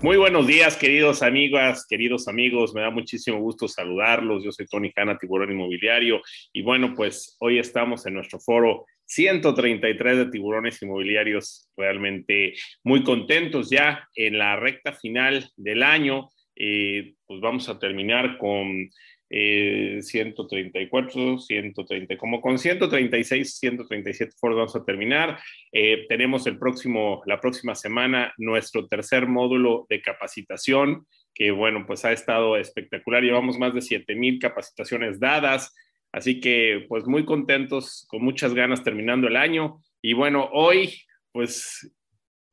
Muy 0.00 0.16
buenos 0.16 0.46
días, 0.46 0.76
queridos 0.76 1.22
amigas, 1.22 1.84
queridos 1.84 2.28
amigos. 2.28 2.72
Me 2.72 2.82
da 2.82 2.90
muchísimo 2.90 3.40
gusto 3.40 3.66
saludarlos. 3.66 4.44
Yo 4.44 4.52
soy 4.52 4.66
Tony 4.66 4.92
Hanna, 4.94 5.18
Tiburón 5.18 5.50
Inmobiliario. 5.50 6.22
Y 6.52 6.62
bueno, 6.62 6.94
pues 6.94 7.36
hoy 7.40 7.58
estamos 7.58 8.06
en 8.06 8.14
nuestro 8.14 8.38
foro 8.38 8.86
133 9.06 10.18
de 10.18 10.26
tiburones 10.26 10.80
inmobiliarios. 10.82 11.68
Realmente 11.76 12.54
muy 12.84 13.02
contentos 13.02 13.70
ya 13.70 14.08
en 14.14 14.38
la 14.38 14.54
recta 14.54 14.92
final 14.92 15.50
del 15.56 15.82
año. 15.82 16.28
Eh, 16.54 17.14
pues 17.26 17.40
vamos 17.40 17.68
a 17.68 17.80
terminar 17.80 18.38
con 18.38 18.88
134, 19.30 21.34
eh, 21.34 21.38
130, 21.38 22.16
como 22.16 22.40
con 22.40 22.58
136, 22.58 23.58
137 23.58 24.34
foros 24.38 24.56
vamos 24.56 24.76
a 24.76 24.84
terminar. 24.84 25.38
Eh, 25.72 26.06
tenemos 26.08 26.46
el 26.46 26.58
próximo, 26.58 27.22
la 27.26 27.40
próxima 27.40 27.74
semana 27.74 28.32
nuestro 28.38 28.86
tercer 28.86 29.26
módulo 29.26 29.86
de 29.88 30.00
capacitación, 30.00 31.06
que 31.34 31.50
bueno, 31.50 31.84
pues 31.86 32.04
ha 32.04 32.12
estado 32.12 32.56
espectacular. 32.56 33.22
Llevamos 33.22 33.58
más 33.58 33.74
de 33.74 33.82
7000 33.82 34.38
capacitaciones 34.38 35.20
dadas, 35.20 35.74
así 36.12 36.40
que 36.40 36.86
pues 36.88 37.06
muy 37.06 37.24
contentos, 37.24 38.06
con 38.08 38.22
muchas 38.22 38.54
ganas 38.54 38.82
terminando 38.82 39.28
el 39.28 39.36
año. 39.36 39.82
Y 40.00 40.14
bueno, 40.14 40.48
hoy 40.52 40.94
pues 41.32 41.92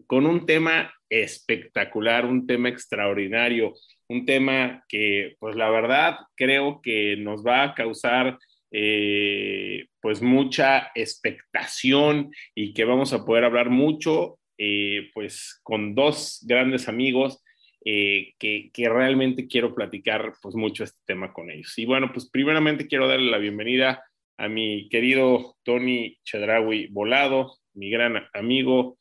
con 0.07 0.25
un 0.25 0.45
tema 0.45 0.93
espectacular, 1.09 2.25
un 2.25 2.45
tema 2.45 2.69
extraordinario 2.69 3.73
un 4.07 4.25
tema 4.25 4.83
que, 4.87 5.35
pues 5.39 5.55
la 5.55 5.69
verdad, 5.69 6.17
creo 6.35 6.81
que 6.81 7.17
nos 7.17 7.45
va 7.45 7.63
a 7.63 7.73
causar 7.73 8.37
eh, 8.71 9.87
pues 10.01 10.21
mucha 10.21 10.91
expectación 10.95 12.31
y 12.53 12.73
que 12.73 12.85
vamos 12.85 13.13
a 13.13 13.23
poder 13.23 13.45
hablar 13.45 13.69
mucho, 13.69 14.39
eh, 14.57 15.09
pues 15.13 15.59
con 15.63 15.95
dos 15.95 16.43
grandes 16.45 16.87
amigos 16.87 17.41
eh, 17.85 18.33
que, 18.39 18.71
que, 18.73 18.89
realmente 18.89 19.47
quiero 19.47 19.75
platicar 19.75 20.33
pues 20.41 20.55
mucho 20.55 20.83
este 20.83 20.99
tema 21.05 21.31
con 21.31 21.51
ellos. 21.51 21.77
Y 21.77 21.85
bueno, 21.85 22.11
pues 22.11 22.29
primeramente 22.29 22.87
quiero 22.87 23.07
darle 23.07 23.29
la 23.29 23.37
bienvenida 23.37 24.03
a 24.37 24.49
mi 24.49 24.89
querido 24.89 25.55
Tony 25.63 26.17
Chedraui 26.23 26.87
Volado, 26.87 27.57
mi 27.73 27.89
gran 27.89 28.27
amigo. 28.33 28.97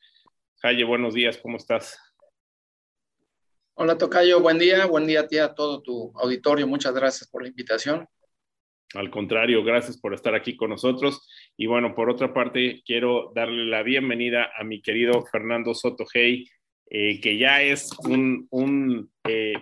Jaye, 0.61 0.83
buenos 0.83 1.13
días, 1.13 1.37
¿cómo 1.37 1.57
estás? 1.57 2.04
Hola 3.77 3.97
Tocayo, 3.97 4.39
buen 4.39 4.57
día, 4.57 4.85
buen 4.85 5.05
día 5.05 5.19
a 5.19 5.27
ti, 5.27 5.37
a 5.37 5.53
todo 5.53 5.81
tu 5.81 6.13
auditorio, 6.15 6.65
muchas 6.65 6.93
gracias 6.93 7.29
por 7.29 7.41
la 7.41 7.49
invitación. 7.49 8.07
Al 8.93 9.11
contrario, 9.11 9.65
gracias 9.65 9.97
por 9.97 10.13
estar 10.13 10.33
aquí 10.33 10.55
con 10.55 10.69
nosotros. 10.69 11.27
Y 11.57 11.67
bueno, 11.67 11.93
por 11.93 12.09
otra 12.09 12.33
parte, 12.33 12.81
quiero 12.85 13.33
darle 13.35 13.65
la 13.65 13.83
bienvenida 13.83 14.49
a 14.57 14.63
mi 14.63 14.81
querido 14.81 15.25
Fernando 15.29 15.73
Soto 15.73 16.05
Hey, 16.13 16.47
eh, 16.89 17.19
que 17.19 17.37
ya 17.37 17.61
es 17.61 17.89
un, 18.07 18.47
un 18.49 19.11
eh, 19.27 19.55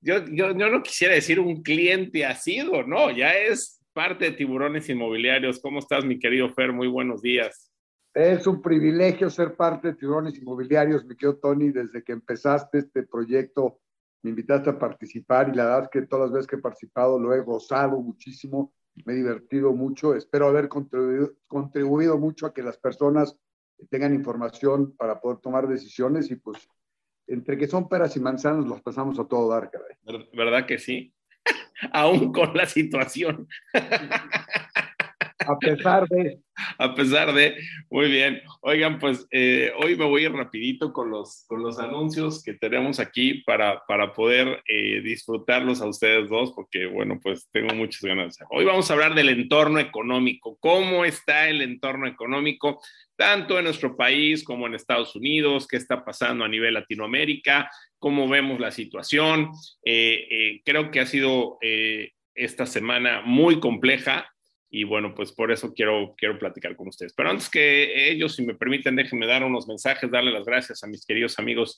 yo, 0.00 0.24
yo, 0.26 0.50
yo, 0.58 0.68
no 0.68 0.82
quisiera 0.82 1.14
decir 1.14 1.38
un 1.38 1.62
cliente 1.62 2.26
asido, 2.26 2.82
no, 2.82 3.12
ya 3.12 3.34
es 3.34 3.80
parte 3.92 4.24
de 4.24 4.36
Tiburones 4.36 4.88
Inmobiliarios. 4.88 5.60
¿Cómo 5.60 5.78
estás, 5.78 6.04
mi 6.04 6.18
querido 6.18 6.52
Fer? 6.52 6.72
Muy 6.72 6.88
buenos 6.88 7.22
días. 7.22 7.69
Es 8.12 8.46
un 8.46 8.60
privilegio 8.60 9.30
ser 9.30 9.54
parte 9.54 9.88
de 9.88 9.94
Tiburones 9.94 10.36
Inmobiliarios, 10.36 11.04
mi 11.04 11.14
querido 11.14 11.38
Tony, 11.38 11.70
desde 11.70 12.02
que 12.02 12.12
empezaste 12.12 12.78
este 12.78 13.04
proyecto, 13.04 13.78
me 14.22 14.30
invitaste 14.30 14.70
a 14.70 14.78
participar 14.78 15.48
y 15.48 15.56
la 15.56 15.64
verdad 15.64 15.82
es 15.84 15.88
que 15.90 16.06
todas 16.06 16.26
las 16.26 16.32
veces 16.32 16.46
que 16.48 16.56
he 16.56 16.60
participado 16.60 17.18
lo 17.18 17.32
he 17.32 17.40
gozado 17.40 18.00
muchísimo, 18.00 18.74
me 19.04 19.12
he 19.12 19.16
divertido 19.16 19.72
mucho, 19.72 20.14
espero 20.14 20.48
haber 20.48 20.68
contribuido, 20.68 21.32
contribuido 21.46 22.18
mucho 22.18 22.46
a 22.46 22.52
que 22.52 22.62
las 22.62 22.76
personas 22.76 23.36
tengan 23.88 24.12
información 24.12 24.94
para 24.96 25.20
poder 25.20 25.38
tomar 25.38 25.68
decisiones 25.68 26.30
y 26.30 26.36
pues 26.36 26.68
entre 27.28 27.56
que 27.56 27.68
son 27.68 27.88
peras 27.88 28.16
y 28.16 28.20
manzanas 28.20 28.66
los 28.66 28.82
pasamos 28.82 29.18
a 29.20 29.24
todo 29.24 29.48
dar, 29.48 29.70
caray. 29.70 30.26
¿Verdad 30.34 30.66
que 30.66 30.78
sí? 30.78 31.14
Aún 31.92 32.32
con 32.32 32.56
la 32.56 32.66
situación. 32.66 33.48
a 35.46 35.58
pesar 35.58 36.06
de 36.08 36.40
a 36.78 36.94
pesar 36.94 37.32
de, 37.32 37.56
muy 37.90 38.08
bien. 38.08 38.42
Oigan, 38.60 38.98
pues 38.98 39.26
eh, 39.30 39.72
hoy 39.78 39.96
me 39.96 40.04
voy 40.04 40.24
a 40.24 40.30
rapidito 40.30 40.92
con 40.92 41.10
los, 41.10 41.44
con 41.46 41.62
los 41.62 41.78
anuncios 41.78 42.42
que 42.42 42.54
tenemos 42.54 43.00
aquí 43.00 43.42
para, 43.44 43.82
para 43.86 44.12
poder 44.12 44.62
eh, 44.68 45.00
disfrutarlos 45.02 45.80
a 45.80 45.88
ustedes 45.88 46.28
dos, 46.28 46.52
porque 46.52 46.86
bueno, 46.86 47.18
pues 47.22 47.48
tengo 47.52 47.74
muchas 47.74 48.02
ganas 48.02 48.38
Hoy 48.50 48.64
vamos 48.64 48.90
a 48.90 48.94
hablar 48.94 49.14
del 49.14 49.28
entorno 49.28 49.78
económico, 49.78 50.56
cómo 50.60 51.04
está 51.04 51.48
el 51.48 51.62
entorno 51.62 52.06
económico, 52.06 52.80
tanto 53.16 53.58
en 53.58 53.64
nuestro 53.64 53.96
país 53.96 54.44
como 54.44 54.66
en 54.66 54.74
Estados 54.74 55.14
Unidos, 55.16 55.66
qué 55.66 55.76
está 55.76 56.04
pasando 56.04 56.44
a 56.44 56.48
nivel 56.48 56.74
Latinoamérica, 56.74 57.70
cómo 57.98 58.28
vemos 58.28 58.60
la 58.60 58.70
situación. 58.70 59.50
Eh, 59.84 60.60
creo 60.64 60.90
que 60.90 61.00
ha 61.00 61.06
sido 61.06 61.58
esta 62.34 62.66
semana 62.66 63.22
muy 63.22 63.60
compleja 63.60 64.30
y 64.70 64.84
bueno, 64.84 65.14
pues 65.14 65.32
por 65.32 65.50
eso 65.50 65.74
quiero, 65.74 66.14
quiero 66.16 66.38
platicar 66.38 66.76
con 66.76 66.88
ustedes. 66.88 67.12
Pero 67.12 67.30
antes 67.30 67.50
que 67.50 68.10
ellos, 68.10 68.36
si 68.36 68.46
me 68.46 68.54
permiten, 68.54 68.94
déjenme 68.94 69.26
dar 69.26 69.42
unos 69.42 69.66
mensajes, 69.66 70.08
darle 70.10 70.30
las 70.30 70.46
gracias 70.46 70.84
a 70.84 70.86
mis 70.86 71.04
queridos 71.04 71.40
amigos 71.40 71.76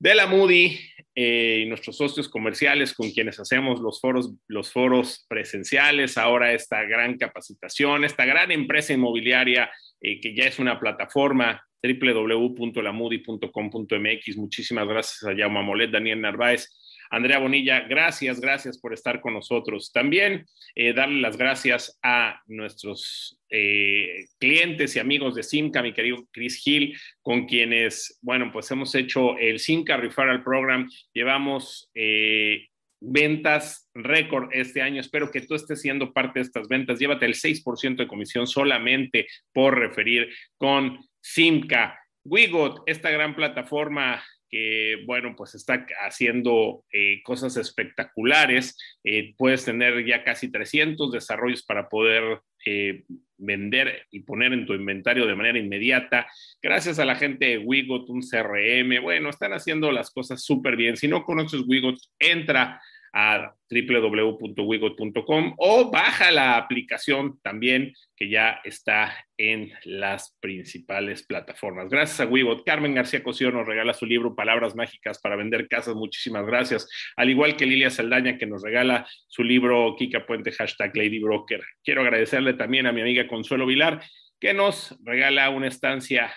de 0.00 0.16
la 0.16 0.26
Moody 0.26 0.76
eh, 1.14 1.62
y 1.64 1.68
nuestros 1.68 1.96
socios 1.96 2.28
comerciales 2.28 2.94
con 2.94 3.12
quienes 3.12 3.38
hacemos 3.38 3.78
los 3.80 4.00
foros, 4.00 4.34
los 4.48 4.72
foros 4.72 5.24
presenciales, 5.28 6.18
ahora 6.18 6.52
esta 6.52 6.82
gran 6.82 7.16
capacitación, 7.16 8.04
esta 8.04 8.24
gran 8.24 8.50
empresa 8.50 8.92
inmobiliaria 8.92 9.70
eh, 10.00 10.20
que 10.20 10.34
ya 10.34 10.42
es 10.44 10.58
una 10.58 10.80
plataforma 10.80 11.64
www.lamoody.com.mx. 11.80 14.36
Muchísimas 14.36 14.88
gracias 14.88 15.22
a 15.24 15.36
Jaume 15.36 15.62
Molet, 15.62 15.92
Daniel 15.92 16.20
Narváez 16.20 16.68
Andrea 17.14 17.38
Bonilla, 17.38 17.80
gracias, 17.80 18.40
gracias 18.40 18.78
por 18.78 18.92
estar 18.92 19.20
con 19.20 19.34
nosotros. 19.34 19.92
También 19.92 20.46
eh, 20.74 20.92
darle 20.92 21.20
las 21.20 21.36
gracias 21.36 21.96
a 22.02 22.42
nuestros 22.46 23.38
eh, 23.50 24.24
clientes 24.40 24.96
y 24.96 24.98
amigos 24.98 25.36
de 25.36 25.44
Simca, 25.44 25.80
mi 25.80 25.92
querido 25.92 26.26
Chris 26.32 26.66
Hill, 26.66 26.98
con 27.22 27.46
quienes, 27.46 28.18
bueno, 28.20 28.50
pues 28.52 28.68
hemos 28.72 28.92
hecho 28.96 29.38
el 29.38 29.60
Simca 29.60 29.96
Referral 29.96 30.42
Program. 30.42 30.90
Llevamos 31.12 31.88
eh, 31.94 32.66
ventas 33.00 33.88
récord 33.94 34.48
este 34.52 34.82
año. 34.82 35.00
Espero 35.00 35.30
que 35.30 35.42
tú 35.42 35.54
estés 35.54 35.80
siendo 35.80 36.12
parte 36.12 36.40
de 36.40 36.46
estas 36.46 36.66
ventas. 36.66 36.98
Llévate 36.98 37.26
el 37.26 37.34
6% 37.34 37.94
de 37.94 38.08
comisión 38.08 38.48
solamente 38.48 39.28
por 39.52 39.78
referir 39.78 40.28
con 40.56 40.98
Simca. 41.20 41.96
Wigot, 42.24 42.82
esta 42.86 43.10
gran 43.10 43.36
plataforma 43.36 44.20
que, 44.54 45.02
bueno, 45.04 45.34
pues 45.36 45.56
está 45.56 45.84
haciendo 46.06 46.84
eh, 46.92 47.24
cosas 47.24 47.56
espectaculares. 47.56 48.78
Eh, 49.02 49.34
puedes 49.36 49.64
tener 49.64 50.06
ya 50.06 50.22
casi 50.22 50.48
300 50.48 51.10
desarrollos 51.10 51.64
para 51.64 51.88
poder 51.88 52.38
eh, 52.64 53.02
vender 53.36 54.06
y 54.12 54.20
poner 54.20 54.52
en 54.52 54.64
tu 54.64 54.74
inventario 54.74 55.26
de 55.26 55.34
manera 55.34 55.58
inmediata. 55.58 56.28
Gracias 56.62 57.00
a 57.00 57.04
la 57.04 57.16
gente 57.16 57.46
de 57.46 57.58
Wigot, 57.58 58.08
un 58.10 58.20
CRM. 58.20 59.02
Bueno, 59.02 59.30
están 59.30 59.54
haciendo 59.54 59.90
las 59.90 60.12
cosas 60.12 60.44
súper 60.44 60.76
bien. 60.76 60.96
Si 60.96 61.08
no 61.08 61.24
conoces 61.24 61.62
Wigot, 61.66 61.98
entra 62.20 62.80
a 63.14 63.54
www.wigot.com 63.70 65.54
o 65.56 65.90
baja 65.90 66.32
la 66.32 66.56
aplicación 66.56 67.38
también 67.42 67.94
que 68.16 68.28
ya 68.28 68.60
está 68.64 69.16
en 69.36 69.72
las 69.84 70.36
principales 70.40 71.24
plataformas. 71.24 71.88
Gracias 71.88 72.20
a 72.20 72.26
Wigot. 72.26 72.64
Carmen 72.64 72.94
García 72.94 73.22
Cosío 73.22 73.52
nos 73.52 73.66
regala 73.66 73.94
su 73.94 74.04
libro 74.04 74.34
Palabras 74.34 74.74
Mágicas 74.74 75.20
para 75.20 75.36
vender 75.36 75.68
casas. 75.68 75.94
Muchísimas 75.94 76.44
gracias. 76.44 76.88
Al 77.16 77.30
igual 77.30 77.56
que 77.56 77.66
Lilia 77.66 77.90
Saldaña 77.90 78.36
que 78.36 78.46
nos 78.46 78.62
regala 78.62 79.06
su 79.28 79.44
libro 79.44 79.94
Kika 79.96 80.26
Puente 80.26 80.50
hashtag 80.50 80.96
Lady 80.96 81.20
Broker. 81.20 81.62
Quiero 81.84 82.02
agradecerle 82.02 82.54
también 82.54 82.86
a 82.86 82.92
mi 82.92 83.00
amiga 83.00 83.28
Consuelo 83.28 83.64
Vilar 83.64 84.02
que 84.40 84.52
nos 84.54 84.98
regala 85.04 85.50
una 85.50 85.68
estancia 85.68 86.34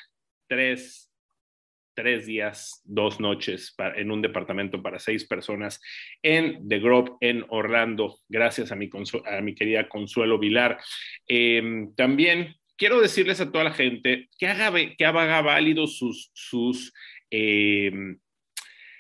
tres 0.48 1.07
tres 1.98 2.28
días, 2.28 2.84
dos 2.86 3.20
noches 3.20 3.76
en 3.96 4.12
un 4.12 4.22
departamento 4.22 4.84
para 4.84 5.00
seis 5.00 5.26
personas 5.26 5.82
en 6.22 6.70
The 6.70 6.78
Grove, 6.78 7.14
en 7.22 7.44
Orlando, 7.50 8.20
gracias 8.30 8.72
a 8.72 8.76
mi, 8.76 8.88
querida 9.56 9.90
Consuelo 9.90 10.38
Vilar. 10.38 10.78
Em, 11.28 11.96
también 11.96 12.54
quiero 12.78 13.02
decirles 13.02 13.42
a 13.42 13.52
toda 13.52 13.64
la 13.64 13.74
gente 13.74 14.30
que 14.38 14.46
haga, 14.46 14.72
que 14.96 15.06
haga 15.06 15.42
válido 15.42 15.88
sus, 15.88 16.30
sus, 16.36 16.94
em, 17.32 18.20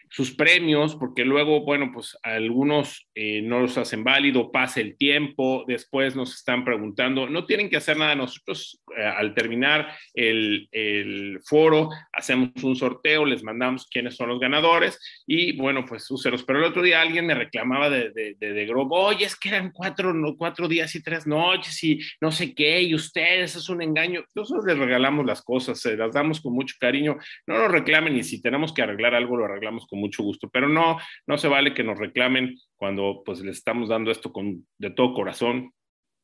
sus 0.10 0.36
premios, 0.36 0.96
porque 0.96 1.26
luego, 1.26 1.62
bueno, 1.64 1.92
pues 1.94 2.18
algunos 2.24 3.08
eh, 3.16 3.42
no 3.42 3.60
los 3.60 3.78
hacen 3.78 4.04
válido, 4.04 4.52
pasa 4.52 4.82
el 4.82 4.98
tiempo, 4.98 5.64
después 5.68 6.16
nos 6.16 6.36
están 6.36 6.64
preguntando, 6.64 7.30
no 7.30 7.46
tienen 7.46 7.70
que 7.70 7.78
hacer 7.78 7.98
nada, 7.98 8.16
nosotros 8.16 8.82
eh, 8.98 9.04
al 9.04 9.34
terminar 9.34 9.94
el, 10.14 10.68
el, 10.72 11.40
foro 11.46 11.90
hacemos 12.14 12.52
un 12.64 12.76
sorteo, 12.76 13.26
les 13.26 13.44
mandamos 13.44 13.88
quiénes 13.88 14.16
son 14.16 14.30
los 14.30 14.40
ganadores 14.40 15.00
y 15.26 15.56
bueno, 15.58 15.86
pues 15.86 16.10
úselos. 16.10 16.44
Pero 16.44 16.60
el 16.60 16.66
otro 16.66 16.82
día 16.82 17.02
alguien 17.02 17.26
me 17.26 17.36
reclamaba 17.36 17.90
de, 17.90 18.12
de, 18.12 18.36
de, 18.40 18.54
de 18.54 18.68
oye, 18.90 19.26
es 19.26 19.36
que 19.36 19.50
eran 19.50 19.72
cuatro, 19.72 20.14
no, 20.14 20.36
cuatro 20.36 20.68
días 20.68 20.94
y 20.96 21.04
tres 21.04 21.28
noches 21.28 21.84
y 21.84 22.00
no 22.22 22.32
sé 22.32 22.54
qué, 22.54 22.82
y 22.82 22.96
ustedes 22.96 23.56
es 23.56 23.70
un 23.70 23.82
engaño. 23.82 24.24
Nosotros 24.36 24.66
les 24.66 24.78
regalamos 24.78 25.26
las 25.26 25.42
cosas, 25.42 25.80
se 25.80 25.96
las 25.96 26.14
damos 26.14 26.42
con 26.42 26.54
mucho 26.54 26.76
cariño, 26.80 27.18
no 27.46 27.58
nos 27.58 27.72
reclamen 27.72 28.16
y 28.16 28.24
si 28.24 28.42
tenemos 28.42 28.74
que 28.74 28.82
arreglar 28.82 29.16
algo, 29.16 29.38
lo 29.38 29.46
arreglamos 29.46 29.88
con 29.88 29.97
mucho 29.98 30.24
gusto, 30.24 30.50
pero 30.50 30.70
no, 30.70 30.98
no 31.26 31.38
se 31.38 31.48
vale 31.48 31.74
que 31.74 31.84
nos 31.84 32.00
reclamen 32.00 32.56
cuando 32.76 33.24
pues 33.26 33.42
les 33.42 33.58
estamos 33.58 33.90
dando 33.90 34.12
esto 34.12 34.32
con, 34.32 34.68
de 34.78 34.92
todo 34.92 35.14
corazón, 35.14 35.74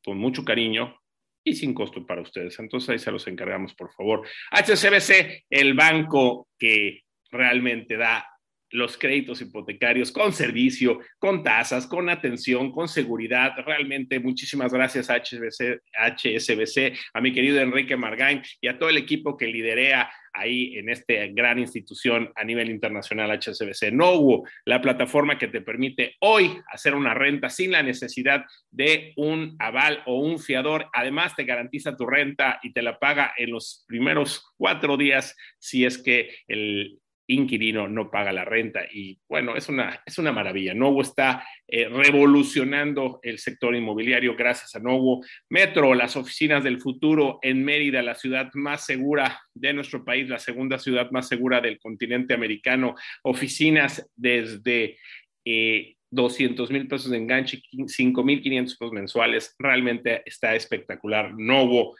con 0.04 0.18
mucho 0.18 0.44
cariño 0.44 0.98
y 1.44 1.54
sin 1.54 1.74
costo 1.74 2.06
para 2.06 2.22
ustedes. 2.22 2.58
Entonces 2.58 2.88
ahí 2.90 2.98
se 2.98 3.12
los 3.12 3.26
encargamos, 3.26 3.74
por 3.74 3.92
favor. 3.92 4.26
HCBC, 4.50 5.44
el 5.50 5.74
banco 5.74 6.48
que 6.58 7.02
realmente 7.30 7.96
da 7.96 8.26
los 8.74 8.98
créditos 8.98 9.40
hipotecarios 9.40 10.10
con 10.10 10.32
servicio, 10.32 10.98
con 11.18 11.44
tasas, 11.44 11.86
con 11.86 12.08
atención, 12.08 12.72
con 12.72 12.88
seguridad. 12.88 13.52
Realmente 13.64 14.18
muchísimas 14.18 14.72
gracias 14.72 15.08
a 15.10 15.16
HSBC, 15.16 16.98
a 17.14 17.20
mi 17.20 17.32
querido 17.32 17.60
Enrique 17.60 17.96
Margain 17.96 18.42
y 18.60 18.66
a 18.66 18.76
todo 18.76 18.88
el 18.88 18.96
equipo 18.96 19.36
que 19.36 19.46
liderea 19.46 20.10
ahí 20.32 20.76
en 20.76 20.90
esta 20.90 21.14
gran 21.30 21.60
institución 21.60 22.32
a 22.34 22.42
nivel 22.42 22.68
internacional 22.68 23.30
HSBC. 23.38 23.92
No 23.92 24.14
hubo 24.14 24.48
la 24.64 24.82
plataforma 24.82 25.38
que 25.38 25.46
te 25.46 25.60
permite 25.60 26.16
hoy 26.18 26.50
hacer 26.72 26.96
una 26.96 27.14
renta 27.14 27.50
sin 27.50 27.70
la 27.70 27.84
necesidad 27.84 28.44
de 28.72 29.12
un 29.16 29.54
aval 29.60 30.02
o 30.06 30.18
un 30.18 30.40
fiador. 30.40 30.88
Además, 30.92 31.36
te 31.36 31.44
garantiza 31.44 31.96
tu 31.96 32.06
renta 32.06 32.58
y 32.64 32.72
te 32.72 32.82
la 32.82 32.98
paga 32.98 33.32
en 33.36 33.52
los 33.52 33.84
primeros 33.86 34.52
cuatro 34.56 34.96
días 34.96 35.36
si 35.60 35.84
es 35.84 35.98
que 35.98 36.34
el 36.48 36.98
inquilino 37.26 37.88
no 37.88 38.10
paga 38.10 38.32
la 38.32 38.44
renta. 38.44 38.82
Y 38.92 39.18
bueno, 39.28 39.56
es 39.56 39.68
una, 39.68 40.02
es 40.04 40.18
una 40.18 40.32
maravilla. 40.32 40.74
Novo 40.74 41.02
está 41.02 41.46
eh, 41.66 41.88
revolucionando 41.88 43.20
el 43.22 43.38
sector 43.38 43.74
inmobiliario 43.74 44.36
gracias 44.36 44.74
a 44.74 44.80
Novo. 44.80 45.24
Metro, 45.48 45.94
las 45.94 46.16
oficinas 46.16 46.62
del 46.64 46.80
futuro 46.80 47.38
en 47.42 47.64
Mérida, 47.64 48.02
la 48.02 48.14
ciudad 48.14 48.50
más 48.54 48.84
segura 48.84 49.40
de 49.54 49.72
nuestro 49.72 50.04
país, 50.04 50.28
la 50.28 50.38
segunda 50.38 50.78
ciudad 50.78 51.10
más 51.10 51.28
segura 51.28 51.60
del 51.60 51.78
continente 51.78 52.34
americano. 52.34 52.94
Oficinas 53.22 54.08
desde... 54.16 54.98
Eh, 55.44 55.96
200 56.14 56.70
mil 56.70 56.86
pesos 56.86 57.10
de 57.10 57.16
enganche, 57.16 57.60
5 57.86 58.22
mil 58.22 58.40
500 58.40 58.76
pesos 58.76 58.92
mensuales. 58.92 59.54
Realmente 59.58 60.22
está 60.24 60.54
espectacular. 60.54 61.34
Novo 61.36 61.96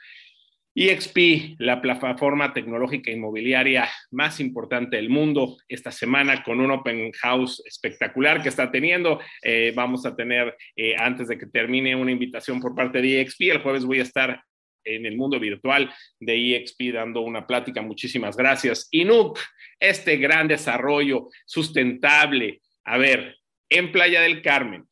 EXP, 0.75 1.55
la 1.59 1.81
plataforma 1.81 2.51
tecnológica 2.53 3.09
inmobiliaria 3.09 3.89
más 4.11 4.41
importante 4.41 4.97
del 4.97 5.09
mundo, 5.09 5.57
esta 5.69 5.89
semana 5.89 6.43
con 6.43 6.59
un 6.59 6.69
open 6.69 7.13
house 7.13 7.63
espectacular 7.65 8.43
que 8.43 8.49
está 8.49 8.69
teniendo. 8.69 9.21
Eh, 9.41 9.71
vamos 9.73 10.05
a 10.05 10.15
tener, 10.15 10.55
eh, 10.75 10.93
antes 10.97 11.29
de 11.29 11.37
que 11.37 11.45
termine, 11.45 11.95
una 11.95 12.11
invitación 12.11 12.59
por 12.59 12.75
parte 12.75 13.01
de 13.01 13.21
EXP. 13.21 13.51
El 13.51 13.61
jueves 13.61 13.85
voy 13.85 13.99
a 13.99 14.03
estar 14.03 14.43
en 14.83 15.05
el 15.05 15.15
mundo 15.15 15.39
virtual 15.39 15.91
de 16.19 16.57
EXP 16.57 16.91
dando 16.93 17.21
una 17.21 17.47
plática. 17.47 17.81
Muchísimas 17.81 18.35
gracias. 18.35 18.89
INUC, 18.91 19.39
este 19.79 20.17
gran 20.17 20.47
desarrollo 20.49 21.29
sustentable. 21.45 22.61
A 22.83 22.97
ver, 22.97 23.37
en 23.69 23.91
Playa 23.93 24.21
del 24.21 24.41
Carmen, 24.41 24.85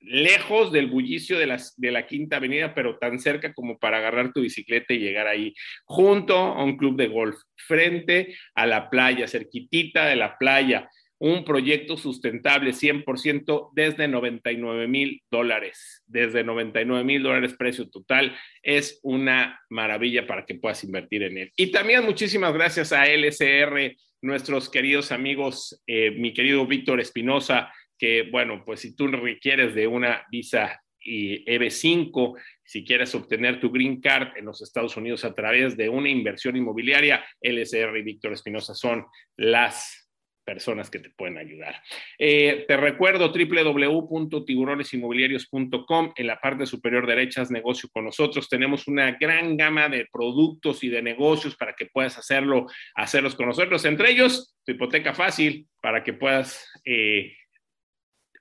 lejos 0.00 0.72
del 0.72 0.86
bullicio 0.86 1.38
de, 1.38 1.46
las, 1.46 1.78
de 1.80 1.90
la 1.90 2.06
Quinta 2.06 2.36
Avenida, 2.36 2.74
pero 2.74 2.98
tan 2.98 3.18
cerca 3.18 3.52
como 3.52 3.78
para 3.78 3.98
agarrar 3.98 4.32
tu 4.32 4.40
bicicleta 4.40 4.94
y 4.94 4.98
llegar 4.98 5.26
ahí, 5.26 5.54
junto 5.84 6.36
a 6.36 6.64
un 6.64 6.76
club 6.76 6.96
de 6.96 7.08
golf, 7.08 7.36
frente 7.56 8.36
a 8.54 8.66
la 8.66 8.90
playa, 8.90 9.28
cerquitita 9.28 10.06
de 10.06 10.16
la 10.16 10.38
playa, 10.38 10.88
un 11.20 11.44
proyecto 11.44 11.96
sustentable 11.96 12.70
100% 12.70 13.70
desde 13.74 14.06
99 14.06 14.86
mil 14.86 15.22
dólares, 15.30 16.02
desde 16.06 16.44
99 16.44 17.04
mil 17.04 17.22
dólares 17.22 17.54
precio 17.58 17.88
total, 17.90 18.36
es 18.62 19.00
una 19.02 19.60
maravilla 19.68 20.26
para 20.26 20.46
que 20.46 20.54
puedas 20.54 20.84
invertir 20.84 21.24
en 21.24 21.38
él. 21.38 21.52
Y 21.56 21.72
también 21.72 22.04
muchísimas 22.04 22.54
gracias 22.54 22.92
a 22.92 23.06
LSR, 23.06 23.96
nuestros 24.22 24.68
queridos 24.68 25.10
amigos, 25.10 25.82
eh, 25.86 26.12
mi 26.12 26.32
querido 26.32 26.66
Víctor 26.66 27.00
Espinosa, 27.00 27.72
que, 27.98 28.28
bueno, 28.30 28.62
pues 28.64 28.80
si 28.80 28.94
tú 28.94 29.08
requieres 29.08 29.74
de 29.74 29.86
una 29.86 30.24
visa 30.30 30.80
y 31.00 31.44
EB5, 31.44 32.38
si 32.64 32.84
quieres 32.84 33.14
obtener 33.14 33.60
tu 33.60 33.70
green 33.70 34.00
card 34.00 34.36
en 34.36 34.44
los 34.44 34.62
Estados 34.62 34.96
Unidos 34.96 35.24
a 35.24 35.34
través 35.34 35.76
de 35.76 35.88
una 35.88 36.08
inversión 36.08 36.56
inmobiliaria, 36.56 37.24
LSR 37.40 37.98
y 37.98 38.02
Víctor 38.02 38.32
Espinosa 38.32 38.74
son 38.74 39.06
las 39.36 40.08
personas 40.48 40.88
que 40.88 40.98
te 40.98 41.10
pueden 41.10 41.36
ayudar. 41.36 41.74
Eh, 42.18 42.64
te 42.66 42.78
recuerdo 42.78 43.30
www.tiburonesinmobiliarios.com. 43.30 46.12
En 46.16 46.26
la 46.26 46.40
parte 46.40 46.64
superior 46.64 47.06
derecha 47.06 47.44
negocio 47.50 47.90
con 47.92 48.06
nosotros. 48.06 48.48
Tenemos 48.48 48.88
una 48.88 49.12
gran 49.12 49.58
gama 49.58 49.90
de 49.90 50.06
productos 50.10 50.82
y 50.82 50.88
de 50.88 51.02
negocios 51.02 51.54
para 51.54 51.74
que 51.74 51.84
puedas 51.84 52.16
hacerlo, 52.16 52.64
hacerlos 52.94 53.34
con 53.34 53.44
nosotros. 53.44 53.84
Entre 53.84 54.10
ellos, 54.10 54.56
tu 54.64 54.72
hipoteca 54.72 55.12
fácil 55.12 55.66
para 55.82 56.02
que 56.02 56.14
puedas 56.14 56.66
eh, 56.82 57.36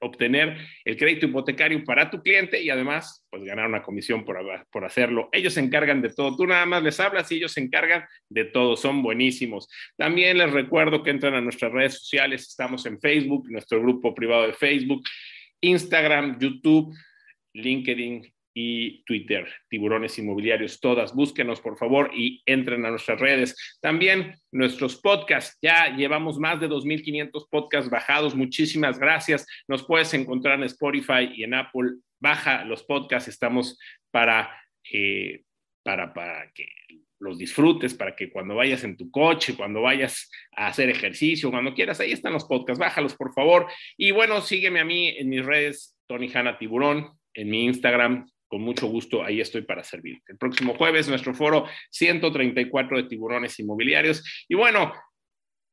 obtener 0.01 0.57
el 0.85 0.97
crédito 0.97 1.25
hipotecario 1.25 1.83
para 1.83 2.09
tu 2.09 2.21
cliente 2.21 2.61
y 2.61 2.69
además, 2.69 3.25
pues 3.29 3.43
ganar 3.43 3.67
una 3.67 3.81
comisión 3.81 4.23
por, 4.25 4.37
por 4.71 4.85
hacerlo. 4.85 5.29
Ellos 5.31 5.53
se 5.53 5.59
encargan 5.59 6.01
de 6.01 6.09
todo. 6.09 6.35
Tú 6.35 6.45
nada 6.45 6.65
más 6.65 6.83
les 6.83 6.99
hablas 6.99 7.31
y 7.31 7.35
ellos 7.35 7.51
se 7.51 7.61
encargan 7.61 8.05
de 8.29 8.45
todo. 8.45 8.75
Son 8.75 9.01
buenísimos. 9.01 9.67
También 9.97 10.37
les 10.37 10.51
recuerdo 10.51 11.03
que 11.03 11.11
entran 11.11 11.33
a 11.33 11.41
nuestras 11.41 11.71
redes 11.71 11.99
sociales. 11.99 12.47
Estamos 12.47 12.85
en 12.85 12.99
Facebook, 12.99 13.49
nuestro 13.49 13.81
grupo 13.81 14.13
privado 14.13 14.47
de 14.47 14.53
Facebook, 14.53 15.03
Instagram, 15.61 16.39
YouTube, 16.39 16.93
LinkedIn 17.53 18.23
y 18.59 19.03
Twitter, 19.03 19.47
Tiburones 19.69 20.17
Inmobiliarios, 20.17 20.79
todas. 20.79 21.13
Búsquenos, 21.13 21.61
por 21.61 21.77
favor, 21.77 22.09
y 22.11 22.41
entren 22.47 22.83
a 22.87 22.89
nuestras 22.89 23.19
redes. 23.19 23.77
También 23.81 24.33
nuestros 24.51 24.95
podcasts, 24.99 25.59
ya 25.61 25.95
llevamos 25.95 26.39
más 26.39 26.59
de 26.59 26.67
2.500 26.67 27.49
podcasts 27.51 27.91
bajados. 27.91 28.33
Muchísimas 28.33 28.97
gracias. 28.97 29.45
Nos 29.67 29.85
puedes 29.85 30.11
encontrar 30.15 30.57
en 30.57 30.63
Spotify 30.63 31.29
y 31.35 31.43
en 31.43 31.53
Apple. 31.53 31.97
Baja 32.19 32.65
los 32.65 32.83
podcasts, 32.83 33.29
estamos 33.29 33.77
para, 34.09 34.49
eh, 34.91 35.43
para, 35.83 36.11
para 36.11 36.51
que 36.51 36.67
los 37.19 37.37
disfrutes, 37.37 37.93
para 37.93 38.15
que 38.15 38.31
cuando 38.31 38.55
vayas 38.55 38.83
en 38.83 38.97
tu 38.97 39.11
coche, 39.11 39.55
cuando 39.55 39.83
vayas 39.83 40.31
a 40.55 40.65
hacer 40.65 40.89
ejercicio, 40.89 41.51
cuando 41.51 41.75
quieras, 41.75 41.99
ahí 41.99 42.11
están 42.11 42.33
los 42.33 42.45
podcasts, 42.45 42.79
bájalos 42.79 43.15
por 43.15 43.35
favor. 43.35 43.67
Y 43.97 44.09
bueno, 44.09 44.41
sígueme 44.41 44.79
a 44.79 44.85
mí 44.85 45.09
en 45.09 45.29
mis 45.29 45.45
redes, 45.45 45.95
Tony 46.07 46.27
Hanna 46.33 46.57
Tiburón, 46.57 47.11
en 47.35 47.51
mi 47.51 47.65
Instagram, 47.65 48.25
con 48.47 48.61
mucho 48.61 48.87
gusto 48.87 49.23
ahí 49.23 49.41
estoy 49.41 49.61
para 49.61 49.83
servir. 49.83 50.21
El 50.27 50.37
próximo 50.37 50.75
jueves 50.75 51.07
nuestro 51.07 51.33
foro 51.33 51.65
134 51.91 52.97
de 52.97 53.03
tiburones 53.03 53.59
inmobiliarios. 53.59 54.45
Y 54.47 54.55
bueno, 54.55 54.93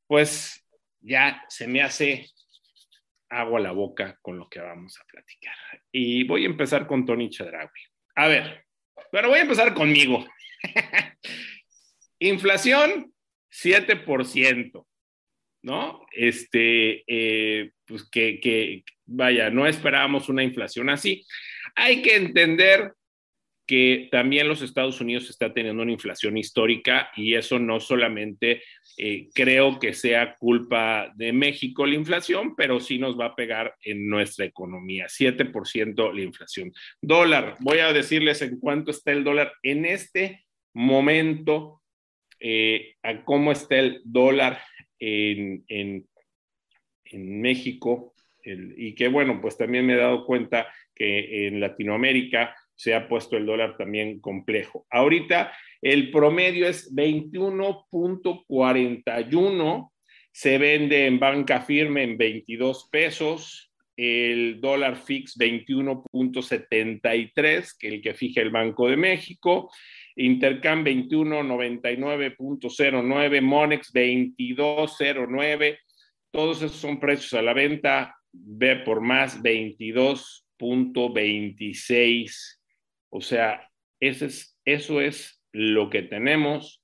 pues 0.06 0.64
ya 1.00 1.44
se 1.48 1.66
me 1.68 1.82
hace 1.82 2.30
agua 3.30 3.60
la 3.60 3.72
boca 3.72 4.18
con 4.22 4.38
lo 4.38 4.48
que 4.48 4.60
vamos 4.60 4.98
a 5.00 5.04
platicar. 5.06 5.54
Y 5.92 6.24
voy 6.24 6.44
a 6.44 6.48
empezar 6.48 6.86
con 6.86 7.04
Tony 7.04 7.30
Chadrawi. 7.30 7.68
A 8.16 8.28
ver, 8.28 8.64
pero 9.10 9.28
voy 9.28 9.38
a 9.38 9.42
empezar 9.42 9.74
conmigo. 9.74 10.24
Inflación, 12.20 13.12
7%, 13.50 14.86
¿no? 15.62 16.06
Este, 16.12 17.04
eh, 17.06 17.72
pues 17.84 18.08
que, 18.08 18.40
que, 18.40 18.84
vaya, 19.04 19.50
no 19.50 19.66
esperábamos 19.66 20.28
una 20.28 20.42
inflación 20.42 20.90
así. 20.90 21.24
Hay 21.74 22.02
que 22.02 22.16
entender 22.16 22.94
que 23.66 24.08
también 24.10 24.48
los 24.48 24.62
Estados 24.62 25.00
Unidos 25.00 25.30
está 25.30 25.52
teniendo 25.52 25.82
una 25.82 25.92
inflación 25.92 26.36
histórica 26.36 27.10
y 27.16 27.34
eso 27.34 27.58
no 27.58 27.80
solamente 27.80 28.62
eh, 28.98 29.28
creo 29.34 29.78
que 29.78 29.94
sea 29.94 30.36
culpa 30.36 31.10
de 31.16 31.32
México 31.32 31.86
la 31.86 31.94
inflación, 31.94 32.54
pero 32.56 32.78
sí 32.78 32.98
nos 32.98 33.18
va 33.18 33.26
a 33.26 33.34
pegar 33.34 33.74
en 33.82 34.08
nuestra 34.08 34.44
economía. 34.44 35.06
7% 35.06 36.12
la 36.12 36.22
inflación. 36.22 36.72
Dólar, 37.00 37.56
voy 37.60 37.78
a 37.78 37.92
decirles 37.92 38.42
en 38.42 38.58
cuánto 38.58 38.90
está 38.90 39.12
el 39.12 39.24
dólar 39.24 39.52
en 39.62 39.86
este 39.86 40.44
momento, 40.74 41.80
eh, 42.40 42.96
a 43.02 43.24
cómo 43.24 43.50
está 43.52 43.78
el 43.78 44.02
dólar 44.04 44.60
en, 44.98 45.64
en, 45.68 46.06
en 47.04 47.40
México 47.40 48.14
y 48.46 48.94
que 48.94 49.08
bueno, 49.08 49.40
pues 49.40 49.56
también 49.56 49.86
me 49.86 49.94
he 49.94 49.96
dado 49.96 50.26
cuenta 50.26 50.66
que 50.94 51.46
en 51.46 51.60
Latinoamérica 51.60 52.54
se 52.74 52.94
ha 52.94 53.08
puesto 53.08 53.36
el 53.36 53.46
dólar 53.46 53.76
también 53.76 54.20
complejo. 54.20 54.86
Ahorita 54.90 55.52
el 55.80 56.10
promedio 56.10 56.68
es 56.68 56.92
21.41 56.94 59.90
se 60.34 60.58
vende 60.58 61.06
en 61.06 61.18
banca 61.20 61.60
firme 61.60 62.02
en 62.02 62.18
22 62.18 62.88
pesos, 62.90 63.70
el 63.96 64.60
dólar 64.60 64.96
fix 64.96 65.38
21.73, 65.38 67.76
que 67.78 67.86
el 67.86 68.02
que 68.02 68.14
fija 68.14 68.40
el 68.40 68.50
Banco 68.50 68.88
de 68.88 68.96
México, 68.96 69.70
Intercam 70.16 70.84
21.99.09, 70.84 73.42
Monex 73.42 73.94
22.09, 73.94 75.78
todos 76.32 76.62
esos 76.62 76.78
son 76.78 76.98
precios 76.98 77.34
a 77.34 77.42
la 77.42 77.52
venta, 77.52 78.16
ve 78.32 78.74
por 78.74 79.00
más 79.00 79.40
22.26, 80.64 82.60
o 83.10 83.20
sea, 83.20 83.70
ese 84.00 84.26
es, 84.26 84.58
eso 84.64 85.00
es 85.00 85.42
lo 85.52 85.90
que 85.90 86.02
tenemos, 86.02 86.82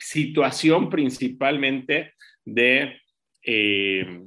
situación 0.00 0.90
principalmente 0.90 2.14
de, 2.44 3.00
eh, 3.44 4.22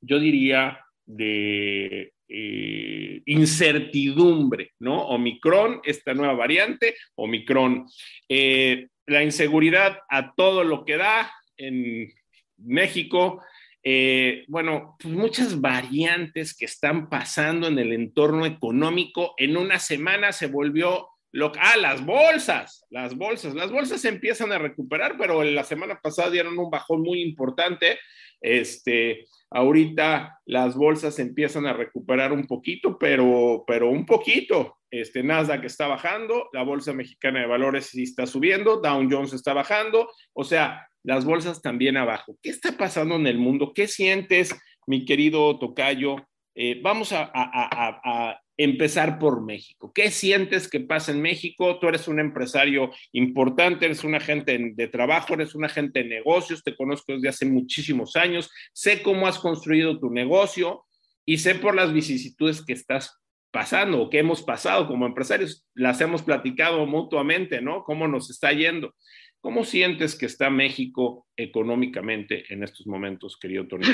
yo 0.00 0.18
diría, 0.18 0.84
de 1.06 2.12
eh, 2.28 3.22
incertidumbre, 3.26 4.72
¿no? 4.80 5.06
Omicron, 5.06 5.80
esta 5.84 6.14
nueva 6.14 6.34
variante, 6.34 6.96
Omicron. 7.14 7.86
Eh, 8.28 8.88
la 9.06 9.22
inseguridad 9.22 9.98
a 10.08 10.34
todo 10.34 10.64
lo 10.64 10.84
que 10.84 10.96
da 10.96 11.30
en 11.56 12.12
México. 12.56 13.42
Eh, 13.82 14.44
bueno, 14.48 14.96
pues 14.98 15.12
muchas 15.12 15.60
variantes 15.60 16.56
que 16.56 16.64
están 16.64 17.10
pasando 17.10 17.68
en 17.68 17.78
el 17.78 17.92
entorno 17.92 18.46
económico. 18.46 19.34
En 19.36 19.56
una 19.56 19.78
semana 19.78 20.32
se 20.32 20.46
volvió 20.46 21.08
lo, 21.34 21.50
ah, 21.58 21.76
las 21.76 22.06
bolsas, 22.06 22.86
las 22.90 23.16
bolsas, 23.16 23.54
las 23.54 23.72
bolsas 23.72 24.00
se 24.00 24.08
empiezan 24.08 24.52
a 24.52 24.58
recuperar, 24.58 25.16
pero 25.18 25.42
la 25.42 25.64
semana 25.64 25.98
pasada 26.00 26.30
dieron 26.30 26.56
un 26.56 26.70
bajón 26.70 27.02
muy 27.02 27.22
importante. 27.22 27.98
Este, 28.40 29.26
ahorita 29.50 30.38
las 30.46 30.76
bolsas 30.76 31.18
empiezan 31.18 31.66
a 31.66 31.72
recuperar 31.72 32.32
un 32.32 32.46
poquito, 32.46 32.96
pero, 32.96 33.64
pero 33.66 33.90
un 33.90 34.06
poquito. 34.06 34.78
Este, 34.92 35.24
Nasdaq 35.24 35.64
está 35.64 35.88
bajando, 35.88 36.50
la 36.52 36.62
Bolsa 36.62 36.92
Mexicana 36.92 37.40
de 37.40 37.46
Valores 37.46 37.86
sí 37.86 38.04
está 38.04 38.26
subiendo, 38.26 38.76
Dow 38.76 39.04
Jones 39.10 39.32
está 39.32 39.54
bajando, 39.54 40.08
o 40.34 40.44
sea, 40.44 40.86
las 41.02 41.24
bolsas 41.24 41.60
también 41.60 41.96
abajo. 41.96 42.38
¿Qué 42.42 42.50
está 42.50 42.76
pasando 42.76 43.16
en 43.16 43.26
el 43.26 43.38
mundo? 43.38 43.72
¿Qué 43.74 43.88
sientes, 43.88 44.54
mi 44.86 45.04
querido 45.04 45.58
Tocayo? 45.58 46.28
Eh, 46.54 46.78
vamos 46.80 47.12
a, 47.12 48.40
empezar 48.56 49.18
por 49.18 49.44
México. 49.44 49.92
¿Qué 49.94 50.10
sientes 50.10 50.68
que 50.68 50.80
pasa 50.80 51.12
en 51.12 51.20
México? 51.20 51.78
Tú 51.78 51.88
eres 51.88 52.06
un 52.08 52.20
empresario 52.20 52.90
importante, 53.12 53.86
eres 53.86 54.04
un 54.04 54.14
agente 54.14 54.72
de 54.74 54.88
trabajo, 54.88 55.34
eres 55.34 55.54
un 55.54 55.64
agente 55.64 56.02
de 56.02 56.08
negocios, 56.08 56.62
te 56.62 56.76
conozco 56.76 57.12
desde 57.12 57.28
hace 57.28 57.46
muchísimos 57.46 58.16
años, 58.16 58.50
sé 58.72 59.02
cómo 59.02 59.26
has 59.26 59.38
construido 59.38 59.98
tu 59.98 60.10
negocio 60.10 60.84
y 61.24 61.38
sé 61.38 61.54
por 61.54 61.74
las 61.74 61.92
vicisitudes 61.92 62.64
que 62.64 62.74
estás 62.74 63.20
pasando 63.50 64.02
o 64.02 64.10
que 64.10 64.18
hemos 64.18 64.42
pasado 64.42 64.86
como 64.86 65.06
empresarios, 65.06 65.64
las 65.74 66.00
hemos 66.00 66.22
platicado 66.22 66.86
mutuamente, 66.86 67.60
¿no? 67.60 67.84
¿Cómo 67.84 68.08
nos 68.08 68.30
está 68.30 68.52
yendo? 68.52 68.94
¿Cómo 69.40 69.64
sientes 69.64 70.16
que 70.16 70.26
está 70.26 70.50
México 70.50 71.26
económicamente 71.36 72.44
en 72.52 72.64
estos 72.64 72.86
momentos, 72.86 73.36
querido 73.38 73.66
Tony? 73.68 73.84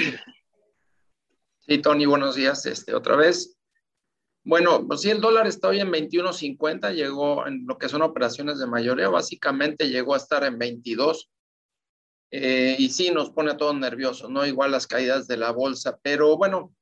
Sí, 1.59 1.79
Tony, 1.79 2.07
buenos 2.07 2.37
días. 2.37 2.65
Este, 2.67 2.95
otra 2.95 3.17
vez, 3.17 3.60
bueno, 4.43 4.87
pues 4.87 5.03
sí, 5.03 5.11
el 5.11 5.21
dólar 5.21 5.47
está 5.47 5.69
hoy 5.69 5.81
en 5.81 5.91
21.50, 5.91 6.95
llegó 6.95 7.47
en 7.47 7.67
lo 7.67 7.77
que 7.77 7.89
son 7.89 8.03
operaciones 8.03 8.59
de 8.59 8.67
mayoría, 8.67 9.09
básicamente 9.09 9.89
llegó 9.91 10.15
a 10.15 10.19
estar 10.19 10.45
en 10.45 10.59
22. 10.59 11.31
Eh, 12.33 12.77
y 12.79 12.89
sí, 12.91 13.11
nos 13.11 13.31
pone 13.31 13.51
a 13.51 13.57
todos 13.57 13.75
nerviosos, 13.75 14.31
¿no? 14.31 14.47
Igual 14.47 14.71
las 14.71 14.87
caídas 14.87 15.27
de 15.27 15.37
la 15.37 15.51
bolsa, 15.51 15.99
pero 16.03 16.37
bueno, 16.37 16.73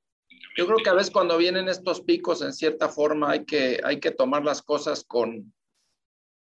yo 0.56 0.66
creo 0.66 0.78
que 0.78 0.90
a 0.90 0.94
veces 0.94 1.10
cuando 1.10 1.36
vienen 1.38 1.68
estos 1.68 2.00
picos, 2.02 2.42
en 2.42 2.52
cierta 2.52 2.88
forma, 2.88 3.30
hay 3.30 3.44
que, 3.44 3.80
hay 3.82 3.98
que 3.98 4.10
tomar 4.10 4.44
las 4.44 4.62
cosas 4.62 5.04
con, 5.04 5.52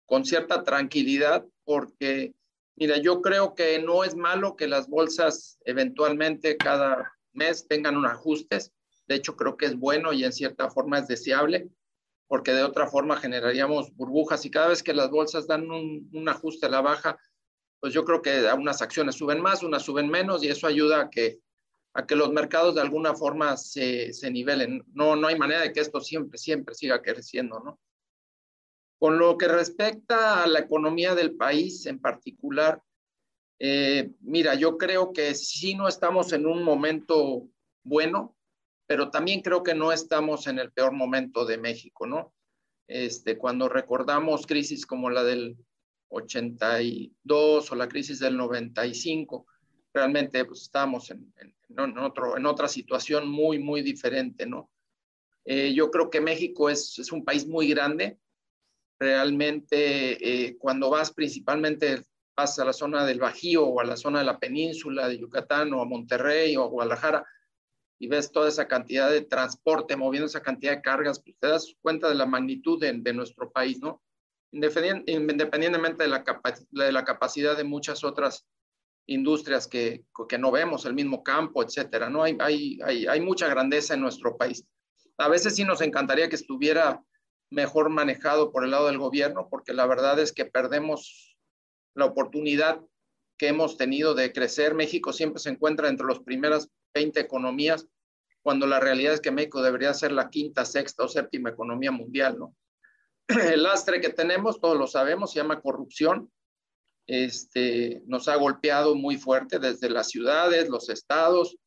con 0.05 0.25
cierta 0.25 0.63
tranquilidad, 0.63 1.45
porque, 1.63 2.33
mira, 2.75 2.97
yo 2.97 3.21
creo 3.21 3.55
que 3.55 3.79
no 3.79 4.03
es 4.03 4.15
malo 4.15 4.55
que 4.55 4.67
las 4.67 4.87
bolsas 4.89 5.59
eventualmente 5.65 6.57
cada 6.57 7.13
mes 7.31 7.67
tengan 7.67 7.95
un 7.95 8.05
ajustes 8.05 8.73
de 9.07 9.15
hecho, 9.15 9.35
creo 9.35 9.57
que 9.57 9.65
es 9.65 9.77
bueno 9.77 10.13
y 10.13 10.23
en 10.23 10.33
cierta 10.33 10.69
forma 10.69 10.99
es 10.99 11.07
deseable, 11.07 11.69
porque 12.27 12.51
de 12.51 12.63
otra 12.63 12.87
forma 12.87 13.17
generaríamos 13.17 13.95
burbujas 13.95 14.45
y 14.45 14.51
cada 14.51 14.69
vez 14.69 14.81
que 14.81 14.93
las 14.93 15.09
bolsas 15.11 15.47
dan 15.47 15.69
un, 15.69 16.27
ajuste 16.27 16.65
a 16.65 16.69
la 16.69 16.81
baja, 16.81 17.19
pues 17.79 17.93
yo 17.93 18.03
creo 18.03 18.21
que 18.21 18.45
unas 18.57 18.81
acciones 18.81 19.15
suben 19.15 19.41
más, 19.41 19.61
unas 19.61 19.83
suben 19.83 20.09
menos 20.09 20.43
y 20.43 20.47
eso 20.47 20.65
ayuda 20.65 21.01
a 21.01 21.09
que, 21.09 21.39
a 21.93 22.05
que 22.07 22.15
los 22.15 22.31
mercados 22.31 22.75
de 22.75 22.81
alguna 22.81 23.13
forma 23.13 23.57
se, 23.57 24.11
se 24.11 24.31
nivelen. 24.31 24.83
No, 24.93 25.15
no 25.15 25.27
hay 25.27 25.37
manera 25.37 25.61
de 25.61 25.71
que 25.71 25.81
esto 25.81 26.01
siempre, 26.01 26.39
siempre 26.39 26.73
siga 26.73 27.01
creciendo, 27.01 27.59
¿no? 27.59 27.79
Con 28.97 29.19
lo 29.19 29.37
que 29.37 29.47
respecta 29.47 30.43
a 30.43 30.47
la 30.47 30.59
economía 30.59 31.13
del 31.13 31.35
país 31.35 31.85
en 31.85 31.99
particular, 31.99 32.81
eh, 33.59 34.11
mira, 34.21 34.55
yo 34.55 34.77
creo 34.77 35.13
que 35.13 35.35
sí 35.35 35.75
no 35.75 35.87
estamos 35.87 36.33
en 36.33 36.47
un 36.47 36.63
momento 36.63 37.47
bueno, 37.83 38.34
pero 38.87 39.09
también 39.09 39.41
creo 39.41 39.63
que 39.63 39.73
no 39.73 39.91
estamos 39.91 40.47
en 40.47 40.59
el 40.59 40.71
peor 40.71 40.91
momento 40.91 41.45
de 41.45 41.57
México, 41.57 42.05
¿no? 42.05 42.33
Este, 42.87 43.37
cuando 43.37 43.67
recordamos 43.67 44.45
crisis 44.45 44.85
como 44.85 45.09
la 45.09 45.23
del 45.23 45.57
82 46.09 47.71
o 47.71 47.75
la 47.75 47.87
crisis 47.87 48.19
del 48.19 48.37
95, 48.37 49.47
realmente 49.93 50.45
pues, 50.45 50.61
estamos 50.61 51.09
en, 51.09 51.33
otro, 51.97 52.37
en 52.37 52.45
otra 52.45 52.67
situación 52.67 53.27
muy, 53.27 53.59
muy 53.59 53.81
diferente, 53.81 54.45
¿no? 54.45 54.69
Eh, 55.45 55.73
yo 55.73 55.91
creo 55.91 56.09
que 56.09 56.21
México 56.21 56.69
es, 56.69 56.97
es, 56.99 57.11
un 57.11 57.23
país 57.23 57.47
muy 57.47 57.69
grande. 57.69 58.17
Realmente, 58.99 60.47
eh, 60.47 60.57
cuando 60.57 60.89
vas 60.89 61.13
principalmente 61.13 62.01
vas 62.35 62.57
a 62.59 62.65
la 62.65 62.73
zona 62.73 63.05
del 63.05 63.19
Bajío 63.19 63.65
o 63.65 63.79
a 63.79 63.85
la 63.85 63.95
zona 63.95 64.19
de 64.19 64.25
la 64.25 64.39
península 64.39 65.07
de 65.07 65.19
Yucatán 65.19 65.71
o 65.73 65.81
a 65.81 65.85
Monterrey 65.85 66.55
o 66.57 66.63
a 66.63 66.67
Guadalajara, 66.67 67.25
y 67.99 68.07
ves 68.07 68.31
toda 68.31 68.49
esa 68.49 68.67
cantidad 68.67 69.09
de 69.09 69.21
transporte 69.21 69.95
moviendo 69.95 70.27
esa 70.27 70.41
cantidad 70.41 70.73
de 70.73 70.81
cargas, 70.81 71.21
pues 71.23 71.37
te 71.39 71.47
das 71.47 71.73
cuenta 71.81 72.09
de 72.09 72.15
la 72.15 72.25
magnitud 72.25 72.79
de, 72.79 72.91
de 72.93 73.13
nuestro 73.13 73.51
país, 73.51 73.79
¿no? 73.79 74.01
Independientemente 74.51 76.03
de 76.03 76.09
la, 76.09 76.23
de 76.71 76.91
la 76.91 77.05
capacidad 77.05 77.57
de 77.57 77.63
muchas 77.63 78.03
otras 78.03 78.47
industrias 79.07 79.67
que, 79.67 80.05
que 80.27 80.37
no 80.37 80.51
vemos, 80.51 80.85
el 80.85 80.93
mismo 80.93 81.23
campo, 81.23 81.63
etcétera, 81.63 82.09
¿no? 82.09 82.23
Hay, 82.23 82.37
hay, 82.39 82.79
hay, 82.83 83.07
hay 83.07 83.21
mucha 83.21 83.47
grandeza 83.47 83.93
en 83.93 84.01
nuestro 84.01 84.37
país. 84.37 84.65
A 85.17 85.29
veces 85.29 85.55
sí 85.55 85.63
nos 85.63 85.81
encantaría 85.81 86.29
que 86.29 86.35
estuviera 86.35 87.03
mejor 87.51 87.89
manejado 87.89 88.51
por 88.51 88.63
el 88.63 88.71
lado 88.71 88.87
del 88.87 88.97
gobierno, 88.97 89.47
porque 89.49 89.73
la 89.73 89.85
verdad 89.85 90.19
es 90.19 90.33
que 90.33 90.45
perdemos 90.45 91.37
la 91.93 92.05
oportunidad 92.05 92.81
que 93.37 93.47
hemos 93.47 93.77
tenido 93.77 94.15
de 94.15 94.33
crecer. 94.33 94.73
México 94.73 95.13
siempre 95.13 95.39
se 95.39 95.49
encuentra 95.49 95.89
entre 95.89 96.07
las 96.07 96.19
primeras 96.19 96.69
20 96.95 97.19
economías, 97.19 97.87
cuando 98.41 98.65
la 98.65 98.79
realidad 98.79 99.13
es 99.13 99.21
que 99.21 99.31
México 99.31 99.61
debería 99.61 99.93
ser 99.93 100.11
la 100.11 100.29
quinta, 100.29 100.65
sexta 100.65 101.03
o 101.03 101.07
séptima 101.07 101.49
economía 101.49 101.91
mundial, 101.91 102.39
¿no? 102.39 102.55
El 103.27 103.63
lastre 103.63 103.99
que 103.99 104.09
tenemos, 104.09 104.59
todos 104.59 104.77
lo 104.77 104.87
sabemos, 104.87 105.31
se 105.31 105.39
llama 105.39 105.61
corrupción. 105.61 106.31
Este, 107.07 108.01
nos 108.07 108.27
ha 108.27 108.35
golpeado 108.35 108.95
muy 108.95 109.17
fuerte 109.17 109.59
desde 109.59 109.89
las 109.89 110.09
ciudades, 110.09 110.69
los 110.69 110.89
estados 110.89 111.57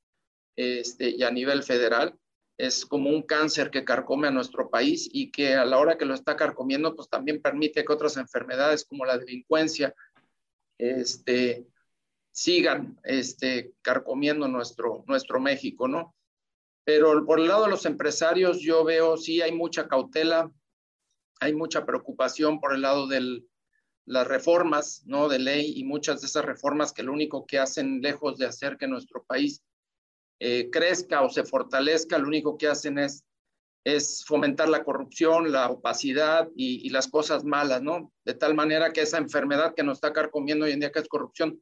este, 0.56 1.11
y 1.11 1.23
a 1.23 1.30
nivel 1.30 1.62
federal. 1.62 2.18
es 2.56 2.85
como 2.85 3.11
un 3.11 3.23
cáncer 3.23 3.70
que 3.70 3.85
carcome 3.85 4.26
a 4.26 4.32
nuestro 4.32 4.68
país 4.68 5.08
y 5.12 5.30
que 5.30 5.54
a 5.54 5.64
la 5.64 5.78
hora 5.78 5.97
que 5.97 6.04
lo 6.04 6.14
está 6.14 6.35
carcomiendo, 6.37 6.97
pues 6.97 7.08
también 7.08 7.40
permite 7.40 7.85
que 7.85 7.92
otras 7.92 8.16
enfermedades 8.16 8.85
como 8.85 9.04
la 9.04 9.16
delincuencia 9.16 9.94
este, 10.76 11.66
sigan 12.38 12.97
este, 13.02 13.73
carcomiendo 13.83 14.47
nuestro, 14.47 15.02
nuestro 15.09 15.40
México, 15.40 15.88
¿no? 15.88 16.14
Pero 16.85 17.26
por 17.26 17.40
el 17.40 17.49
lado 17.49 17.64
de 17.64 17.71
los 17.71 17.85
empresarios, 17.85 18.61
yo 18.61 18.85
veo, 18.85 19.16
sí, 19.16 19.42
hay 19.42 19.50
mucha 19.50 19.88
cautela, 19.88 20.49
hay 21.40 21.52
mucha 21.52 21.85
preocupación 21.85 22.61
por 22.61 22.76
el 22.76 22.83
lado 22.83 23.09
de 23.09 23.42
las 24.07 24.28
reformas, 24.28 25.02
¿no? 25.04 25.28
De 25.28 25.40
ley 25.40 25.73
y 25.80 25.83
muchas 25.83 26.21
de 26.21 26.28
esas 26.28 26.45
reformas 26.45 26.92
que 26.92 27.02
lo 27.02 27.12
único 27.12 27.45
que 27.45 27.59
hacen, 27.59 28.02
lejos 28.02 28.38
de 28.38 28.47
hacer 28.47 28.76
que 28.76 28.87
nuestro 28.87 29.25
país 29.25 29.64
eh, 30.38 30.71
crezca 30.71 31.23
o 31.23 31.30
se 31.30 31.42
fortalezca, 31.42 32.18
lo 32.18 32.28
único 32.28 32.57
que 32.57 32.68
hacen 32.68 33.00
es, 33.00 33.25
es 33.83 34.25
fomentar 34.25 34.68
la 34.68 34.85
corrupción, 34.85 35.50
la 35.50 35.71
opacidad 35.71 36.49
y, 36.54 36.88
las 36.90 37.09
cosas 37.09 37.42
malas, 37.42 37.83
¿no? 37.83 38.12
De 38.25 38.35
tal 38.35 38.54
manera 38.54 38.92
que 38.92 39.00
esa 39.00 39.18
enfermedad 39.18 39.75
que 39.75 39.83
nos 39.83 39.97
está 39.97 40.12
carcomiendo 40.12 40.66
hoy 40.66 40.71
en 40.71 40.78
día, 40.78 40.92
que 40.92 41.00
es 41.00 41.09
corrupción, 41.09 41.61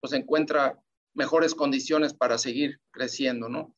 pues 0.00 0.12
encuentra 0.12 0.78
mejores 1.14 1.54
condiciones 1.54 2.14
para 2.14 2.38
seguir 2.38 2.80
creciendo, 2.90 3.48
¿no? 3.48 3.74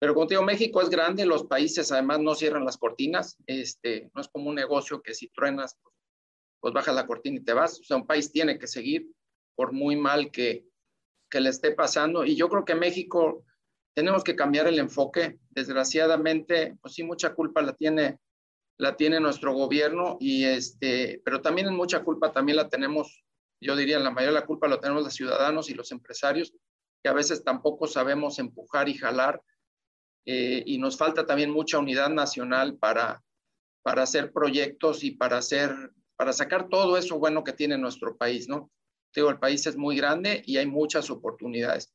Pero 0.00 0.14
como 0.14 0.26
digo, 0.26 0.42
México 0.42 0.82
es 0.82 0.90
grande, 0.90 1.24
los 1.24 1.44
países 1.44 1.92
además 1.92 2.20
no 2.20 2.34
cierran 2.34 2.64
las 2.64 2.76
cortinas, 2.76 3.36
este, 3.46 4.10
no 4.14 4.20
es 4.20 4.28
como 4.28 4.48
un 4.48 4.56
negocio 4.56 5.00
que 5.00 5.14
si 5.14 5.28
truenas, 5.28 5.76
pues, 5.80 5.94
pues 6.60 6.74
bajas 6.74 6.94
la 6.94 7.06
cortina 7.06 7.38
y 7.38 7.44
te 7.44 7.52
vas, 7.52 7.78
o 7.78 7.84
sea, 7.84 7.96
un 7.98 8.06
país 8.06 8.32
tiene 8.32 8.58
que 8.58 8.66
seguir 8.66 9.08
por 9.54 9.72
muy 9.72 9.94
mal 9.94 10.30
que, 10.32 10.66
que 11.30 11.40
le 11.40 11.50
esté 11.50 11.72
pasando. 11.72 12.24
Y 12.24 12.34
yo 12.36 12.48
creo 12.48 12.64
que 12.64 12.74
México 12.74 13.44
tenemos 13.94 14.24
que 14.24 14.36
cambiar 14.36 14.66
el 14.66 14.78
enfoque. 14.78 15.38
Desgraciadamente, 15.50 16.76
pues 16.80 16.94
sí, 16.94 17.02
mucha 17.02 17.34
culpa 17.34 17.62
la 17.62 17.74
tiene, 17.74 18.18
la 18.78 18.96
tiene 18.96 19.20
nuestro 19.20 19.54
gobierno, 19.54 20.16
y 20.20 20.44
este, 20.44 21.20
pero 21.24 21.40
también 21.40 21.74
mucha 21.74 22.02
culpa 22.02 22.32
también 22.32 22.56
la 22.56 22.68
tenemos, 22.68 23.24
yo 23.62 23.76
diría, 23.76 23.98
la 23.98 24.10
mayoría 24.10 24.34
de 24.34 24.40
la 24.40 24.46
culpa 24.46 24.68
la 24.68 24.80
tenemos 24.80 25.04
los 25.04 25.14
ciudadanos 25.14 25.70
y 25.70 25.74
los 25.74 25.92
empresarios, 25.92 26.52
que 27.02 27.08
a 27.08 27.12
veces 27.12 27.44
tampoco 27.44 27.86
sabemos 27.86 28.38
empujar 28.38 28.88
y 28.88 28.94
jalar, 28.94 29.40
eh, 30.26 30.62
y 30.66 30.78
nos 30.78 30.96
falta 30.96 31.26
también 31.26 31.50
mucha 31.50 31.78
unidad 31.78 32.10
nacional 32.10 32.76
para, 32.76 33.22
para 33.82 34.02
hacer 34.02 34.32
proyectos 34.32 35.02
y 35.04 35.12
para 35.12 35.38
hacer, 35.38 35.74
para 36.16 36.32
sacar 36.32 36.68
todo 36.68 36.96
eso 36.96 37.18
bueno 37.18 37.42
que 37.42 37.52
tiene 37.52 37.78
nuestro 37.78 38.16
país, 38.16 38.48
¿no? 38.48 38.70
Digo, 39.14 39.30
el 39.30 39.38
país 39.38 39.66
es 39.66 39.76
muy 39.76 39.96
grande 39.96 40.42
y 40.46 40.56
hay 40.56 40.66
muchas 40.66 41.10
oportunidades. 41.10 41.92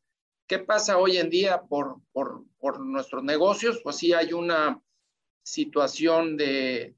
¿Qué 0.47 0.59
pasa 0.59 0.97
hoy 0.97 1.17
en 1.17 1.29
día 1.29 1.62
por, 1.63 2.01
por, 2.12 2.45
por 2.59 2.79
nuestros 2.79 3.24
negocios? 3.24 3.79
Pues 3.83 3.97
sí 3.97 4.13
hay 4.13 4.33
una 4.33 4.81
situación 5.43 6.38
de, 6.38 6.95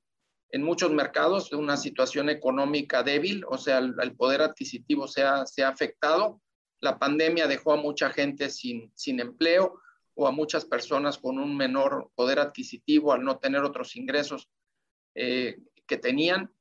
en 0.51 0.63
muchos 0.63 0.91
mercados, 0.91 1.49
de 1.49 1.57
una 1.57 1.77
situación 1.77 2.29
económica 2.29 3.03
débil, 3.03 3.43
o 3.47 3.57
sea, 3.57 3.77
el, 3.77 4.15
poder 4.15 4.41
adquisitivo 4.41 5.07
se 5.07 5.23
ha, 5.23 5.45
se 5.45 5.63
ha, 5.63 5.69
afectado. 5.69 6.41
La 6.81 6.97
pandemia 6.97 7.47
dejó 7.47 7.73
a 7.73 7.77
mucha 7.77 8.09
gente 8.09 8.49
sin, 8.49 8.91
sin 8.95 9.19
empleo 9.19 9.79
o 10.15 10.27
a 10.27 10.31
muchas 10.31 10.65
personas 10.65 11.17
con 11.17 11.37
un 11.37 11.55
menor 11.55 12.09
poder 12.15 12.39
adquisitivo 12.39 13.13
al 13.13 13.23
no 13.23 13.37
tener 13.37 13.63
otros 13.63 13.95
ingresos 13.95 14.49
eh, 15.15 15.57
que 15.85 15.97
tenían. 15.97 16.51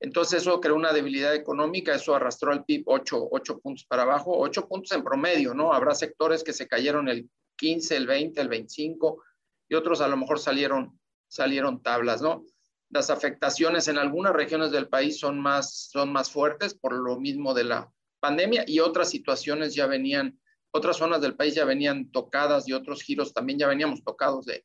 Entonces 0.00 0.42
eso 0.42 0.60
creó 0.60 0.76
una 0.76 0.92
debilidad 0.92 1.34
económica, 1.34 1.94
eso 1.94 2.14
arrastró 2.14 2.52
al 2.52 2.64
PIB 2.64 2.84
8, 2.86 3.30
puntos 3.62 3.86
para 3.86 4.02
abajo, 4.02 4.38
8 4.38 4.68
puntos 4.68 4.92
en 4.92 5.02
promedio, 5.02 5.54
¿no? 5.54 5.72
Habrá 5.72 5.94
sectores 5.94 6.44
que 6.44 6.52
se 6.52 6.68
cayeron 6.68 7.08
el 7.08 7.28
15, 7.56 7.96
el 7.96 8.06
20, 8.06 8.40
el 8.40 8.48
25 8.48 9.22
y 9.68 9.74
otros 9.74 10.00
a 10.00 10.08
lo 10.08 10.16
mejor 10.16 10.38
salieron, 10.38 11.00
salieron 11.28 11.82
tablas, 11.82 12.22
¿no? 12.22 12.44
Las 12.90 13.10
afectaciones 13.10 13.88
en 13.88 13.98
algunas 13.98 14.32
regiones 14.32 14.70
del 14.70 14.88
país 14.88 15.18
son 15.18 15.40
más, 15.40 15.88
son 15.90 16.12
más 16.12 16.30
fuertes 16.30 16.74
por 16.74 16.92
lo 16.92 17.18
mismo 17.18 17.52
de 17.54 17.64
la 17.64 17.92
pandemia 18.20 18.64
y 18.66 18.80
otras 18.80 19.10
situaciones 19.10 19.74
ya 19.74 19.86
venían, 19.86 20.40
otras 20.70 20.96
zonas 20.96 21.20
del 21.20 21.36
país 21.36 21.54
ya 21.54 21.64
venían 21.64 22.10
tocadas 22.10 22.68
y 22.68 22.72
otros 22.72 23.02
giros 23.02 23.34
también 23.34 23.58
ya 23.58 23.66
veníamos 23.66 24.02
tocados 24.04 24.46
de, 24.46 24.64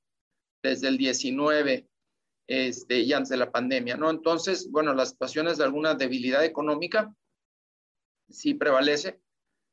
desde 0.62 0.88
el 0.88 0.98
19 0.98 1.88
este, 2.48 3.00
y 3.00 3.14
antes 3.14 3.30
de 3.30 3.38
la 3.38 3.52
pandemia, 3.52 3.98
¿no? 3.98 4.10
Entonces, 4.10 4.70
bueno, 4.70 4.94
las 4.94 5.10
situaciones 5.10 5.58
de 5.58 5.64
alguna 5.64 5.96
debilidad 5.96 6.44
económica 6.44 7.14
sí 8.30 8.54
prevalece. 8.54 9.22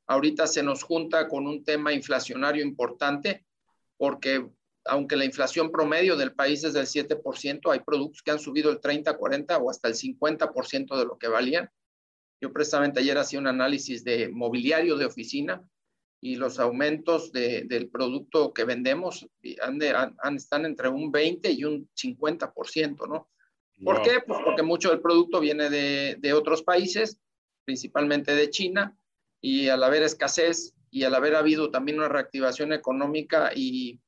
Ahorita 0.06 0.46
se 0.46 0.62
nos 0.62 0.82
junta 0.82 1.28
con 1.28 1.46
un 1.46 1.64
tema 1.64 1.92
inflacionario 1.92 2.62
importante, 2.62 3.44
porque 3.96 4.48
aunque 4.88 5.16
la 5.16 5.24
inflación 5.24 5.70
promedio 5.70 6.16
del 6.16 6.34
país 6.34 6.64
es 6.64 6.72
del 6.72 6.86
7%, 6.86 7.72
hay 7.72 7.80
productos 7.80 8.22
que 8.22 8.30
han 8.30 8.38
subido 8.38 8.70
el 8.70 8.80
30, 8.80 9.16
40 9.16 9.58
o 9.58 9.70
hasta 9.70 9.88
el 9.88 9.94
50% 9.94 10.98
de 10.98 11.04
lo 11.04 11.18
que 11.18 11.28
valían. 11.28 11.70
Yo 12.40 12.52
precisamente 12.52 13.00
ayer 13.00 13.18
hacía 13.18 13.38
un 13.38 13.46
análisis 13.46 14.04
de 14.04 14.28
mobiliario 14.28 14.96
de 14.96 15.06
oficina 15.06 15.62
y 16.20 16.36
los 16.36 16.58
aumentos 16.58 17.32
de, 17.32 17.64
del 17.64 17.88
producto 17.90 18.52
que 18.52 18.64
vendemos 18.64 19.26
han 19.62 19.80
han, 20.18 20.36
están 20.36 20.66
entre 20.66 20.88
un 20.88 21.12
20 21.12 21.50
y 21.52 21.64
un 21.64 21.88
50%, 21.94 23.08
¿no? 23.08 23.28
¿Por 23.84 24.02
qué? 24.02 24.20
Pues 24.26 24.40
porque 24.44 24.62
mucho 24.62 24.90
del 24.90 25.00
producto 25.00 25.38
viene 25.38 25.70
de, 25.70 26.16
de, 26.18 26.32
otros 26.32 26.64
países, 26.64 27.20
principalmente 27.64 28.34
de 28.34 28.50
China, 28.50 28.98
y 29.40 29.68
al 29.68 29.84
haber 29.84 30.02
escasez 30.02 30.74
y 30.90 31.04
al 31.04 31.14
haber 31.14 31.36
habido 31.36 31.70
también 31.70 31.98
una 31.98 32.08
reactivación 32.08 32.72
económica 32.72 33.52
y, 33.54 34.00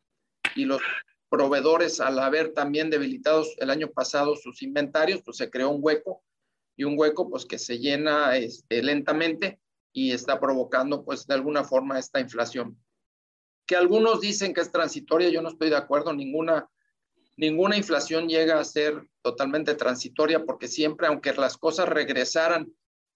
y 0.54 0.64
los 0.64 0.80
proveedores 1.28 2.00
al 2.00 2.18
haber 2.18 2.52
también 2.52 2.90
debilitados 2.90 3.54
el 3.58 3.70
año 3.70 3.90
pasado 3.90 4.36
sus 4.36 4.62
inventarios, 4.62 5.22
pues 5.24 5.36
se 5.36 5.48
creó 5.48 5.70
un 5.70 5.78
hueco 5.80 6.22
y 6.76 6.84
un 6.84 6.98
hueco 6.98 7.30
pues 7.30 7.46
que 7.46 7.58
se 7.58 7.78
llena 7.78 8.36
este, 8.36 8.82
lentamente 8.82 9.60
y 9.92 10.12
está 10.12 10.40
provocando 10.40 11.04
pues 11.04 11.26
de 11.26 11.34
alguna 11.34 11.64
forma 11.64 11.98
esta 11.98 12.20
inflación. 12.20 12.76
Que 13.66 13.76
algunos 13.76 14.20
dicen 14.20 14.52
que 14.52 14.60
es 14.60 14.72
transitoria, 14.72 15.28
yo 15.28 15.42
no 15.42 15.50
estoy 15.50 15.70
de 15.70 15.76
acuerdo, 15.76 16.12
ninguna, 16.12 16.68
ninguna 17.36 17.76
inflación 17.76 18.28
llega 18.28 18.58
a 18.58 18.64
ser 18.64 19.08
totalmente 19.22 19.74
transitoria 19.74 20.44
porque 20.44 20.66
siempre, 20.66 21.06
aunque 21.06 21.32
las 21.34 21.56
cosas 21.56 21.88
regresaran 21.88 22.72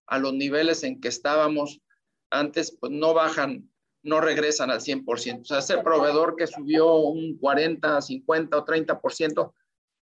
a 0.07 0.19
los 0.19 0.35
niveles 0.35 0.85
en 0.85 1.01
que 1.01 1.09
estábamos 1.09 1.81
antes, 2.31 2.77
pues 2.79 2.93
no 2.93 3.15
bajan, 3.15 3.71
no 4.05 4.21
regresan 4.21 4.71
al 4.71 4.81
100%. 4.81 5.41
O 5.41 5.45
sea, 5.45 5.59
ese 5.59 5.79
proveedor 5.79 6.37
que 6.37 6.47
subió 6.47 6.95
un 6.97 7.37
40, 7.39 8.01
50 8.01 8.59
o 8.59 8.65
30%, 8.65 9.53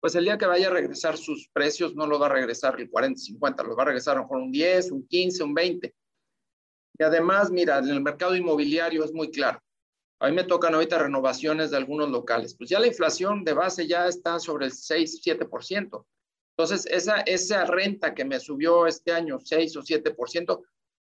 pues 0.01 0.15
el 0.15 0.25
día 0.25 0.39
que 0.39 0.47
vaya 0.47 0.69
a 0.69 0.73
regresar 0.73 1.17
sus 1.19 1.49
precios 1.53 1.95
no 1.95 2.07
lo 2.07 2.19
va 2.19 2.27
a 2.27 2.31
regresar 2.31 2.81
el 2.81 2.91
40, 2.91 3.21
50, 3.21 3.63
lo 3.63 3.77
va 3.77 3.83
a 3.83 3.87
regresar 3.87 4.17
a 4.17 4.21
lo 4.21 4.25
mejor 4.25 4.39
un 4.39 4.51
10, 4.51 4.91
un 4.93 5.07
15, 5.07 5.45
un 5.45 5.55
20. 5.55 5.95
Y 6.99 7.03
además, 7.03 7.51
mira, 7.51 7.79
en 7.79 7.89
el 7.89 8.01
mercado 8.01 8.35
inmobiliario 8.35 9.05
es 9.05 9.13
muy 9.13 9.31
claro. 9.31 9.61
A 10.19 10.29
mí 10.29 10.35
me 10.35 10.45
tocan 10.45 10.75
ahorita 10.75 10.99
renovaciones 10.99 11.71
de 11.71 11.77
algunos 11.77 12.11
locales. 12.11 12.55
Pues 12.55 12.69
ya 12.71 12.79
la 12.79 12.87
inflación 12.87 13.45
de 13.45 13.53
base 13.53 13.87
ya 13.87 14.07
está 14.07 14.39
sobre 14.39 14.67
el 14.67 14.73
6, 14.73 15.23
7%. 15.23 16.05
Entonces, 16.57 16.87
esa, 16.91 17.21
esa 17.21 17.65
renta 17.65 18.15
que 18.15 18.25
me 18.25 18.41
subió 18.41 18.87
este 18.87 19.13
año 19.13 19.39
6 19.39 19.77
o 19.77 19.83
7%, 19.83 20.63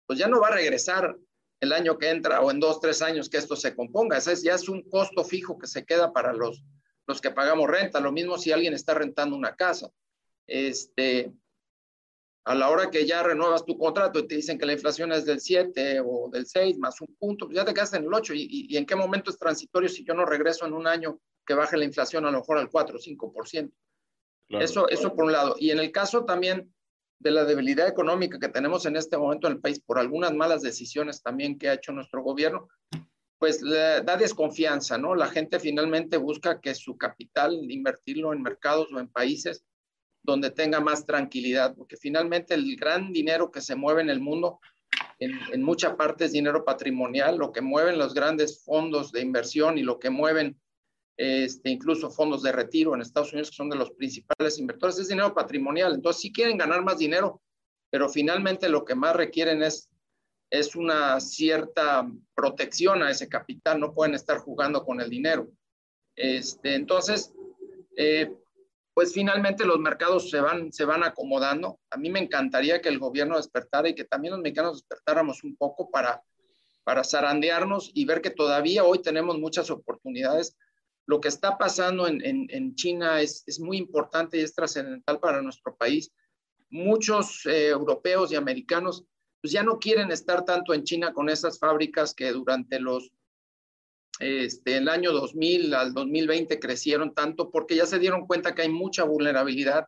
pues 0.06 0.18
ya 0.18 0.28
no 0.28 0.40
va 0.40 0.48
a 0.48 0.54
regresar 0.54 1.16
el 1.64 1.72
año 1.72 1.98
que 1.98 2.10
entra 2.10 2.40
o 2.40 2.50
en 2.50 2.60
dos, 2.60 2.80
tres 2.80 3.02
años 3.02 3.28
que 3.28 3.38
esto 3.38 3.56
se 3.56 3.74
componga. 3.74 4.16
Ese 4.16 4.34
ya 4.36 4.54
es 4.54 4.68
un 4.68 4.88
costo 4.88 5.24
fijo 5.24 5.58
que 5.58 5.66
se 5.66 5.84
queda 5.84 6.12
para 6.12 6.32
los, 6.32 6.62
los 7.06 7.20
que 7.20 7.30
pagamos 7.30 7.68
renta. 7.68 8.00
Lo 8.00 8.12
mismo 8.12 8.38
si 8.38 8.52
alguien 8.52 8.72
está 8.72 8.94
rentando 8.94 9.36
una 9.36 9.56
casa. 9.56 9.90
Este, 10.46 11.32
a 12.44 12.54
la 12.54 12.68
hora 12.68 12.90
que 12.90 13.06
ya 13.06 13.22
renuevas 13.22 13.64
tu 13.64 13.78
contrato 13.78 14.18
y 14.18 14.28
te 14.28 14.36
dicen 14.36 14.58
que 14.58 14.66
la 14.66 14.74
inflación 14.74 15.12
es 15.12 15.24
del 15.24 15.40
7 15.40 16.00
o 16.04 16.28
del 16.30 16.46
6 16.46 16.78
más 16.78 17.00
un 17.00 17.14
punto, 17.16 17.46
pues 17.46 17.56
ya 17.56 17.64
te 17.64 17.72
quedas 17.72 17.94
en 17.94 18.04
el 18.04 18.12
8. 18.12 18.34
¿Y, 18.36 18.76
en 18.76 18.84
qué 18.84 18.94
momento 18.94 19.30
es 19.30 19.38
transitorio 19.38 19.88
si 19.88 20.04
yo 20.04 20.14
no 20.14 20.26
regreso 20.26 20.66
en 20.66 20.74
un 20.74 20.86
año 20.86 21.18
que 21.46 21.54
baje 21.54 21.76
la 21.76 21.84
inflación 21.84 22.26
a 22.26 22.30
lo 22.30 22.38
mejor 22.38 22.58
al 22.58 22.68
4 22.68 22.96
o 22.96 23.00
5%? 23.00 23.72
Eso, 24.50 24.88
eso 24.88 25.14
por 25.14 25.24
un 25.24 25.32
lado. 25.32 25.56
Y 25.58 25.70
en 25.70 25.78
el 25.78 25.90
caso 25.90 26.26
también 26.26 26.73
de 27.18 27.30
la 27.30 27.44
debilidad 27.44 27.88
económica 27.88 28.38
que 28.38 28.48
tenemos 28.48 28.86
en 28.86 28.96
este 28.96 29.16
momento 29.16 29.46
en 29.46 29.54
el 29.54 29.60
país 29.60 29.80
por 29.80 29.98
algunas 29.98 30.34
malas 30.34 30.62
decisiones 30.62 31.22
también 31.22 31.58
que 31.58 31.68
ha 31.68 31.74
hecho 31.74 31.92
nuestro 31.92 32.22
gobierno, 32.22 32.68
pues 33.38 33.60
da 33.60 34.16
desconfianza, 34.16 34.96
¿no? 34.96 35.14
La 35.14 35.28
gente 35.28 35.60
finalmente 35.60 36.16
busca 36.16 36.60
que 36.60 36.74
su 36.74 36.96
capital 36.96 37.70
invertirlo 37.70 38.32
en 38.32 38.42
mercados 38.42 38.88
o 38.92 39.00
en 39.00 39.08
países 39.08 39.64
donde 40.24 40.50
tenga 40.50 40.80
más 40.80 41.04
tranquilidad, 41.04 41.74
porque 41.76 41.96
finalmente 41.96 42.54
el 42.54 42.74
gran 42.76 43.12
dinero 43.12 43.50
que 43.50 43.60
se 43.60 43.76
mueve 43.76 44.00
en 44.00 44.08
el 44.08 44.20
mundo, 44.20 44.58
en, 45.18 45.62
mucha 45.62 45.96
parte 45.96 46.24
es 46.24 46.32
dinero 46.32 46.64
patrimonial, 46.64 47.36
lo 47.36 47.52
que 47.52 47.60
mueven 47.60 47.98
los 47.98 48.14
grandes 48.14 48.64
fondos 48.64 49.12
de 49.12 49.20
inversión 49.20 49.76
y 49.76 49.82
lo 49.82 49.98
que 49.98 50.10
mueven 50.10 50.58
este, 51.16 51.70
incluso 51.70 52.10
fondos 52.10 52.42
de 52.42 52.52
retiro 52.52 52.94
en 52.94 53.00
Estados 53.00 53.32
Unidos, 53.32 53.50
que 53.50 53.56
son 53.56 53.70
de 53.70 53.76
los 53.76 53.92
principales 53.92 54.58
inversores, 54.58 54.98
es 54.98 55.08
dinero 55.08 55.34
patrimonial. 55.34 55.94
Entonces, 55.94 56.22
sí 56.22 56.32
quieren 56.32 56.58
ganar 56.58 56.82
más 56.82 56.98
dinero, 56.98 57.40
pero 57.90 58.08
finalmente 58.08 58.68
lo 58.68 58.84
que 58.84 58.94
más 58.94 59.14
requieren 59.14 59.62
es, 59.62 59.88
es 60.50 60.74
una 60.74 61.20
cierta 61.20 62.08
protección 62.34 63.02
a 63.02 63.10
ese 63.10 63.28
capital, 63.28 63.80
no 63.80 63.94
pueden 63.94 64.14
estar 64.14 64.38
jugando 64.38 64.84
con 64.84 65.00
el 65.00 65.10
dinero. 65.10 65.48
Este, 66.16 66.74
entonces, 66.74 67.32
eh, 67.96 68.32
pues 68.94 69.12
finalmente 69.12 69.64
los 69.64 69.80
mercados 69.80 70.30
se 70.30 70.40
van, 70.40 70.72
se 70.72 70.84
van 70.84 71.02
acomodando. 71.02 71.80
A 71.90 71.96
mí 71.96 72.10
me 72.10 72.20
encantaría 72.20 72.80
que 72.80 72.88
el 72.88 73.00
gobierno 73.00 73.36
despertara 73.36 73.88
y 73.88 73.94
que 73.94 74.04
también 74.04 74.32
los 74.32 74.40
mexicanos 74.40 74.76
despertáramos 74.78 75.42
un 75.42 75.56
poco 75.56 75.90
para, 75.90 76.22
para 76.84 77.02
zarandearnos 77.02 77.90
y 77.92 78.04
ver 78.04 78.22
que 78.22 78.30
todavía 78.30 78.84
hoy 78.84 79.02
tenemos 79.02 79.38
muchas 79.38 79.68
oportunidades. 79.70 80.56
Lo 81.06 81.20
que 81.20 81.28
está 81.28 81.58
pasando 81.58 82.06
en, 82.06 82.20
en, 82.22 82.74
China 82.74 83.20
es, 83.20 83.44
es, 83.46 83.60
muy 83.60 83.76
importante 83.76 84.38
y 84.38 84.40
es 84.40 84.54
trascendental 84.54 85.20
para 85.20 85.42
nuestro 85.42 85.76
país. 85.76 86.10
Muchos 86.70 87.44
eh, 87.46 87.68
europeos 87.68 88.32
y 88.32 88.36
americanos 88.36 89.04
pues 89.42 89.52
ya 89.52 89.62
no 89.62 89.78
quieren 89.78 90.10
estar 90.10 90.46
tanto 90.46 90.72
en 90.72 90.84
China 90.84 91.12
con 91.12 91.28
esas 91.28 91.58
fábricas 91.58 92.14
que 92.14 92.32
durante 92.32 92.80
los 92.80 93.12
este, 94.20 94.76
el 94.76 94.88
año 94.88 95.12
2000 95.12 95.74
al 95.74 95.92
2020 95.92 96.58
crecieron 96.60 97.14
tanto 97.14 97.50
porque 97.50 97.76
ya 97.76 97.84
se 97.84 97.98
dieron 97.98 98.26
cuenta 98.26 98.54
que 98.54 98.62
hay 98.62 98.68
mucha 98.68 99.04
vulnerabilidad. 99.04 99.86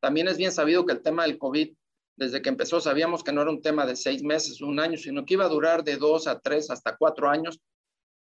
También 0.00 0.28
es 0.28 0.36
bien 0.36 0.52
sabido 0.52 0.86
que 0.86 0.92
el 0.92 1.02
tema 1.02 1.24
del 1.24 1.38
COVID, 1.38 1.74
desde 2.16 2.40
que 2.40 2.48
empezó, 2.48 2.80
sabíamos 2.80 3.24
que 3.24 3.32
no 3.32 3.42
era 3.42 3.50
un 3.50 3.62
tema 3.62 3.84
de 3.84 3.96
seis 3.96 4.22
meses, 4.22 4.60
un 4.60 4.78
año, 4.78 4.96
sino 4.96 5.26
que 5.26 5.34
iba 5.34 5.44
a 5.44 5.48
durar 5.48 5.82
de 5.82 5.96
dos 5.96 6.26
a 6.26 6.38
tres 6.38 6.70
hasta 6.70 6.96
cuatro 6.96 7.28
años. 7.28 7.60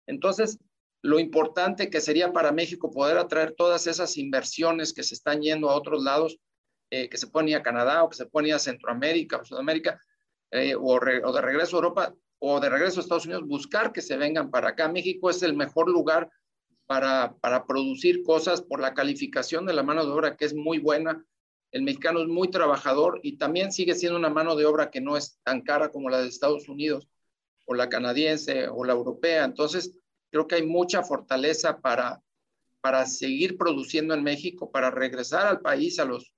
Entonces, 0.06 0.58
lo 1.04 1.18
importante 1.18 1.90
que 1.90 2.00
sería 2.00 2.32
para 2.32 2.50
México 2.50 2.90
poder 2.90 3.18
atraer 3.18 3.52
todas 3.52 3.86
esas 3.86 4.16
inversiones 4.16 4.94
que 4.94 5.02
se 5.02 5.12
están 5.12 5.42
yendo 5.42 5.68
a 5.68 5.74
otros 5.74 6.02
lados, 6.02 6.38
eh, 6.90 7.10
que 7.10 7.18
se 7.18 7.26
pueden 7.26 7.54
a 7.54 7.62
Canadá 7.62 8.02
o 8.02 8.08
que 8.08 8.16
se 8.16 8.24
pueden 8.24 8.54
a 8.54 8.58
Centroamérica 8.58 9.36
o 9.36 9.44
Sudamérica, 9.44 10.00
eh, 10.50 10.74
o, 10.74 10.94
o 10.94 11.32
de 11.32 11.40
regreso 11.42 11.76
a 11.76 11.80
Europa, 11.80 12.14
o 12.38 12.58
de 12.58 12.70
regreso 12.70 13.00
a 13.00 13.02
Estados 13.02 13.26
Unidos, 13.26 13.46
buscar 13.46 13.92
que 13.92 14.00
se 14.00 14.16
vengan 14.16 14.50
para 14.50 14.70
acá. 14.70 14.88
México 14.88 15.28
es 15.28 15.42
el 15.42 15.52
mejor 15.52 15.90
lugar 15.90 16.30
para, 16.86 17.36
para 17.42 17.66
producir 17.66 18.22
cosas 18.22 18.62
por 18.62 18.80
la 18.80 18.94
calificación 18.94 19.66
de 19.66 19.74
la 19.74 19.82
mano 19.82 20.06
de 20.06 20.10
obra 20.10 20.38
que 20.38 20.46
es 20.46 20.54
muy 20.54 20.78
buena. 20.78 21.22
El 21.70 21.82
mexicano 21.82 22.22
es 22.22 22.28
muy 22.28 22.48
trabajador 22.48 23.20
y 23.22 23.36
también 23.36 23.72
sigue 23.72 23.94
siendo 23.94 24.18
una 24.18 24.30
mano 24.30 24.56
de 24.56 24.64
obra 24.64 24.90
que 24.90 25.02
no 25.02 25.18
es 25.18 25.38
tan 25.42 25.60
cara 25.60 25.90
como 25.90 26.08
la 26.08 26.22
de 26.22 26.28
Estados 26.28 26.66
Unidos 26.66 27.06
o 27.66 27.74
la 27.74 27.90
canadiense 27.90 28.68
o 28.68 28.84
la 28.84 28.94
europea. 28.94 29.44
Entonces, 29.44 29.98
creo 30.34 30.48
que 30.48 30.56
hay 30.56 30.66
mucha 30.66 31.04
fortaleza 31.04 31.78
para, 31.80 32.20
para 32.80 33.06
seguir 33.06 33.56
produciendo 33.56 34.14
en 34.14 34.24
México, 34.24 34.68
para 34.68 34.90
regresar 34.90 35.46
al 35.46 35.60
país 35.60 36.00
a 36.00 36.04
los 36.04 36.34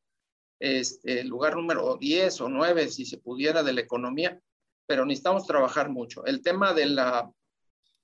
este, 0.61 1.25
lugar 1.25 1.57
número 1.57 1.97
10 1.97 2.43
o 2.43 2.49
9, 2.51 2.89
si 2.89 3.07
se 3.07 3.17
pudiera, 3.17 3.63
de 3.63 3.73
la 3.73 3.81
economía 3.81 4.39
pero 4.87 5.05
necesitamos 5.05 5.47
trabajar 5.47 5.91
mucho. 5.91 6.25
El 6.25 6.43
tema 6.43 6.73
de 6.73 6.87
la, 6.87 7.31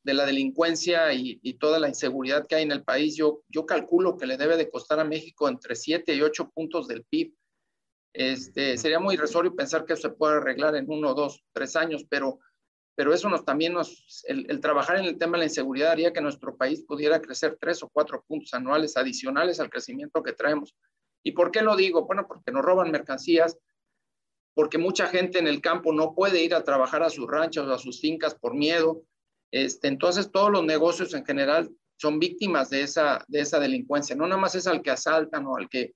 de 0.03 0.15
la 0.15 0.27
delincuencia 0.27 1.13
y, 1.13 1.39
toda 1.55 1.79
la 1.79 1.89
inseguridad 1.89 2.47
que 2.47 2.57
hay 2.57 2.65
en 2.65 2.73
el 2.73 2.83
país, 2.83 3.17
yo, 3.17 3.43
yo 3.49 3.65
calculo 3.65 4.17
que 4.17 4.27
le 4.27 4.37
debe 4.37 4.57
de 4.57 4.69
costar 4.69 4.99
a 4.99 5.05
México 5.05 5.49
entre 5.49 5.77
7 5.77 6.15
y 6.15 6.23
8 6.23 6.51
puntos 6.53 6.89
del 6.89 7.05
PIB. 7.05 7.35
Este, 8.13 8.77
sería 8.77 8.99
muy 8.99 9.15
irrisorio 9.15 9.55
pensar 9.55 9.87
que 9.87 9.95
eso 9.95 10.09
se 10.09 10.15
puede 10.15 10.37
arreglar 10.37 10.77
en 10.77 10.91
uno, 10.91 11.15
dos, 11.15 11.43
tres 11.53 11.77
años, 11.77 12.05
pero, 12.09 12.41
pero 12.95 13.15
eso 13.15 13.29
nos 13.29 13.45
también 13.45 13.73
nos, 13.73 14.25
el, 14.27 14.61
trabajar 14.61 14.99
en 14.99 15.07
el 15.07 15.19
tema 15.19 15.33
de 15.33 15.39
la 15.39 15.45
inseguridad 15.47 15.93
haría 15.93 16.13
que 16.13 16.21
nuestro 16.21 16.57
país 16.57 16.85
pudiera 16.87 17.21
crecer 17.21 17.57
tres 17.61 17.83
o 17.83 17.89
cuatro 17.89 18.23
puntos 18.27 18.53
anuales 18.53 18.97
adicionales 18.97 19.61
al 19.61 19.71
crecimiento 19.71 20.23
que 20.23 20.33
traemos. 20.33 20.75
¿Y 21.25 21.33
por 21.33 21.51
qué 21.51 21.63
lo 21.63 21.75
digo? 21.75 22.05
Bueno, 22.07 22.27
porque 22.27 22.53
nos 22.53 22.65
roban 22.65 22.91
mercancías, 22.91 23.57
porque 24.55 24.77
mucha 24.77 25.07
gente 25.07 25.39
en 25.39 25.47
el 25.47 25.63
campo 25.63 25.93
no 25.93 26.15
puede 26.15 26.43
ir 26.43 26.55
a 26.55 26.65
trabajar 26.65 27.03
a 27.03 27.11
sus 27.11 27.27
ranchos 27.27 27.67
o 27.67 27.73
a 27.73 27.79
sus 27.79 28.01
fincas 28.01 28.35
por 28.35 28.55
miedo. 28.55 29.03
Este, 29.51 29.89
entonces, 29.89 30.31
todos 30.31 30.51
los 30.51 30.65
negocios 30.65 31.15
en 31.15 31.25
general 31.25 31.71
son 31.97 32.19
víctimas 32.19 32.69
de 32.69 32.83
esa, 32.83 33.25
de 33.29 33.41
esa 33.41 33.59
delincuencia. 33.59 34.15
No 34.15 34.27
nada 34.27 34.41
más 34.41 34.55
es 34.55 34.67
al 34.67 34.83
que 34.83 34.91
asaltan 34.91 35.47
o 35.47 35.57
al 35.57 35.69
que, 35.71 35.95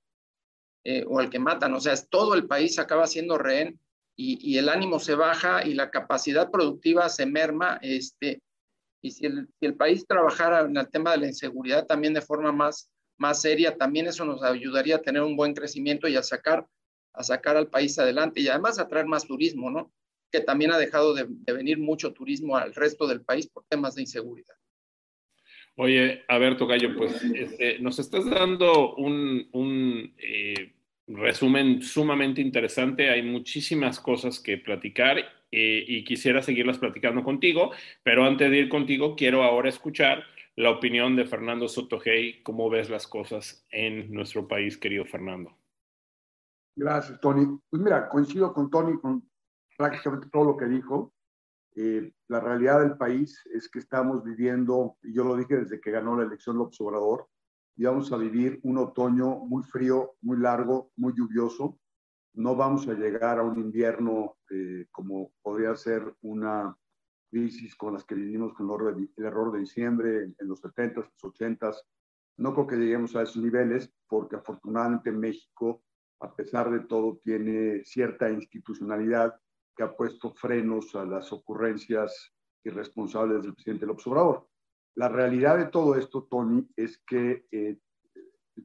eh, 0.85 1.05
o 1.07 1.19
al 1.19 1.29
que 1.29 1.39
matan, 1.39 1.75
o 1.75 1.81
sea, 1.81 1.93
es 1.93 2.09
todo 2.09 2.35
el 2.35 2.47
país 2.47 2.79
acaba 2.79 3.07
siendo 3.07 3.37
rehén 3.37 3.79
y, 4.16 4.38
y, 4.40 4.59
el 4.59 4.68
ánimo 4.68 4.98
se 4.98 5.14
baja 5.14 5.64
y 5.64 5.74
la 5.74 5.90
capacidad 5.90 6.50
productiva 6.50 7.09
se 7.09 7.26
merma. 7.26 7.79
Este, 7.83 8.40
y 9.02 9.11
si 9.11 9.26
el, 9.26 9.48
si 9.61 9.66
el 9.66 9.74
país 9.74 10.07
trabajara 10.07 10.62
en 10.62 10.76
el 10.76 10.88
tema 10.88 11.12
de 11.12 11.18
la 11.18 11.26
inseguridad 11.26 11.87
también 11.87 12.14
de 12.14 12.22
forma 12.22 12.50
más, 12.50 12.90
más 13.18 13.40
seria, 13.40 13.76
también 13.76 14.07
eso 14.07 14.24
nos 14.24 14.42
ayudaría 14.42 14.96
a 14.96 15.02
tener 15.02 15.22
un 15.22 15.37
buen 15.37 15.55
crecimiento 15.55 16.09
y 16.09 16.16
a 16.16 16.22
sacar 16.22 16.66
a 17.16 17.22
sacar 17.22 17.57
al 17.57 17.68
país 17.68 17.98
adelante 17.98 18.40
y 18.40 18.48
además 18.48 18.79
a 18.79 18.88
traer 18.88 19.07
más 19.07 19.26
turismo, 19.26 19.70
¿no? 19.70 19.92
Que 20.31 20.40
también 20.40 20.70
ha 20.70 20.79
dejado 20.79 21.14
de, 21.14 21.26
venir 21.52 21.79
mucho 21.79 22.12
turismo 22.12 22.57
al 22.57 22.74
resto 22.74 23.07
del 23.07 23.22
país 23.22 23.48
por 23.48 23.64
temas 23.68 23.94
de 23.94 24.02
inseguridad. 24.02 24.55
Oye, 25.76 26.24
a 26.29 26.38
ver, 26.38 26.57
Tocayo, 26.57 26.94
pues 26.96 27.22
este, 27.35 27.79
nos 27.81 27.98
estás 27.98 28.29
dando 28.29 28.94
un, 28.96 29.48
un 29.52 30.14
eh, 30.18 30.74
resumen 31.07 31.83
sumamente 31.83 32.40
interesante. 32.40 33.11
Hay 33.11 33.23
muchísimas 33.23 34.01
cosas 34.01 34.40
que 34.40 34.59
platicar 34.59 35.19
eh, 35.51 35.85
y 35.87 36.05
quisiera 36.05 36.42
seguirlas 36.42 36.79
platicando 36.79 37.23
contigo, 37.23 37.73
pero 38.03 38.25
antes 38.25 38.51
de 38.51 38.59
ir 38.59 38.69
contigo, 38.69 39.14
quiero 39.16 39.42
ahora 39.42 39.69
escuchar 39.69 40.25
la 40.57 40.71
opinión 40.71 41.16
de 41.16 41.27
Fernando 41.27 41.69
Sotogey. 41.69 42.42
¿Cómo 42.42 42.69
ves 42.71 42.90
las 42.90 43.07
cosas 43.07 43.64
en 43.71 44.12
nuestro 44.12 44.49
país, 44.49 44.77
querido 44.77 45.05
Fernando? 45.05 45.57
Gracias, 46.75 47.21
Tony. 47.21 47.59
Pues 47.71 47.83
mira, 47.83 48.09
coincido 48.09 48.53
con 48.53 48.71
Tony 48.71 48.99
con 48.99 49.29
prácticamente 49.77 50.29
todo 50.31 50.45
lo 50.45 50.57
que 50.57 50.66
dijo. 50.66 51.14
Eh, 51.75 52.11
la 52.29 52.40
realidad 52.40 52.81
del 52.81 52.97
país 52.97 53.42
es 53.53 53.69
que 53.69 53.79
estamos 53.79 54.25
viviendo, 54.25 54.97
y 55.03 55.14
yo 55.14 55.25
lo 55.25 55.37
dije 55.37 55.57
desde 55.57 55.81
que 55.81 55.90
ganó 55.90 56.16
la 56.16 56.25
elección 56.25 56.57
López 56.57 56.81
Obrador, 56.81 57.29
y 57.77 57.85
vamos 57.85 58.12
a 58.12 58.17
vivir 58.17 58.59
un 58.62 58.79
otoño 58.79 59.37
muy 59.37 59.62
frío, 59.62 60.17
muy 60.23 60.39
largo, 60.39 60.91
muy 60.97 61.12
lluvioso. 61.15 61.79
No 62.35 62.57
vamos 62.57 62.89
a 62.89 62.95
llegar 62.95 63.39
a 63.39 63.43
un 63.43 63.59
invierno 63.59 64.37
eh, 64.51 64.87
como 64.91 65.33
podría 65.43 65.75
ser 65.77 66.15
una 66.23 66.77
crisis 67.31 67.77
con 67.77 67.95
las 67.95 68.05
que 68.05 68.15
vivimos 68.15 68.55
con 68.55 68.67
el 68.71 69.11
error 69.25 69.53
de, 69.53 69.61
diciembre 69.61 70.35
en, 70.39 70.49
los 70.49 70.62
70s, 70.62 70.95
los 70.95 71.35
80s. 71.35 71.77
No 72.39 72.55
creo 72.55 72.67
que 72.67 72.77
lleguemos 72.77 73.15
a 73.17 73.23
esos 73.23 73.43
niveles 73.43 73.93
porque 74.09 74.37
afortunadamente 74.37 75.11
México 75.12 75.83
a 76.21 76.35
pesar 76.35 76.71
de 76.71 76.81
todo, 76.81 77.21
tiene 77.23 77.85
cierta 77.85 78.31
institucionalidad 78.31 79.39
que 79.77 79.83
ha 79.83 79.95
puesto 79.95 80.33
frenos 80.35 80.95
a 80.95 81.05
las 81.05 81.33
ocurrencias 81.33 82.33
irresponsables 82.65 83.43
del 83.43 83.55
presidente 83.55 83.87
López 83.87 84.07
Obrador. 84.07 84.49
La 84.97 85.09
realidad 85.09 85.59
de 85.59 85.67
todo 85.67 85.95
esto, 85.95 86.25
Tony, 86.25 86.69
es 86.75 86.99
que 86.99 87.47
eh, 87.53 87.79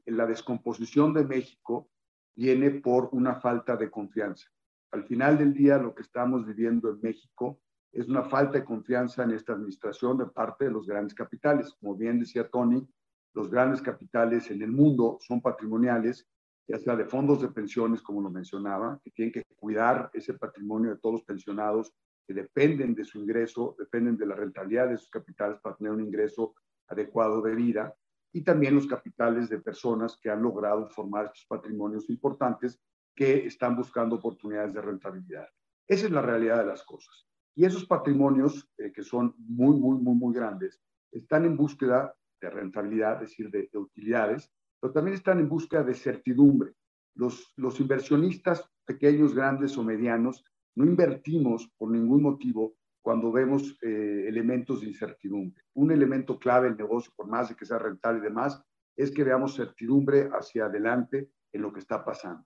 la 0.06 0.26
descomposición 0.26 1.14
de 1.14 1.26
México 1.26 1.90
viene 2.36 2.72
por 2.72 3.10
una 3.12 3.36
falta 3.36 3.76
de 3.76 3.92
confianza. 3.92 4.48
Al 4.92 5.04
final 5.04 5.38
del 5.38 5.54
día, 5.54 5.78
lo 5.78 5.94
que 5.94 6.02
estamos 6.02 6.46
viviendo 6.46 6.90
en 6.90 7.02
México 7.02 7.62
es 7.92 8.08
una 8.08 8.24
falta 8.24 8.60
de 8.60 8.66
confianza 8.66 9.24
en 9.24 9.32
esta 9.32 9.54
administración 9.54 10.18
de 10.18 10.26
parte 10.26 10.66
de 10.66 10.72
los 10.72 10.88
grandes 10.88 11.14
capitales. 11.14 11.76
Como 11.80 11.96
bien 11.96 12.20
decía 12.20 12.50
Tony, 12.50 12.88
los 13.34 13.50
grandes 13.50 13.82
capitales 13.82 14.50
en 14.50 14.62
el 14.62 14.72
mundo 14.72 15.18
son 15.22 15.42
patrimoniales 15.42 16.28
ya 16.72 16.80
sea 16.80 16.96
de 16.96 17.06
fondos 17.06 17.42
de 17.42 17.50
pensiones, 17.50 18.02
como 18.02 18.22
lo 18.22 18.30
mencionaba, 18.30 19.00
que 19.04 19.12
tienen 19.12 19.34
que 19.34 19.44
cuidar 19.58 20.10
ese 20.14 20.34
patrimonio 20.36 20.92
de 20.92 20.98
todos 20.98 21.16
los 21.16 21.24
pensionados 21.24 21.94
dependen 22.34 22.94
de 22.96 23.04
su 23.04 23.20
ingreso, 23.20 23.76
dependen 23.78 24.18
de 24.18 24.26
la 24.26 24.36
rentabilidad 24.36 24.90
de 24.90 24.98
sus 24.98 25.10
capitales 25.10 25.60
para 25.62 25.76
tener 25.76 25.94
un 25.94 26.02
ingreso 26.02 26.56
adecuado 26.88 27.42
de 27.42 27.56
vida, 27.56 27.96
y 28.34 28.44
también 28.44 28.76
los 28.76 28.88
capitales 28.88 29.50
de 29.50 29.60
personas 29.60 30.18
que 30.22 30.30
han 30.30 30.42
logrado 30.42 30.88
formar 30.88 31.26
estos 31.26 31.46
patrimonios 31.48 32.10
importantes 32.10 32.80
que 33.16 33.46
están 33.46 33.76
buscando 33.76 34.16
oportunidades 34.16 34.74
de 34.74 34.82
rentabilidad. 34.82 35.48
Esa 35.88 36.06
es 36.06 36.12
la 36.12 36.22
realidad 36.22 36.60
de 36.60 36.68
las 36.68 36.84
cosas. 36.84 37.28
Y 37.56 37.66
esos 37.66 37.86
patrimonios, 37.86 38.70
eh, 38.78 38.94
que 38.94 39.04
son 39.04 39.36
muy, 39.38 39.76
muy, 39.78 39.98
muy, 39.98 40.16
muy 40.16 40.34
grandes, 40.34 40.82
están 41.12 41.44
en 41.46 41.58
búsqueda 41.58 42.16
de 42.40 42.50
rentabilidad, 42.50 43.22
es 43.22 43.32
decir, 43.32 43.52
de, 43.52 43.70
de 43.72 43.78
utilidades, 43.78 44.50
pero 44.80 44.94
también 44.94 45.16
están 45.16 45.40
en 45.40 45.50
busca 45.50 45.84
de 45.84 45.94
certidumbre. 45.94 46.74
Los, 47.16 47.54
los 47.58 47.80
inversionistas 47.82 48.66
pequeños, 48.86 49.36
grandes 49.36 49.78
o 49.78 49.84
medianos 49.84 50.46
no 50.76 50.86
invertimos 50.86 51.70
por 51.78 51.92
ningún 51.92 52.24
motivo 52.24 52.76
cuando 53.02 53.32
vemos 53.32 53.78
eh, 53.82 54.26
elementos 54.28 54.82
de 54.82 54.88
incertidumbre. 54.88 55.64
Un 55.74 55.92
elemento 55.92 56.38
clave 56.38 56.68
del 56.68 56.78
negocio, 56.78 57.12
por 57.16 57.28
más 57.28 57.50
de 57.50 57.56
que 57.56 57.66
sea 57.66 57.80
rentable 57.80 58.20
y 58.20 58.24
demás, 58.24 58.62
es 58.96 59.12
que 59.12 59.24
veamos 59.24 59.56
certidumbre 59.56 60.30
hacia 60.32 60.66
adelante 60.66 61.32
en 61.52 61.62
lo 61.62 61.74
que 61.74 61.80
está 61.80 62.06
pasando. 62.06 62.46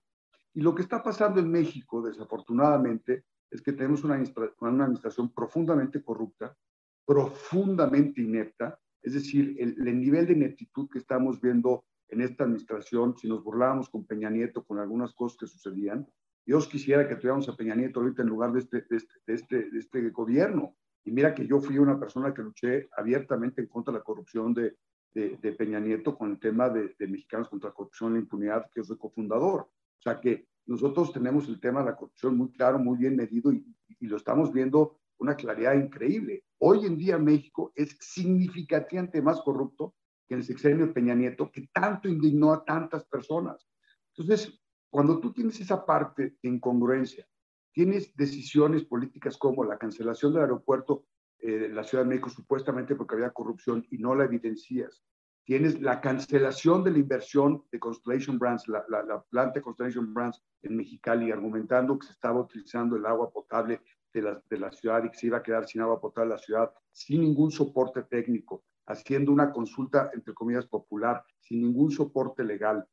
Y 0.54 0.62
lo 0.62 0.74
que 0.74 0.82
está 0.82 1.02
pasando 1.02 1.40
en 1.40 1.50
México, 1.50 2.02
desafortunadamente, 2.02 3.24
es 3.50 3.60
que 3.60 3.72
tenemos 3.72 4.02
una, 4.04 4.14
administración 4.14 5.32
profundamente 5.32 6.02
corrupta, 6.02 6.56
profundamente 7.04 8.22
inepta, 8.22 8.78
es 9.02 9.12
decir, 9.12 9.54
el, 9.58 9.76
el 9.86 10.00
nivel 10.00 10.26
de 10.26 10.32
ineptitud 10.32 10.88
que 10.90 10.98
estamos 10.98 11.40
viendo 11.40 11.84
en 12.08 12.22
esta 12.22 12.44
administración, 12.44 13.16
si 13.16 13.28
nos 13.28 13.44
burlábamos 13.44 13.90
con 13.90 14.06
Peña 14.06 14.30
Nieto, 14.30 14.64
con 14.64 14.78
algunas 14.78 15.12
cosas 15.14 15.38
que 15.38 15.46
sucedían, 15.46 16.06
Dios 16.46 16.68
quisiera 16.68 17.08
que 17.08 17.16
tuviéramos 17.16 17.48
a 17.48 17.56
Peña 17.56 17.74
Nieto 17.74 18.00
ahorita 18.00 18.22
en 18.22 18.28
lugar 18.28 18.52
de 18.52 18.60
este, 18.60 18.86
de 18.88 18.96
este, 18.96 19.14
de 19.26 19.34
este, 19.34 19.70
de 19.70 19.78
este 19.78 20.10
gobierno. 20.10 20.76
Y 21.04 21.10
mira 21.10 21.34
que 21.34 21.46
yo 21.46 21.60
fui 21.60 21.78
una 21.78 21.98
persona 21.98 22.32
que 22.32 22.42
luché 22.42 22.88
abiertamente 22.96 23.60
en 23.60 23.66
contra 23.66 23.92
de 23.92 23.98
la 23.98 24.04
corrupción 24.04 24.54
de, 24.54 24.76
de, 25.12 25.52
Peña 25.52 25.80
Nieto 25.80 26.16
con 26.16 26.30
el 26.30 26.38
tema 26.38 26.68
de, 26.68 26.94
Mexicanos 27.08 27.48
contra 27.48 27.70
la 27.70 27.74
Corrupción 27.74 28.12
y 28.12 28.14
la 28.14 28.20
Impunidad, 28.20 28.70
que 28.72 28.80
es 28.80 28.90
el 28.90 28.98
cofundador. 28.98 29.62
O 29.62 30.02
sea 30.02 30.20
que 30.20 30.46
nosotros 30.66 31.12
tenemos 31.12 31.48
el 31.48 31.60
tema 31.60 31.80
de 31.80 31.86
la 31.86 31.96
corrupción 31.96 32.36
muy 32.36 32.52
claro, 32.52 32.78
muy 32.78 32.98
bien 32.98 33.16
medido 33.16 33.52
y, 33.52 33.64
y 33.98 34.06
lo 34.06 34.16
estamos 34.16 34.52
viendo 34.52 35.00
con 35.16 35.28
una 35.28 35.36
claridad 35.36 35.74
increíble. 35.74 36.44
Hoy 36.58 36.86
en 36.86 36.96
día 36.96 37.18
México 37.18 37.72
es 37.74 37.96
significativamente 38.00 39.22
más 39.22 39.40
corrupto 39.40 39.94
que 40.28 40.34
el 40.34 40.44
sexenio 40.44 40.86
de 40.86 40.92
Peña 40.92 41.14
Nieto, 41.14 41.50
que 41.50 41.68
tanto 41.72 42.08
indignó 42.08 42.52
a 42.52 42.64
tantas 42.64 43.04
personas. 43.06 43.66
Entonces, 44.14 44.60
cuando 44.96 45.20
tú 45.20 45.30
tienes 45.30 45.60
esa 45.60 45.84
parte 45.84 46.38
de 46.42 46.48
incongruencia, 46.48 47.28
tienes 47.70 48.16
decisiones 48.16 48.82
políticas 48.82 49.36
como 49.36 49.62
la 49.62 49.76
cancelación 49.76 50.32
del 50.32 50.44
aeropuerto 50.44 51.04
eh, 51.38 51.50
de 51.50 51.68
la 51.68 51.84
Ciudad 51.84 52.04
de 52.04 52.08
México 52.08 52.30
supuestamente 52.30 52.94
porque 52.94 53.14
había 53.14 53.28
corrupción 53.28 53.86
y 53.90 53.98
no 53.98 54.14
la 54.14 54.24
evidencias, 54.24 55.04
tienes 55.44 55.82
la 55.82 56.00
cancelación 56.00 56.82
de 56.82 56.92
la 56.92 56.98
inversión 57.00 57.62
de 57.70 57.78
Constellation 57.78 58.38
Brands, 58.38 58.68
la, 58.68 58.86
la, 58.88 59.22
planta 59.28 59.60
Constellation 59.60 60.14
Brands 60.14 60.42
en 60.62 60.78
Mexicali, 60.78 61.30
argumentando 61.30 61.98
que 61.98 62.06
se 62.06 62.14
estaba 62.14 62.40
utilizando 62.40 62.96
el 62.96 63.04
agua 63.04 63.30
potable 63.30 63.82
de 64.14 64.22
la, 64.22 64.42
de 64.48 64.58
la 64.58 64.72
ciudad 64.72 65.04
y 65.04 65.10
que 65.10 65.18
se 65.18 65.26
iba 65.26 65.36
a 65.36 65.42
quedar 65.42 65.68
sin 65.68 65.82
agua 65.82 66.00
potable 66.00 66.30
la 66.30 66.38
ciudad, 66.38 66.72
sin 66.90 67.20
ningún 67.20 67.50
soporte 67.50 68.02
técnico, 68.04 68.64
haciendo 68.86 69.30
una 69.30 69.52
consulta, 69.52 70.10
entre 70.14 70.32
comillas, 70.32 70.64
popular, 70.64 71.22
sin 71.38 71.60
ningún 71.60 71.90
soporte 71.90 72.42
legal. 72.42 72.88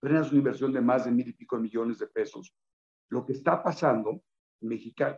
Frenas 0.00 0.30
una 0.30 0.38
inversión 0.38 0.72
de 0.72 0.80
más 0.80 1.04
de 1.04 1.10
mil 1.10 1.28
y 1.28 1.32
pico 1.32 1.56
de 1.56 1.62
millones 1.62 1.98
de 1.98 2.06
pesos. 2.06 2.54
Lo 3.10 3.24
que 3.24 3.32
está 3.32 3.62
pasando 3.62 4.22
en 4.60 4.68
Mexicali, 4.68 5.16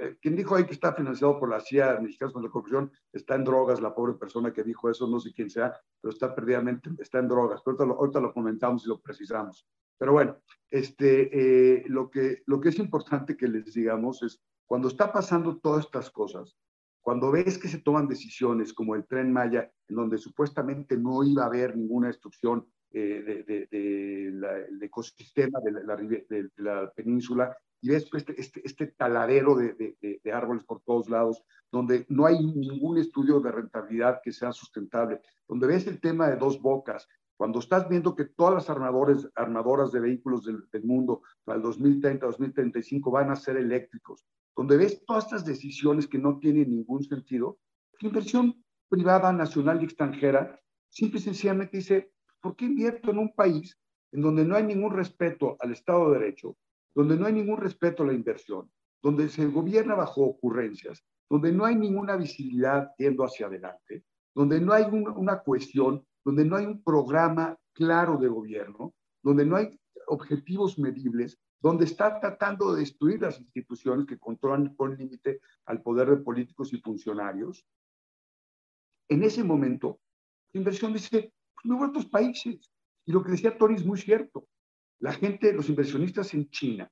eh, 0.00 0.16
quien 0.20 0.36
dijo 0.36 0.56
ahí 0.56 0.64
que 0.64 0.72
está 0.72 0.92
financiado 0.92 1.38
por 1.38 1.48
la 1.48 1.60
CIA, 1.60 2.00
Mexicanos 2.00 2.32
contra 2.32 2.48
la 2.48 2.52
Corrupción, 2.52 2.92
está 3.12 3.34
en 3.34 3.44
drogas, 3.44 3.80
la 3.80 3.94
pobre 3.94 4.14
persona 4.14 4.52
que 4.52 4.64
dijo 4.64 4.90
eso, 4.90 5.06
no 5.06 5.20
sé 5.20 5.32
quién 5.32 5.50
sea, 5.50 5.78
pero 6.00 6.12
está 6.12 6.34
perdidamente, 6.34 6.90
está 6.98 7.18
en 7.18 7.28
drogas. 7.28 7.62
Ahorita 7.64 7.84
lo, 7.84 7.94
ahorita 7.94 8.20
lo 8.20 8.32
comentamos 8.32 8.84
y 8.84 8.88
lo 8.88 9.00
precisamos. 9.00 9.66
Pero 9.98 10.12
bueno, 10.12 10.38
este, 10.70 11.76
eh, 11.76 11.84
lo, 11.88 12.10
que, 12.10 12.42
lo 12.46 12.60
que 12.60 12.70
es 12.70 12.78
importante 12.78 13.36
que 13.36 13.48
les 13.48 13.74
digamos 13.74 14.22
es, 14.22 14.42
cuando 14.66 14.88
está 14.88 15.12
pasando 15.12 15.58
todas 15.58 15.84
estas 15.84 16.10
cosas, 16.10 16.56
cuando 17.02 17.30
ves 17.30 17.58
que 17.58 17.68
se 17.68 17.78
toman 17.78 18.08
decisiones 18.08 18.72
como 18.72 18.94
el 18.94 19.06
tren 19.06 19.32
Maya, 19.32 19.70
en 19.88 19.96
donde 19.96 20.18
supuestamente 20.18 20.96
no 20.96 21.22
iba 21.24 21.42
a 21.42 21.46
haber 21.46 21.76
ninguna 21.76 22.08
destrucción 22.08 22.66
eh, 22.92 23.68
del 23.70 24.82
ecosistema 24.82 25.60
de 25.60 25.72
la, 25.72 25.96
de 25.96 26.50
la, 26.56 26.90
península, 26.90 27.56
y 27.80 27.90
ves 27.90 28.08
pues, 28.10 28.24
este, 28.28 28.40
este, 28.40 28.60
este 28.64 28.86
taladero 28.88 29.56
de, 29.56 30.20
árboles 30.32 30.64
por 30.64 30.82
todos 30.82 31.08
lados, 31.08 31.42
donde 31.70 32.04
no 32.08 32.26
hay 32.26 32.38
ningún 32.44 32.98
estudio 32.98 33.40
de 33.40 33.52
rentabilidad 33.52 34.20
que 34.22 34.32
sea 34.32 34.52
sustentable, 34.52 35.20
donde 35.48 35.66
ves 35.66 35.86
el 35.86 36.00
tema 36.00 36.28
de 36.28 36.36
dos 36.36 36.60
bocas, 36.60 37.08
cuando 37.36 37.60
estás 37.60 37.88
viendo 37.88 38.14
que 38.14 38.26
todas 38.26 38.54
las 38.54 38.68
armadores, 38.68 39.28
armadoras 39.34 39.92
de 39.92 40.00
vehículos 40.00 40.44
del, 40.44 40.68
del 40.70 40.84
mundo 40.84 41.22
para 41.44 41.56
el 41.56 41.62
2030, 41.62 42.26
2035 42.26 43.10
van 43.10 43.30
a 43.30 43.36
ser 43.36 43.56
eléctricos, 43.56 44.26
donde 44.54 44.76
ves 44.76 45.02
todas 45.06 45.24
estas 45.24 45.46
decisiones 45.46 46.06
que 46.06 46.18
no 46.18 46.38
tienen 46.38 46.70
ningún 46.70 47.02
sentido, 47.02 47.58
la 48.00 48.08
inversión 48.08 48.62
privada, 48.88 49.32
nacional 49.32 49.80
y 49.80 49.84
extranjera, 49.84 50.60
simple 50.88 51.20
y 51.20 51.22
sencillamente 51.22 51.76
dice, 51.76 52.12
¿por 52.40 52.56
qué 52.56 52.66
invierto 52.66 53.10
en 53.10 53.18
un 53.18 53.32
país 53.34 53.76
en 54.12 54.22
donde 54.22 54.44
no 54.44 54.56
hay 54.56 54.64
ningún 54.64 54.92
respeto 54.92 55.56
al 55.60 55.72
Estado 55.72 56.10
de 56.10 56.18
Derecho, 56.18 56.56
donde 56.94 57.16
no 57.16 57.26
hay 57.26 57.32
ningún 57.32 57.58
respeto 57.58 58.02
a 58.02 58.06
la 58.06 58.12
inversión, 58.12 58.70
donde 59.02 59.28
se 59.28 59.46
gobierna 59.46 59.94
bajo 59.94 60.22
ocurrencias, 60.22 61.04
donde 61.28 61.52
no 61.52 61.64
hay 61.64 61.76
ninguna 61.76 62.16
visibilidad 62.16 62.90
yendo 62.98 63.24
hacia 63.24 63.46
adelante, 63.46 64.04
donde 64.34 64.60
no 64.60 64.72
hay 64.72 64.84
una 64.84 65.40
cuestión, 65.40 66.04
donde 66.24 66.44
no 66.44 66.56
hay 66.56 66.66
un 66.66 66.82
programa 66.82 67.56
claro 67.72 68.18
de 68.18 68.28
gobierno, 68.28 68.94
donde 69.22 69.46
no 69.46 69.56
hay 69.56 69.70
objetivos 70.08 70.78
medibles, 70.78 71.38
donde 71.60 71.84
está 71.84 72.18
tratando 72.18 72.72
de 72.72 72.80
destruir 72.80 73.20
las 73.20 73.38
instituciones 73.38 74.06
que 74.06 74.18
controlan 74.18 74.74
con 74.74 74.96
límite 74.96 75.40
al 75.66 75.82
poder 75.82 76.10
de 76.10 76.16
políticos 76.16 76.72
y 76.72 76.80
funcionarios. 76.80 77.64
En 79.08 79.22
ese 79.22 79.44
momento, 79.44 80.00
la 80.52 80.58
inversión 80.58 80.92
dice, 80.92 81.32
me 81.64 81.84
otros 81.84 82.06
países. 82.06 82.70
Y 83.06 83.12
lo 83.12 83.22
que 83.22 83.32
decía 83.32 83.56
Tony 83.56 83.74
es 83.74 83.84
muy 83.84 83.98
cierto. 83.98 84.46
La 84.98 85.12
gente, 85.12 85.52
los 85.52 85.68
inversionistas 85.68 86.34
en 86.34 86.48
China, 86.50 86.90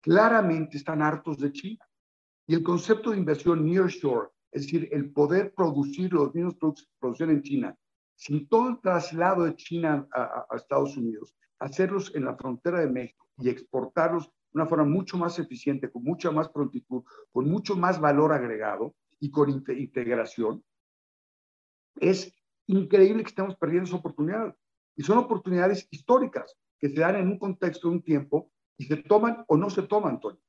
claramente 0.00 0.76
están 0.76 1.02
hartos 1.02 1.38
de 1.38 1.52
China. 1.52 1.86
Y 2.46 2.54
el 2.54 2.62
concepto 2.62 3.10
de 3.10 3.18
inversión 3.18 3.64
nearshore, 3.64 4.28
es 4.52 4.62
decir, 4.62 4.88
el 4.92 5.10
poder 5.12 5.54
producir 5.54 6.12
los 6.12 6.34
mismos 6.34 6.54
productos 6.56 6.86
que 6.86 6.98
producen 7.00 7.30
en 7.30 7.42
China, 7.42 7.76
sin 8.14 8.46
todo 8.48 8.68
el 8.68 8.80
traslado 8.80 9.44
de 9.44 9.56
China 9.56 10.06
a, 10.12 10.46
a 10.50 10.56
Estados 10.56 10.96
Unidos, 10.96 11.34
hacerlos 11.58 12.14
en 12.14 12.26
la 12.26 12.36
frontera 12.36 12.80
de 12.80 12.88
México 12.88 13.26
y 13.38 13.48
exportarlos 13.48 14.26
de 14.26 14.60
una 14.60 14.66
forma 14.66 14.84
mucho 14.84 15.16
más 15.16 15.38
eficiente, 15.38 15.90
con 15.90 16.04
mucha 16.04 16.30
más 16.30 16.48
prontitud, 16.50 17.02
con 17.32 17.48
mucho 17.48 17.74
más 17.74 17.98
valor 17.98 18.32
agregado 18.32 18.94
y 19.18 19.30
con 19.30 19.50
integración, 19.50 20.62
es 21.96 22.34
increíble 22.66 23.22
que 23.22 23.28
estemos 23.28 23.56
perdiendo 23.56 23.88
esa 23.88 23.96
oportunidad. 23.96 24.54
Y 24.96 25.02
son 25.02 25.18
oportunidades 25.18 25.88
históricas 25.90 26.56
que 26.78 26.88
se 26.88 27.00
dan 27.00 27.16
en 27.16 27.28
un 27.28 27.38
contexto 27.38 27.88
de 27.88 27.94
un 27.96 28.02
tiempo 28.02 28.50
y 28.76 28.84
se 28.84 28.96
toman 28.96 29.44
o 29.48 29.56
no 29.56 29.70
se 29.70 29.82
toman, 29.82 30.14
Antonio. 30.14 30.40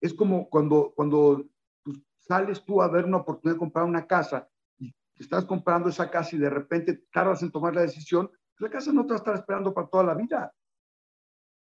Es 0.00 0.14
como 0.14 0.48
cuando, 0.48 0.92
cuando 0.94 1.44
pues, 1.82 1.98
sales 2.18 2.64
tú 2.64 2.82
a 2.82 2.88
ver 2.88 3.04
una 3.04 3.18
oportunidad 3.18 3.56
de 3.56 3.60
comprar 3.60 3.84
una 3.84 4.06
casa 4.06 4.48
y 4.78 4.94
estás 5.18 5.44
comprando 5.44 5.88
esa 5.88 6.10
casa 6.10 6.36
y 6.36 6.38
de 6.38 6.50
repente 6.50 7.04
tardas 7.12 7.42
en 7.42 7.50
tomar 7.50 7.74
la 7.74 7.82
decisión, 7.82 8.30
la 8.58 8.70
casa 8.70 8.92
no 8.92 9.02
te 9.02 9.10
va 9.10 9.14
a 9.14 9.18
estar 9.18 9.34
esperando 9.34 9.72
para 9.72 9.88
toda 9.88 10.04
la 10.04 10.14
vida. 10.14 10.52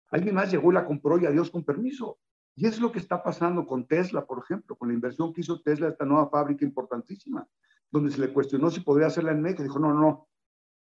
Alguien 0.09 0.35
más 0.35 0.51
llegó 0.51 0.71
y 0.71 0.75
la 0.75 0.85
compró 0.85 1.17
y 1.19 1.25
adiós 1.25 1.49
con 1.49 1.63
permiso. 1.63 2.19
Y 2.57 2.65
es 2.65 2.79
lo 2.79 2.91
que 2.91 2.97
está 2.97 3.21
pasando 3.21 3.67
con 3.67 3.85
Tesla, 3.85 4.25
por 4.25 4.43
ejemplo, 4.43 4.75
con 4.75 4.87
la 4.87 4.95
inversión 4.95 5.31
que 5.31 5.41
hizo 5.41 5.61
Tesla, 5.61 5.89
esta 5.89 6.05
nueva 6.05 6.27
fábrica 6.27 6.65
importantísima, 6.65 7.47
donde 7.91 8.11
se 8.11 8.19
le 8.19 8.33
cuestionó 8.33 8.71
si 8.71 8.79
podría 8.79 9.07
hacerla 9.07 9.31
en 9.31 9.43
México. 9.43 9.61
Dijo, 9.61 9.77
no, 9.77 9.93
no, 9.93 10.27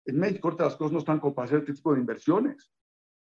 en 0.06 0.18
México 0.18 0.48
ahorita 0.48 0.64
las 0.64 0.76
cosas 0.76 0.92
no 0.92 1.00
están 1.00 1.20
como 1.20 1.34
para 1.34 1.44
hacer 1.44 1.58
este 1.58 1.74
tipo 1.74 1.92
de 1.92 2.00
inversiones. 2.00 2.72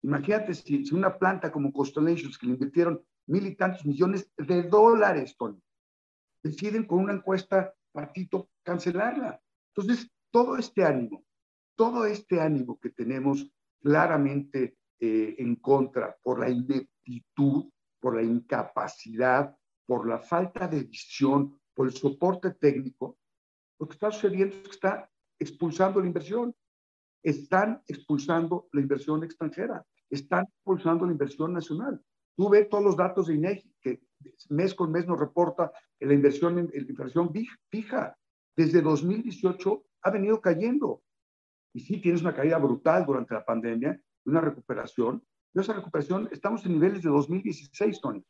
Imagínate 0.03 0.53
si, 0.53 0.85
una 0.93 1.19
planta 1.19 1.51
como 1.51 1.73
Constellations, 1.73 2.37
que 2.37 2.47
le 2.47 2.53
invirtieron 2.53 3.03
mil 3.27 3.47
y 3.47 3.57
tantos 3.57 3.87
millones 3.87 4.31
de 4.37 4.65
dólares, 4.65 5.35
Tony, 5.39 5.59
deciden 6.43 6.85
con 6.85 6.99
una 6.99 7.15
encuesta, 7.15 7.73
partito, 7.91 8.51
cancelarla. 8.63 9.41
Entonces, 9.75 10.11
todo 10.31 10.59
este 10.59 10.85
ánimo, 10.85 11.25
todo 11.75 12.05
este 12.05 12.39
ánimo 12.39 12.79
que 12.79 12.91
tenemos 12.91 13.51
claramente 13.81 14.77
eh, 15.01 15.37
en 15.39 15.57
contra 15.57 16.15
por 16.23 16.39
la 16.39 16.51
ineptitud, 16.51 17.72
por 18.03 18.17
la 18.17 18.23
incapacidad, 18.23 19.57
por 19.87 20.09
la 20.09 20.19
falta 20.19 20.67
de 20.67 20.83
visión, 20.83 21.57
por 21.73 21.87
el 21.87 21.95
soporte 21.95 22.51
técnico, 22.51 23.17
lo 23.79 23.87
que 23.87 23.95
está 23.95 24.11
sucediendo 24.11 24.57
es 24.57 24.63
que 24.63 24.71
está 24.71 25.11
expulsando 25.39 26.01
la 26.01 26.07
inversión. 26.07 26.55
Están 27.23 27.81
expulsando 27.87 28.69
la 28.73 28.81
inversión 28.81 29.23
extranjera, 29.23 29.87
están 30.11 30.45
expulsando 30.45 31.07
la 31.07 31.13
inversión 31.13 31.53
nacional. 31.53 32.03
Tú 32.37 32.49
ves 32.49 32.69
todos 32.69 32.83
los 32.83 32.97
datos 32.97 33.29
de 33.29 33.35
INEGI, 33.35 33.75
que 33.81 34.03
mes 34.49 34.75
con 34.75 34.91
mes 34.91 35.07
nos 35.07 35.21
reporta 35.21 35.71
la 36.01 36.15
inversión 36.15 36.57
la 36.57 36.81
inversión 36.81 37.33
fija. 37.71 38.19
Desde 38.57 38.83
2018 38.83 39.85
ha 40.03 40.11
venido 40.11 40.41
cayendo. 40.41 41.03
Y 41.73 41.81
sí, 41.81 42.01
tienes 42.01 42.23
una 42.23 42.35
caída 42.35 42.59
brutal 42.59 43.07
durante 43.07 43.35
la 43.35 43.45
pandemia, 43.45 44.01
una 44.25 44.41
recuperación. 44.41 45.25
Pero 45.53 45.63
esa 45.63 45.73
recuperación, 45.75 46.29
estamos 46.33 46.65
en 46.67 46.73
niveles 46.73 47.03
de 47.03 47.11
2016, 47.11 48.01
Tony. 48.01 48.25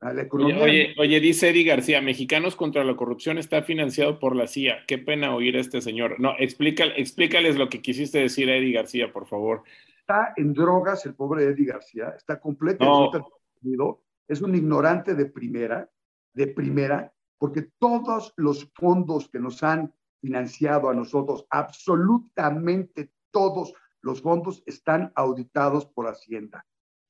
La 0.00 0.22
economía... 0.22 0.62
oye, 0.62 0.94
oye, 0.98 1.20
dice 1.20 1.50
Eddie 1.50 1.64
García, 1.64 2.00
Mexicanos 2.00 2.56
contra 2.56 2.84
la 2.84 2.96
corrupción 2.96 3.36
está 3.36 3.62
financiado 3.62 4.18
por 4.18 4.34
la 4.34 4.46
CIA. 4.46 4.86
Qué 4.88 4.96
pena 4.96 5.34
oír 5.34 5.56
a 5.56 5.60
este 5.60 5.82
señor. 5.82 6.18
No, 6.18 6.32
explícale, 6.38 6.94
explícales 6.96 7.56
lo 7.56 7.68
que 7.68 7.82
quisiste 7.82 8.18
decir 8.18 8.48
a 8.48 8.56
Eddie 8.56 8.72
García, 8.72 9.12
por 9.12 9.26
favor. 9.26 9.62
Está 9.98 10.32
en 10.36 10.54
drogas 10.54 11.04
el 11.04 11.14
pobre 11.14 11.44
Eddie 11.44 11.66
García, 11.66 12.14
está 12.16 12.40
completamente 12.40 13.18
no. 13.62 14.00
es 14.26 14.40
un 14.40 14.54
ignorante 14.54 15.14
de 15.14 15.26
primera, 15.26 15.90
de 16.32 16.46
primera, 16.46 17.12
porque 17.36 17.68
todos 17.78 18.32
los 18.36 18.70
fondos 18.74 19.28
que 19.28 19.38
nos 19.38 19.62
han 19.62 19.92
financiado 20.22 20.88
a 20.88 20.94
nosotros, 20.94 21.46
absolutamente 21.50 23.10
todos 23.30 23.74
los 24.02 24.22
fondos 24.22 24.62
están 24.66 25.12
auditados 25.14 25.86
por 25.86 26.08
Hacienda. 26.08 26.66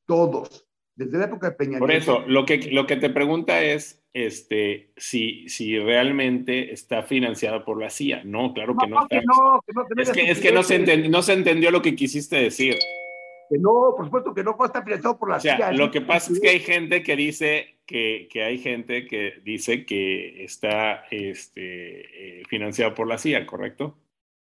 Todos. 0.07 0.66
Desde 0.94 1.18
la 1.18 1.26
época 1.26 1.50
de 1.50 1.57
Peña 1.57 1.79
Por 1.79 1.92
eso, 1.92 2.24
lo 2.26 2.44
que, 2.44 2.59
lo 2.72 2.87
que 2.87 2.96
te 2.96 3.09
pregunta 3.11 3.62
es 3.62 4.05
este, 4.12 4.92
si, 4.96 5.48
si 5.48 5.79
realmente 5.79 6.72
está 6.72 7.03
financiado 7.03 7.64
por 7.64 7.81
la 7.81 7.90
CIA. 7.90 8.22
No, 8.24 8.53
claro 8.53 8.76
que 8.76 8.87
no. 8.87 9.03
Está. 9.03 9.22
es 9.96 10.11
que, 10.11 10.31
es 10.31 10.40
que 10.40 10.53
no, 10.53 10.62
se 10.62 10.76
entendió, 10.76 11.11
no 11.11 11.22
se 11.22 11.33
entendió 11.33 11.70
lo 11.70 11.81
que 11.81 11.94
quisiste 11.94 12.37
decir. 12.37 12.76
Que 13.48 13.59
no, 13.59 13.94
por 13.96 14.05
supuesto 14.05 14.35
que 14.35 14.44
no 14.44 14.57
está 14.64 14.83
financiado 14.83 15.18
por 15.18 15.31
la 15.31 15.37
o 15.37 15.40
sea, 15.40 15.57
CIA. 15.57 15.72
Lo 15.72 15.90
que 15.90 16.00
pasa 16.00 16.33
es 16.33 16.40
que 16.40 16.50
hay 16.50 16.61
gente 16.61 17.03
que 17.03 17.16
dice 17.16 17.79
que, 17.87 18.29
que 18.31 18.42
hay 18.42 18.59
gente 18.59 19.07
que 19.07 19.40
dice 19.44 19.87
que 19.87 20.44
está 20.44 21.05
este, 21.11 22.40
eh, 22.40 22.42
financiado 22.48 22.94
por 22.94 23.07
la 23.07 23.18
CIA, 23.18 23.46
¿correcto? 23.46 23.96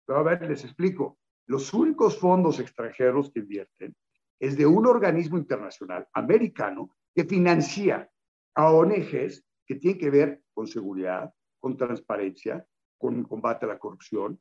Pero 0.05 0.19
a 0.19 0.23
ver, 0.23 0.41
les 0.47 0.63
explico. 0.63 1.17
Los 1.47 1.73
únicos 1.73 2.17
fondos 2.17 2.59
extranjeros 2.59 3.31
que 3.31 3.39
invierten 3.39 3.95
es 4.39 4.57
de 4.57 4.65
un 4.65 4.85
organismo 4.87 5.37
internacional 5.37 6.07
americano 6.13 6.89
que 7.13 7.23
financia 7.23 8.09
a 8.55 8.71
ONGs 8.71 9.43
que 9.65 9.75
tienen 9.75 9.99
que 9.99 10.09
ver 10.09 10.41
con 10.53 10.67
seguridad, 10.67 11.33
con 11.59 11.77
transparencia, 11.77 12.65
con 12.97 13.23
combate 13.23 13.65
a 13.65 13.69
la 13.69 13.79
corrupción. 13.79 14.39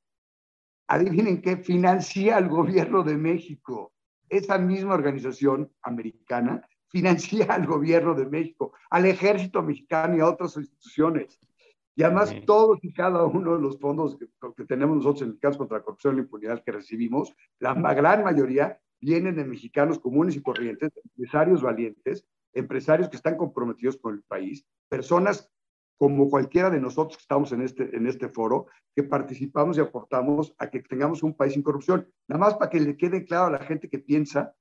Adivinen 0.88 1.40
qué 1.40 1.56
financia 1.56 2.36
al 2.36 2.48
gobierno 2.48 3.02
de 3.02 3.16
México. 3.16 3.92
Esa 4.28 4.58
misma 4.58 4.94
organización 4.94 5.70
americana 5.82 6.66
financia 6.88 7.46
al 7.46 7.66
gobierno 7.66 8.14
de 8.14 8.26
México, 8.26 8.72
al 8.88 9.06
ejército 9.06 9.62
mexicano 9.62 10.16
y 10.16 10.20
a 10.20 10.28
otras 10.28 10.56
instituciones. 10.56 11.40
Y 11.96 12.02
además 12.02 12.34
todos 12.44 12.78
y 12.82 12.92
cada 12.92 13.24
uno 13.24 13.54
de 13.54 13.62
los 13.62 13.78
fondos 13.78 14.16
que, 14.16 14.26
que 14.56 14.64
tenemos 14.64 14.96
nosotros 14.96 15.22
en 15.22 15.28
el 15.30 15.38
caso 15.38 15.58
contra 15.58 15.78
la 15.78 15.84
corrupción 15.84 16.14
y 16.14 16.16
la 16.16 16.22
impunidad 16.22 16.64
que 16.64 16.72
recibimos, 16.72 17.34
la 17.60 17.74
gran 17.94 18.24
mayoría 18.24 18.80
vienen 19.00 19.36
de 19.36 19.44
mexicanos 19.44 19.98
comunes 19.98 20.34
y 20.34 20.42
corrientes, 20.42 20.90
empresarios 21.04 21.62
valientes, 21.62 22.26
empresarios 22.52 23.08
que 23.08 23.16
están 23.16 23.36
comprometidos 23.36 23.96
con 23.96 24.14
el 24.14 24.22
país, 24.22 24.66
personas 24.88 25.50
como 25.96 26.28
cualquiera 26.28 26.70
de 26.70 26.80
nosotros 26.80 27.16
que 27.16 27.22
estamos 27.22 27.52
en 27.52 27.62
este, 27.62 27.96
en 27.96 28.06
este 28.06 28.28
foro, 28.28 28.66
que 28.96 29.04
participamos 29.04 29.76
y 29.76 29.80
aportamos 29.80 30.54
a 30.58 30.68
que 30.68 30.80
tengamos 30.80 31.22
un 31.22 31.34
país 31.34 31.52
sin 31.52 31.62
corrupción. 31.62 32.08
Nada 32.26 32.40
más 32.40 32.54
para 32.54 32.70
que 32.70 32.80
le 32.80 32.96
quede 32.96 33.24
claro 33.24 33.46
a 33.46 33.58
la 33.58 33.64
gente 33.64 33.88
que 33.88 34.00
piensa, 34.00 34.54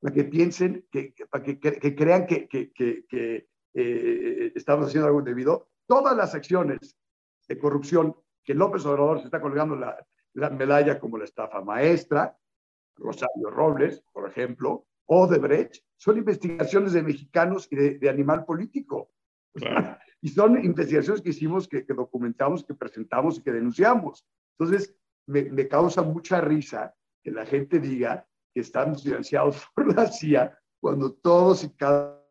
para 0.00 0.14
que 0.14 0.24
piensen, 0.24 0.86
que, 0.90 1.14
para 1.30 1.44
que, 1.44 1.58
que, 1.58 1.94
crean 1.94 2.26
que, 2.26 2.48
que 2.48 3.48
eh, 3.74 4.52
estamos 4.54 4.86
haciendo 4.86 5.06
algo 5.06 5.20
indebido, 5.20 5.68
todas 5.88 6.16
las 6.16 6.34
acciones 6.34 6.96
de 7.48 7.58
corrupción 7.58 8.14
que 8.44 8.54
López 8.54 8.84
Obrador 8.86 9.18
se 9.18 9.24
está 9.24 9.40
colgando 9.40 9.74
la, 9.74 9.96
la 10.34 10.50
medalla 10.50 11.00
como 11.00 11.18
la 11.18 11.24
estafa 11.24 11.60
maestra, 11.62 12.38
Rosario 12.96 13.50
Robles, 13.50 14.02
por 14.12 14.28
ejemplo, 14.28 14.86
Odebrecht, 15.06 15.82
son 15.96 16.18
investigaciones 16.18 16.92
de 16.92 17.02
mexicanos 17.02 17.66
y 17.70 17.76
de, 17.98 18.08
animal 18.08 18.44
político. 18.44 19.10
y 20.20 20.28
son 20.28 20.62
investigaciones 20.64 21.22
que 21.22 21.30
hicimos, 21.30 21.66
que, 21.66 21.82
documentamos, 21.88 22.64
que 22.64 22.74
presentamos 22.74 23.38
y 23.38 23.42
que 23.42 23.52
denunciamos. 23.52 24.26
Entonces, 24.58 24.94
me, 25.26 25.44
me, 25.44 25.66
causa 25.66 26.02
mucha 26.02 26.40
risa 26.40 26.94
que 27.22 27.30
la 27.30 27.46
gente 27.46 27.80
diga 27.80 28.26
que 28.52 28.60
están 28.60 28.96
financiados 28.96 29.66
por 29.74 29.94
la 29.94 30.06
CIA 30.06 30.58
cuando 30.80 31.14
todos 31.14 31.64
y 31.64 31.70
cada 31.70 32.22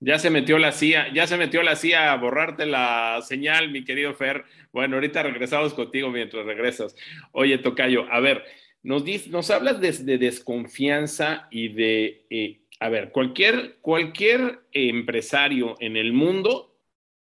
ya 0.00 0.18
se 0.18 0.30
metió 0.30 0.58
la 0.58 0.72
CIA, 0.72 1.12
ya 1.12 1.26
se 1.26 1.36
metió 1.36 1.62
la 1.62 1.76
CIA 1.76 2.12
a 2.12 2.16
borrarte 2.16 2.66
la 2.66 3.20
señal, 3.22 3.70
mi 3.70 3.84
querido 3.84 4.14
Fer. 4.14 4.44
Bueno, 4.72 4.96
ahorita 4.96 5.22
regresamos 5.22 5.74
contigo 5.74 6.10
mientras 6.10 6.46
regresas. 6.46 6.94
Oye, 7.32 7.58
Tocayo, 7.58 8.10
a 8.10 8.20
ver, 8.20 8.44
nos, 8.82 9.04
nos 9.28 9.50
hablas 9.50 9.80
de, 9.80 10.18
desconfianza 10.18 11.48
y 11.50 11.68
de, 11.68 12.26
eh, 12.30 12.60
a 12.78 12.88
ver, 12.88 13.10
cualquier, 13.10 13.78
cualquier 13.80 14.60
empresario 14.72 15.74
en 15.80 15.96
el 15.96 16.12
mundo 16.12 16.76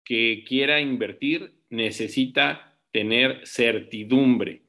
que 0.05 0.45
quiera 0.47 0.81
invertir 0.81 1.53
necesita 1.71 2.79
tener 2.91 3.47
certidumbre 3.47 4.63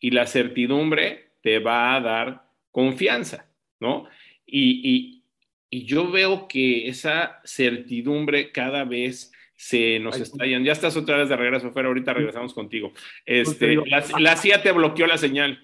y 0.00 0.10
la 0.10 0.26
certidumbre 0.26 1.32
te 1.42 1.60
va 1.60 1.94
a 1.94 2.00
dar 2.00 2.50
confianza, 2.70 3.50
¿no? 3.80 4.08
y, 4.50 4.80
y 4.82 5.17
yo 5.70 6.10
veo 6.10 6.48
que 6.48 6.88
esa 6.88 7.40
certidumbre 7.44 8.52
cada 8.52 8.84
vez 8.84 9.32
se 9.54 9.98
nos 9.98 10.16
yendo. 10.16 10.64
Ya 10.64 10.72
estás 10.72 10.96
otra 10.96 11.18
vez 11.18 11.28
de 11.28 11.36
regreso, 11.36 11.72
Fer, 11.72 11.86
ahorita 11.86 12.14
regresamos 12.14 12.54
contigo. 12.54 12.92
Este, 13.26 13.76
la, 14.18 14.36
CIA 14.36 14.62
te 14.62 14.72
bloqueó 14.72 15.06
la 15.06 15.18
señal. 15.18 15.58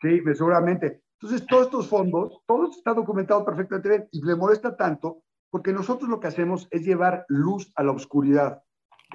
Sí, 0.00 0.20
seguramente. 0.34 1.02
Entonces, 1.20 1.46
todos 1.46 1.66
estos 1.66 1.88
fondos, 1.88 2.40
todo 2.46 2.70
está 2.70 2.94
documentado 2.94 3.44
perfectamente 3.44 4.08
y 4.12 4.24
le 4.24 4.36
molesta 4.36 4.76
tanto 4.76 5.24
porque 5.50 5.72
nosotros 5.72 6.10
lo 6.10 6.18
que 6.18 6.26
hacemos 6.26 6.66
es 6.70 6.84
llevar 6.84 7.24
luz 7.28 7.70
a 7.76 7.84
la 7.84 7.92
oscuridad, 7.92 8.64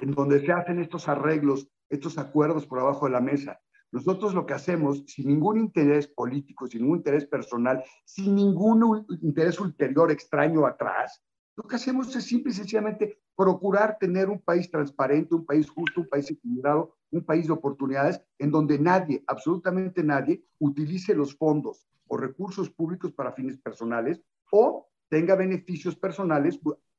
en 0.00 0.12
donde 0.12 0.40
se 0.40 0.52
hacen 0.52 0.80
estos 0.80 1.06
arreglos, 1.06 1.68
estos 1.90 2.16
acuerdos 2.16 2.66
por 2.66 2.78
abajo 2.78 3.06
de 3.06 3.12
la 3.12 3.20
mesa. 3.20 3.60
Nosotros 3.92 4.34
lo 4.34 4.46
que 4.46 4.54
hacemos, 4.54 5.02
sin 5.06 5.26
ningún 5.26 5.58
interés 5.58 6.06
político, 6.06 6.66
sin 6.66 6.82
ningún 6.82 6.98
interés 6.98 7.26
personal, 7.26 7.82
sin 8.04 8.34
ningún 8.34 9.04
interés 9.20 9.58
ulterior 9.58 10.10
extraño 10.12 10.64
atrás, 10.64 11.22
lo 11.56 11.68
que 11.68 11.76
hacemos 11.76 12.14
es 12.14 12.24
simple 12.24 12.52
y 12.52 12.54
sencillamente 12.54 13.18
procurar 13.36 13.98
tener 13.98 14.30
un 14.30 14.40
país 14.40 14.70
transparente, 14.70 15.34
un 15.34 15.44
país 15.44 15.68
justo, 15.68 16.02
un 16.02 16.08
país 16.08 16.30
equilibrado, 16.30 16.94
un 17.10 17.24
país 17.24 17.46
de 17.46 17.52
oportunidades 17.52 18.22
en 18.38 18.50
donde 18.50 18.78
nadie, 18.78 19.24
absolutamente 19.26 20.02
nadie, 20.02 20.44
utilice 20.58 21.14
los 21.14 21.36
fondos 21.36 21.86
o 22.06 22.16
recursos 22.16 22.70
públicos 22.70 23.12
para 23.12 23.32
fines 23.32 23.58
personales 23.58 24.22
o 24.50 24.88
tenga 25.08 25.34
beneficios 25.34 25.96
personales 25.96 26.58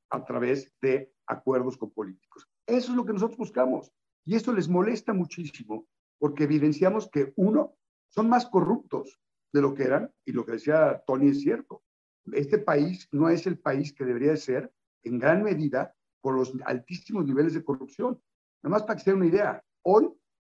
a 0.09 0.25
través 0.25 0.71
de 0.81 1.11
acuerdos 1.25 1.77
con 1.77 1.91
políticos. 1.91 2.47
Eso 2.67 2.91
es 2.91 2.97
lo 2.97 3.05
que 3.05 3.13
nosotros 3.13 3.37
buscamos. 3.37 3.91
Y 4.25 4.35
esto 4.35 4.53
les 4.53 4.67
molesta 4.67 5.13
muchísimo 5.13 5.87
porque 6.21 6.43
evidenciamos 6.43 7.09
que, 7.09 7.33
uno, 7.35 7.75
son 8.07 8.29
más 8.29 8.45
corruptos 8.45 9.19
de 9.51 9.59
lo 9.59 9.73
que 9.73 9.85
eran, 9.85 10.13
y 10.23 10.33
lo 10.33 10.45
que 10.45 10.51
decía 10.51 11.01
Tony 11.07 11.29
es 11.29 11.41
cierto. 11.41 11.81
Este 12.31 12.59
país 12.59 13.09
no 13.11 13.27
es 13.27 13.47
el 13.47 13.57
país 13.57 13.91
que 13.91 14.05
debería 14.05 14.37
ser 14.37 14.71
en 15.01 15.17
gran 15.17 15.41
medida 15.41 15.95
por 16.21 16.35
los 16.35 16.53
altísimos 16.65 17.25
niveles 17.25 17.55
de 17.55 17.63
corrupción. 17.63 18.21
Nada 18.61 18.71
más 18.71 18.83
para 18.83 18.97
que 18.97 19.03
se 19.03 19.09
den 19.09 19.17
una 19.17 19.29
idea, 19.29 19.63
hoy 19.81 20.13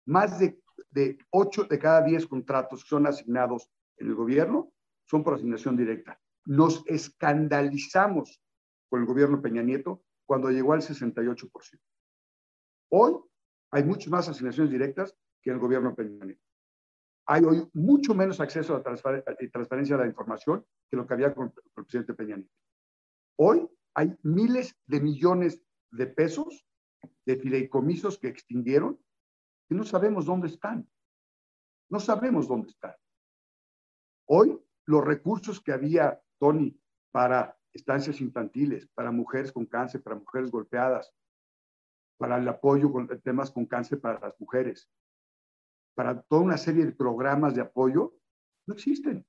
más 0.04 0.40
de, 0.40 0.60
de 0.90 1.16
8 1.30 1.68
de 1.70 1.78
cada 1.78 2.02
10 2.02 2.26
contratos 2.26 2.82
que 2.82 2.88
son 2.88 3.06
asignados 3.06 3.70
en 3.98 4.08
el 4.08 4.16
gobierno 4.16 4.72
son 5.04 5.22
por 5.22 5.34
asignación 5.34 5.76
directa. 5.76 6.20
Nos 6.44 6.82
escandalizamos 6.86 8.42
con 8.88 9.02
el 9.02 9.06
gobierno 9.06 9.40
Peña 9.40 9.62
Nieto 9.62 10.02
cuando 10.26 10.50
llegó 10.50 10.72
al 10.72 10.82
68%. 10.82 11.80
Hoy 12.88 13.14
hay 13.70 13.84
muchas 13.84 14.08
más 14.08 14.28
asignaciones 14.28 14.72
directas 14.72 15.16
que 15.42 15.50
el 15.50 15.58
gobierno 15.58 15.94
Peña 15.94 16.24
Nieto. 16.24 16.42
Hay 17.26 17.44
hoy 17.44 17.68
mucho 17.74 18.14
menos 18.14 18.40
acceso 18.40 18.74
a 18.74 18.78
la 18.78 18.82
transparencia 18.82 19.96
de 19.96 20.02
la 20.02 20.08
información 20.08 20.64
que 20.90 20.96
lo 20.96 21.06
que 21.06 21.14
había 21.14 21.34
con, 21.34 21.52
el 21.76 21.84
presidente 21.84 22.14
Peña 22.14 22.36
Nieto. 22.36 22.54
Hoy 23.36 23.68
hay 23.94 24.16
miles 24.22 24.76
de 24.86 25.00
millones 25.00 25.62
de 25.90 26.06
pesos 26.06 26.66
de 27.26 27.36
fideicomisos 27.36 28.18
que 28.18 28.28
extinguieron 28.28 28.98
y 29.68 29.74
no 29.74 29.84
sabemos 29.84 30.26
dónde 30.26 30.48
están. 30.48 30.88
No 31.90 32.00
sabemos 32.00 32.48
dónde 32.48 32.68
están. 32.68 32.94
Hoy 34.26 34.58
los 34.86 35.04
recursos 35.04 35.60
que 35.60 35.72
había, 35.72 36.20
Tony, 36.38 36.78
para 37.10 37.56
estancias 37.72 38.20
infantiles, 38.20 38.88
para 38.94 39.10
mujeres 39.10 39.52
con 39.52 39.66
cáncer, 39.66 40.02
para 40.02 40.16
mujeres 40.16 40.50
golpeadas, 40.50 41.14
para 42.16 42.38
el 42.38 42.48
apoyo 42.48 42.92
con 42.92 43.08
temas 43.20 43.50
con 43.50 43.66
cáncer 43.66 44.00
para 44.00 44.20
las 44.20 44.38
mujeres, 44.40 44.88
para 45.94 46.22
toda 46.22 46.42
una 46.42 46.56
serie 46.56 46.84
de 46.84 46.92
programas 46.92 47.54
de 47.54 47.62
apoyo, 47.62 48.14
no 48.66 48.74
existen. 48.74 49.24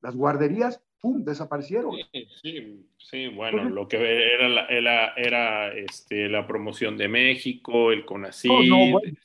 Las 0.00 0.14
guarderías, 0.14 0.82
¡pum!, 1.00 1.24
desaparecieron. 1.24 1.96
Sí, 2.42 2.86
sí, 2.98 3.28
bueno, 3.28 3.68
lo 3.68 3.88
que 3.88 4.34
era, 4.34 4.48
la, 4.48 4.66
era, 4.66 5.12
era 5.14 5.72
este, 5.74 6.28
la 6.28 6.46
promoción 6.46 6.96
de 6.96 7.08
México, 7.08 7.90
el 7.90 8.04
CONACYT. 8.04 8.68
No, 8.68 9.00
este. 9.00 9.18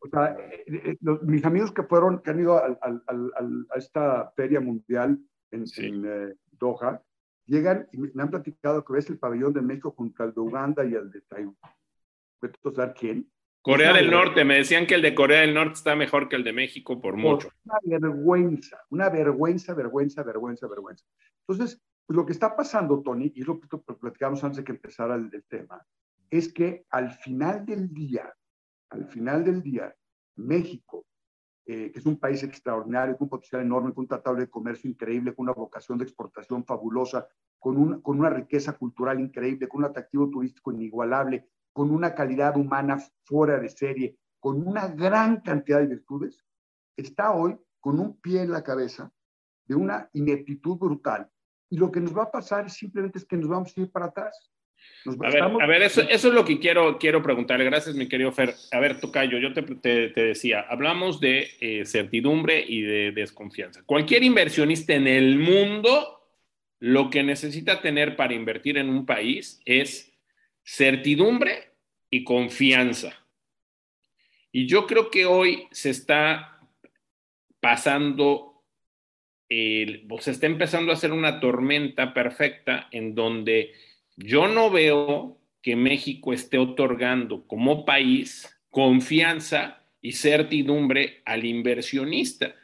o 0.00 0.08
sea, 0.08 0.36
eh, 0.50 0.64
eh, 0.66 0.96
mis 1.22 1.44
amigos 1.44 1.72
que 1.72 1.82
fueron, 1.84 2.20
que 2.22 2.30
han 2.30 2.40
ido 2.40 2.58
a 2.58 3.76
esta 3.76 4.32
feria 4.36 4.60
mundial 4.60 5.18
en, 5.50 5.64
eh, 6.06 6.34
Doha, 6.52 7.02
llegan 7.46 7.88
y 7.92 7.98
me 7.98 8.22
han 8.22 8.30
platicado 8.30 8.84
que 8.84 8.92
ves 8.92 9.08
el 9.10 9.18
pabellón 9.18 9.52
de 9.52 9.62
México 9.62 9.92
junto 9.96 10.22
al 10.22 10.34
de 10.34 10.40
Uganda 10.40 10.84
y 10.84 10.94
el 10.94 11.10
de 11.10 11.22
Taiwán. 11.22 11.56
¿Puedes 12.38 12.76
saber 12.76 12.94
quién? 12.98 13.32
Corea 13.62 13.92
del 13.92 14.10
Norte, 14.10 14.44
me 14.44 14.56
decían 14.56 14.86
que 14.86 14.96
el 14.96 15.02
de 15.02 15.14
Corea 15.14 15.42
del 15.42 15.54
Norte 15.54 15.74
está 15.74 15.94
mejor 15.94 16.28
que 16.28 16.34
el 16.34 16.42
de 16.42 16.52
México 16.52 17.00
por 17.00 17.16
mucho. 17.16 17.48
Una 17.64 18.00
vergüenza, 18.00 18.82
una 18.90 19.08
vergüenza, 19.08 19.72
vergüenza, 19.72 20.24
vergüenza, 20.24 20.66
vergüenza. 20.66 21.04
Entonces, 21.46 21.80
pues, 22.04 22.16
lo 22.16 22.26
que 22.26 22.32
está 22.32 22.56
pasando, 22.56 23.02
Tony, 23.02 23.32
y 23.36 23.42
lo 23.42 23.60
que 23.60 23.68
platicamos 24.00 24.42
antes 24.42 24.58
de 24.58 24.64
que 24.64 24.72
empezara 24.72 25.14
el, 25.14 25.30
tema, 25.48 25.80
es 26.28 26.52
que 26.52 26.84
al 26.90 27.12
final 27.12 27.64
del 27.64 27.94
día, 27.94 28.34
al 28.90 29.06
final 29.06 29.44
del 29.44 29.62
día, 29.62 29.94
México, 30.36 31.06
eh, 31.64 31.92
que 31.92 32.00
es 32.00 32.06
un 32.06 32.18
país 32.18 32.42
extraordinario, 32.42 33.16
con 33.16 33.26
un 33.26 33.30
potencial 33.30 33.62
enorme, 33.62 33.94
con 33.94 34.02
un 34.02 34.08
tratado 34.08 34.34
de 34.34 34.50
comercio 34.50 34.90
increíble, 34.90 35.34
con 35.34 35.44
una 35.44 35.52
vocación 35.52 35.98
de 35.98 36.04
exportación 36.04 36.64
fabulosa, 36.64 37.28
con, 37.60 37.76
un, 37.76 38.00
con 38.02 38.18
una 38.18 38.30
riqueza 38.30 38.76
cultural 38.76 39.20
increíble, 39.20 39.68
con 39.68 39.84
un 39.84 39.90
atractivo 39.90 40.28
turístico 40.28 40.72
inigualable, 40.72 41.46
con 41.72 41.90
una 41.90 42.14
calidad 42.14 42.56
humana 42.56 42.98
fuera 43.24 43.58
de 43.58 43.68
serie, 43.68 44.16
con 44.38 44.66
una 44.66 44.88
gran 44.88 45.40
cantidad 45.40 45.80
de 45.80 45.86
virtudes, 45.86 46.44
está 46.96 47.32
hoy 47.32 47.56
con 47.80 47.98
un 47.98 48.20
pie 48.20 48.42
en 48.42 48.52
la 48.52 48.62
cabeza 48.62 49.12
de 49.66 49.74
una 49.74 50.08
ineptitud 50.12 50.76
brutal. 50.76 51.28
Y 51.70 51.78
lo 51.78 51.90
que 51.90 52.00
nos 52.00 52.16
va 52.16 52.24
a 52.24 52.30
pasar 52.30 52.68
simplemente 52.70 53.18
es 53.18 53.24
que 53.24 53.36
nos 53.36 53.48
vamos 53.48 53.72
a 53.76 53.80
ir 53.80 53.90
para 53.90 54.06
atrás. 54.06 54.52
A 55.04 55.66
ver, 55.66 55.82
eso, 55.82 56.02
es 56.02 56.24
lo 56.24 56.44
que 56.44 56.58
quiero, 56.58 56.98
quiero 56.98 57.22
preguntarle. 57.22 57.64
Gracias, 57.64 57.94
mi 57.94 58.08
querido 58.08 58.32
Fer. 58.32 58.54
A 58.72 58.80
ver, 58.80 59.00
Tocayo, 59.00 59.38
yo 59.38 59.52
te, 59.52 59.62
te, 59.62 60.20
decía, 60.20 60.64
hablamos 60.68 61.20
de 61.20 61.48
eh, 61.60 61.84
certidumbre 61.84 62.64
y 62.66 62.82
de 62.82 63.12
desconfianza. 63.12 63.82
Cualquier 63.84 64.22
inversionista 64.22 64.94
en 64.94 65.06
el 65.06 65.38
mundo 65.38 66.18
lo 66.78 67.10
que 67.10 67.22
necesita 67.22 67.80
tener 67.80 68.16
para 68.16 68.34
invertir 68.34 68.76
en 68.76 68.88
un 68.88 69.06
país 69.06 69.60
es 69.64 70.11
certidumbre 70.64 71.72
y 72.10 72.24
confianza. 72.24 73.18
Y 74.52 74.66
yo 74.66 74.86
creo 74.86 75.10
que 75.10 75.24
hoy 75.24 75.66
se 75.70 75.90
está 75.90 76.60
pasando, 77.60 78.62
se 79.48 80.30
está 80.30 80.46
empezando 80.46 80.90
a 80.92 80.94
hacer 80.94 81.12
una 81.12 81.40
tormenta 81.40 82.12
perfecta 82.12 82.88
en 82.90 83.14
donde 83.14 83.72
yo 84.16 84.48
no 84.48 84.70
veo 84.70 85.38
que 85.62 85.76
México 85.76 86.32
esté 86.32 86.58
otorgando 86.58 87.46
como 87.46 87.84
país 87.84 88.48
confianza 88.68 89.82
y 90.02 90.12
certidumbre 90.12 91.22
al 91.24 91.44
inversionista. 91.44 92.56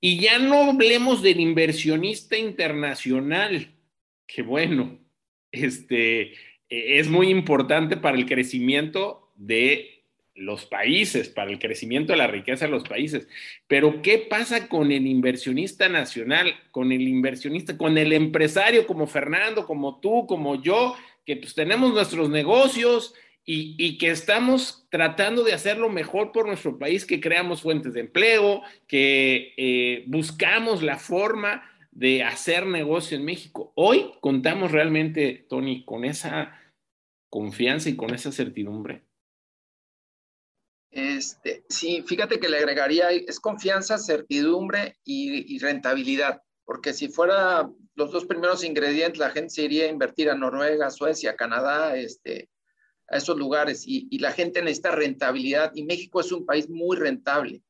Y 0.00 0.18
ya 0.18 0.38
no 0.38 0.70
hablemos 0.70 1.22
del 1.22 1.38
inversionista 1.38 2.36
internacional, 2.36 3.72
que 4.26 4.42
bueno, 4.42 4.98
este, 5.52 6.32
es 6.72 7.08
muy 7.08 7.28
importante 7.28 7.98
para 7.98 8.16
el 8.16 8.24
crecimiento 8.24 9.30
de 9.36 10.04
los 10.34 10.64
países, 10.64 11.28
para 11.28 11.50
el 11.50 11.58
crecimiento 11.58 12.12
de 12.12 12.18
la 12.18 12.26
riqueza 12.26 12.64
de 12.64 12.70
los 12.70 12.84
países. 12.84 13.28
Pero 13.66 14.00
¿qué 14.00 14.18
pasa 14.18 14.68
con 14.68 14.90
el 14.90 15.06
inversionista 15.06 15.90
nacional, 15.90 16.54
con 16.70 16.90
el 16.90 17.02
inversionista, 17.02 17.76
con 17.76 17.98
el 17.98 18.14
empresario 18.14 18.86
como 18.86 19.06
Fernando, 19.06 19.66
como 19.66 20.00
tú, 20.00 20.26
como 20.26 20.62
yo, 20.62 20.96
que 21.26 21.36
pues 21.36 21.54
tenemos 21.54 21.92
nuestros 21.92 22.30
negocios 22.30 23.14
y, 23.44 23.98
que 23.98 24.10
estamos 24.10 24.86
tratando 24.88 25.42
de 25.42 25.52
hacer 25.52 25.76
lo 25.76 25.90
mejor 25.90 26.32
por 26.32 26.46
nuestro 26.46 26.78
país, 26.78 27.04
que 27.04 27.20
creamos 27.20 27.60
fuentes 27.60 27.92
de 27.92 28.00
empleo, 28.00 28.62
que 28.86 29.52
eh, 29.56 30.04
buscamos 30.06 30.82
la 30.82 30.96
forma 30.96 31.68
de 31.90 32.22
hacer 32.22 32.66
negocio 32.66 33.16
en 33.18 33.24
México. 33.24 33.72
Hoy 33.74 34.12
contamos 34.20 34.70
realmente, 34.70 35.44
Tony, 35.48 35.84
con 35.84 36.04
esa 36.04 36.61
confianza 37.32 37.88
y 37.88 37.96
con 37.96 38.14
esa 38.14 38.30
certidumbre. 38.30 39.06
Este, 40.90 41.64
sí, 41.70 42.02
fíjate 42.06 42.38
que 42.38 42.50
le 42.50 42.58
agregaría, 42.58 43.10
es 43.10 43.40
confianza, 43.40 43.96
certidumbre 43.96 44.98
y, 45.02 45.54
y 45.56 45.58
rentabilidad, 45.58 46.42
porque 46.66 46.92
si 46.92 47.08
fuera 47.08 47.70
los 47.94 48.12
dos 48.12 48.26
primeros 48.26 48.62
ingredientes, 48.62 49.18
la 49.18 49.30
gente 49.30 49.48
se 49.48 49.62
iría 49.62 49.86
a 49.86 49.88
invertir 49.88 50.28
a 50.28 50.34
Noruega, 50.34 50.90
Suecia, 50.90 51.34
Canadá, 51.34 51.96
este, 51.96 52.50
a 53.08 53.16
esos 53.16 53.38
lugares 53.38 53.84
y, 53.86 54.18
la 54.18 54.32
gente 54.32 54.60
necesita 54.60 54.90
rentabilidad 54.90 55.72
y 55.74 55.84
México 55.84 56.20
es 56.20 56.32
un 56.32 56.44
país 56.44 56.68
muy 56.68 56.98
rentable. 56.98 57.62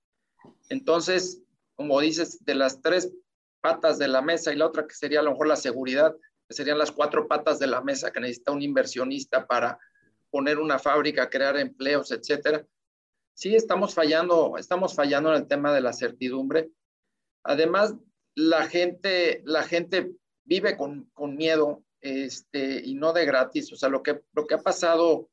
Entonces, 0.70 1.40
como 1.76 2.00
dices, 2.00 2.44
de 2.44 2.56
las 2.56 2.82
tres 2.82 3.12
patas 3.60 3.98
de 3.98 4.08
la 4.08 4.22
mesa 4.22 4.52
y 4.52 4.56
la 4.56 4.66
otra 4.66 4.88
que 4.88 4.94
sería 4.94 5.20
a 5.20 5.22
lo 5.22 5.30
mejor 5.30 5.46
la 5.46 5.56
seguridad, 5.56 6.16
que 6.48 6.54
serían 6.54 6.78
las 6.78 6.92
cuatro 6.92 7.26
patas 7.28 7.58
de 7.58 7.66
la 7.66 7.80
mesa 7.80 8.10
que 8.10 8.20
necesita 8.20 8.52
un 8.52 8.62
inversionista 8.62 9.46
para 9.46 9.78
poner 10.30 10.58
una 10.58 10.78
fábrica, 10.78 11.30
crear 11.30 11.56
empleos, 11.56 12.10
etcétera. 12.10 12.66
Sí, 13.34 13.54
estamos 13.54 13.94
fallando, 13.94 14.56
estamos 14.58 14.94
fallando 14.94 15.30
en 15.30 15.42
el 15.42 15.48
tema 15.48 15.72
de 15.72 15.80
la 15.80 15.92
certidumbre. 15.92 16.70
Además, 17.44 17.94
la 18.34 18.66
gente, 18.68 19.42
la 19.44 19.62
gente 19.62 20.12
vive 20.44 20.76
con, 20.76 21.10
con 21.12 21.36
miedo 21.36 21.84
este, 22.00 22.80
y 22.84 22.94
no 22.94 23.12
de 23.12 23.24
gratis. 23.24 23.72
O 23.72 23.76
sea, 23.76 23.88
lo 23.88 24.02
que, 24.02 24.22
lo 24.32 24.46
que 24.46 24.54
ha 24.54 24.58
pasado 24.58 25.30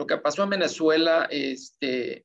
lo 0.00 0.06
que 0.06 0.16
pasó 0.16 0.44
en 0.44 0.48
Venezuela, 0.48 1.28
este, 1.30 2.24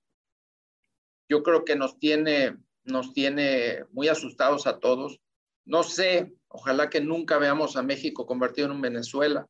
yo 1.28 1.44
creo 1.44 1.66
que 1.66 1.76
nos 1.76 2.00
tiene, 2.00 2.58
nos 2.86 3.12
tiene 3.12 3.84
muy 3.92 4.08
asustados 4.08 4.66
a 4.66 4.80
todos. 4.80 5.20
No 5.66 5.84
sé, 5.84 6.34
ojalá 6.56 6.90
que 6.90 7.02
nunca 7.02 7.38
veamos 7.38 7.76
a 7.76 7.84
México 7.84 8.26
convertido 8.26 8.68
en 8.68 8.74
un 8.74 8.82
Venezuela, 8.82 9.48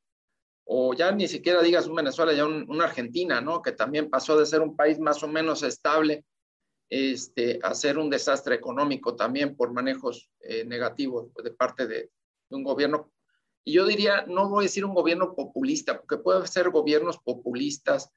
o 0.66 0.94
ya 0.94 1.12
ni 1.12 1.28
siquiera 1.28 1.62
digas 1.62 1.88
un 1.88 1.96
Venezuela, 1.96 2.34
ya 2.34 2.46
un, 2.46 2.82
Argentina, 2.82 3.40
¿no? 3.40 3.62
Que 3.62 3.72
también 3.72 4.10
pasó 4.10 4.38
de 4.38 4.46
ser 4.46 4.62
un 4.62 4.76
país 4.76 5.00
más 5.00 5.22
o 5.24 5.28
menos 5.28 5.64
estable 5.64 6.26
este, 6.90 7.60
a 7.64 7.74
ser 7.74 7.98
un 7.98 8.10
desastre 8.10 8.56
económico 8.56 9.16
también 9.16 9.56
por 9.56 9.72
manejos 9.72 10.30
eh, 10.42 10.66
negativos 10.66 11.34
de 11.44 11.52
parte 11.52 11.88
de, 11.88 12.12
de 12.50 12.56
un 12.56 12.64
gobierno 12.64 13.12
y 13.68 13.74
yo 13.74 13.86
diría, 13.88 14.26
no 14.28 14.48
voy 14.48 14.64
a 14.64 14.68
decir 14.68 14.86
un 14.86 14.94
gobierno 14.94 15.34
populista, 15.34 16.00
porque 16.00 16.18
puede 16.18 16.46
ser 16.46 16.70
gobiernos 16.70 17.18
populistas, 17.18 18.12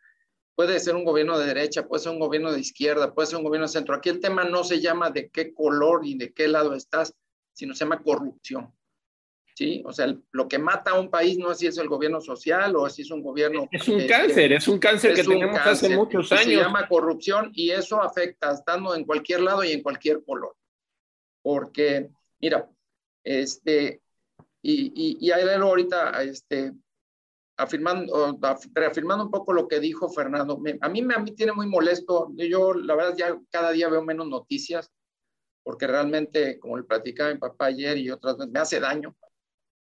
puede 0.55 0.79
ser 0.79 0.95
un 0.95 1.05
gobierno 1.05 1.39
de 1.39 1.47
derecha, 1.47 1.89
puede 1.89 2.03
ser 2.03 2.13
un 2.13 2.19
gobierno 2.19 2.53
de 2.53 2.61
izquierda, 2.61 3.15
puede 3.15 3.29
ser 3.29 3.39
un 3.39 3.45
gobierno 3.45 3.67
de 3.67 3.73
centro. 3.73 3.95
Aquí 3.95 4.11
el 4.11 4.21
tema 4.21 4.45
no 4.45 4.63
se 4.63 4.79
llama 4.79 5.11
de 5.11 5.31
qué 5.31 5.55
color 5.55 6.03
y 6.05 6.19
de 6.19 6.35
qué 6.35 6.49
lado 6.49 6.75
estás, 6.75 7.15
sino 7.55 7.75
se 7.75 7.85
llama 7.85 8.03
corrupción. 8.03 8.75
¿Sí? 9.59 9.83
O 9.85 9.93
sea, 9.93 10.17
lo 10.31 10.47
que 10.47 10.57
mata 10.57 10.93
a 10.93 11.01
un 11.01 11.11
país 11.11 11.37
no 11.37 11.51
es 11.51 11.59
si 11.59 11.67
es 11.67 11.77
el 11.79 11.89
gobierno 11.89 12.21
social 12.21 12.77
o 12.77 12.89
si 12.89 13.03
es 13.03 13.11
un 13.11 13.21
gobierno... 13.21 13.67
Es 13.73 13.89
un 13.89 14.07
cáncer, 14.07 14.53
es 14.53 14.69
un 14.69 14.79
cáncer 14.79 15.15
que 15.15 15.25
tenemos 15.25 15.59
hace 15.59 15.97
muchos 15.97 16.31
años. 16.31 16.45
Se 16.45 16.55
llama 16.55 16.87
corrupción 16.87 17.51
y 17.53 17.71
eso 17.71 18.01
afecta 18.01 18.53
estando 18.53 18.95
en 18.95 19.05
cualquier 19.05 19.41
lado 19.41 19.65
y 19.65 19.73
en 19.73 19.83
cualquier 19.83 20.23
color. 20.23 20.55
Porque, 21.43 22.09
mira, 22.41 22.71
este, 23.25 24.01
y, 24.63 24.93
y, 24.95 25.27
y 25.27 25.33
ahorita, 25.33 26.23
este, 26.23 26.73
afirmando, 27.57 28.39
reafirmando 28.73 29.25
un 29.25 29.33
poco 29.33 29.53
lo 29.53 29.67
que 29.67 29.81
dijo 29.81 30.09
Fernando, 30.09 30.63
a, 30.81 30.89
mí, 30.89 31.01
a 31.13 31.19
mí 31.19 31.33
tiene 31.33 31.51
muy 31.51 31.67
molesto, 31.67 32.31
yo 32.37 32.75
la 32.75 32.95
verdad 32.95 33.17
ya 33.17 33.37
cada 33.51 33.73
día 33.73 33.89
veo 33.89 34.05
menos 34.05 34.29
noticias, 34.29 34.93
porque 35.65 35.89
realmente, 35.89 36.61
como 36.61 36.77
le 36.77 36.85
platicaba 36.85 37.33
mi 37.33 37.41
papá 37.41 37.67
ayer 37.67 37.99
y 37.99 38.09
otras 38.09 38.39
veces, 38.39 38.53
me 38.53 38.61
hace 38.61 38.79
daño. 38.79 39.17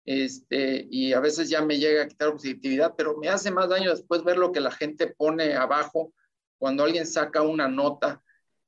Este, 0.05 0.87
y 0.91 1.13
a 1.13 1.21
veces 1.21 1.49
ya 1.49 1.63
me 1.63 1.79
llega 1.79 2.03
a 2.03 2.09
quitar 2.09 2.33
positividad, 2.33 2.95
pero 2.97 3.17
me 3.17 3.29
hace 3.29 3.51
más 3.51 3.69
daño 3.69 3.91
después 3.91 4.25
ver 4.25 4.37
lo 4.37 4.51
que 4.51 4.61
la 4.61 4.73
gente 4.73 5.07
pone 5.07 5.55
abajo 5.55 6.13
cuando 6.59 6.85
alguien 6.85 7.07
saca 7.07 7.43
una 7.43 7.69
nota 7.69 8.23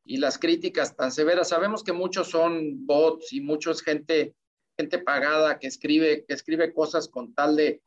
y 0.05 0.19
las 0.19 0.39
críticas 0.39 0.95
tan 0.97 1.11
severas. 1.11 1.49
Sabemos 1.49 1.83
que 1.83 1.93
muchos 1.93 2.29
son 2.29 2.87
bots 2.87 3.33
y 3.33 3.41
muchos 3.41 3.83
gente 3.83 4.35
gente 4.77 4.99
pagada 4.99 5.59
que 5.59 5.67
escribe, 5.67 6.25
que 6.27 6.35
escribe 6.35 6.73
cosas 6.73 7.09
con 7.09 7.35
tal 7.35 7.57
de, 7.57 7.83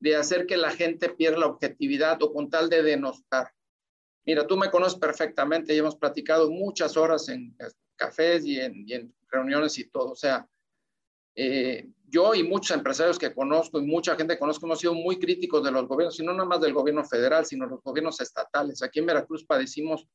de 0.00 0.16
hacer 0.16 0.46
que 0.46 0.56
la 0.56 0.70
gente 0.70 1.10
pierda 1.10 1.38
la 1.38 1.46
objetividad 1.46 2.22
o 2.22 2.32
con 2.32 2.50
tal 2.50 2.68
de 2.68 2.82
denostar. 2.82 3.52
Mira, 4.24 4.46
tú 4.46 4.56
me 4.56 4.70
conoces 4.70 4.98
perfectamente 4.98 5.74
y 5.74 5.78
hemos 5.78 5.96
platicado 5.96 6.50
muchas 6.50 6.96
horas 6.96 7.28
en 7.28 7.54
cafés 7.96 8.44
y 8.46 8.58
en, 8.58 8.88
y 8.88 8.94
en 8.94 9.14
reuniones 9.28 9.78
y 9.78 9.84
todo. 9.84 10.12
O 10.12 10.16
sea, 10.16 10.48
eh, 11.34 11.88
yo 12.14 12.34
y 12.34 12.44
muchos 12.44 12.76
empresarios 12.76 13.18
que 13.18 13.34
conozco 13.34 13.80
y 13.80 13.86
mucha 13.86 14.14
gente 14.16 14.34
que 14.34 14.38
conozco 14.38 14.66
hemos 14.66 14.78
sido 14.78 14.94
muy 14.94 15.18
críticos 15.18 15.64
de 15.64 15.72
los 15.72 15.88
gobiernos, 15.88 16.18
y 16.20 16.24
no 16.24 16.32
nada 16.32 16.48
más 16.48 16.60
del 16.60 16.72
gobierno 16.72 17.04
federal, 17.04 17.44
sino 17.44 17.66
los 17.66 17.82
gobiernos 17.82 18.20
estatales. 18.20 18.82
Aquí 18.82 19.00
en 19.00 19.06
Veracruz 19.06 19.44
padecimos 19.44 20.06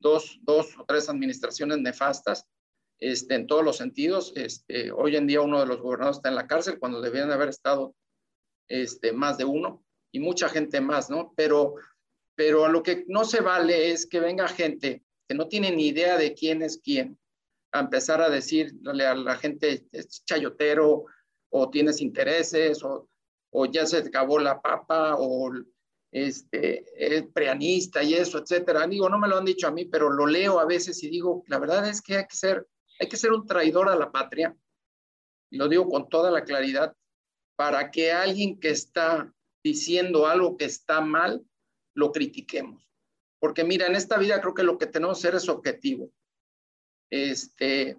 dos, 0.00 0.40
dos 0.42 0.76
o 0.78 0.84
tres 0.84 1.08
administraciones 1.08 1.78
nefastas 1.78 2.46
este, 2.98 3.36
en 3.36 3.46
todos 3.46 3.64
los 3.64 3.76
sentidos. 3.76 4.32
Este, 4.34 4.90
hoy 4.90 5.16
en 5.16 5.28
día 5.28 5.40
uno 5.40 5.60
de 5.60 5.66
los 5.66 5.80
gobernadores 5.80 6.16
está 6.18 6.28
en 6.28 6.34
la 6.34 6.48
cárcel 6.48 6.78
cuando 6.80 7.00
debían 7.00 7.30
haber 7.30 7.50
estado 7.50 7.94
este, 8.68 9.12
más 9.12 9.38
de 9.38 9.44
uno 9.44 9.84
y 10.10 10.18
mucha 10.18 10.48
gente 10.48 10.80
más, 10.80 11.08
¿no? 11.08 11.32
Pero, 11.36 11.76
pero 12.34 12.68
lo 12.68 12.82
que 12.82 13.04
no 13.06 13.24
se 13.24 13.40
vale 13.40 13.92
es 13.92 14.06
que 14.06 14.18
venga 14.18 14.48
gente 14.48 15.04
que 15.28 15.34
no 15.34 15.46
tiene 15.46 15.70
ni 15.70 15.88
idea 15.88 16.18
de 16.18 16.34
quién 16.34 16.62
es 16.62 16.80
quién 16.82 17.16
a 17.72 17.80
empezar 17.80 18.20
a 18.20 18.30
decirle 18.30 19.06
a 19.06 19.14
la 19.14 19.36
gente 19.36 19.86
es 19.92 20.24
chayotero 20.24 21.06
o 21.50 21.70
tienes 21.70 22.00
intereses 22.00 22.82
o, 22.84 23.08
o 23.50 23.66
ya 23.66 23.86
se 23.86 23.98
acabó 23.98 24.38
la 24.38 24.60
papa 24.60 25.16
o 25.18 25.50
este, 26.10 26.84
es 26.96 27.24
preanista 27.32 28.02
y 28.02 28.14
eso, 28.14 28.38
etcétera. 28.38 28.86
Digo, 28.86 29.08
no 29.08 29.18
me 29.18 29.28
lo 29.28 29.38
han 29.38 29.44
dicho 29.44 29.66
a 29.66 29.70
mí, 29.70 29.86
pero 29.86 30.10
lo 30.10 30.26
leo 30.26 30.60
a 30.60 30.66
veces 30.66 31.02
y 31.02 31.08
digo, 31.08 31.42
la 31.46 31.58
verdad 31.58 31.88
es 31.88 32.02
que 32.02 32.18
hay 32.18 32.26
que 32.26 32.36
ser 32.36 32.66
hay 33.02 33.08
que 33.08 33.16
ser 33.16 33.32
un 33.32 33.46
traidor 33.46 33.88
a 33.88 33.96
la 33.96 34.12
patria, 34.12 34.56
y 35.50 35.56
lo 35.56 35.68
digo 35.68 35.88
con 35.88 36.08
toda 36.08 36.30
la 36.30 36.44
claridad, 36.44 36.94
para 37.56 37.90
que 37.90 38.12
alguien 38.12 38.60
que 38.60 38.70
está 38.70 39.32
diciendo 39.62 40.26
algo 40.26 40.56
que 40.56 40.64
está 40.66 41.00
mal, 41.00 41.44
lo 41.94 42.12
critiquemos. 42.12 42.88
Porque 43.40 43.64
mira, 43.64 43.86
en 43.86 43.96
esta 43.96 44.18
vida 44.18 44.40
creo 44.40 44.54
que 44.54 44.62
lo 44.62 44.78
que 44.78 44.86
tenemos 44.86 45.18
que 45.18 45.22
ser 45.22 45.34
es 45.34 45.48
objetivo. 45.48 46.10
Este, 47.12 47.98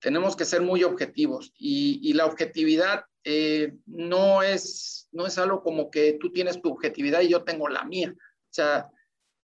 tenemos 0.00 0.34
que 0.34 0.46
ser 0.46 0.62
muy 0.62 0.82
objetivos 0.82 1.52
y, 1.58 2.14
la 2.14 2.24
objetividad 2.24 3.04
eh, 3.22 3.74
no, 3.84 4.42
es, 4.42 5.06
no 5.12 5.26
es 5.26 5.36
algo 5.36 5.62
como 5.62 5.90
que 5.90 6.14
tú 6.14 6.32
tienes 6.32 6.62
tu 6.62 6.70
objetividad 6.70 7.20
y 7.20 7.28
yo 7.28 7.44
tengo 7.44 7.68
la 7.68 7.84
mía. 7.84 8.14
O 8.16 8.50
sea, 8.50 8.88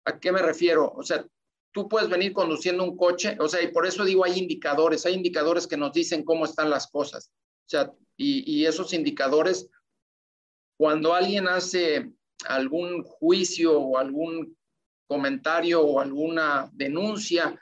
¿a 0.04 0.18
qué 0.18 0.32
me 0.32 0.42
refiero? 0.42 0.92
O 0.92 1.04
sea, 1.04 1.24
tú 1.70 1.88
puedes 1.88 2.08
venir 2.08 2.32
conduciendo 2.32 2.82
un 2.82 2.96
coche, 2.96 3.36
o 3.38 3.48
sea, 3.48 3.62
y 3.62 3.68
por 3.68 3.86
eso 3.86 4.04
digo, 4.04 4.24
hay 4.24 4.36
indicadores, 4.40 5.06
hay 5.06 5.14
indicadores 5.14 5.68
que 5.68 5.76
nos 5.76 5.92
dicen 5.92 6.24
cómo 6.24 6.44
están 6.44 6.68
las 6.68 6.88
cosas. 6.88 7.30
O 7.66 7.68
sea, 7.68 7.92
y, 8.16 8.66
esos 8.66 8.92
indicadores 8.92 9.70
cuando 10.76 11.14
alguien 11.14 11.46
hace 11.46 12.10
algún 12.44 13.04
juicio 13.04 13.78
o 13.78 13.98
algún 13.98 14.56
comentario 15.06 15.80
o 15.80 16.00
alguna 16.00 16.68
denuncia 16.72 17.56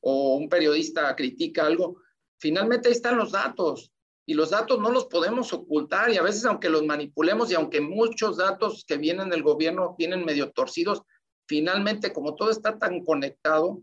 o 0.00 0.36
un 0.36 0.48
periodista 0.48 1.14
critica 1.16 1.66
algo, 1.66 2.00
finalmente 2.38 2.88
ahí 2.88 2.94
están 2.94 3.18
los 3.18 3.32
datos 3.32 3.92
y 4.26 4.34
los 4.34 4.50
datos 4.50 4.78
no 4.78 4.90
los 4.90 5.06
podemos 5.06 5.52
ocultar 5.52 6.10
y 6.10 6.18
a 6.18 6.22
veces 6.22 6.44
aunque 6.44 6.68
los 6.68 6.84
manipulemos 6.84 7.50
y 7.50 7.54
aunque 7.54 7.80
muchos 7.80 8.36
datos 8.36 8.84
que 8.86 8.98
vienen 8.98 9.30
del 9.30 9.42
gobierno 9.42 9.96
vienen 9.98 10.24
medio 10.24 10.50
torcidos, 10.52 11.02
finalmente 11.46 12.12
como 12.12 12.34
todo 12.34 12.50
está 12.50 12.78
tan 12.78 13.04
conectado, 13.04 13.80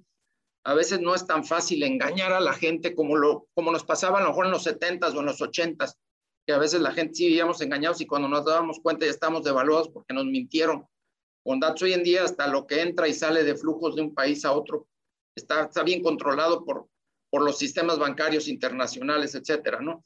a 0.63 0.73
veces 0.73 0.99
no 0.99 1.15
es 1.15 1.25
tan 1.25 1.45
fácil 1.45 1.83
engañar 1.83 2.31
a 2.31 2.39
la 2.39 2.53
gente 2.53 2.95
como, 2.95 3.15
lo, 3.15 3.47
como 3.53 3.71
nos 3.71 3.83
pasaba 3.83 4.19
a 4.19 4.21
lo 4.21 4.29
mejor 4.29 4.45
en 4.45 4.51
los 4.51 4.65
70s 4.65 5.15
o 5.15 5.19
en 5.19 5.25
los 5.25 5.41
80s, 5.41 5.95
que 6.45 6.53
a 6.53 6.59
veces 6.59 6.79
la 6.81 6.91
gente 6.91 7.15
sí 7.15 7.25
vivíamos 7.25 7.61
engañados 7.61 8.01
y 8.01 8.05
cuando 8.05 8.27
nos 8.27 8.45
dábamos 8.45 8.79
cuenta 8.79 9.05
ya 9.05 9.11
estamos 9.11 9.43
devaluados 9.43 9.89
porque 9.89 10.13
nos 10.13 10.25
mintieron. 10.25 10.87
Con 11.43 11.59
datos 11.59 11.83
hoy 11.83 11.93
en 11.93 12.03
día 12.03 12.23
hasta 12.23 12.47
lo 12.47 12.65
que 12.65 12.81
entra 12.81 13.07
y 13.07 13.13
sale 13.13 13.43
de 13.43 13.55
flujos 13.55 13.95
de 13.95 14.01
un 14.03 14.13
país 14.13 14.45
a 14.45 14.51
otro 14.51 14.87
está, 15.35 15.65
está 15.65 15.83
bien 15.83 16.01
controlado 16.01 16.63
por, 16.63 16.87
por 17.29 17.43
los 17.43 17.57
sistemas 17.57 17.99
bancarios 17.99 18.47
internacionales, 18.47 19.35
etcétera, 19.35 19.81
¿no? 19.81 20.03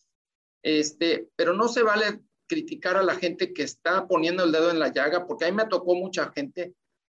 Este, 0.63 1.29
pero 1.35 1.53
no 1.53 1.67
se 1.67 1.83
vale 1.83 2.21
criticar 2.47 2.97
a 2.97 3.03
la 3.03 3.15
gente 3.15 3.53
que 3.53 3.63
está 3.63 4.07
poniendo 4.07 4.43
el 4.43 4.51
dedo 4.51 4.71
en 4.71 4.79
la 4.79 4.91
llaga, 4.91 5.27
porque 5.27 5.45
a 5.45 5.51
mí 5.51 5.55
me 5.55 5.67
tocó 5.67 5.95
mucha 5.95 6.31
gente, 6.31 6.73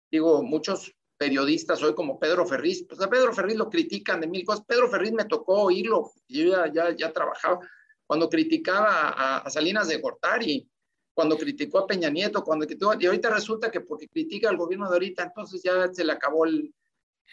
digo, 0.09 0.41
muchos 0.41 0.95
periodistas 1.17 1.83
hoy 1.83 1.93
como 1.93 2.19
Pedro 2.19 2.45
Ferriz, 2.45 2.85
pues 2.87 3.01
a 3.01 3.09
Pedro 3.09 3.33
Ferriz 3.33 3.57
lo 3.57 3.69
critican 3.69 4.21
de 4.21 4.27
mil 4.27 4.45
cosas. 4.45 4.65
Pedro 4.65 4.89
Ferriz 4.89 5.11
me 5.11 5.25
tocó 5.25 5.63
oírlo, 5.63 6.11
yo 6.27 6.45
ya, 6.51 6.71
ya, 6.71 6.95
ya 6.95 7.11
trabajaba, 7.11 7.59
cuando 8.07 8.29
criticaba 8.29 9.39
a, 9.39 9.49
Salinas 9.49 9.87
de 9.87 9.97
Gortari, 9.97 10.69
cuando 11.13 11.37
criticó 11.37 11.79
a 11.79 11.87
Peña 11.87 12.09
Nieto, 12.09 12.43
cuando 12.43 12.65
criticó, 12.65 12.93
y 12.99 13.05
ahorita 13.05 13.29
resulta 13.29 13.71
que 13.71 13.81
porque 13.81 14.07
critica 14.07 14.49
al 14.49 14.57
gobierno 14.57 14.89
de 14.89 14.95
ahorita, 14.95 15.23
entonces 15.23 15.61
ya 15.63 15.91
se 15.91 16.03
le 16.03 16.11
acabó 16.11 16.45
el, 16.45 16.73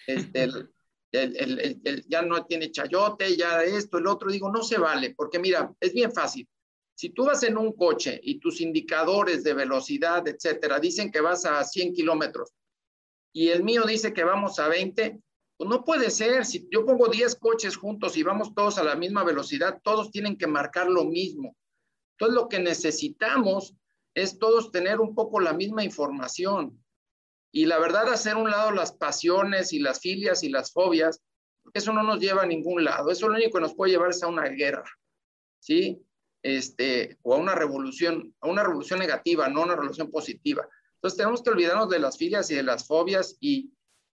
este, 0.07 0.43
el, 1.13 2.05
ya 2.09 2.23
no 2.23 2.45
tiene 2.47 2.71
chayote, 2.71 3.37
ya 3.37 3.63
esto, 3.63 3.99
el 3.99 4.07
otro, 4.07 4.31
digo, 4.31 4.51
no 4.51 4.63
se 4.63 4.79
vale, 4.79 5.15
porque 5.17 5.39
mira, 5.39 5.73
es 5.81 5.93
bien 5.93 6.13
fácil. 6.13 6.49
Si 6.95 7.11
tú 7.11 7.25
vas 7.25 7.43
en 7.43 7.57
un 7.57 7.73
coche 7.73 8.21
y 8.23 8.39
tus 8.39 8.61
indicadores 8.61 9.43
de 9.45 9.55
velocidad, 9.55 10.27
etcétera, 10.27 10.79
dicen 10.79 11.11
que 11.11 11.21
vas 11.21 11.45
a 11.45 11.63
100 11.65 11.95
kilómetros 11.95 12.53
y 13.33 13.49
el 13.49 13.63
mío 13.65 13.85
dice 13.85 14.13
que 14.13 14.25
vamos 14.25 14.59
a 14.59 14.69
20, 14.69 15.19
pues 15.57 15.71
no 15.71 15.85
puede 15.85 16.11
ser. 16.11 16.45
Si 16.45 16.69
yo 16.71 16.85
pongo 16.85 17.09
10 17.09 17.37
coches 17.37 17.77
juntos 17.77 18.17
y 18.17 18.23
vamos 18.23 18.55
todos 18.55 18.79
a 18.79 18.85
la 18.85 18.95
misma 18.95 19.25
velocidad, 19.25 19.81
todos 19.83 20.11
tienen 20.11 20.37
que 20.37 20.47
marcar 20.47 20.89
lo 20.89 21.05
mismo. 21.05 21.57
Entonces, 22.13 22.35
lo 22.35 22.49
que 22.49 22.59
necesitamos 22.59 23.75
es 24.15 24.39
todos 24.39 24.71
tener 24.71 25.01
un 25.01 25.15
poco 25.15 25.41
la 25.41 25.55
misma 25.55 25.83
información. 25.83 26.82
Y 27.53 27.67
la 27.67 27.79
verdad, 27.79 28.09
hacer 28.09 28.37
un 28.37 28.51
lado 28.51 28.71
las 28.71 28.93
pasiones 28.93 29.75
y 29.75 29.79
las 29.79 30.01
filias 30.01 30.43
y 30.43 30.49
las 30.49 30.73
fobias, 30.73 31.23
eso 31.75 31.93
no 31.93 32.03
nos 32.03 32.19
lleva 32.19 32.43
a 32.43 32.47
ningún 32.47 32.83
lado. 32.83 33.11
Eso 33.11 33.29
lo 33.29 33.35
único 33.35 33.59
que 33.59 33.61
nos 33.61 33.75
puede 33.75 33.93
llevar 33.93 34.11
es 34.11 34.23
a 34.23 34.29
una 34.29 34.49
guerra, 34.49 34.85
¿sí? 35.61 36.03
Este, 36.43 37.19
o 37.23 37.35
a 37.35 37.37
una 37.37 37.55
revolución, 37.55 38.35
a 38.41 38.49
una 38.49 38.63
revolución 38.63 38.99
negativa, 38.99 39.49
no 39.49 39.63
una 39.63 39.77
revolución 39.77 40.11
positiva. 40.11 40.67
Entonces 40.95 41.19
tenemos 41.19 41.43
que 41.43 41.51
olvidarnos 41.51 41.91
de 41.91 41.99
las 41.99 42.17
filias 42.17 42.51
y 42.51 42.55
de 42.55 42.63
las 42.63 42.87
fobias 42.87 43.37
y, 43.39 43.71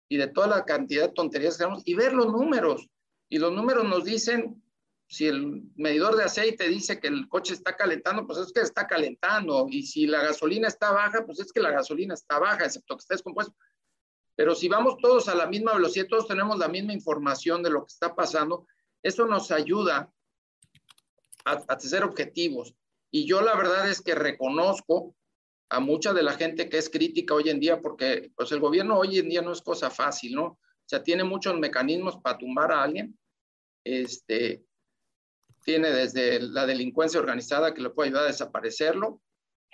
y 0.09 0.17
de 0.17 0.27
toda 0.27 0.47
la 0.47 0.65
cantidad 0.65 1.07
de 1.07 1.13
tonterías 1.13 1.55
que 1.55 1.63
tenemos 1.63 1.81
y 1.85 1.93
ver 1.93 2.13
los 2.13 2.27
números. 2.27 2.89
Y 3.29 3.39
los 3.39 3.53
números 3.53 3.87
nos 3.87 4.03
dicen 4.03 4.61
si 5.09 5.25
el 5.25 5.63
medidor 5.75 6.15
de 6.15 6.23
aceite 6.23 6.67
dice 6.67 6.99
que 6.99 7.07
el 7.07 7.27
coche 7.27 7.55
está 7.55 7.75
calentando, 7.75 8.27
pues 8.27 8.37
es 8.37 8.53
que 8.53 8.61
está 8.61 8.85
calentando. 8.85 9.65
Y 9.67 9.81
si 9.81 10.05
la 10.05 10.21
gasolina 10.21 10.67
está 10.67 10.91
baja, 10.91 11.25
pues 11.25 11.39
es 11.39 11.51
que 11.51 11.61
la 11.61 11.71
gasolina 11.71 12.13
está 12.13 12.37
baja, 12.37 12.65
excepto 12.65 12.95
que 12.95 12.99
esté 12.99 13.15
descompuesto. 13.15 13.55
Pero 14.35 14.53
si 14.53 14.69
vamos 14.69 14.97
todos 15.01 15.27
a 15.27 15.33
la 15.33 15.47
misma 15.47 15.73
velocidad, 15.73 16.05
todos 16.07 16.27
tenemos 16.27 16.59
la 16.59 16.67
misma 16.67 16.93
información 16.93 17.63
de 17.63 17.71
lo 17.71 17.81
que 17.81 17.91
está 17.91 18.15
pasando, 18.15 18.67
eso 19.01 19.25
nos 19.25 19.49
ayuda 19.49 20.13
a, 21.43 21.53
a 21.53 21.79
ser 21.79 22.03
objetivos. 22.03 22.75
Y 23.09 23.25
yo 23.25 23.41
la 23.41 23.55
verdad 23.55 23.89
es 23.89 24.01
que 24.01 24.13
reconozco 24.13 25.15
a 25.69 25.79
mucha 25.79 26.13
de 26.13 26.21
la 26.21 26.33
gente 26.33 26.69
que 26.69 26.77
es 26.77 26.87
crítica 26.87 27.33
hoy 27.33 27.49
en 27.49 27.59
día, 27.59 27.81
porque 27.81 28.31
pues 28.35 28.51
el 28.51 28.59
gobierno 28.59 28.99
hoy 28.99 29.17
en 29.17 29.29
día 29.29 29.41
no 29.41 29.53
es 29.53 29.61
cosa 29.61 29.89
fácil, 29.89 30.35
¿no? 30.35 30.43
O 30.45 30.59
sea, 30.85 31.01
tiene 31.01 31.23
muchos 31.23 31.57
mecanismos 31.57 32.17
para 32.17 32.37
tumbar 32.37 32.71
a 32.71 32.83
alguien. 32.83 33.17
Este, 33.83 34.63
tiene 35.63 35.91
desde 35.91 36.39
la 36.39 36.65
delincuencia 36.65 37.19
organizada 37.19 37.73
que 37.73 37.81
le 37.81 37.89
puede 37.89 38.09
ayudar 38.09 38.25
a 38.25 38.27
desaparecerlo, 38.27 39.21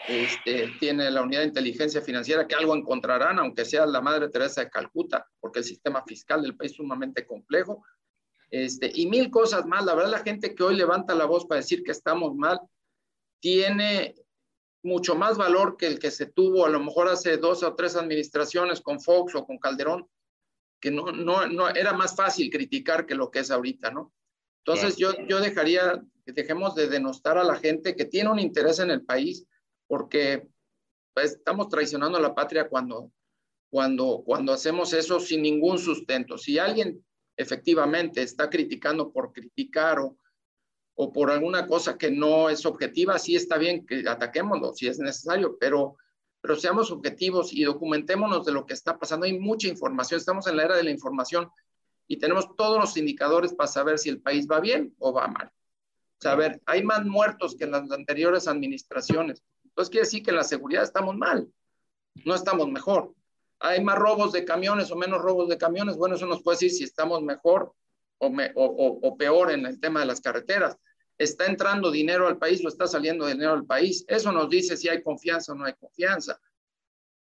este, 0.08 0.74
tiene 0.80 1.10
la 1.10 1.22
unidad 1.24 1.42
de 1.42 1.48
inteligencia 1.48 2.02
financiera 2.02 2.48
que 2.48 2.56
algo 2.56 2.76
encontrarán, 2.76 3.40
aunque 3.40 3.66
sea 3.66 3.86
la 3.86 4.02
Madre 4.02 4.30
Teresa 4.30 4.62
de 4.62 4.70
Calcuta, 4.70 5.28
porque 5.40 5.60
el 5.60 5.66
sistema 5.66 6.04
fiscal 6.06 6.42
del 6.42 6.56
país 6.56 6.72
es 6.72 6.78
sumamente 6.78 7.26
complejo, 7.26 7.84
este, 8.50 8.92
y 8.94 9.08
mil 9.08 9.30
cosas 9.32 9.66
más. 9.66 9.86
La 9.86 9.96
verdad, 9.96 10.12
la 10.12 10.20
gente 10.20 10.54
que 10.54 10.64
hoy 10.64 10.76
levanta 10.76 11.16
la 11.16 11.26
voz 11.26 11.46
para 11.46 11.62
decir 11.62 11.84
que 11.84 11.92
estamos 11.92 12.36
mal, 12.36 12.60
tiene 13.40 14.16
mucho 14.84 15.16
más 15.16 15.38
valor 15.38 15.78
que 15.78 15.88
el 15.88 15.98
que 15.98 16.12
se 16.12 16.28
tuvo 16.28 16.66
a 16.66 16.70
lo 16.70 16.80
mejor 16.80 17.08
hace 17.08 17.38
dos 17.38 17.64
o 17.64 17.76
tres 17.76 17.96
administraciones 17.96 18.82
con 18.82 19.00
Fox 19.00 19.34
o 19.36 19.46
con 19.46 19.58
Calderón, 19.58 20.08
que 20.80 20.92
no, 20.92 21.12
no, 21.12 21.48
no 21.48 21.70
era 21.70 21.94
más 21.94 22.16
fácil 22.16 22.52
criticar 22.52 23.06
que 23.06 23.16
lo 23.16 23.32
que 23.32 23.40
es 23.40 23.50
ahorita, 23.50 23.90
¿no? 23.92 24.14
Entonces 24.68 24.98
yo, 24.98 25.14
yo 25.28 25.40
dejaría 25.40 26.04
que 26.26 26.34
dejemos 26.34 26.74
de 26.74 26.88
denostar 26.88 27.38
a 27.38 27.44
la 27.44 27.56
gente 27.56 27.96
que 27.96 28.06
tiene 28.06 28.32
un 28.32 28.40
interés 28.40 28.80
en 28.80 28.90
el 28.90 29.04
país, 29.06 29.46
porque 29.86 30.48
pues, 31.14 31.34
estamos 31.34 31.70
traicionando 31.70 32.18
a 32.18 32.22
la 32.22 32.34
patria 32.34 32.68
cuando, 32.68 33.12
cuando, 33.70 34.24
cuando 34.26 34.54
hacemos 34.54 34.92
eso 34.94 35.20
sin 35.20 35.44
ningún 35.44 35.78
sustento. 35.78 36.40
Si 36.40 36.58
alguien 36.58 37.06
efectivamente 37.38 38.24
está 38.24 38.50
criticando 38.50 39.12
por 39.12 39.32
criticar 39.34 40.00
o, 40.00 40.18
o 40.96 41.14
por 41.14 41.30
alguna 41.30 41.68
cosa 41.68 41.96
que 41.96 42.10
no 42.10 42.50
es 42.50 42.66
objetiva, 42.66 43.20
sí 43.20 43.36
está 43.36 43.60
bien 43.60 43.86
que 43.86 44.10
ataquémoslo 44.10 44.74
si 44.74 44.88
es 44.88 44.98
necesario, 44.98 45.58
pero, 45.60 45.98
pero 46.42 46.56
seamos 46.56 46.90
objetivos 46.90 47.54
y 47.54 47.66
documentémonos 47.66 48.44
de 48.44 48.54
lo 48.54 48.66
que 48.66 48.74
está 48.74 48.98
pasando. 48.98 49.28
Hay 49.28 49.38
mucha 49.38 49.68
información, 49.68 50.20
estamos 50.20 50.48
en 50.48 50.58
la 50.58 50.64
era 50.64 50.76
de 50.76 50.84
la 50.84 50.92
información 50.92 51.52
y 52.08 52.18
tenemos 52.18 52.56
todos 52.56 52.80
los 52.80 52.98
indicadores 52.98 53.54
para 53.54 53.68
saber 53.68 53.98
si 53.98 54.10
el 54.10 54.22
país 54.22 54.48
va 54.50 54.60
bien 54.60 54.94
o 55.00 55.12
va 55.12 55.28
mal. 55.28 55.52
Saber, 56.20 56.62
hay 56.66 56.84
más 56.84 57.06
muertos 57.06 57.56
que 57.56 57.66
en 57.66 57.72
las 57.72 57.92
anteriores 57.92 58.48
administraciones. 58.48 59.44
Entonces 59.64 59.92
quiere 59.92 60.06
decir 60.06 60.24
que 60.24 60.32
en 60.32 60.38
la 60.38 60.44
seguridad 60.44 60.84
estamos 60.84 61.16
mal, 61.18 61.52
no 62.24 62.36
estamos 62.36 62.70
mejor. 62.70 63.14
Hay 63.60 63.84
más 63.84 63.98
robos 63.98 64.32
de 64.32 64.46
camiones 64.46 64.92
o 64.92 64.96
menos 64.96 65.22
robos 65.22 65.50
de 65.50 65.58
camiones. 65.58 65.98
Bueno, 65.98 66.16
eso 66.16 66.26
nos 66.26 66.44
puede 66.44 66.56
decir 66.56 66.72
si 66.72 66.84
estamos 66.84 67.22
mejor 67.22 67.74
o, 68.18 68.28
o, 68.28 69.18
peor 69.18 69.52
en 69.52 69.66
el 69.66 69.80
tema 69.80 70.02
de 70.02 70.06
las 70.06 70.22
carreteras. 70.22 70.78
¿Está 71.18 71.46
entrando 71.46 71.92
dinero 71.92 72.28
al 72.28 72.38
país 72.38 72.64
o 72.64 72.68
está 72.68 72.88
saliendo 72.88 73.26
dinero 73.26 73.54
al 73.54 73.66
país? 73.66 74.06
Eso 74.08 74.32
nos 74.32 74.50
dice 74.50 74.78
si 74.78 74.90
hay 74.90 75.02
confianza 75.02 75.54
o 75.54 75.56
no 75.56 75.66
hay 75.66 75.74
confianza, 75.74 76.40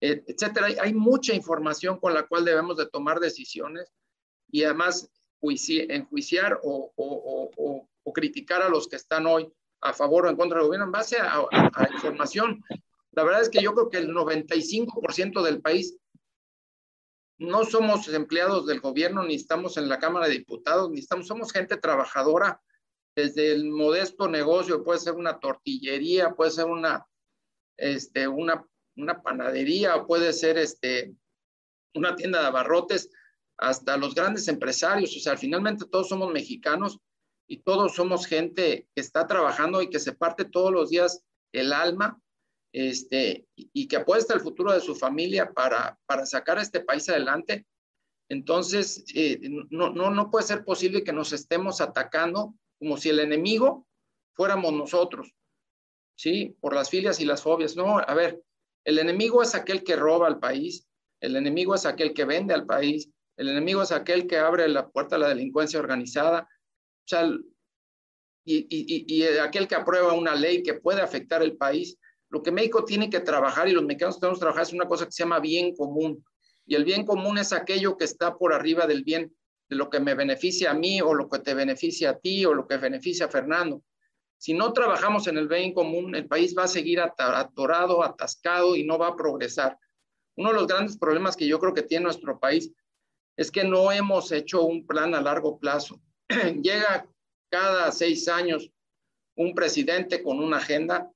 etcétera. 0.01 0.69
Hay 0.81 0.93
mucha 0.93 1.33
información 1.35 1.99
con 1.99 2.13
la 2.13 2.25
cual 2.25 2.45
debemos 2.45 2.77
de 2.77 2.89
tomar 2.89 3.21
decisiones 3.21 3.93
y 4.51 4.65
además 4.65 5.11
enjuiciar 5.41 6.61
o, 6.63 7.89
criticar 8.15 8.63
a 8.63 8.69
los 8.69 8.89
que 8.89 8.97
están 8.97 9.27
hoy 9.27 9.53
a 9.83 9.93
favor 9.93 10.27
o 10.27 10.31
en 10.31 10.37
contra 10.37 10.59
del 10.59 10.67
gobierno 10.67 10.87
en 10.87 10.93
base 10.93 11.19
a, 11.19 11.45
a, 11.53 11.89
información. 11.93 12.65
La 13.13 13.25
verdad 13.25 13.43
es 13.43 13.49
que 13.51 13.63
yo 13.63 13.75
creo 13.75 13.91
que 13.91 13.99
el 13.99 14.11
95% 14.11 15.43
del 15.43 15.61
país 15.61 15.97
no 17.39 17.65
somos 17.65 18.09
empleados 18.09 18.67
del 18.67 18.81
gobierno, 18.81 19.23
ni 19.23 19.35
estamos 19.35 19.77
en 19.77 19.89
la 19.89 19.99
Cámara 19.99 20.27
de 20.27 20.35
Diputados, 20.35 20.91
ni 20.91 21.01
estamos, 21.01 21.27
somos 21.27 21.53
gente 21.53 21.77
trabajadora, 21.77 22.63
desde 23.15 23.53
el 23.53 23.71
modesto 23.71 24.29
negocio, 24.29 24.85
puede 24.85 25.01
ser 25.01 25.15
una 25.15 25.41
tortillería, 25.41 26.35
puede 26.35 26.51
ser 26.51 26.67
una, 26.67 27.07
este, 27.77 28.29
una, 28.29 28.65
una 28.97 29.23
panadería, 29.23 30.05
puede 30.05 30.33
ser 30.33 30.59
este, 30.59 31.15
una 31.95 32.15
tienda 32.15 32.41
de 32.41 32.47
abarrotes, 32.47 33.11
hasta 33.59 33.97
los 33.97 34.15
grandes 34.15 34.49
empresarios, 34.49 35.17
o 35.17 35.21
sea, 35.21 35.37
finalmente 35.37 35.87
todos 35.87 36.09
somos 36.09 36.33
mexicanos 36.33 36.99
y 37.49 37.59
todos 37.59 37.95
somos 37.95 38.27
gente 38.27 38.89
que 38.95 39.01
está 39.01 39.27
trabajando 39.27 39.81
y 39.81 39.89
que 39.89 39.99
se 39.99 40.13
parte 40.13 40.45
todos 40.45 40.73
los 40.73 40.91
días 40.91 41.23
el 41.53 41.73
alma 41.73 42.21
este, 42.73 43.47
y, 43.55 43.89
que 43.89 43.97
apuesta 43.97 44.35
el 44.35 44.41
futuro 44.41 44.73
de 44.73 44.81
su 44.81 44.95
familia 44.95 45.53
para, 45.53 45.99
para 46.05 46.27
sacar 46.27 46.59
a 46.59 46.63
este 46.63 46.81
país 46.81 47.09
adelante. 47.09 47.67
Entonces, 48.29 49.05
eh, 49.15 49.39
no, 49.71 49.91
no, 49.91 50.11
no 50.11 50.31
puede 50.31 50.47
ser 50.47 50.65
posible 50.65 51.03
que 51.03 51.13
nos 51.13 51.33
estemos 51.33 51.81
atacando 51.81 52.55
como 52.79 52.99
si 52.99 53.09
el 53.09 53.21
enemigo 53.21 53.87
fuéramos 54.35 54.73
nosotros, 54.75 55.33
¿sí? 56.17 56.55
Por 56.61 56.75
las 56.75 56.91
filias 56.91 57.21
y 57.21 57.25
las 57.25 57.43
fobias. 57.43 57.77
No, 57.77 57.99
a 57.99 58.15
ver, 58.15 58.43
el 58.85 58.99
enemigo 58.99 59.43
es 59.43 59.55
aquel 59.55 59.83
que 59.83 59.97
roba 59.97 60.27
al 60.27 60.39
país, 60.39 60.87
el 61.21 61.37
enemigo 61.37 61.75
es 61.75 61.87
aquel 61.87 62.13
que 62.13 62.25
vende 62.25 62.53
al 62.53 62.67
país, 62.67 63.11
el 63.37 63.49
enemigo 63.49 63.83
es 63.83 63.93
aquel 63.93 64.27
que 64.27 64.39
abre 64.39 64.67
la 64.69 64.89
puerta 64.89 65.17
a 65.17 65.19
la 65.19 65.29
delincuencia 65.29 65.79
organizada, 65.79 66.43
o 66.43 67.09
sea, 67.09 67.31
y, 68.45 68.67
y, 68.71 69.05
y, 69.09 69.25
aquel 69.39 69.67
que 69.67 69.75
aprueba 69.75 70.13
una 70.13 70.35
ley 70.35 70.63
que 70.63 70.75
puede 70.75 71.03
afectar 71.03 71.43
el 71.43 71.57
país. 71.57 71.99
Lo 72.29 72.43
que 72.43 72.53
México 72.53 72.85
tiene 72.85 73.11
que 73.11 73.21
trabajar 73.21 73.69
y 73.69 73.73
los 73.73 73.85
mexicanos 73.85 74.21
tenemos 74.21 74.39
que 74.39 74.43
trabajar 74.43 74.63
es 74.63 74.73
una 74.73 74.87
cosa 74.87 75.05
que 75.05 75.13
se 75.13 75.25
llama 75.25 75.41
bien 75.41 75.75
común. 75.75 76.25
Y 76.65 76.77
el 76.77 76.85
bien 76.85 77.05
común 77.05 77.39
es 77.39 77.53
aquello 77.53 77.97
que 77.97 78.05
está 78.05 78.37
por 78.37 78.53
arriba 78.53 78.87
del 78.87 79.03
bien, 79.03 79.35
de 79.69 79.77
lo 79.77 79.91
que 79.91 79.99
me 79.99 80.15
beneficia 80.15 80.71
a 80.71 80.75
mí 80.75 81.01
o 81.01 81.13
lo 81.13 81.29
que 81.29 81.41
te 81.41 81.55
beneficia 81.55 82.11
a 82.11 82.19
ti 82.19 82.45
o 82.45 82.55
lo 82.55 82.67
que 82.69 82.77
beneficia 82.77 83.27
a 83.27 83.29
Fernando. 83.29 83.83
Si 84.39 84.55
no 84.55 84.73
trabajamos 84.73 85.27
en 85.27 85.39
el 85.39 85.49
bien 85.49 85.73
común, 85.73 86.15
el 86.15 86.27
país 86.27 86.55
va 86.57 86.65
a 86.65 86.69
seguir 86.69 87.01
atorado, 87.01 88.05
atascado 88.05 88.77
y 88.77 88.85
no 88.85 88.97
va 88.99 89.09
a 89.09 89.17
progresar. 89.17 89.77
Uno 90.37 90.51
de 90.51 90.55
los 90.55 90.67
grandes 90.67 90.99
problemas 90.99 91.37
que 91.37 91.47
yo 91.47 91.59
creo 91.59 91.75
que 91.75 91.83
tiene 91.83 92.05
nuestro 92.05 92.39
país 92.39 92.71
es 93.37 93.51
que 93.51 93.65
no 93.65 93.93
hemos 93.93 94.33
hecho 94.33 94.63
un 94.63 94.87
plan 94.87 95.15
a 95.15 95.21
largo 95.21 95.59
plazo. 95.59 96.01
Llega 96.63 97.07
cada 97.51 97.93
seis 97.93 98.29
años 98.29 98.71
un 99.37 99.55
presidente 99.55 100.23
con 100.23 100.41
una 100.41 100.57
agenda, 100.57 101.11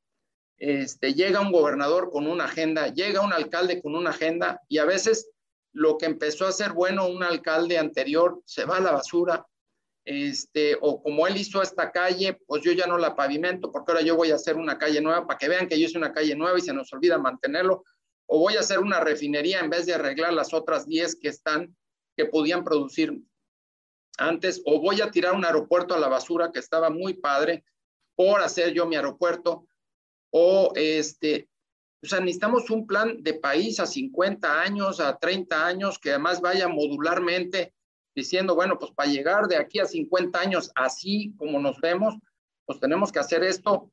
este, 0.59 1.14
llega 1.14 1.41
un 1.41 1.53
gobernador 1.53 2.11
con 2.11 2.27
una 2.27 2.45
agenda, 2.45 2.89
llega 2.89 3.23
un 3.23 3.33
alcalde 3.33 3.81
con 3.81 3.95
una 3.95 4.11
agenda 4.11 4.61
y 4.68 4.77
a 4.77 4.85
veces 4.85 5.31
lo 5.73 5.97
que 5.97 6.05
empezó 6.05 6.47
a 6.47 6.53
ser 6.53 6.73
bueno 6.73 7.09
un 7.09 7.23
alcalde 7.23 7.79
anterior 7.79 8.43
se 8.45 8.66
va 8.66 8.77
a 8.77 8.81
la 8.81 8.93
basura, 8.93 9.47
este, 10.05 10.77
o 10.81 11.03
como 11.03 11.27
él 11.27 11.39
hizo 11.39 11.62
esta 11.62 11.91
calle, 11.91 12.39
pues 12.47 12.62
yo 12.62 12.73
ya 12.73 12.87
no 12.87 12.99
la 12.99 13.16
pavimento 13.16 13.73
porque 13.73 13.93
ahora 13.93 14.05
yo 14.05 14.16
voy 14.16 14.33
a 14.33 14.35
hacer 14.35 14.57
una 14.57 14.77
calle 14.77 15.01
nueva 15.01 15.27
para 15.27 15.39
que 15.39 15.49
vean 15.49 15.66
que 15.66 15.81
yo 15.81 15.87
hice 15.87 15.97
una 15.97 16.12
calle 16.12 16.37
nueva 16.37 16.59
y 16.59 16.62
se 16.62 16.75
nos 16.75 16.93
olvida 16.93 17.16
mantenerlo, 17.16 17.85
o 18.27 18.39
voy 18.39 18.57
a 18.57 18.61
hacer 18.61 18.81
una 18.81 19.01
refinería 19.01 19.61
en 19.61 19.71
vez 19.71 19.87
de 19.87 19.95
arreglar 19.95 20.35
las 20.35 20.53
otras 20.53 20.87
10 20.87 21.16
que 21.21 21.29
están, 21.29 21.75
que 22.21 22.27
podían 22.27 22.64
producir 22.64 23.18
antes, 24.18 24.61
o 24.66 24.79
voy 24.79 25.01
a 25.01 25.11
tirar 25.11 25.35
un 25.35 25.47
aeropuerto 25.47 25.95
a 25.95 25.99
la 25.99 26.09
basura 26.09 26.53
que 26.53 26.59
estaba 26.59 26.91
muy 26.91 27.14
padre 27.14 27.64
por 28.14 28.43
hacer 28.43 28.75
yo 28.75 28.87
mi 28.87 28.97
aeropuerto, 28.97 29.66
o 30.31 30.71
este, 30.75 31.49
o 32.03 32.07
sea, 32.07 32.21
necesitamos 32.21 32.68
un 32.68 32.87
plan 32.87 33.23
de 33.23 33.33
país 33.33 33.81
a 33.81 33.87
50 33.87 34.61
años, 34.61 35.01
a 35.01 35.16
30 35.16 35.66
años, 35.66 35.99
que 35.99 36.11
además 36.11 36.43
vaya 36.43 36.68
modularmente 36.68 37.73
diciendo, 38.14 38.55
bueno, 38.55 38.79
pues 38.79 38.93
para 38.93 39.11
llegar 39.11 39.49
de 39.49 39.57
aquí 39.57 39.79
a 39.79 39.87
50 39.87 40.39
años, 40.39 40.71
así 40.75 41.33
como 41.39 41.59
nos 41.59 41.81
vemos, 41.81 42.16
pues 42.66 42.79
tenemos 42.81 43.11
que 43.11 43.21
hacer 43.21 43.43
esto, 43.43 43.91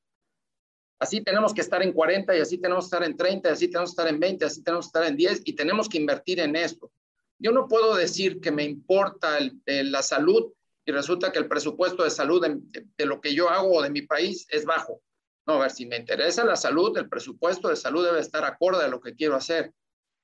así 0.99 1.21
tenemos 1.21 1.53
que 1.53 1.61
estar 1.61 1.81
en 1.81 1.93
40 1.93 2.35
y 2.35 2.41
así 2.41 2.57
tenemos 2.57 2.83
que 2.83 2.87
estar 2.87 3.03
en 3.03 3.15
30, 3.15 3.49
y 3.49 3.53
así 3.53 3.69
tenemos 3.69 3.91
que 3.91 4.01
estar 4.01 4.07
en 4.13 4.19
20, 4.19 4.45
así 4.45 4.63
tenemos 4.63 4.85
que 4.85 4.89
estar 4.89 5.05
en 5.05 5.15
10 5.15 5.41
y 5.45 5.53
tenemos 5.53 5.87
que 5.87 5.97
invertir 5.97 6.41
en 6.41 6.57
esto. 6.57 6.91
Yo 7.39 7.51
no 7.51 7.67
puedo 7.67 7.95
decir 7.95 8.41
que 8.41 8.51
me 8.51 8.63
importa 8.63 9.37
la 9.65 10.01
salud 10.01 10.51
y 10.85 10.91
resulta 10.91 11.31
que 11.31 11.39
el 11.39 11.47
presupuesto 11.47 12.03
de 12.03 12.09
salud 12.09 12.41
de, 12.41 13.05
lo 13.05 13.21
que 13.21 13.35
yo 13.35 13.49
hago 13.49 13.75
o 13.75 13.81
de 13.81 13.89
mi 13.89 14.03
país 14.03 14.47
es 14.49 14.65
bajo. 14.65 15.01
No, 15.45 15.55
a 15.55 15.59
ver, 15.59 15.71
si 15.71 15.85
me 15.85 15.97
interesa 15.97 16.43
la 16.45 16.55
salud, 16.55 16.97
el 16.97 17.09
presupuesto 17.09 17.69
de 17.69 17.75
salud 17.75 18.05
debe 18.05 18.19
estar 18.19 18.43
acorde 18.43 18.85
a 18.85 18.87
lo 18.87 19.01
que 19.01 19.13
quiero 19.13 19.35
hacer. 19.35 19.73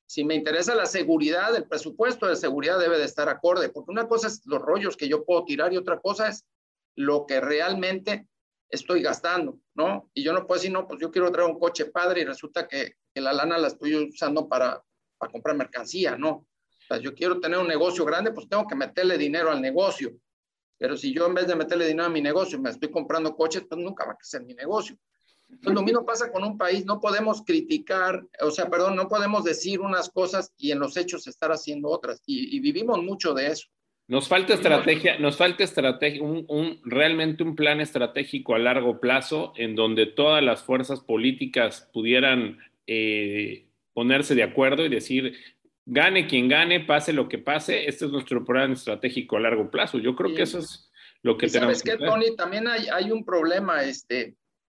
Si 0.07 0.23
me 0.23 0.35
interesa 0.35 0.73
la 0.75 0.85
seguridad, 0.85 1.55
el 1.55 1.67
presupuesto 1.67 2.27
de 2.27 2.35
seguridad 2.35 2.79
debe 2.79 2.97
de 2.97 3.05
estar 3.05 3.29
acorde, 3.29 3.69
porque 3.69 3.91
una 3.91 4.07
cosa 4.07 4.27
es 4.27 4.41
los 4.45 4.61
rollos 4.61 4.97
que 4.97 5.07
yo 5.07 5.25
puedo 5.25 5.45
tirar 5.45 5.73
y 5.73 5.77
otra 5.77 5.99
cosa 5.99 6.29
es 6.29 6.45
lo 6.95 7.25
que 7.25 7.41
realmente 7.41 8.27
estoy 8.69 9.01
gastando, 9.01 9.59
¿no? 9.75 10.09
Y 10.13 10.23
yo 10.23 10.33
no 10.33 10.47
puedo 10.47 10.59
decir, 10.59 10.71
no, 10.71 10.87
pues 10.87 10.99
yo 10.99 11.11
quiero 11.11 11.31
traer 11.31 11.49
un 11.49 11.59
coche 11.59 11.85
padre 11.85 12.21
y 12.21 12.25
resulta 12.25 12.67
que, 12.67 12.95
que 13.13 13.21
la 13.21 13.33
lana 13.33 13.57
la 13.57 13.67
estoy 13.67 13.95
usando 13.95 14.47
para, 14.47 14.83
para 15.17 15.31
comprar 15.31 15.55
mercancía, 15.55 16.17
¿no? 16.17 16.47
Sea, 16.93 17.01
yo 17.01 17.15
quiero 17.15 17.39
tener 17.39 17.57
un 17.59 17.67
negocio 17.67 18.05
grande, 18.05 18.31
pues 18.31 18.47
tengo 18.47 18.67
que 18.67 18.75
meterle 18.75 19.17
dinero 19.17 19.51
al 19.51 19.61
negocio. 19.61 20.11
Pero 20.77 20.97
si 20.97 21.13
yo 21.13 21.25
en 21.25 21.33
vez 21.33 21.47
de 21.47 21.55
meterle 21.55 21.87
dinero 21.87 22.05
a 22.05 22.09
mi 22.09 22.21
negocio 22.21 22.59
me 22.59 22.69
estoy 22.69 22.91
comprando 22.91 23.35
coches, 23.35 23.63
pues 23.67 23.79
nunca 23.81 24.05
va 24.05 24.13
a 24.13 24.17
crecer 24.17 24.43
mi 24.43 24.53
negocio. 24.53 24.97
Entonces, 25.49 25.73
lo 25.73 25.83
mismo 25.83 26.05
pasa 26.05 26.31
con 26.31 26.43
un 26.43 26.57
país, 26.57 26.85
no 26.85 26.99
podemos 26.99 27.43
criticar, 27.43 28.25
o 28.41 28.49
sea, 28.49 28.69
perdón, 28.69 28.95
no 28.95 29.07
podemos 29.07 29.43
decir 29.43 29.81
unas 29.81 30.09
cosas 30.09 30.53
y 30.57 30.71
en 30.71 30.79
los 30.79 30.97
hechos 30.97 31.27
estar 31.27 31.51
haciendo 31.51 31.89
otras. 31.89 32.21
Y, 32.25 32.59
vivimos 32.59 33.01
mucho 33.03 33.33
de 33.33 33.47
eso. 33.47 33.67
Nos 34.07 34.27
falta 34.27 34.53
estrategia, 34.53 35.17
nos 35.19 35.37
falta 35.37 35.63
estrategia, 35.63 36.21
un, 36.21 36.81
realmente 36.83 37.43
un 37.43 37.55
plan 37.55 37.79
estratégico 37.79 38.55
a 38.55 38.59
largo 38.59 38.99
plazo 38.99 39.53
en 39.55 39.75
donde 39.75 40.07
todas 40.07 40.43
las 40.43 40.63
fuerzas 40.63 40.99
políticas 40.99 41.89
pudieran 41.93 42.57
eh, 42.85 43.67
ponerse 43.93 44.35
de 44.35 44.43
acuerdo 44.43 44.85
y 44.85 44.89
decir, 44.89 45.33
gane 45.85 46.27
quien 46.27 46.47
gane, 46.47 46.81
pase 46.81 47.13
lo 47.13 47.27
que 47.27 47.37
pase, 47.37 47.87
este 47.87 48.05
es 48.05 48.11
nuestro 48.11 48.43
plan 48.45 48.71
estratégico 48.71 49.37
a 49.37 49.41
largo 49.41 49.69
plazo. 49.69 49.97
Yo 49.97 50.15
creo 50.15 50.33
que 50.35 50.43
eso 50.43 50.59
es 50.59 50.91
lo 51.21 51.37
que 51.37 51.47
tenemos 51.47 51.79
¿Sabes 51.79 51.97
qué, 51.99 52.05
Tony? 52.05 52.35
También 52.35 52.67
hay, 52.67 52.87
hay 52.87 53.11
un 53.11 53.25
problema, 53.25 53.83
este, 53.83 54.35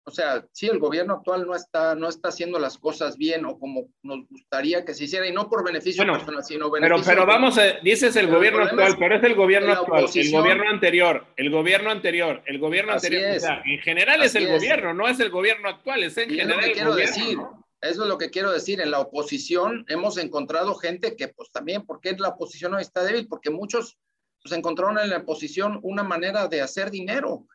o 0.06 0.10
sea, 0.10 0.44
sí, 0.52 0.66
el 0.66 0.78
gobierno 0.78 1.14
actual 1.14 1.46
no 1.46 1.54
está, 1.54 1.94
no 1.94 2.08
está 2.08 2.28
haciendo 2.28 2.58
las 2.58 2.76
cosas 2.76 3.16
bien 3.16 3.46
o 3.46 3.58
como 3.58 3.88
nos 4.02 4.28
gustaría 4.28 4.84
que 4.84 4.92
se 4.92 5.04
hiciera, 5.04 5.26
y 5.26 5.32
no 5.32 5.48
por 5.48 5.64
beneficio 5.64 6.04
personal, 6.04 6.44
sino 6.44 6.70
beneficio. 6.70 7.02
Pero, 7.04 7.24
pero 7.24 7.26
vamos, 7.26 7.56
a, 7.56 7.80
dices 7.82 8.14
el 8.16 8.26
gobierno 8.26 8.64
actual, 8.64 8.96
pero 8.98 9.16
es 9.16 9.24
el 9.24 9.34
gobierno 9.34 9.72
actual, 9.72 10.06
el 10.14 10.30
gobierno 10.30 10.68
anterior, 10.68 11.26
el 11.36 11.50
gobierno 11.50 11.90
anterior, 11.90 12.42
el 12.44 12.58
gobierno 12.58 12.92
anterior. 12.92 13.40
en 13.64 13.78
general 13.80 14.22
es 14.22 14.34
el 14.34 14.46
gobierno, 14.46 14.92
no 14.92 15.08
es 15.08 15.18
el 15.20 15.30
gobierno 15.30 15.68
actual, 15.68 16.02
es 16.02 16.16
en 16.18 16.30
general. 16.30 16.50
Es 16.50 16.56
lo 16.56 16.62
que 16.62 16.72
quiero 16.72 16.94
decir. 16.94 17.38
Eso 17.84 18.02
es 18.02 18.08
lo 18.08 18.18
que 18.18 18.30
quiero 18.30 18.50
decir. 18.50 18.80
En 18.80 18.90
la 18.90 19.00
oposición 19.00 19.84
hemos 19.88 20.18
encontrado 20.18 20.74
gente 20.74 21.16
que, 21.16 21.28
pues 21.28 21.50
también, 21.50 21.84
¿por 21.86 22.00
qué 22.00 22.16
la 22.18 22.30
oposición 22.30 22.74
hoy 22.74 22.82
está 22.82 23.02
débil? 23.02 23.28
Porque 23.28 23.50
muchos 23.50 23.98
pues, 24.42 24.56
encontraron 24.56 24.98
en 24.98 25.10
la 25.10 25.18
oposición 25.18 25.80
una 25.82 26.02
manera 26.02 26.48
de 26.48 26.62
hacer 26.62 26.90
dinero 26.90 27.46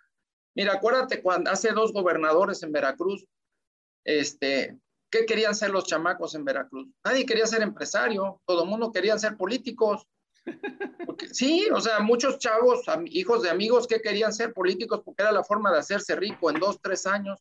Mira, 0.60 0.74
acuérdate 0.74 1.22
cuando 1.22 1.52
hace 1.52 1.72
dos 1.72 1.94
gobernadores 1.94 2.64
en 2.64 2.74
Veracruz, 2.74 3.26
este, 4.04 4.78
¿qué 5.10 5.26
querían 5.26 5.56
ser 5.56 5.70
los 5.70 5.86
chamacos 5.86 6.36
en 6.36 6.44
Veracruz? 6.44 6.88
Nadie 7.06 7.26
quería 7.26 7.46
ser 7.46 7.62
empresario, 7.62 8.42
todo 8.46 8.64
el 8.64 8.70
mundo 8.70 8.92
quería 8.92 9.18
ser 9.18 9.38
políticos. 9.38 10.06
sí, 11.32 11.68
o 11.74 11.80
sea, 11.80 12.00
muchos 12.00 12.40
chavos, 12.40 12.84
hijos 13.06 13.44
de 13.44 13.50
amigos, 13.50 13.88
¿qué 13.88 14.02
querían 14.02 14.34
ser 14.34 14.54
políticos? 14.54 15.02
Porque 15.06 15.24
era 15.24 15.32
la 15.32 15.44
forma 15.44 15.72
de 15.72 15.80
hacerse 15.80 16.16
rico 16.16 16.50
en 16.50 16.60
dos, 16.60 16.82
tres 16.82 17.06
años, 17.06 17.40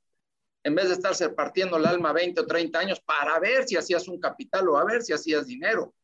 en 0.63 0.75
vez 0.75 0.89
de 0.89 0.95
estarse 0.95 1.29
partiendo 1.31 1.77
el 1.77 1.87
alma 1.87 2.13
20 2.13 2.41
o 2.41 2.47
30 2.47 2.79
años 2.79 3.01
para 3.01 3.39
ver 3.39 3.65
si 3.65 3.77
hacías 3.77 4.09
un 4.09 4.21
capital 4.21 4.69
o 4.69 4.77
a 4.77 4.85
ver 4.85 5.03
si 5.03 5.13
hacías 5.13 5.47
dinero. 5.47 5.95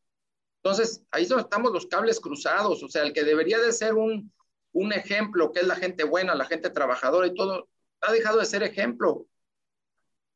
Entonces, 0.63 1.03
ahí 1.11 1.23
estamos 1.23 1.71
los 1.71 1.85
cables 1.85 2.19
cruzados, 2.19 2.81
o 2.81 2.87
sea, 2.87 3.03
el 3.03 3.13
que 3.13 3.23
debería 3.23 3.59
de 3.59 3.71
ser 3.71 3.93
un, 3.93 4.33
un 4.71 4.93
ejemplo, 4.93 5.51
que 5.51 5.59
es 5.59 5.67
la 5.67 5.75
gente 5.75 6.03
buena, 6.03 6.33
la 6.35 6.45
gente 6.45 6.69
trabajadora 6.69 7.27
y 7.27 7.35
todo, 7.35 7.69
ha 8.01 8.11
dejado 8.11 8.39
de 8.39 8.45
ser 8.45 8.63
ejemplo. 8.63 9.27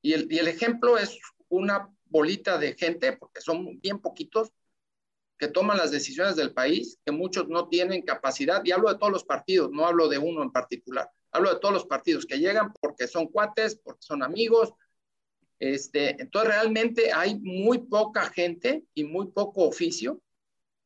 Y 0.02 0.14
el, 0.14 0.32
y 0.32 0.38
el 0.38 0.48
ejemplo 0.48 0.98
es 0.98 1.20
una 1.48 1.90
bolita 2.06 2.58
de 2.58 2.76
gente, 2.76 3.14
porque 3.14 3.42
son 3.42 3.80
bien 3.80 4.00
poquitos, 4.00 4.52
que 5.40 5.48
toman 5.48 5.78
las 5.78 5.90
decisiones 5.92 6.36
del 6.36 6.54
país, 6.54 7.00
que 7.06 7.12
muchos 7.12 7.48
no 7.48 7.68
tienen 7.70 8.04
capacidad, 8.04 8.64
y 8.64 8.72
hablo 8.72 8.90
de 8.90 9.00
todos 9.00 9.12
los 9.12 9.24
partidos, 9.24 9.72
no 9.72 9.88
hablo 9.88 10.10
de 10.10 10.18
uno 10.18 10.44
en 10.44 10.52
particular, 10.52 11.10
hablo 11.32 11.54
de 11.54 11.60
todos 11.60 11.74
los 11.74 11.86
partidos 11.86 12.26
que 12.26 12.40
llegan 12.40 12.74
porque 12.82 13.08
son 13.08 13.28
cuates, 13.28 13.76
porque 13.76 14.02
son 14.02 14.24
amigos. 14.24 14.74
Este, 15.60 16.22
entonces 16.22 16.52
realmente 16.52 17.12
hay 17.12 17.40
muy 17.40 17.80
poca 17.80 18.30
gente 18.30 18.86
y 18.94 19.04
muy 19.04 19.28
poco 19.28 19.64
oficio 19.64 20.22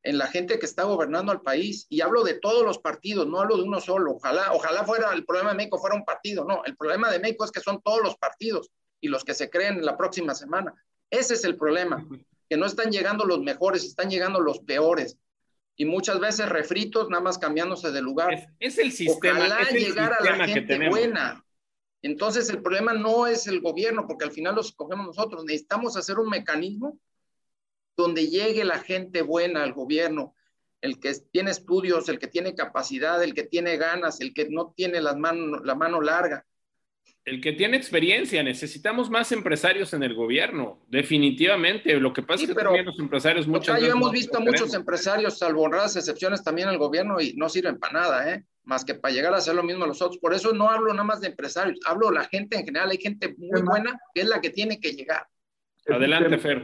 en 0.04 0.18
la 0.18 0.28
gente 0.28 0.60
que 0.60 0.66
está 0.66 0.84
gobernando 0.84 1.32
al 1.32 1.42
país. 1.42 1.88
Y 1.90 2.02
hablo 2.02 2.24
de 2.24 2.36
todos 2.36 2.64
los 2.64 2.80
partidos, 2.80 3.28
no 3.28 3.40
hablo 3.40 3.58
de 3.58 3.64
uno 3.64 3.80
solo. 3.80 4.16
Ojalá, 4.16 4.52
ojalá 4.54 4.84
fuera 4.84 5.14
el 5.14 5.26
problema 5.26 5.52
de 5.52 5.58
México 5.58 5.80
fuera 5.80 5.96
un 5.96 6.06
partido. 6.06 6.44
No, 6.44 6.64
el 6.66 6.76
problema 6.76 7.10
de 7.10 7.20
México 7.20 7.46
es 7.46 7.52
que 7.52 7.62
son 7.62 7.82
todos 7.82 8.02
los 8.02 8.18
partidos 8.18 8.70
y 9.00 9.08
los 9.08 9.24
que 9.24 9.34
se 9.34 9.50
creen 9.50 9.86
la 9.86 9.98
próxima 9.98 10.36
semana. 10.36 10.74
Ese 11.10 11.36
es 11.36 11.44
el 11.44 11.58
problema, 11.58 12.08
que 12.50 12.58
no 12.58 12.66
están 12.66 12.92
llegando 12.92 13.26
los 13.26 13.40
mejores, 13.40 13.84
están 13.84 14.10
llegando 14.10 14.40
los 14.40 14.60
peores. 14.60 15.18
Y 15.76 15.86
muchas 15.86 16.20
veces 16.20 16.50
refritos, 16.50 17.10
nada 17.10 17.24
más 17.24 17.38
cambiándose 17.38 17.92
de 17.92 18.02
lugar. 18.02 18.48
Es, 18.60 18.78
el 18.78 18.92
sistema. 18.92 19.40
Ojalá 19.40 19.70
llegar 19.70 20.14
a 20.14 20.24
la 20.24 20.48
gente 20.48 20.90
buena. 20.90 21.44
Entonces 22.02 22.50
el 22.50 22.62
problema 22.62 22.94
no 22.94 23.28
es 23.28 23.48
el 23.48 23.62
gobierno, 23.62 24.06
porque 24.08 24.26
al 24.26 24.32
final 24.32 24.56
los 24.56 24.68
escogemos 24.68 25.06
nosotros. 25.06 25.46
Necesitamos 25.46 25.98
hacer 25.98 26.20
un 26.20 26.30
mecanismo 26.30 27.00
donde 27.96 28.28
llegue 28.28 28.66
la 28.66 28.80
gente 28.80 29.22
buena 29.22 29.64
al 29.64 29.74
gobierno, 29.74 30.36
el 30.82 31.00
que 31.00 31.14
tiene 31.32 31.52
estudios, 31.52 32.10
el 32.10 32.20
que 32.20 32.28
tiene 32.28 32.56
capacidad, 32.56 33.24
el 33.24 33.34
que 33.34 33.44
tiene 33.44 33.78
ganas, 33.78 34.20
el 34.20 34.34
que 34.34 34.50
no 34.50 34.74
tiene 34.76 35.02
las 35.02 35.18
manos, 35.18 35.62
la 35.64 35.76
mano 35.76 36.02
larga. 36.02 36.46
El 37.26 37.40
que 37.40 37.54
tiene 37.54 37.78
experiencia, 37.78 38.44
necesitamos 38.44 39.10
más 39.10 39.32
empresarios 39.32 39.94
en 39.94 40.04
el 40.04 40.14
gobierno, 40.14 40.82
definitivamente. 40.90 41.98
Lo 41.98 42.12
que 42.12 42.22
pasa 42.22 42.44
es 42.44 42.50
que 42.50 42.56
también 42.56 42.86
los 42.86 43.00
empresarios 43.00 43.48
muchas 43.48 43.76
veces. 43.76 43.94
hemos 43.94 44.12
visto 44.12 44.42
muchos 44.42 44.74
empresarios, 44.74 45.38
salvo 45.38 45.62
honradas 45.62 45.96
excepciones, 45.96 46.44
también 46.44 46.68
el 46.68 46.78
gobierno 46.78 47.22
y 47.22 47.34
no 47.36 47.48
sirven 47.48 47.80
para 47.80 48.02
nada, 48.02 48.34
¿eh? 48.34 48.44
más 48.66 48.84
que 48.84 48.96
para 48.96 49.14
llegar 49.14 49.34
a 49.34 49.38
hacer 49.38 49.56
lo 49.56 49.64
mismo 49.64 49.86
los 49.86 50.02
otros. 50.02 50.18
Por 50.18 50.34
eso 50.34 50.54
no 50.54 50.70
hablo 50.70 50.92
nada 50.92 51.06
más 51.06 51.22
de 51.22 51.28
empresarios, 51.28 51.80
hablo 51.86 52.10
de 52.10 52.16
la 52.16 52.26
gente 52.26 52.58
en 52.58 52.66
general. 52.66 52.92
Hay 52.92 52.98
gente 52.98 53.34
muy 53.38 53.62
buena 53.62 53.98
que 54.14 54.22
es 54.22 54.28
la 54.28 54.42
que 54.42 54.50
tiene 54.50 54.80
que 54.82 54.92
llegar. 54.92 55.26
Adelante, 55.88 56.38
Fer. 56.38 56.64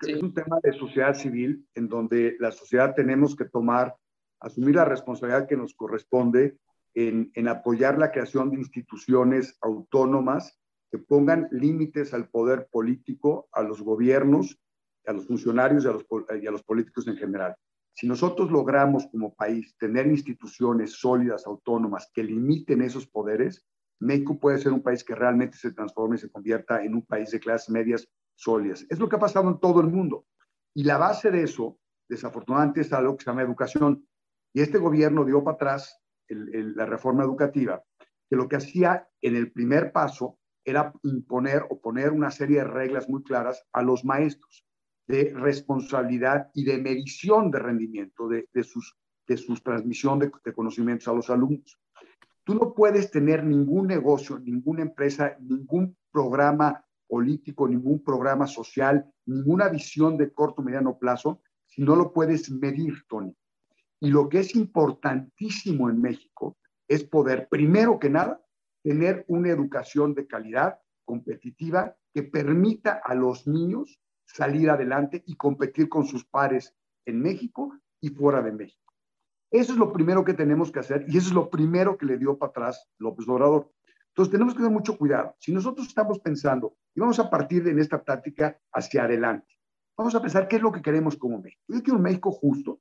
Es 0.00 0.20
un 0.20 0.34
tema 0.34 0.58
de 0.64 0.72
sociedad 0.72 1.14
civil 1.14 1.64
en 1.76 1.88
donde 1.88 2.36
la 2.40 2.50
sociedad 2.50 2.92
tenemos 2.94 3.36
que 3.36 3.44
tomar, 3.44 3.94
asumir 4.40 4.74
la 4.74 4.84
responsabilidad 4.84 5.46
que 5.46 5.56
nos 5.56 5.74
corresponde 5.74 6.56
en, 6.96 7.48
apoyar 7.48 7.98
la 7.98 8.10
creación 8.10 8.50
de 8.50 8.56
instituciones 8.56 9.58
autónomas 9.60 10.58
que 10.90 10.98
pongan 10.98 11.46
límites 11.50 12.14
al 12.14 12.28
poder 12.30 12.68
político, 12.70 13.48
a 13.52 13.62
los 13.62 13.82
gobiernos, 13.82 14.58
a 15.06 15.12
los 15.12 15.26
funcionarios 15.26 15.84
y 15.84 15.88
a 15.88 15.92
los, 15.92 16.06
y 16.42 16.46
a 16.46 16.50
los 16.50 16.62
políticos 16.62 17.06
en 17.06 17.16
general. 17.16 17.54
Si 17.94 18.06
nosotros 18.06 18.50
logramos 18.50 19.06
como 19.08 19.34
país 19.34 19.76
tener 19.78 20.06
instituciones 20.06 20.92
sólidas, 20.92 21.46
autónomas, 21.46 22.10
que 22.14 22.24
limiten 22.24 22.80
esos 22.80 23.06
poderes, 23.06 23.66
México 24.00 24.38
puede 24.38 24.58
ser 24.58 24.72
un 24.72 24.82
país 24.82 25.04
que 25.04 25.14
realmente 25.14 25.58
se 25.58 25.72
transforme 25.72 26.16
y 26.16 26.20
se 26.20 26.30
convierta 26.30 26.82
en 26.82 26.94
un 26.94 27.02
país 27.02 27.30
de 27.30 27.40
clases 27.40 27.68
medias 27.68 28.08
sólidas. 28.34 28.86
Es 28.88 28.98
lo 28.98 29.08
que 29.08 29.16
ha 29.16 29.20
pasado 29.20 29.48
en 29.50 29.60
todo 29.60 29.80
el 29.80 29.88
mundo. 29.88 30.26
Y 30.74 30.84
la 30.84 30.96
base 30.96 31.30
de 31.30 31.42
eso, 31.42 31.78
desafortunadamente, 32.08 32.80
es 32.82 32.92
algo 32.92 33.16
que 33.16 33.24
se 33.24 33.30
llama 33.30 33.42
educación. 33.42 34.06
Y 34.54 34.60
este 34.60 34.78
gobierno 34.78 35.24
dio 35.24 35.44
para 35.44 35.54
atrás 35.54 36.02
la 36.28 36.86
reforma 36.86 37.24
educativa, 37.24 37.82
que 38.28 38.36
lo 38.36 38.48
que 38.48 38.56
hacía 38.56 39.08
en 39.20 39.36
el 39.36 39.52
primer 39.52 39.92
paso 39.92 40.38
era 40.64 40.92
imponer 41.04 41.64
o 41.70 41.80
poner 41.80 42.10
una 42.10 42.30
serie 42.30 42.58
de 42.58 42.64
reglas 42.64 43.08
muy 43.08 43.22
claras 43.22 43.64
a 43.72 43.82
los 43.82 44.04
maestros 44.04 44.66
de 45.06 45.32
responsabilidad 45.34 46.50
y 46.54 46.64
de 46.64 46.78
medición 46.78 47.50
de 47.50 47.60
rendimiento 47.60 48.28
de, 48.28 48.64
sus, 48.64 48.96
de 49.28 49.36
sus 49.36 49.62
transmisión 49.62 50.18
de, 50.18 50.32
de 50.44 50.52
conocimientos 50.52 51.06
a 51.06 51.12
los 51.12 51.30
alumnos. 51.30 51.78
Tú 52.42 52.54
no 52.54 52.74
puedes 52.74 53.10
tener 53.10 53.44
ningún 53.44 53.86
negocio, 53.86 54.38
ninguna 54.38 54.82
empresa, 54.82 55.36
ningún 55.40 55.96
programa 56.10 56.84
político, 57.06 57.68
ningún 57.68 58.02
programa 58.02 58.48
social, 58.48 59.08
ninguna 59.26 59.68
visión 59.68 60.16
de 60.16 60.32
corto 60.32 60.62
o 60.62 60.64
mediano 60.64 60.98
plazo 60.98 61.40
si 61.66 61.82
no 61.82 61.94
lo 61.94 62.12
puedes 62.12 62.50
medir, 62.50 63.04
Tony. 63.08 63.36
Y 64.00 64.10
lo 64.10 64.28
que 64.28 64.40
es 64.40 64.54
importantísimo 64.54 65.88
en 65.88 66.00
México 66.00 66.56
es 66.88 67.04
poder, 67.04 67.48
primero 67.48 67.98
que 67.98 68.10
nada, 68.10 68.40
tener 68.82 69.24
una 69.28 69.48
educación 69.50 70.14
de 70.14 70.26
calidad 70.26 70.78
competitiva 71.04 71.96
que 72.14 72.22
permita 72.22 73.00
a 73.04 73.14
los 73.14 73.46
niños 73.46 74.00
salir 74.26 74.70
adelante 74.70 75.22
y 75.26 75.36
competir 75.36 75.88
con 75.88 76.04
sus 76.04 76.24
pares 76.24 76.74
en 77.04 77.20
México 77.20 77.72
y 78.00 78.10
fuera 78.10 78.42
de 78.42 78.52
México. 78.52 78.92
Eso 79.50 79.72
es 79.72 79.78
lo 79.78 79.92
primero 79.92 80.24
que 80.24 80.34
tenemos 80.34 80.70
que 80.70 80.80
hacer 80.80 81.04
y 81.08 81.16
eso 81.16 81.28
es 81.28 81.34
lo 81.34 81.48
primero 81.50 81.96
que 81.96 82.06
le 82.06 82.18
dio 82.18 82.36
para 82.36 82.50
atrás 82.50 82.88
López 82.98 83.28
Obrador. 83.28 83.72
Entonces 84.08 84.32
tenemos 84.32 84.54
que 84.54 84.58
tener 84.58 84.72
mucho 84.72 84.96
cuidado. 84.96 85.34
Si 85.38 85.52
nosotros 85.52 85.86
estamos 85.86 86.18
pensando 86.20 86.76
y 86.94 87.00
vamos 87.00 87.18
a 87.18 87.30
partir 87.30 87.62
de 87.62 87.80
esta 87.80 88.02
práctica 88.02 88.58
hacia 88.72 89.04
adelante, 89.04 89.54
vamos 89.96 90.14
a 90.14 90.22
pensar 90.22 90.48
qué 90.48 90.56
es 90.56 90.62
lo 90.62 90.72
que 90.72 90.82
queremos 90.82 91.16
como 91.16 91.40
México. 91.40 91.62
Yo 91.68 91.82
quiero 91.82 91.96
un 91.96 92.02
México 92.02 92.32
justo, 92.32 92.80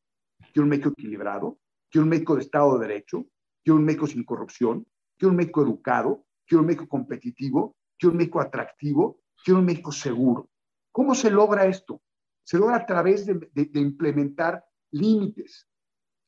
quiero 0.54 0.64
un 0.64 0.70
México 0.70 0.90
equilibrado, 0.90 1.60
quiero 1.90 2.04
un 2.04 2.10
México 2.10 2.36
de 2.36 2.42
Estado 2.42 2.78
de 2.78 2.88
Derecho, 2.88 3.26
quiero 3.64 3.78
un 3.78 3.86
México 3.86 4.08
sin 4.08 4.24
corrupción, 4.24 4.88
quiero 5.18 5.32
un 5.32 5.38
México 5.38 5.62
educado, 5.62 6.26
quiero 6.46 6.62
un 6.62 6.68
México 6.68 6.88
competitivo, 6.88 7.76
quiero 7.98 8.12
un 8.12 8.18
México 8.18 8.42
atractivo, 8.42 9.22
quiero 9.44 9.60
un 9.60 9.66
México 9.66 9.92
seguro. 9.92 10.50
¿Cómo 10.92 11.14
se 11.16 11.30
logra 11.30 11.66
esto? 11.66 12.02
Se 12.44 12.58
logra 12.58 12.78
a 12.78 12.86
través 12.86 13.26
de, 13.26 13.70
implementar 13.74 14.64
límites, 14.92 15.68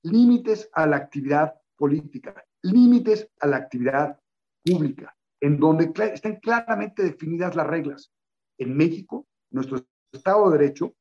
límites 0.04 0.70
a 0.74 0.86
la 0.88 0.98
actividad 0.98 1.54
política, 1.76 2.44
límites 2.64 3.30
a 3.40 3.48
la 3.48 3.58
actividad 3.58 4.20
pública, 4.66 5.16
en 5.40 5.60
donde 5.60 5.94
están 6.14 6.38
claramente 6.42 7.04
definidas 7.04 7.56
las 7.56 7.68
reglas. 7.68 8.12
En 8.58 8.76
México, 8.76 9.28
nuestro 9.52 9.86
Estado 10.12 10.50
de 10.50 10.58
Derecho 10.58 10.97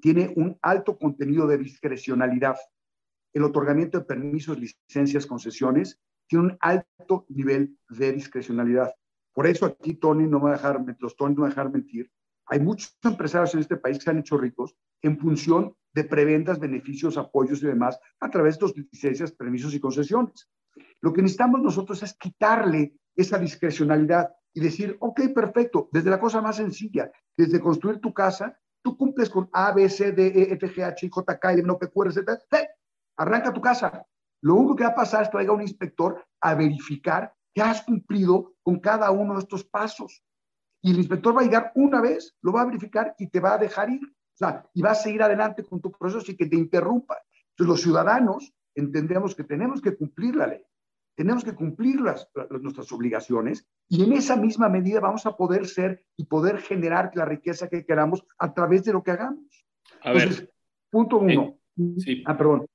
tiene 0.00 0.32
un 0.36 0.58
alto 0.62 0.98
contenido 0.98 1.46
de 1.46 1.58
discrecionalidad. 1.58 2.56
El 3.32 3.44
otorgamiento 3.44 3.98
de 3.98 4.04
permisos, 4.04 4.58
licencias, 4.58 5.26
concesiones 5.26 6.00
tiene 6.26 6.46
un 6.46 6.58
alto 6.60 7.26
nivel 7.28 7.78
de 7.88 8.12
discrecionalidad. 8.12 8.94
Por 9.32 9.46
eso 9.46 9.66
aquí 9.66 9.94
Tony 9.94 10.26
no 10.26 10.40
va 10.40 10.50
a 10.50 10.52
dejar, 10.54 10.84
los 10.98 11.16
Tony 11.16 11.34
no 11.34 11.42
va 11.42 11.48
a 11.48 11.50
dejar 11.50 11.70
mentir, 11.70 12.10
hay 12.46 12.60
muchos 12.60 12.96
empresarios 13.02 13.54
en 13.54 13.60
este 13.60 13.76
país 13.76 13.98
que 13.98 14.04
se 14.04 14.10
han 14.10 14.18
hecho 14.18 14.36
ricos 14.36 14.76
en 15.00 15.18
función 15.18 15.74
de 15.94 16.04
preventas, 16.04 16.58
beneficios, 16.58 17.16
apoyos 17.16 17.62
y 17.62 17.66
demás 17.66 17.98
a 18.20 18.30
través 18.30 18.58
de 18.58 18.86
licencias, 18.92 19.32
permisos 19.32 19.74
y 19.74 19.80
concesiones. 19.80 20.50
Lo 21.00 21.12
que 21.12 21.22
necesitamos 21.22 21.60
nosotros 21.62 22.02
es 22.02 22.14
quitarle 22.14 22.94
esa 23.14 23.38
discrecionalidad 23.38 24.30
y 24.54 24.60
decir, 24.60 24.96
ok, 25.00 25.32
perfecto, 25.34 25.88
desde 25.92 26.10
la 26.10 26.20
cosa 26.20 26.40
más 26.40 26.56
sencilla, 26.56 27.10
desde 27.36 27.60
construir 27.60 28.00
tu 28.00 28.12
casa, 28.12 28.58
tú 28.82 28.96
cumples 28.96 29.30
con 29.30 29.48
A, 29.52 29.72
B, 29.72 29.88
C, 29.88 30.12
D, 30.12 30.26
E, 30.26 30.52
F, 30.54 30.68
G, 30.68 30.84
H, 30.84 31.08
J, 31.08 31.38
K, 31.38 31.52
L, 31.52 31.60
M, 31.60 31.70
N, 31.70 31.78
P, 31.78 31.88
Q, 31.88 32.02
R, 32.02 32.12
Z, 32.12 32.38
arranca 33.16 33.52
tu 33.52 33.60
casa. 33.60 34.04
Lo 34.42 34.56
único 34.56 34.76
que 34.76 34.84
va 34.84 34.90
a 34.90 34.94
pasar 34.94 35.22
es 35.22 35.28
que 35.28 35.32
traiga 35.32 35.52
un 35.52 35.62
inspector 35.62 36.24
a 36.40 36.54
verificar 36.54 37.32
que 37.54 37.62
has 37.62 37.82
cumplido 37.82 38.54
con 38.62 38.80
cada 38.80 39.10
uno 39.10 39.34
de 39.34 39.40
estos 39.40 39.64
pasos. 39.64 40.24
Y 40.82 40.90
el 40.90 40.98
inspector 40.98 41.36
va 41.36 41.42
a 41.42 41.44
llegar 41.44 41.72
una 41.76 42.00
vez, 42.00 42.36
lo 42.42 42.52
va 42.52 42.62
a 42.62 42.66
verificar 42.66 43.14
y 43.18 43.28
te 43.28 43.38
va 43.38 43.54
a 43.54 43.58
dejar 43.58 43.90
ir. 43.90 44.02
O 44.02 44.36
sea, 44.36 44.66
y 44.74 44.82
vas 44.82 44.98
a 44.98 45.02
seguir 45.02 45.22
adelante 45.22 45.64
con 45.64 45.80
tu 45.80 45.92
proceso 45.92 46.20
sin 46.20 46.36
que 46.36 46.46
te 46.46 46.56
interrumpa. 46.56 47.18
Entonces, 47.50 47.70
los 47.70 47.82
ciudadanos 47.82 48.52
entendemos 48.74 49.34
que 49.34 49.44
tenemos 49.44 49.80
que 49.80 49.96
cumplir 49.96 50.34
la 50.34 50.46
ley, 50.48 50.64
tenemos 51.14 51.44
que 51.44 51.54
cumplir 51.54 52.00
las, 52.00 52.28
nuestras 52.60 52.90
obligaciones 52.92 53.66
y 53.88 54.04
en 54.04 54.12
esa 54.12 54.36
misma 54.36 54.68
medida 54.68 55.00
vamos 55.00 55.26
a 55.26 55.36
poder 55.36 55.66
ser 55.66 56.04
y 56.16 56.24
poder 56.24 56.58
generar 56.58 57.10
la 57.14 57.24
riqueza 57.24 57.68
que 57.68 57.84
queramos 57.84 58.24
a 58.38 58.54
través 58.54 58.84
de 58.84 58.92
lo 58.92 59.02
que 59.02 59.10
hagamos. 59.10 59.64
A 60.02 60.12
ver. 60.12 60.50
Punto 60.90 61.18
uno. 61.18 61.58
Sí. 61.98 62.22
Ah, 62.26 62.36
perdón. 62.36 62.66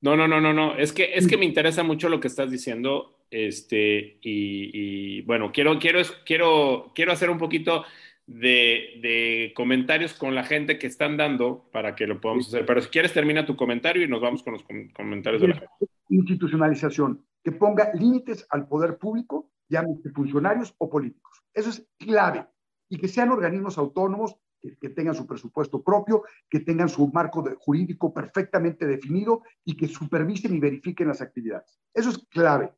No, 0.00 0.16
no, 0.16 0.28
no, 0.28 0.40
no, 0.40 0.52
no. 0.52 0.76
Es 0.76 0.92
que, 0.92 1.14
es 1.14 1.26
que 1.26 1.36
me 1.36 1.44
interesa 1.44 1.82
mucho 1.82 2.08
lo 2.08 2.20
que 2.20 2.28
estás 2.28 2.50
diciendo 2.50 3.16
este, 3.30 4.18
y, 4.20 5.22
bueno, 5.22 5.50
quiero, 5.50 5.78
quiero, 5.78 6.00
quiero, 6.24 6.92
quiero 6.94 7.12
hacer 7.12 7.30
un 7.30 7.38
poquito 7.38 7.84
de, 8.26 9.52
comentarios 9.54 10.14
con 10.14 10.34
la 10.34 10.44
gente 10.44 10.78
que 10.78 10.86
están 10.86 11.16
dando 11.16 11.68
para 11.72 11.94
que 11.94 12.06
lo 12.06 12.20
podamos 12.20 12.48
hacer. 12.48 12.66
Pero 12.66 12.80
si 12.80 12.88
quieres, 12.88 13.12
termina 13.12 13.46
tu 13.46 13.56
comentario 13.56 14.02
y 14.02 14.08
nos 14.08 14.20
vamos 14.20 14.42
con 14.42 14.54
los 14.54 14.64
comentarios 14.94 15.42
de 15.42 15.48
la 15.48 15.54
gente. 15.54 15.68
Institucionalización, 16.08 17.24
que 17.42 17.52
ponga 17.52 17.90
límites 17.94 18.46
al 18.50 18.68
poder 18.68 18.98
público, 18.98 19.50
llámese 19.68 20.10
funcionarios 20.10 20.74
o 20.78 20.88
políticos. 20.88 21.42
Eso 21.52 21.70
es 21.70 21.86
clave. 21.98 22.46
Y 22.88 22.98
que 22.98 23.08
sean 23.08 23.30
organismos 23.30 23.78
autónomos 23.78 24.36
que, 24.80 24.90
tengan 24.90 25.14
su 25.14 25.26
presupuesto 25.26 25.82
propio, 25.82 26.22
que 26.48 26.60
tengan 26.60 26.88
su 26.88 27.08
marco 27.08 27.44
jurídico 27.58 28.14
perfectamente 28.14 28.86
definido 28.86 29.42
y 29.64 29.76
que 29.76 29.88
supervisen 29.88 30.54
y 30.54 30.60
verifiquen 30.60 31.08
las 31.08 31.20
actividades. 31.20 31.78
Eso 31.92 32.10
es 32.10 32.18
clave. 32.30 32.72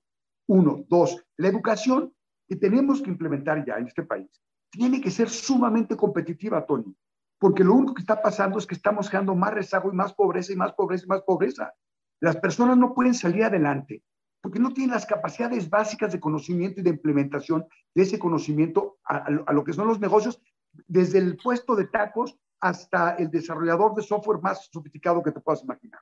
Uno. 0.49 0.85
Dos, 0.89 1.25
la 1.37 1.49
educación 1.49 2.13
que 2.49 2.57
tenemos 2.57 3.03
que 3.03 3.11
implementar 3.11 3.65
ya 3.65 3.77
en 3.77 3.87
este 3.87 4.05
país 4.05 4.31
tiene 4.77 5.01
que 5.01 5.11
ser 5.11 5.31
sumamente 5.31 5.97
competitiva, 5.97 6.67
Tony, 6.67 6.95
porque 7.39 7.65
lo 7.65 7.73
único 7.73 7.95
que 7.95 8.03
está 8.03 8.21
pasando 8.21 8.59
es 8.59 8.67
que 8.67 8.75
estamos 8.75 9.09
creando 9.09 9.35
más 9.35 9.55
rezago 9.55 9.91
y 9.91 9.97
más 9.97 10.13
pobreza 10.13 10.53
y 10.53 10.57
más 10.57 10.75
pobreza 10.75 11.05
y 11.07 11.09
más 11.09 11.23
pobreza. 11.23 11.73
Las 12.21 12.37
personas 12.37 12.77
no 12.77 12.93
pueden 12.93 13.15
salir 13.15 13.45
adelante 13.45 14.03
porque 14.43 14.59
no 14.59 14.71
tienen 14.73 14.95
las 14.95 15.07
capacidades 15.07 15.71
básicas 15.71 16.13
de 16.13 16.21
conocimiento 16.21 16.81
y 16.81 16.85
de 16.85 16.91
implementación 16.91 17.67
de 17.95 18.03
ese 18.03 18.19
conocimiento 18.19 18.99
a, 19.03 19.25
a, 19.47 19.53
lo 19.53 19.65
que 19.65 19.73
son 19.73 19.89
los 19.89 19.99
negocios, 19.99 20.41
desde 20.87 21.19
el 21.19 21.39
puesto 21.39 21.75
de 21.75 21.87
tacos 21.87 22.39
hasta 22.61 23.15
el 23.15 23.31
desarrollador 23.31 23.95
de 23.95 24.03
software 24.03 24.43
más 24.43 24.69
sofisticado 24.71 25.23
que 25.23 25.33
te 25.33 25.41
puedas 25.41 25.65
imaginar. 25.65 26.01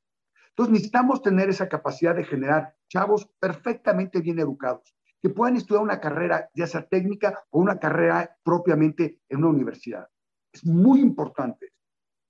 Entonces 0.49 0.73
necesitamos 0.73 1.23
tener 1.23 1.49
esa 1.49 1.69
capacidad 1.69 2.15
de 2.15 2.25
generar 2.25 2.75
chavos 2.89 3.29
perfectamente 3.39 4.21
bien 4.21 4.41
educados, 4.41 4.95
que 5.25 5.31
puedan 5.31 5.57
estudiar 5.57 5.83
una 5.83 6.01
carrera, 6.01 6.51
ya 6.53 6.67
sea 6.67 6.87
técnica 6.87 7.43
o 7.49 7.59
una 7.59 7.79
carrera 7.79 8.37
propiamente 8.43 9.21
en 9.31 9.39
una 9.39 9.49
universidad. 9.49 10.07
Es 10.53 10.67
muy 10.67 11.01
importante. 11.01 11.73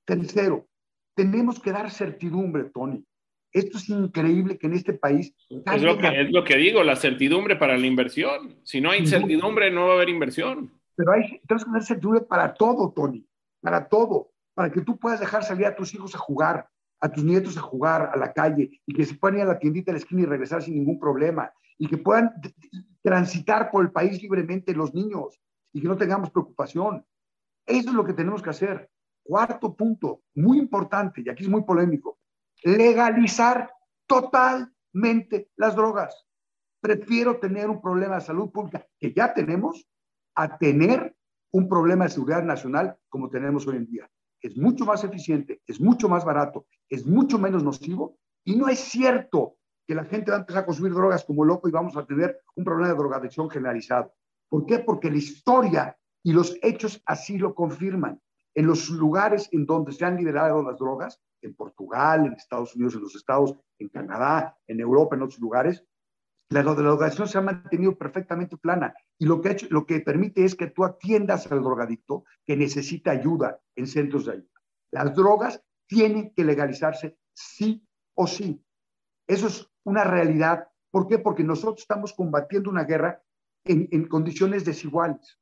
Tercero, 0.05 0.69
tenemos 1.13 1.59
que 1.59 1.73
dar 1.73 1.91
certidumbre, 1.91 2.71
Tony. 2.73 3.05
Esto 3.53 3.79
es 3.79 3.89
increíble 3.89 4.59
que 4.59 4.69
en 4.69 4.75
este 4.75 4.93
país... 4.93 5.35
Es 5.49 5.83
lo, 5.83 5.99
que, 5.99 6.07
es 6.07 6.31
lo 6.31 6.45
que 6.45 6.57
digo, 6.57 6.85
la 6.85 6.95
certidumbre 6.95 7.57
para 7.57 7.77
la 7.77 7.85
inversión. 7.85 8.61
Si 8.63 8.81
no 8.81 8.93
hay 8.93 9.05
certidumbre, 9.09 9.73
no 9.73 9.87
va 9.87 9.95
a 9.95 9.97
haber 9.97 10.11
inversión. 10.11 10.71
Pero 10.95 11.11
hay, 11.11 11.41
tenemos 11.49 11.65
que 11.65 11.71
tener 11.71 11.83
certidumbre 11.83 12.21
para 12.21 12.55
todo, 12.55 12.93
Tony, 12.93 13.27
para 13.61 13.89
todo, 13.89 14.31
para 14.55 14.71
que 14.71 14.83
tú 14.83 15.01
puedas 15.01 15.19
dejar 15.19 15.43
salir 15.43 15.67
a 15.67 15.75
tus 15.75 15.93
hijos 15.95 16.15
a 16.15 16.19
jugar, 16.19 16.69
a 17.01 17.11
tus 17.11 17.25
nietos 17.25 17.57
a 17.57 17.61
jugar 17.61 18.13
a 18.15 18.17
la 18.17 18.33
calle 18.33 18.81
y 18.87 18.95
que 18.95 19.05
se 19.05 19.17
puedan 19.17 19.39
ir 19.39 19.43
a 19.43 19.47
la 19.47 19.59
tiendita 19.59 19.91
de 19.91 19.95
la 19.95 19.99
esquina 19.99 20.23
y 20.23 20.27
regresar 20.27 20.63
sin 20.63 20.75
ningún 20.75 21.01
problema 21.01 21.53
y 21.79 21.89
que 21.89 21.99
puedan 21.99 22.33
transitar 23.03 23.71
por 23.71 23.85
el 23.85 23.93
país 23.93 24.23
libremente 24.23 24.75
los 24.75 24.95
niños 24.95 25.41
y 25.73 25.81
que 25.81 25.89
no 25.89 25.97
tengamos 25.97 26.31
preocupación. 26.31 27.05
Eso 27.67 27.89
es 27.89 27.95
lo 27.95 28.05
que 28.05 28.13
tenemos 28.13 28.43
que 28.43 28.51
hacer. 28.51 28.91
Cuarto 29.23 29.75
punto, 29.75 30.23
muy 30.35 30.59
importante, 30.59 31.23
y 31.25 31.29
aquí 31.29 31.45
es 31.45 31.49
muy 31.49 31.65
polémico, 31.65 32.19
legalizar 32.63 33.71
totalmente 34.07 35.51
las 35.57 35.75
drogas. 35.75 36.27
Prefiero 36.81 37.39
tener 37.39 37.71
un 37.71 37.81
problema 37.81 38.17
de 38.17 38.21
salud 38.21 38.51
pública 38.51 38.87
que 39.01 39.13
ya 39.13 39.33
tenemos 39.33 39.87
a 40.35 40.59
tener 40.59 41.17
un 41.53 41.69
problema 41.69 42.05
de 42.05 42.11
seguridad 42.11 42.43
nacional 42.43 42.97
como 43.09 43.31
tenemos 43.31 43.67
hoy 43.67 43.77
en 43.77 43.87
día 43.87 44.11
es 44.45 44.59
mucho 44.59 44.85
más 44.85 45.03
eficiente, 45.03 45.63
es 45.67 45.81
mucho 45.81 46.07
más 46.07 46.23
barato, 46.23 46.67
es 46.91 47.07
mucho 47.07 47.39
menos 47.39 47.65
nocivo 47.65 48.19
y 48.45 48.57
no 48.57 48.69
es 48.69 48.79
cierto 48.79 49.57
que 49.87 49.95
la 49.95 50.05
gente 50.05 50.31
va 50.31 50.39
a 50.39 50.41
empezar 50.41 50.63
a 50.63 50.67
consumir 50.67 50.93
drogas 50.93 51.25
como 51.25 51.45
loco 51.45 51.69
y 51.69 51.73
vamos 51.73 51.97
a 51.97 52.07
tener 52.07 52.41
un 52.57 52.65
problema 52.65 52.89
de 52.89 52.99
drogadicción 52.99 53.51
generalizado. 53.51 54.13
¿Por 54.49 54.67
qué? 54.67 54.79
Porque 54.81 55.11
la 55.11 55.17
historia 55.17 55.97
y 56.23 56.33
los 56.33 56.57
hechos 56.63 57.03
así 57.07 57.39
lo 57.39 57.55
confirman. 57.55 58.21
En 58.55 58.67
los 58.67 58.89
lugares 58.89 59.49
en 59.53 59.67
donde 59.67 59.93
se 59.93 60.05
han 60.05 60.17
liberado 60.17 60.63
las 60.63 60.79
drogas, 60.79 61.21
en 61.43 61.55
Portugal, 61.55 62.27
en 62.27 62.33
Estados 62.35 62.75
Unidos, 62.75 62.95
en 62.95 63.03
los 63.03 63.15
Estados, 63.15 63.55
en 63.79 63.89
Canadá, 63.89 64.57
en 64.67 64.81
Europa, 64.81 65.17
en 65.17 65.23
otros 65.23 65.41
lugares, 65.41 65.85
la 66.51 66.63
drogadicción 66.63 67.27
se 67.27 67.39
ha 67.39 67.41
mantenido 67.41 67.97
perfectamente 67.97 68.57
plana 68.57 68.95
y 69.19 69.27
lo 69.27 69.41
que, 69.41 69.51
hecho, 69.51 69.67
lo 69.71 69.87
que 69.87 70.01
permite 70.01 70.45
es 70.45 70.55
que 70.55 70.69
tú 70.69 70.85
atiendas 70.85 71.51
al 71.51 71.63
drogadicto 71.63 72.25
que 72.45 72.57
necesita 72.57 73.11
ayuda 73.11 73.61
en 73.75 73.87
centros 73.87 74.27
de 74.27 74.33
ayuda. 74.33 74.61
Las 74.93 75.15
drogas 75.15 75.63
tienen 75.87 76.33
que 76.35 76.45
legalizarse 76.45 77.19
sí 77.33 77.87
o 78.15 78.27
sí. 78.27 78.63
Eso 79.27 79.49
es 79.49 79.69
una 79.85 80.05
realidad. 80.05 80.69
¿Por 80.91 81.09
qué? 81.09 81.19
Porque 81.19 81.45
nosotros 81.45 81.81
estamos 81.81 82.13
combatiendo 82.13 82.71
una 82.71 82.85
guerra 82.85 83.23
en, 83.65 83.89
en 83.91 84.09
condiciones 84.09 84.65
desiguales. 84.65 85.39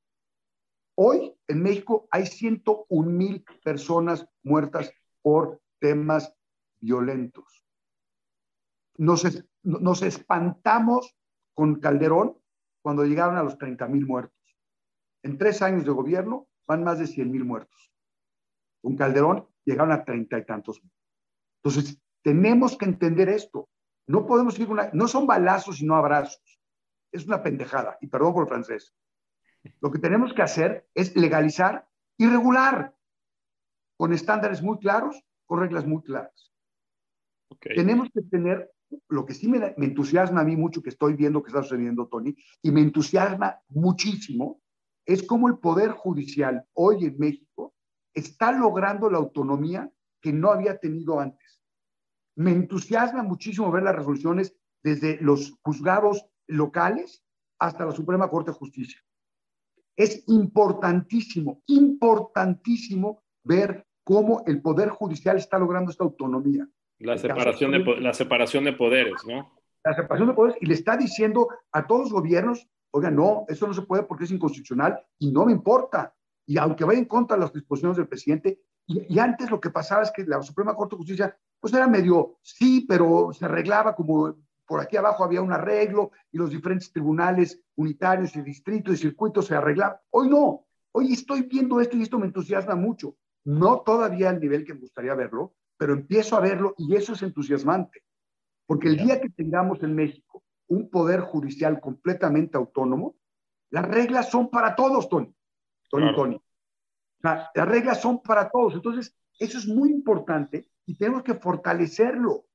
Hoy 0.94 1.34
en 1.48 1.62
México 1.62 2.06
hay 2.10 2.26
101 2.26 3.10
mil 3.10 3.44
personas 3.64 4.26
muertas 4.42 4.92
por 5.22 5.60
temas 5.80 6.34
violentos. 6.80 7.64
Nos, 8.98 9.24
nos 9.62 10.02
espantamos 10.02 11.16
con 11.54 11.80
Calderón 11.80 12.38
cuando 12.82 13.04
llegaron 13.04 13.36
a 13.36 13.42
los 13.42 13.56
30 13.56 13.88
mil 13.88 14.06
muertos. 14.06 14.36
En 15.22 15.38
tres 15.38 15.62
años 15.62 15.84
de 15.84 15.92
gobierno 15.92 16.48
van 16.66 16.84
más 16.84 16.98
de 16.98 17.06
100 17.06 17.30
mil 17.30 17.44
muertos. 17.44 17.92
Con 18.82 18.96
Calderón 18.96 19.48
llegaron 19.64 19.92
a 19.92 20.04
treinta 20.04 20.38
y 20.38 20.44
tantos 20.44 20.82
mil. 20.82 20.92
Entonces, 21.62 22.00
tenemos 22.22 22.76
que 22.76 22.84
entender 22.84 23.28
esto. 23.28 23.68
No 24.06 24.26
podemos 24.26 24.58
ir 24.58 24.68
una, 24.68 24.90
no 24.92 25.08
son 25.08 25.26
balazos 25.26 25.80
y 25.80 25.86
no 25.86 25.96
abrazos. 25.96 26.60
Es 27.12 27.26
una 27.26 27.42
pendejada, 27.42 27.98
y 28.00 28.06
perdón 28.06 28.32
por 28.32 28.44
el 28.44 28.48
francés. 28.48 28.94
Lo 29.80 29.90
que 29.90 29.98
tenemos 29.98 30.32
que 30.32 30.42
hacer 30.42 30.88
es 30.94 31.14
legalizar 31.14 31.86
y 32.16 32.26
regular 32.26 32.94
con 33.96 34.12
estándares 34.12 34.62
muy 34.62 34.78
claros, 34.78 35.22
con 35.46 35.60
reglas 35.60 35.86
muy 35.86 36.02
claras. 36.02 36.52
Tenemos 37.60 38.08
que 38.12 38.22
tener 38.22 38.72
lo 39.08 39.24
que 39.24 39.34
sí 39.34 39.48
me, 39.48 39.74
entusiasma 39.76 40.40
a 40.40 40.44
mí 40.44 40.56
mucho 40.56 40.82
que 40.82 40.90
estoy 40.90 41.14
viendo 41.14 41.42
que 41.42 41.48
está 41.48 41.62
sucediendo, 41.62 42.08
Tony, 42.08 42.34
y 42.62 42.70
me 42.70 42.80
entusiasma 42.80 43.60
muchísimo, 43.68 44.60
es 45.06 45.22
cómo 45.22 45.48
el 45.48 45.58
Poder 45.58 45.90
Judicial 45.92 46.64
hoy 46.74 47.06
en 47.06 47.18
México 47.18 47.74
está 48.14 48.52
logrando 48.52 49.10
la 49.10 49.18
autonomía 49.18 49.90
que 50.20 50.32
no 50.32 50.50
había 50.50 50.78
tenido 50.78 51.18
antes. 51.20 51.41
Me 52.36 52.52
entusiasma 52.52 53.22
muchísimo 53.22 53.70
ver 53.70 53.82
las 53.82 53.96
resoluciones 53.96 54.56
desde 54.82 55.18
los 55.20 55.54
juzgados 55.62 56.26
locales 56.46 57.24
hasta 57.58 57.84
la 57.84 57.92
Suprema 57.92 58.28
Corte 58.28 58.50
de 58.50 58.56
Justicia. 58.56 59.00
Es 59.96 60.24
importantísimo, 60.26 61.62
importantísimo 61.66 63.22
ver 63.44 63.86
cómo 64.04 64.42
el 64.46 64.60
Poder 64.62 64.88
Judicial 64.88 65.36
está 65.36 65.58
logrando 65.58 65.90
esta 65.90 66.04
autonomía. 66.04 66.66
La 66.98 67.18
separación, 67.18 67.72
de, 67.72 68.00
la 68.00 68.14
separación 68.14 68.64
de 68.64 68.72
poderes, 68.72 69.14
¿no? 69.26 69.52
La 69.84 69.94
separación 69.94 70.28
de 70.28 70.34
poderes 70.34 70.58
y 70.60 70.66
le 70.66 70.74
está 70.74 70.96
diciendo 70.96 71.48
a 71.72 71.86
todos 71.86 72.02
los 72.02 72.12
gobiernos, 72.12 72.68
oiga, 72.92 73.10
no, 73.10 73.44
eso 73.48 73.66
no 73.66 73.74
se 73.74 73.82
puede 73.82 74.04
porque 74.04 74.24
es 74.24 74.30
inconstitucional 74.30 75.04
y 75.18 75.32
no 75.32 75.44
me 75.44 75.52
importa. 75.52 76.14
Y 76.46 76.58
aunque 76.58 76.84
vaya 76.84 77.00
en 77.00 77.06
contra 77.06 77.36
de 77.36 77.42
las 77.42 77.52
disposiciones 77.52 77.96
del 77.96 78.08
presidente, 78.08 78.60
y, 79.08 79.18
antes 79.18 79.50
lo 79.50 79.60
que 79.60 79.70
pasaba 79.70 80.02
es 80.02 80.10
que 80.10 80.24
la 80.24 80.42
Suprema 80.42 80.74
Corte 80.74 80.94
de 80.94 80.98
Justicia, 80.98 81.36
pues 81.60 81.72
era 81.72 81.86
medio, 81.86 82.38
sí, 82.42 82.84
pero 82.88 83.30
se 83.32 83.44
arreglaba 83.44 83.94
como 83.94 84.34
por 84.66 84.80
aquí 84.80 84.96
abajo 84.96 85.24
había 85.24 85.42
un 85.42 85.52
arreglo 85.52 86.12
y 86.30 86.38
los 86.38 86.50
diferentes 86.50 86.92
tribunales 86.92 87.60
unitarios 87.76 88.34
y 88.36 88.42
distritos 88.42 88.94
y 88.94 88.96
circuitos 88.98 89.46
se 89.46 89.54
arreglaban. 89.54 89.98
Hoy 90.10 90.28
no, 90.28 90.66
hoy 90.92 91.12
estoy 91.12 91.42
viendo 91.42 91.80
esto 91.80 91.96
y 91.96 92.02
esto 92.02 92.18
me 92.18 92.26
entusiasma 92.26 92.74
mucho. 92.74 93.16
No 93.44 93.80
todavía 93.80 94.30
al 94.30 94.40
nivel 94.40 94.64
que 94.64 94.74
me 94.74 94.80
gustaría 94.80 95.14
verlo, 95.14 95.54
pero 95.76 95.92
empiezo 95.92 96.36
a 96.36 96.40
verlo 96.40 96.74
y 96.78 96.94
eso 96.94 97.12
es 97.12 97.22
entusiasmante. 97.22 98.02
Porque 98.66 98.88
el 98.88 98.96
día 98.96 99.20
que 99.20 99.28
tengamos 99.28 99.82
en 99.82 99.94
México 99.94 100.42
un 100.68 100.88
poder 100.88 101.20
judicial 101.20 101.80
completamente 101.80 102.56
autónomo, 102.56 103.16
las 103.70 103.86
reglas 103.86 104.30
son 104.30 104.48
para 104.48 104.74
todos, 104.74 105.08
Tony. 105.08 105.34
Tony, 105.90 106.14
Tony. 106.14 106.40
Las 107.22 107.68
reglas 107.68 108.00
son 108.00 108.22
para 108.22 108.50
todos. 108.50 108.74
Entonces, 108.74 109.14
eso 109.38 109.58
es 109.58 109.66
muy 109.66 109.90
importante 109.90 110.66
y 110.86 110.96
tenemos 110.96 111.22
que 111.22 111.34
fortalecerlo. 111.34 112.46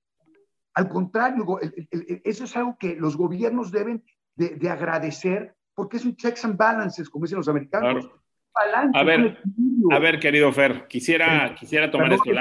Al 0.74 0.90
contrario, 0.90 1.60
eso 2.24 2.44
es 2.44 2.56
algo 2.56 2.78
que 2.80 2.96
los 2.96 3.18
gobiernos 3.18 3.72
deben 3.72 4.04
de, 4.36 4.70
agradecer 4.70 5.56
porque 5.74 5.98
es 5.98 6.06
un 6.06 6.16
checks 6.16 6.46
and 6.46 6.58
balances, 6.58 7.10
como 7.10 7.26
dicen 7.26 7.38
los 7.38 7.50
americanos. 7.50 8.10
a 8.94 9.04
ver, 9.04 9.40
a 9.92 10.00
ver, 10.00 10.20
querido 10.20 10.52
Fer, 10.52 10.88
quisiera, 10.88 11.56
quisiera 11.56 11.90
tomar 11.90 12.14
esto. 12.14 12.32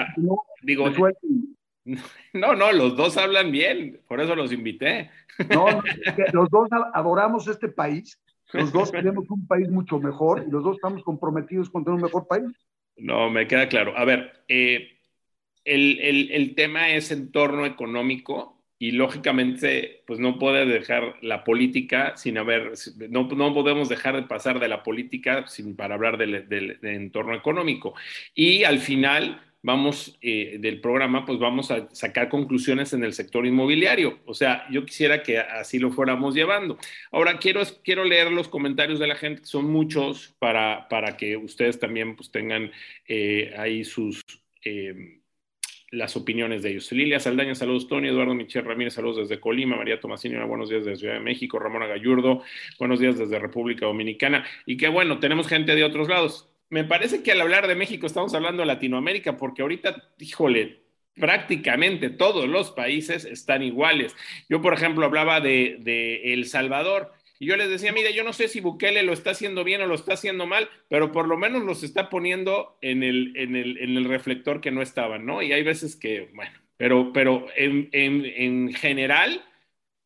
Digo, 0.62 0.90
no, 2.32 2.54
no, 2.54 2.72
los 2.72 2.96
dos 2.96 3.16
hablan 3.16 3.50
bien, 3.50 4.00
por 4.06 4.20
eso 4.20 4.34
los 4.34 4.52
invité. 4.52 5.10
No, 5.54 5.66
los 6.32 6.50
dos 6.50 6.68
adoramos 6.92 7.46
este 7.48 7.68
país, 7.68 8.20
los 8.52 8.72
dos 8.72 8.92
queremos 8.92 9.28
un 9.30 9.46
país 9.46 9.68
mucho 9.68 9.98
mejor 9.98 10.44
y 10.46 10.50
los 10.50 10.62
dos 10.62 10.76
estamos 10.76 11.02
comprometidos 11.02 11.70
con 11.70 11.84
tener 11.84 11.96
un 11.96 12.02
mejor 12.02 12.26
país. 12.26 12.46
No, 12.96 13.30
me 13.30 13.46
queda 13.46 13.68
claro. 13.68 13.96
A 13.96 14.04
ver, 14.04 14.44
eh, 14.48 14.98
el, 15.64 15.98
el, 16.00 16.30
el, 16.30 16.54
tema 16.54 16.90
es 16.90 17.10
entorno 17.10 17.66
económico 17.66 18.62
y 18.78 18.92
lógicamente, 18.92 20.02
pues 20.06 20.20
no 20.20 20.38
puede 20.38 20.66
dejar 20.66 21.16
la 21.22 21.44
política 21.44 22.16
sin 22.16 22.38
haber, 22.38 22.72
no, 23.08 23.24
no 23.24 23.54
podemos 23.54 23.88
dejar 23.88 24.16
de 24.16 24.22
pasar 24.22 24.60
de 24.60 24.68
la 24.68 24.82
política 24.82 25.46
sin, 25.46 25.76
para 25.76 25.94
hablar 25.94 26.18
del, 26.18 26.48
del 26.48 26.78
entorno 26.82 27.34
económico. 27.34 27.94
Y 28.34 28.64
al 28.64 28.78
final, 28.78 29.40
vamos, 29.66 30.16
eh, 30.22 30.58
del 30.60 30.80
programa, 30.80 31.26
pues 31.26 31.40
vamos 31.40 31.72
a 31.72 31.88
sacar 31.92 32.28
conclusiones 32.28 32.92
en 32.92 33.02
el 33.02 33.12
sector 33.14 33.44
inmobiliario. 33.44 34.20
O 34.24 34.32
sea, 34.32 34.64
yo 34.70 34.86
quisiera 34.86 35.24
que 35.24 35.38
así 35.38 35.80
lo 35.80 35.90
fuéramos 35.90 36.36
llevando. 36.36 36.78
Ahora, 37.10 37.38
quiero, 37.38 37.62
quiero 37.82 38.04
leer 38.04 38.30
los 38.30 38.46
comentarios 38.46 39.00
de 39.00 39.08
la 39.08 39.16
gente, 39.16 39.42
que 39.42 39.48
son 39.48 39.68
muchos, 39.68 40.36
para, 40.38 40.86
para 40.88 41.16
que 41.16 41.36
ustedes 41.36 41.80
también 41.80 42.14
pues 42.14 42.30
tengan 42.30 42.70
eh, 43.08 43.54
ahí 43.58 43.84
sus... 43.84 44.22
Eh, 44.64 45.20
las 45.92 46.16
opiniones 46.16 46.62
de 46.62 46.70
ellos. 46.70 46.90
Lilia 46.90 47.20
Saldaña, 47.20 47.54
saludos 47.54 47.86
Tony, 47.86 48.08
Eduardo 48.08 48.34
Michel 48.34 48.64
Ramírez, 48.64 48.94
saludos 48.94 49.28
desde 49.28 49.40
Colima, 49.40 49.76
María 49.76 50.00
Tomasini, 50.00 50.36
buenos 50.44 50.68
días 50.68 50.84
desde 50.84 50.98
Ciudad 50.98 51.14
de 51.14 51.20
México, 51.20 51.60
Ramón 51.60 51.84
Agayurdo, 51.84 52.42
buenos 52.78 52.98
días 52.98 53.16
desde 53.16 53.38
República 53.38 53.86
Dominicana. 53.86 54.44
Y 54.66 54.76
que 54.76 54.88
bueno, 54.88 55.20
tenemos 55.20 55.46
gente 55.46 55.76
de 55.76 55.84
otros 55.84 56.08
lados 56.08 56.50
me 56.68 56.84
parece 56.84 57.22
que 57.22 57.32
al 57.32 57.40
hablar 57.40 57.66
de 57.66 57.74
México 57.74 58.06
estamos 58.06 58.34
hablando 58.34 58.62
de 58.62 58.66
Latinoamérica, 58.66 59.36
porque 59.36 59.62
ahorita, 59.62 60.10
híjole, 60.18 60.82
prácticamente 61.14 62.10
todos 62.10 62.48
los 62.48 62.70
países 62.70 63.24
están 63.24 63.62
iguales. 63.62 64.14
Yo, 64.48 64.60
por 64.60 64.74
ejemplo, 64.74 65.06
hablaba 65.06 65.40
de, 65.40 66.20
El 66.24 66.46
Salvador. 66.46 67.12
Y 67.38 67.46
yo 67.46 67.56
les 67.56 67.68
decía, 67.68 67.92
mire, 67.92 68.14
yo 68.14 68.24
no 68.24 68.32
sé 68.32 68.48
si 68.48 68.60
Bukele 68.60 69.02
lo 69.02 69.12
está 69.12 69.30
haciendo 69.30 69.62
bien 69.62 69.82
o 69.82 69.86
lo 69.86 69.94
está 69.94 70.14
haciendo 70.14 70.46
mal, 70.46 70.70
pero 70.88 71.12
por 71.12 71.28
lo 71.28 71.36
menos 71.36 71.64
los 71.64 71.82
está 71.82 72.08
poniendo 72.08 72.78
en 72.80 73.02
el, 73.02 73.36
en 73.36 73.56
el, 73.56 73.76
en 73.78 73.96
el 73.96 74.06
reflector 74.06 74.62
que 74.62 74.70
no 74.70 74.80
estaban, 74.80 75.26
¿no? 75.26 75.42
Y 75.42 75.52
hay 75.52 75.62
veces 75.62 75.96
que, 75.96 76.30
bueno, 76.34 76.58
pero, 76.78 77.12
pero 77.12 77.46
en, 77.54 77.90
en, 77.92 78.24
en 78.24 78.72
general, 78.72 79.44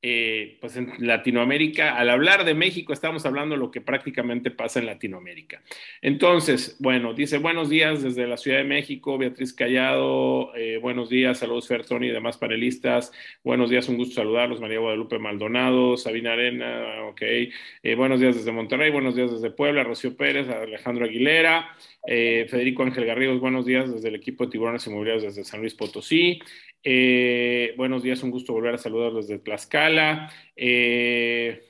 eh, 0.03 0.57
pues 0.63 0.77
en 0.77 0.95
Latinoamérica, 0.99 1.95
al 1.95 2.09
hablar 2.09 2.47
de 2.47 2.55
México, 2.55 2.95
estamos 2.95 3.27
hablando 3.27 3.55
de 3.55 3.59
lo 3.59 3.71
que 3.71 3.83
prácticamente 3.83 4.51
pasa 4.51 4.79
en 4.79 4.87
Latinoamérica. 4.87 5.63
Entonces, 6.01 6.79
bueno, 6.81 7.13
dice 7.13 7.37
buenos 7.37 7.69
días 7.69 8.03
desde 8.03 8.27
la 8.27 8.39
Ciudad 8.39 8.59
de 8.59 8.65
México, 8.65 9.19
Beatriz 9.19 9.53
Callado, 9.53 10.55
eh, 10.57 10.79
buenos 10.79 11.11
días, 11.11 11.39
saludos 11.39 11.69
Fertoni 11.69 12.07
y 12.07 12.13
demás 12.13 12.39
panelistas, 12.39 13.13
buenos 13.45 13.69
días, 13.69 13.91
un 13.91 13.99
gusto 13.99 14.15
saludarlos, 14.15 14.59
María 14.59 14.79
Guadalupe 14.79 15.19
Maldonado, 15.19 15.99
Sabina 15.99 16.33
Arena, 16.33 17.05
ok, 17.11 17.21
eh, 17.21 17.95
buenos 17.95 18.21
días 18.21 18.37
desde 18.37 18.53
Monterrey, 18.53 18.91
buenos 18.91 19.17
días 19.17 19.31
desde 19.31 19.51
Puebla, 19.51 19.85
Rocío 19.85 20.17
Pérez, 20.17 20.49
Alejandro 20.49 21.05
Aguilera, 21.05 21.77
Federico 22.03 22.83
Ángel 22.83 23.05
Garridos, 23.05 23.39
buenos 23.39 23.67
días 23.67 23.93
desde 23.93 24.09
el 24.09 24.15
equipo 24.15 24.47
de 24.47 24.53
Tiburones 24.53 24.87
Inmobiliarios 24.87 25.25
desde 25.25 25.45
San 25.45 25.61
Luis 25.61 25.75
Potosí, 25.75 26.41
eh, 26.83 27.75
buenos 27.77 28.03
días, 28.03 28.23
un 28.23 28.31
gusto 28.31 28.53
volver 28.53 28.75
a 28.75 28.79
saludarlos 28.79 29.29
desde 29.29 29.43
Tlaxcala. 29.43 30.31
Eh, 30.57 31.70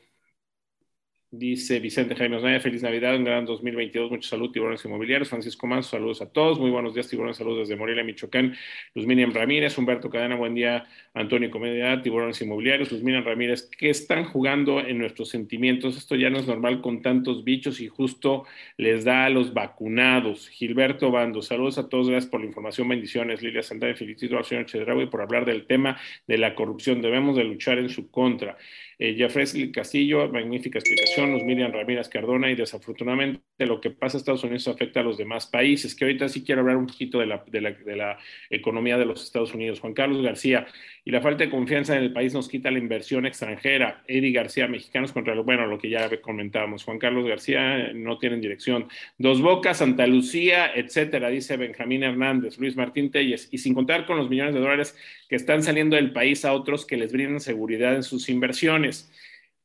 Dice 1.33 1.79
Vicente 1.79 2.17
Jaime 2.17 2.39
Osnaya, 2.39 2.59
feliz 2.59 2.83
Navidad, 2.83 3.15
un 3.15 3.23
gran 3.23 3.45
2022, 3.45 4.11
mucha 4.11 4.31
salud, 4.31 4.51
tiburones 4.51 4.85
inmobiliarios. 4.85 5.29
Francisco 5.29 5.65
Manso, 5.65 5.91
saludos 5.91 6.21
a 6.23 6.33
todos. 6.33 6.59
Muy 6.59 6.73
buenos 6.73 6.93
días, 6.93 7.07
tiburones, 7.07 7.37
saludos 7.37 7.69
desde 7.69 7.77
Morelia, 7.77 8.03
Michoacán. 8.03 8.57
Luz 8.97 9.07
Miriam 9.07 9.33
Ramírez, 9.33 9.79
Humberto 9.79 10.11
Cadena, 10.11 10.35
buen 10.35 10.57
día, 10.57 10.89
Antonio 11.15 11.49
Comedia, 11.49 12.03
tiburones 12.03 12.43
inmobiliarios. 12.43 12.91
Luz 12.91 13.05
Miriam 13.05 13.25
Ramírez, 13.25 13.71
¿qué 13.79 13.91
están 13.91 14.25
jugando 14.25 14.81
en 14.81 14.99
nuestros 14.99 15.29
sentimientos? 15.29 15.97
Esto 15.97 16.17
ya 16.17 16.31
no 16.31 16.41
es 16.41 16.49
normal 16.49 16.81
con 16.81 17.01
tantos 17.01 17.45
bichos 17.45 17.81
y 17.81 17.87
justo 17.87 18.45
les 18.77 19.05
da 19.05 19.27
a 19.27 19.31
los 19.31 19.55
vacunados. 19.55 20.49
Gilberto 20.49 21.13
Bando, 21.13 21.43
saludos 21.43 21.79
a 21.79 21.89
todos, 21.89 22.09
gracias 22.09 22.29
por 22.29 22.41
la 22.41 22.47
información, 22.47 22.89
bendiciones. 22.89 23.41
Lilia 23.41 23.63
Santana, 23.63 23.95
felicito 23.95 24.37
al 24.37 24.45
señor 24.45 24.67
Chedraui 24.67 25.07
por 25.07 25.23
hablar 25.23 25.45
del 25.45 25.65
tema 25.69 25.97
de 26.27 26.39
la 26.39 26.57
corrupción. 26.57 27.01
Debemos 27.01 27.37
de 27.37 27.45
luchar 27.45 27.79
en 27.79 27.89
su 27.89 28.11
contra. 28.11 28.59
Eh, 29.03 29.15
Jeffrey 29.17 29.73
Castillo, 29.73 30.29
magnífica 30.29 30.79
explicación 30.79 31.33
nos 31.33 31.43
Miriam 31.43 31.73
Ramírez 31.73 32.11
Cardona, 32.11 32.51
y 32.51 32.55
desafortunadamente 32.55 33.41
lo 33.61 33.81
que 33.81 33.89
pasa 33.91 34.19
en 34.19 34.21
Estados 34.21 34.45
Unidos 34.45 34.69
afecta 34.69 35.01
a 35.01 35.03
los 35.03 35.17
demás 35.17 35.47
países, 35.47 35.95
que 35.95 36.05
ahorita 36.05 36.29
sí 36.29 36.45
quiero 36.45 36.61
hablar 36.61 36.77
un 36.77 36.87
poquito 36.87 37.19
de 37.19 37.25
la, 37.25 37.43
de 37.47 37.61
la, 37.63 37.71
de 37.71 37.97
la 37.97 38.19
economía 38.51 38.99
de 38.99 39.07
los 39.07 39.25
Estados 39.25 39.55
Unidos. 39.55 39.81
Juan 39.81 39.95
Carlos 39.95 40.23
García, 40.23 40.67
y 41.03 41.13
la 41.13 41.23
falta 41.23 41.45
de 41.45 41.51
confianza 41.51 41.97
en 41.97 42.03
el 42.03 42.13
país 42.13 42.35
nos 42.35 42.47
quita 42.47 42.71
la 42.71 42.79
inversión 42.79 43.25
extranjera. 43.25 44.03
Eddie 44.07 44.33
García, 44.33 44.69
mexicanos 44.69 45.13
contra 45.13 45.35
lo 45.35 45.45
bueno, 45.45 45.67
lo 45.67 45.79
que 45.79 45.89
ya 45.89 46.11
comentábamos. 46.21 46.85
Juan 46.85 46.99
Carlos 46.99 47.27
García 47.27 47.95
no 47.95 48.19
tienen 48.19 48.43
dirección. 48.43 48.87
Dos 49.17 49.41
Bocas, 49.41 49.79
Santa 49.79 50.07
Lucía, 50.07 50.73
etcétera, 50.75 51.31
dice 51.31 51.57
Benjamín 51.57 52.03
Hernández, 52.03 52.59
Luis 52.59 52.77
Martín 52.77 53.11
Telles, 53.11 53.49
y 53.51 53.57
sin 53.57 53.73
contar 53.73 54.05
con 54.05 54.19
los 54.19 54.29
millones 54.29 54.53
de 54.53 54.61
dólares 54.61 54.95
que 55.31 55.37
están 55.37 55.63
saliendo 55.63 55.97
del 55.97 56.13
país 56.13 56.45
a 56.45 56.53
otros 56.53 56.85
que 56.85 56.99
les 56.99 57.13
brindan 57.13 57.41
seguridad 57.41 57.95
en 57.95 58.03
sus 58.03 58.29
inversiones. 58.29 58.90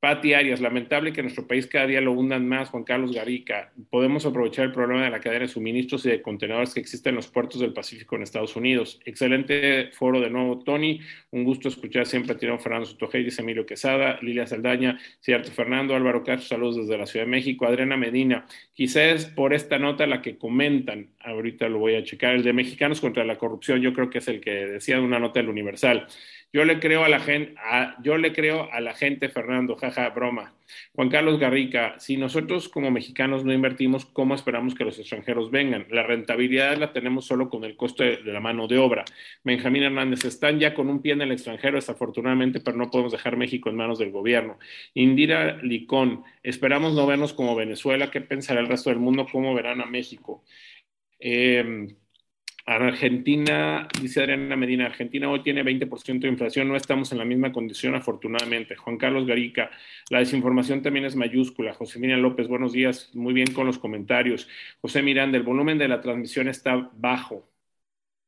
Pati 0.06 0.36
Arias, 0.36 0.62
lamentable 0.62 1.14
que 1.14 1.24
nuestro 1.24 1.48
país 1.48 1.66
cada 1.66 1.88
día 1.88 2.00
lo 2.00 2.12
hundan 2.12 2.48
más, 2.48 2.70
Juan 2.70 2.84
Carlos 2.84 3.12
Garica. 3.12 3.74
Podemos 3.90 4.24
aprovechar 4.24 4.66
el 4.66 4.72
problema 4.72 5.04
de 5.04 5.10
la 5.10 5.20
cadena 5.20 5.46
de 5.46 5.48
suministros 5.48 6.06
y 6.06 6.10
de 6.10 6.22
contenedores 6.22 6.76
que 6.76 6.80
existen 6.80 7.12
en 7.12 7.16
los 7.16 7.28
puertos 7.28 7.60
del 7.60 7.74
Pacífico 7.74 8.16
en 8.16 8.22
Estados 8.22 8.56
Unidos. 8.56 9.00
Excelente 9.04 9.90
foro 9.94 10.20
de 10.20 10.30
nuevo, 10.30 10.60
Tony. 10.60 11.00
Un 11.32 11.44
gusto 11.44 11.70
escuchar 11.70 12.06
siempre 12.06 12.34
a 12.34 12.38
Tirón 12.38 12.60
Fernando 12.60 12.86
Sotojey, 12.86 13.28
Emilio 13.36 13.66
Quesada, 13.66 14.20
Lilia 14.22 14.46
Saldaña, 14.46 15.00
cierto 15.22 15.50
Fernando, 15.52 15.96
Álvaro 15.96 16.24
Castro, 16.24 16.50
saludos 16.50 16.78
desde 16.78 17.00
la 17.00 17.08
Ciudad 17.08 17.26
de 17.26 17.32
México, 17.32 17.66
Adriana 17.66 17.98
Medina. 17.98 18.46
Quizás 18.76 19.26
por 19.26 19.56
esta 19.56 19.80
nota 19.80 20.06
la 20.06 20.22
que 20.22 20.38
comentan, 20.38 21.16
ahorita 21.20 21.68
lo 21.68 21.80
voy 21.80 21.96
a 21.96 22.04
checar, 22.04 22.36
el 22.36 22.44
de 22.44 22.54
Mexicanos 22.54 23.02
contra 23.02 23.26
la 23.26 23.40
Corrupción, 23.40 23.82
yo 23.82 23.92
creo 23.92 24.12
que 24.12 24.20
es 24.20 24.28
el 24.28 24.40
que 24.40 24.52
decía 24.52 25.02
una 25.02 25.18
nota 25.18 25.40
del 25.40 25.50
Universal. 25.50 26.06
Yo 26.56 26.64
le 26.64 26.80
creo 26.80 27.04
a 27.04 27.10
la 27.10 27.20
gente, 27.20 27.54
yo 28.02 28.18
le 28.18 28.32
creo 28.32 28.72
a 28.72 28.80
la 28.80 28.94
gente, 28.94 29.28
Fernando, 29.28 29.76
jaja, 29.76 30.10
broma. 30.12 30.54
Juan 30.94 31.10
Carlos 31.10 31.38
Garrica, 31.38 32.00
si 32.00 32.16
nosotros 32.16 32.70
como 32.70 32.92
mexicanos 32.92 33.44
no 33.44 33.52
invertimos, 33.52 34.06
¿cómo 34.06 34.36
esperamos 34.36 34.74
que 34.74 34.86
los 34.86 34.98
extranjeros 34.98 35.52
vengan? 35.52 35.86
La 35.90 36.04
rentabilidad 36.04 36.78
la 36.78 36.94
tenemos 36.94 37.26
solo 37.26 37.50
con 37.50 37.66
el 37.66 37.76
costo 37.76 38.06
de, 38.06 38.24
la 38.24 38.40
mano 38.40 38.70
de 38.70 38.78
obra. 38.78 39.04
Benjamín 39.44 39.84
Hernández, 39.84 40.24
están 40.24 40.58
ya 40.58 40.74
con 40.74 40.88
un 40.88 41.02
pie 41.02 41.12
en 41.12 41.24
el 41.24 41.34
extranjero, 41.34 41.76
desafortunadamente, 41.76 42.62
pero 42.62 42.78
no 42.78 42.90
podemos 42.90 43.12
dejar 43.12 43.36
México 43.36 43.70
en 43.70 43.76
manos 43.76 44.00
del 44.00 44.12
gobierno. 44.12 44.58
Indira 44.94 45.58
Licón, 45.62 46.24
esperamos 46.42 46.94
no 46.94 47.06
vernos 47.06 47.34
como 47.34 47.58
Venezuela, 47.58 48.12
¿qué 48.12 48.22
pensará 48.22 48.62
el 48.62 48.70
resto 48.70 48.92
del 48.92 49.00
mundo? 49.00 49.28
¿Cómo 49.30 49.54
verán 49.56 49.82
a 49.82 49.88
México? 49.88 50.42
Eh, 51.20 51.90
Argentina, 52.68 53.88
dice 54.02 54.22
Adriana 54.22 54.56
Medina, 54.56 54.88
Argentina 54.88 55.30
hoy 55.30 55.44
tiene 55.44 55.64
20% 55.64 56.22
de 56.22 56.28
inflación, 56.30 56.68
no 56.68 56.76
estamos 56.76 57.12
en 57.12 57.20
la 57.20 57.26
misma 57.26 57.52
condición 57.52 57.94
afortunadamente. 57.94 58.76
Juan 58.76 58.98
Carlos 58.98 59.28
Garica, 59.28 59.70
la 60.10 60.20
desinformación 60.20 60.82
también 60.82 61.06
es 61.06 61.16
mayúscula. 61.16 61.74
Josefina 61.76 62.18
López, 62.18 62.48
buenos 62.48 62.74
días, 62.74 63.14
muy 63.14 63.34
bien 63.34 63.54
con 63.54 63.68
los 63.68 63.78
comentarios. 63.78 64.48
José 64.82 65.04
Miranda, 65.04 65.38
el 65.38 65.44
volumen 65.44 65.78
de 65.78 65.88
la 65.88 66.02
transmisión 66.02 66.48
está 66.48 66.90
bajo. 66.96 67.48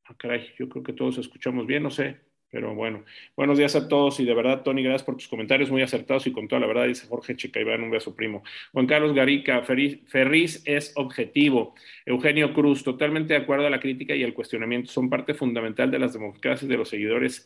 Ah, 0.06 0.16
caray, 0.18 0.54
yo 0.58 0.70
creo 0.70 0.84
que 0.84 0.94
todos 0.94 1.18
escuchamos 1.18 1.68
bien, 1.68 1.84
no 1.84 1.92
sé. 1.92 2.27
Pero 2.50 2.74
bueno, 2.74 3.04
buenos 3.36 3.58
días 3.58 3.76
a 3.76 3.90
todos 3.90 4.22
y 4.22 4.26
de 4.26 4.34
verdad, 4.34 4.64
Tony, 4.64 4.82
gracias 4.82 5.04
por 5.04 5.16
tus 5.16 5.28
comentarios 5.28 5.70
muy 5.70 5.82
acertados 5.82 6.28
y 6.28 6.32
con 6.32 6.48
toda 6.48 6.62
la 6.62 6.68
verdad, 6.68 6.88
dice 6.88 7.06
Jorge 7.08 7.36
Chicaibán, 7.36 7.84
un 7.84 7.92
beso 7.92 8.16
primo. 8.16 8.42
Juan 8.72 8.88
Carlos 8.88 9.14
Garica, 9.14 9.64
Ferriz 9.64 10.62
es 10.66 10.94
objetivo. 10.96 11.76
Eugenio 12.06 12.54
Cruz, 12.54 12.84
totalmente 12.84 13.34
de 13.34 13.42
acuerdo 13.42 13.68
a 13.68 13.70
la 13.70 13.82
crítica 13.82 14.16
y 14.16 14.24
el 14.24 14.34
cuestionamiento, 14.34 14.90
son 14.90 15.10
parte 15.10 15.34
fundamental 15.34 15.92
de 15.92 16.00
las 16.00 16.14
democracias 16.14 16.70
de 16.70 16.78
los 16.78 16.88
seguidores 16.88 17.44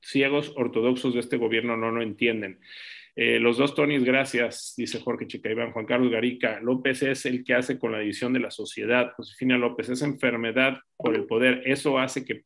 ciegos 0.00 0.54
ortodoxos 0.56 1.12
de 1.12 1.20
este 1.20 1.36
gobierno, 1.36 1.76
no 1.76 1.90
lo 1.90 2.00
entienden. 2.00 2.60
Eh, 3.16 3.38
los 3.38 3.58
dos 3.58 3.74
Tonys, 3.74 4.04
gracias, 4.04 4.72
dice 4.76 5.00
Jorge 5.00 5.26
Chicaibán. 5.26 5.72
Juan 5.72 5.84
Carlos 5.84 6.10
Garica, 6.10 6.60
López 6.60 7.02
es 7.02 7.26
el 7.26 7.44
que 7.44 7.52
hace 7.52 7.78
con 7.78 7.92
la 7.92 7.98
división 7.98 8.32
de 8.32 8.40
la 8.40 8.50
sociedad. 8.50 9.12
Josefina 9.16 9.58
López, 9.58 9.90
es 9.90 10.00
enfermedad 10.00 10.78
por 10.96 11.14
el 11.14 11.26
poder. 11.26 11.62
Eso 11.66 11.98
hace 11.98 12.24
que 12.24 12.44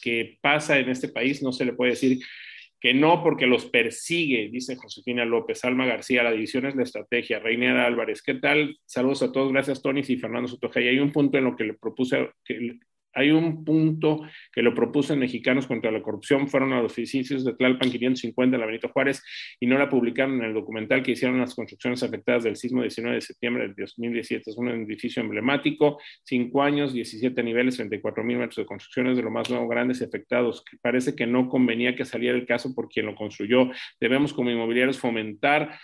que 0.00 0.38
pasa 0.40 0.78
en 0.78 0.88
este 0.88 1.08
país, 1.08 1.42
no 1.42 1.52
se 1.52 1.64
le 1.64 1.72
puede 1.72 1.92
decir 1.92 2.18
que 2.84 2.92
no 2.92 3.22
porque 3.22 3.46
los 3.46 3.64
persigue, 3.64 4.50
dice 4.52 4.76
Josefina 4.76 5.24
López, 5.24 5.64
Alma 5.64 5.86
García, 5.86 6.22
la 6.22 6.32
división 6.32 6.66
es 6.66 6.76
la 6.76 6.82
estrategia, 6.82 7.38
Reiniera 7.38 7.86
Álvarez, 7.86 8.20
¿qué 8.22 8.34
tal? 8.34 8.76
Saludos 8.84 9.22
a 9.22 9.32
todos, 9.32 9.52
gracias 9.52 9.80
Tony 9.80 10.02
y 10.06 10.16
Fernando 10.16 10.48
Sotoja. 10.48 10.82
Y 10.82 10.88
hay 10.88 10.98
un 10.98 11.10
punto 11.10 11.38
en 11.38 11.44
lo 11.44 11.56
que 11.56 11.64
le 11.64 11.74
propuse, 11.74 12.28
que 12.44 12.78
hay 13.14 13.30
un 13.30 13.64
punto 13.64 14.22
que 14.52 14.62
lo 14.62 14.74
propuso 14.74 15.12
en 15.12 15.20
Mexicanos 15.20 15.66
contra 15.66 15.90
la 15.90 16.02
Corrupción, 16.02 16.48
fueron 16.48 16.72
a 16.72 16.82
los 16.82 16.96
edificios 16.98 17.44
de 17.44 17.54
Tlalpan 17.54 17.90
550 17.90 18.56
en 18.56 18.60
la 18.60 18.66
Benito 18.66 18.88
Juárez 18.88 19.22
y 19.60 19.66
no 19.66 19.78
la 19.78 19.88
publicaron 19.88 20.36
en 20.38 20.44
el 20.44 20.54
documental 20.54 21.02
que 21.02 21.12
hicieron 21.12 21.38
las 21.38 21.54
construcciones 21.54 22.02
afectadas 22.02 22.44
del 22.44 22.56
sismo 22.56 22.82
19 22.82 23.16
de 23.16 23.20
septiembre 23.20 23.62
del 23.64 23.74
2017. 23.76 24.50
Es 24.50 24.56
un 24.56 24.68
edificio 24.68 25.22
emblemático, 25.22 25.98
cinco 26.24 26.62
años, 26.62 26.92
17 26.92 27.42
niveles, 27.42 27.76
34 27.76 28.24
mil 28.24 28.38
metros 28.38 28.56
de 28.56 28.66
construcciones 28.66 29.16
de 29.16 29.22
lo 29.22 29.30
más 29.30 29.48
nuevo, 29.50 29.68
grandes 29.68 30.00
y 30.00 30.04
afectados. 30.04 30.64
Parece 30.82 31.14
que 31.14 31.26
no 31.26 31.48
convenía 31.48 31.94
que 31.94 32.04
saliera 32.04 32.36
el 32.36 32.46
caso 32.46 32.74
por 32.74 32.88
quien 32.88 33.06
lo 33.06 33.14
construyó. 33.14 33.70
Debemos 34.00 34.32
como 34.32 34.50
inmobiliarios 34.50 34.98
fomentar 34.98 35.78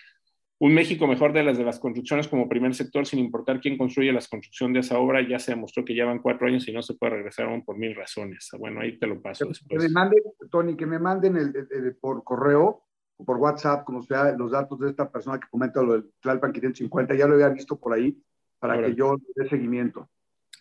un 0.60 0.74
México 0.74 1.06
mejor 1.06 1.32
de 1.32 1.42
las 1.42 1.56
de 1.56 1.64
las 1.64 1.80
construcciones 1.80 2.28
como 2.28 2.48
primer 2.48 2.74
sector, 2.74 3.06
sin 3.06 3.18
importar 3.18 3.60
quién 3.60 3.78
construye 3.78 4.12
la 4.12 4.20
construcción 4.20 4.74
de 4.74 4.80
esa 4.80 4.98
obra, 4.98 5.26
ya 5.26 5.38
se 5.38 5.52
demostró 5.52 5.86
que 5.86 5.94
llevan 5.94 6.18
cuatro 6.18 6.46
años 6.46 6.68
y 6.68 6.72
no 6.72 6.82
se 6.82 6.94
puede 6.94 7.14
regresar 7.14 7.46
aún 7.46 7.64
por 7.64 7.78
mil 7.78 7.94
razones. 7.94 8.50
Bueno, 8.58 8.82
ahí 8.82 8.98
te 8.98 9.06
lo 9.06 9.22
paso 9.22 9.46
después. 9.46 9.80
Que 9.80 9.88
me 9.88 9.92
manden, 9.92 10.22
Tony, 10.50 10.76
que 10.76 10.84
me 10.84 10.98
manden 10.98 11.36
el, 11.36 11.96
por 11.98 12.22
correo 12.24 12.82
o 13.16 13.24
por 13.24 13.38
WhatsApp, 13.38 13.84
como 13.84 14.02
sea, 14.02 14.32
los 14.32 14.50
datos 14.50 14.78
de 14.80 14.90
esta 14.90 15.10
persona 15.10 15.40
que 15.40 15.48
comenta 15.50 15.82
lo 15.82 15.94
del 15.94 16.10
Tlalpan 16.20 16.52
550, 16.52 17.14
ya 17.14 17.26
lo 17.26 17.34
había 17.34 17.48
visto 17.48 17.80
por 17.80 17.94
ahí, 17.94 18.22
para 18.58 18.82
que 18.82 18.94
yo 18.94 19.16
dé 19.34 19.48
seguimiento. 19.48 20.10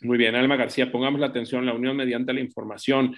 Muy 0.02 0.18
bien, 0.18 0.34
Alma 0.34 0.56
García, 0.56 0.89
pongamos 0.89 1.20
la 1.20 1.28
atención, 1.28 1.66
la 1.66 1.74
unión 1.74 1.97
mediante 1.97 2.32
la 2.32 2.39
información. 2.39 3.14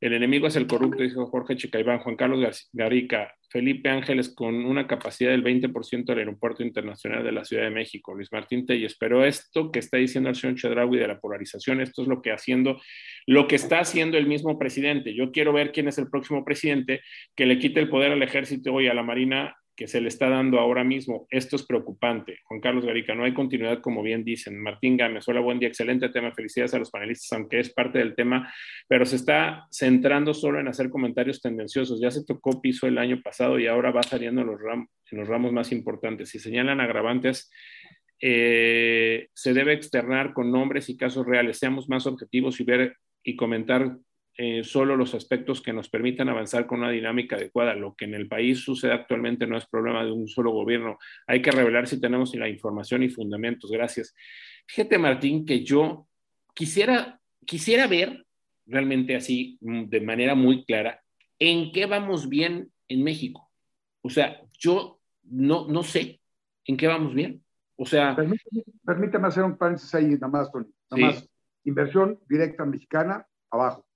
El 0.00 0.12
enemigo 0.12 0.46
es 0.46 0.56
el 0.56 0.66
corrupto, 0.66 1.02
dijo 1.02 1.26
Jorge 1.26 1.56
Chicaibán, 1.56 2.00
Juan 2.00 2.16
Carlos 2.16 2.68
Garica, 2.72 3.34
Felipe 3.48 3.88
Ángeles 3.88 4.34
con 4.34 4.54
una 4.66 4.86
capacidad 4.86 5.30
del 5.30 5.44
20% 5.44 6.04
del 6.06 6.18
Aeropuerto 6.18 6.64
Internacional 6.64 7.22
de 7.22 7.30
la 7.30 7.44
Ciudad 7.44 7.62
de 7.62 7.70
México, 7.70 8.12
Luis 8.12 8.32
Martín 8.32 8.66
Telles. 8.66 8.96
Pero 8.98 9.24
esto 9.24 9.70
que 9.70 9.78
está 9.78 9.96
diciendo 9.96 10.28
el 10.28 10.34
señor 10.34 10.56
Chedraui 10.56 10.98
de 10.98 11.06
la 11.06 11.20
polarización, 11.20 11.80
esto 11.80 12.02
es 12.02 12.08
lo 12.08 12.20
que 12.20 12.32
haciendo, 12.32 12.80
lo 13.26 13.46
que 13.46 13.54
está 13.54 13.78
haciendo 13.78 14.18
el 14.18 14.26
mismo 14.26 14.58
presidente. 14.58 15.14
Yo 15.14 15.30
quiero 15.30 15.52
ver 15.52 15.70
quién 15.70 15.86
es 15.86 15.98
el 15.98 16.10
próximo 16.10 16.44
presidente 16.44 17.00
que 17.36 17.46
le 17.46 17.58
quite 17.58 17.78
el 17.78 17.88
poder 17.88 18.12
al 18.12 18.22
ejército 18.22 18.80
y 18.80 18.88
a 18.88 18.94
la 18.94 19.04
marina 19.04 19.56
que 19.76 19.88
se 19.88 20.00
le 20.00 20.08
está 20.08 20.28
dando 20.28 20.58
ahora 20.58 20.84
mismo. 20.84 21.26
Esto 21.30 21.56
es 21.56 21.64
preocupante. 21.64 22.38
Juan 22.44 22.60
Carlos 22.60 22.84
Garica, 22.84 23.14
no 23.14 23.24
hay 23.24 23.34
continuidad, 23.34 23.80
como 23.80 24.02
bien 24.02 24.24
dicen. 24.24 24.60
Martín 24.60 24.96
Gámez, 24.96 25.26
hola, 25.28 25.40
buen 25.40 25.58
día, 25.58 25.68
excelente 25.68 26.08
tema. 26.10 26.32
Felicidades 26.32 26.74
a 26.74 26.78
los 26.78 26.90
panelistas, 26.90 27.32
aunque 27.32 27.60
es 27.60 27.72
parte 27.72 27.98
del 27.98 28.14
tema, 28.14 28.52
pero 28.88 29.04
se 29.04 29.16
está 29.16 29.66
centrando 29.70 30.32
solo 30.32 30.60
en 30.60 30.68
hacer 30.68 30.90
comentarios 30.90 31.40
tendenciosos. 31.40 32.00
Ya 32.00 32.10
se 32.10 32.24
tocó 32.24 32.60
piso 32.60 32.86
el 32.86 32.98
año 32.98 33.20
pasado 33.22 33.58
y 33.58 33.66
ahora 33.66 33.90
va 33.90 34.02
saliendo 34.02 34.42
en 34.42 34.46
los, 34.48 34.60
los 35.10 35.28
ramos 35.28 35.52
más 35.52 35.72
importantes. 35.72 36.28
Si 36.30 36.38
señalan 36.38 36.80
agravantes, 36.80 37.50
eh, 38.20 39.28
se 39.34 39.52
debe 39.52 39.72
externar 39.72 40.32
con 40.32 40.52
nombres 40.52 40.88
y 40.88 40.96
casos 40.96 41.26
reales. 41.26 41.58
Seamos 41.58 41.88
más 41.88 42.06
objetivos 42.06 42.60
y 42.60 42.64
ver 42.64 42.96
y 43.24 43.36
comentar 43.36 43.96
eh, 44.36 44.64
solo 44.64 44.96
los 44.96 45.14
aspectos 45.14 45.62
que 45.62 45.72
nos 45.72 45.88
permitan 45.88 46.28
avanzar 46.28 46.66
con 46.66 46.80
una 46.80 46.90
dinámica 46.90 47.36
adecuada. 47.36 47.74
Lo 47.74 47.94
que 47.94 48.04
en 48.06 48.14
el 48.14 48.26
país 48.26 48.64
sucede 48.64 48.92
actualmente 48.92 49.46
no 49.46 49.56
es 49.56 49.66
problema 49.66 50.04
de 50.04 50.10
un 50.10 50.26
solo 50.26 50.50
gobierno. 50.50 50.98
Hay 51.28 51.40
que 51.40 51.52
revelar 51.52 51.86
si 51.86 52.00
tenemos 52.00 52.34
la 52.34 52.48
información 52.48 53.04
y 53.04 53.08
fundamentos. 53.08 53.70
Gracias. 53.70 54.12
Fíjate, 54.66 54.98
Martín, 54.98 55.46
que 55.46 55.62
yo 55.62 56.08
quisiera, 56.52 57.20
quisiera 57.46 57.86
ver 57.86 58.26
realmente 58.66 59.14
así, 59.14 59.56
mm, 59.60 59.84
de 59.84 60.00
manera 60.00 60.34
muy 60.34 60.64
clara, 60.64 61.00
en 61.38 61.70
qué 61.70 61.86
vamos 61.86 62.28
bien 62.28 62.72
en 62.88 63.04
México. 63.04 63.52
O 64.02 64.10
sea, 64.10 64.40
yo 64.58 65.00
no, 65.22 65.68
no 65.68 65.84
sé 65.84 66.20
en 66.64 66.76
qué 66.76 66.88
vamos 66.88 67.14
bien. 67.14 67.40
O 67.76 67.86
sea... 67.86 68.16
Permíteme, 68.84 69.28
hacer 69.28 69.44
un 69.44 69.56
paréntesis 69.56 69.94
ahí, 69.94 70.06
nada 70.06 70.28
más, 70.28 70.50
Tony. 70.50 70.66
Nada 70.90 71.06
más. 71.06 71.30
Inversión 71.64 72.18
directa 72.28 72.64
mexicana, 72.64 73.26
abajo 73.50 73.86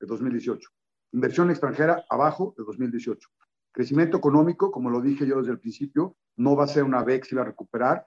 de 0.00 0.06
2018. 0.06 0.68
Inversión 1.12 1.50
extranjera 1.50 2.04
abajo 2.08 2.54
de 2.56 2.64
2018. 2.64 3.28
Crecimiento 3.72 4.16
económico, 4.16 4.70
como 4.70 4.90
lo 4.90 5.00
dije 5.00 5.26
yo 5.26 5.38
desde 5.38 5.52
el 5.52 5.60
principio, 5.60 6.16
no 6.36 6.56
va 6.56 6.64
a 6.64 6.68
ser 6.68 6.84
una 6.84 7.04
vez 7.04 7.20
que 7.20 7.34
iba 7.34 7.42
a 7.42 7.46
recuperar. 7.46 8.06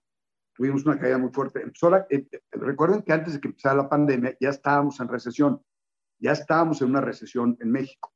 Tuvimos 0.54 0.86
una 0.86 1.00
caída 1.00 1.18
muy 1.18 1.32
fuerte. 1.32 1.62
Eh, 1.62 2.28
eh, 2.32 2.42
recuerden 2.52 3.02
que 3.02 3.14
antes 3.14 3.34
de 3.34 3.40
que 3.40 3.48
empezara 3.48 3.76
la 3.76 3.90
pandemia 3.90 4.36
ya 4.40 4.50
estábamos 4.50 5.00
en 5.00 5.08
recesión. 5.08 5.62
Ya 6.20 6.32
estábamos 6.32 6.82
en 6.82 6.90
una 6.90 7.02
recesión 7.02 7.58
en 7.60 7.72
México, 7.72 8.14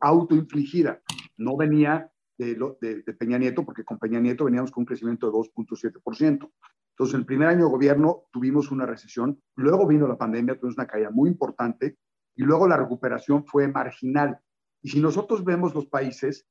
autoinfligida. 0.00 1.00
No 1.36 1.56
venía 1.56 2.10
de, 2.38 2.54
de, 2.80 3.02
de, 3.02 3.12
Peña 3.14 3.38
Nieto, 3.38 3.64
porque 3.64 3.84
con 3.84 3.98
Peña 3.98 4.20
Nieto 4.20 4.44
veníamos 4.44 4.70
con 4.70 4.82
un 4.82 4.86
crecimiento 4.86 5.26
de 5.26 5.32
2.7%. 5.32 6.50
Entonces, 6.90 7.14
el 7.14 7.26
primer 7.26 7.48
año 7.48 7.64
de 7.64 7.70
gobierno 7.70 8.24
tuvimos 8.30 8.70
una 8.70 8.86
recesión, 8.86 9.40
luego 9.56 9.86
vino 9.86 10.06
la 10.06 10.18
pandemia, 10.18 10.56
tuvimos 10.58 10.76
una 10.76 10.86
caída 10.86 11.10
muy 11.10 11.30
importante, 11.30 11.96
y 12.40 12.42
luego 12.42 12.66
la 12.66 12.78
recuperación 12.78 13.44
fue 13.44 13.68
marginal. 13.68 14.40
Y 14.80 14.88
si 14.88 14.98
nosotros 14.98 15.44
vemos 15.44 15.74
los 15.74 15.84
países, 15.84 16.46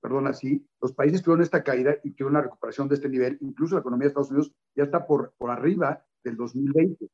perdón, 0.00 0.26
así, 0.26 0.66
los 0.80 0.94
países 0.94 1.22
tuvieron 1.22 1.42
esta 1.42 1.62
caída 1.62 1.94
y 2.02 2.12
tuvieron 2.12 2.36
una 2.36 2.44
recuperación 2.44 2.88
de 2.88 2.94
este 2.94 3.10
nivel. 3.10 3.36
Incluso 3.42 3.74
la 3.74 3.82
economía 3.82 4.04
de 4.04 4.08
Estados 4.08 4.30
Unidos 4.30 4.54
ya 4.74 4.84
está 4.84 5.06
por, 5.06 5.34
por 5.36 5.50
arriba 5.50 6.02
del 6.24 6.38
2020. 6.38 7.10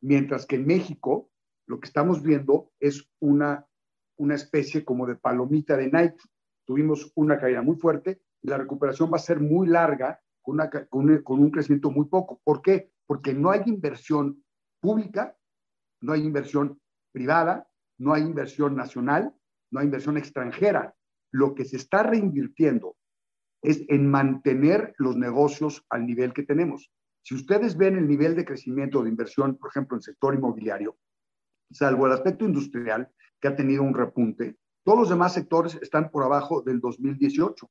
Mientras 0.00 0.46
que 0.46 0.56
en 0.56 0.66
México 0.68 1.28
lo 1.66 1.80
que 1.80 1.88
estamos 1.88 2.22
viendo 2.22 2.70
es 2.78 3.10
una, 3.18 3.66
una 4.16 4.36
especie 4.36 4.84
como 4.84 5.08
de 5.08 5.16
palomita 5.16 5.76
de 5.76 5.90
Nike. 5.90 6.22
Tuvimos 6.64 7.10
una 7.16 7.40
caída 7.40 7.62
muy 7.62 7.74
fuerte 7.74 8.22
y 8.42 8.48
la 8.48 8.58
recuperación 8.58 9.10
va 9.12 9.16
a 9.16 9.18
ser 9.18 9.40
muy 9.40 9.66
larga 9.66 10.20
con, 10.40 10.54
una, 10.54 10.70
con, 10.70 11.10
un, 11.10 11.22
con 11.24 11.40
un 11.40 11.50
crecimiento 11.50 11.90
muy 11.90 12.06
poco. 12.06 12.40
¿Por 12.44 12.62
qué? 12.62 12.92
Porque 13.08 13.34
no 13.34 13.50
hay 13.50 13.62
inversión 13.66 14.40
pública, 14.78 15.36
no 16.00 16.12
hay 16.12 16.22
inversión 16.22 16.80
privada, 17.12 17.68
no 17.98 18.14
hay 18.14 18.22
inversión 18.22 18.76
nacional, 18.76 19.34
no 19.70 19.80
hay 19.80 19.86
inversión 19.86 20.16
extranjera. 20.16 20.94
Lo 21.30 21.54
que 21.54 21.64
se 21.64 21.76
está 21.76 22.02
reinvirtiendo 22.02 22.96
es 23.62 23.84
en 23.88 24.10
mantener 24.10 24.94
los 24.98 25.16
negocios 25.16 25.84
al 25.90 26.06
nivel 26.06 26.32
que 26.32 26.42
tenemos. 26.42 26.90
Si 27.22 27.34
ustedes 27.34 27.76
ven 27.76 27.96
el 27.96 28.08
nivel 28.08 28.34
de 28.34 28.44
crecimiento 28.44 29.02
de 29.02 29.10
inversión, 29.10 29.56
por 29.56 29.70
ejemplo, 29.70 29.96
en 29.96 29.98
el 29.98 30.04
sector 30.04 30.34
inmobiliario, 30.34 30.96
salvo 31.70 32.06
el 32.06 32.12
aspecto 32.12 32.44
industrial, 32.44 33.10
que 33.40 33.48
ha 33.48 33.56
tenido 33.56 33.82
un 33.82 33.94
repunte, 33.94 34.56
todos 34.84 34.98
los 34.98 35.08
demás 35.10 35.34
sectores 35.34 35.78
están 35.82 36.10
por 36.10 36.24
abajo 36.24 36.62
del 36.62 36.80
2018. 36.80 37.70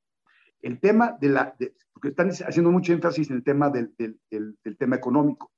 El 0.62 0.80
tema 0.80 1.18
de 1.20 1.30
la, 1.30 1.56
porque 1.94 2.10
están 2.10 2.30
haciendo 2.30 2.72
mucho 2.72 2.94
énfasis 2.94 3.30
en 3.30 3.38
el 3.38 3.44
tema 3.44 3.70
del, 3.70 3.94
del, 3.98 4.78
tema 4.78 4.96
económico. 4.96 5.52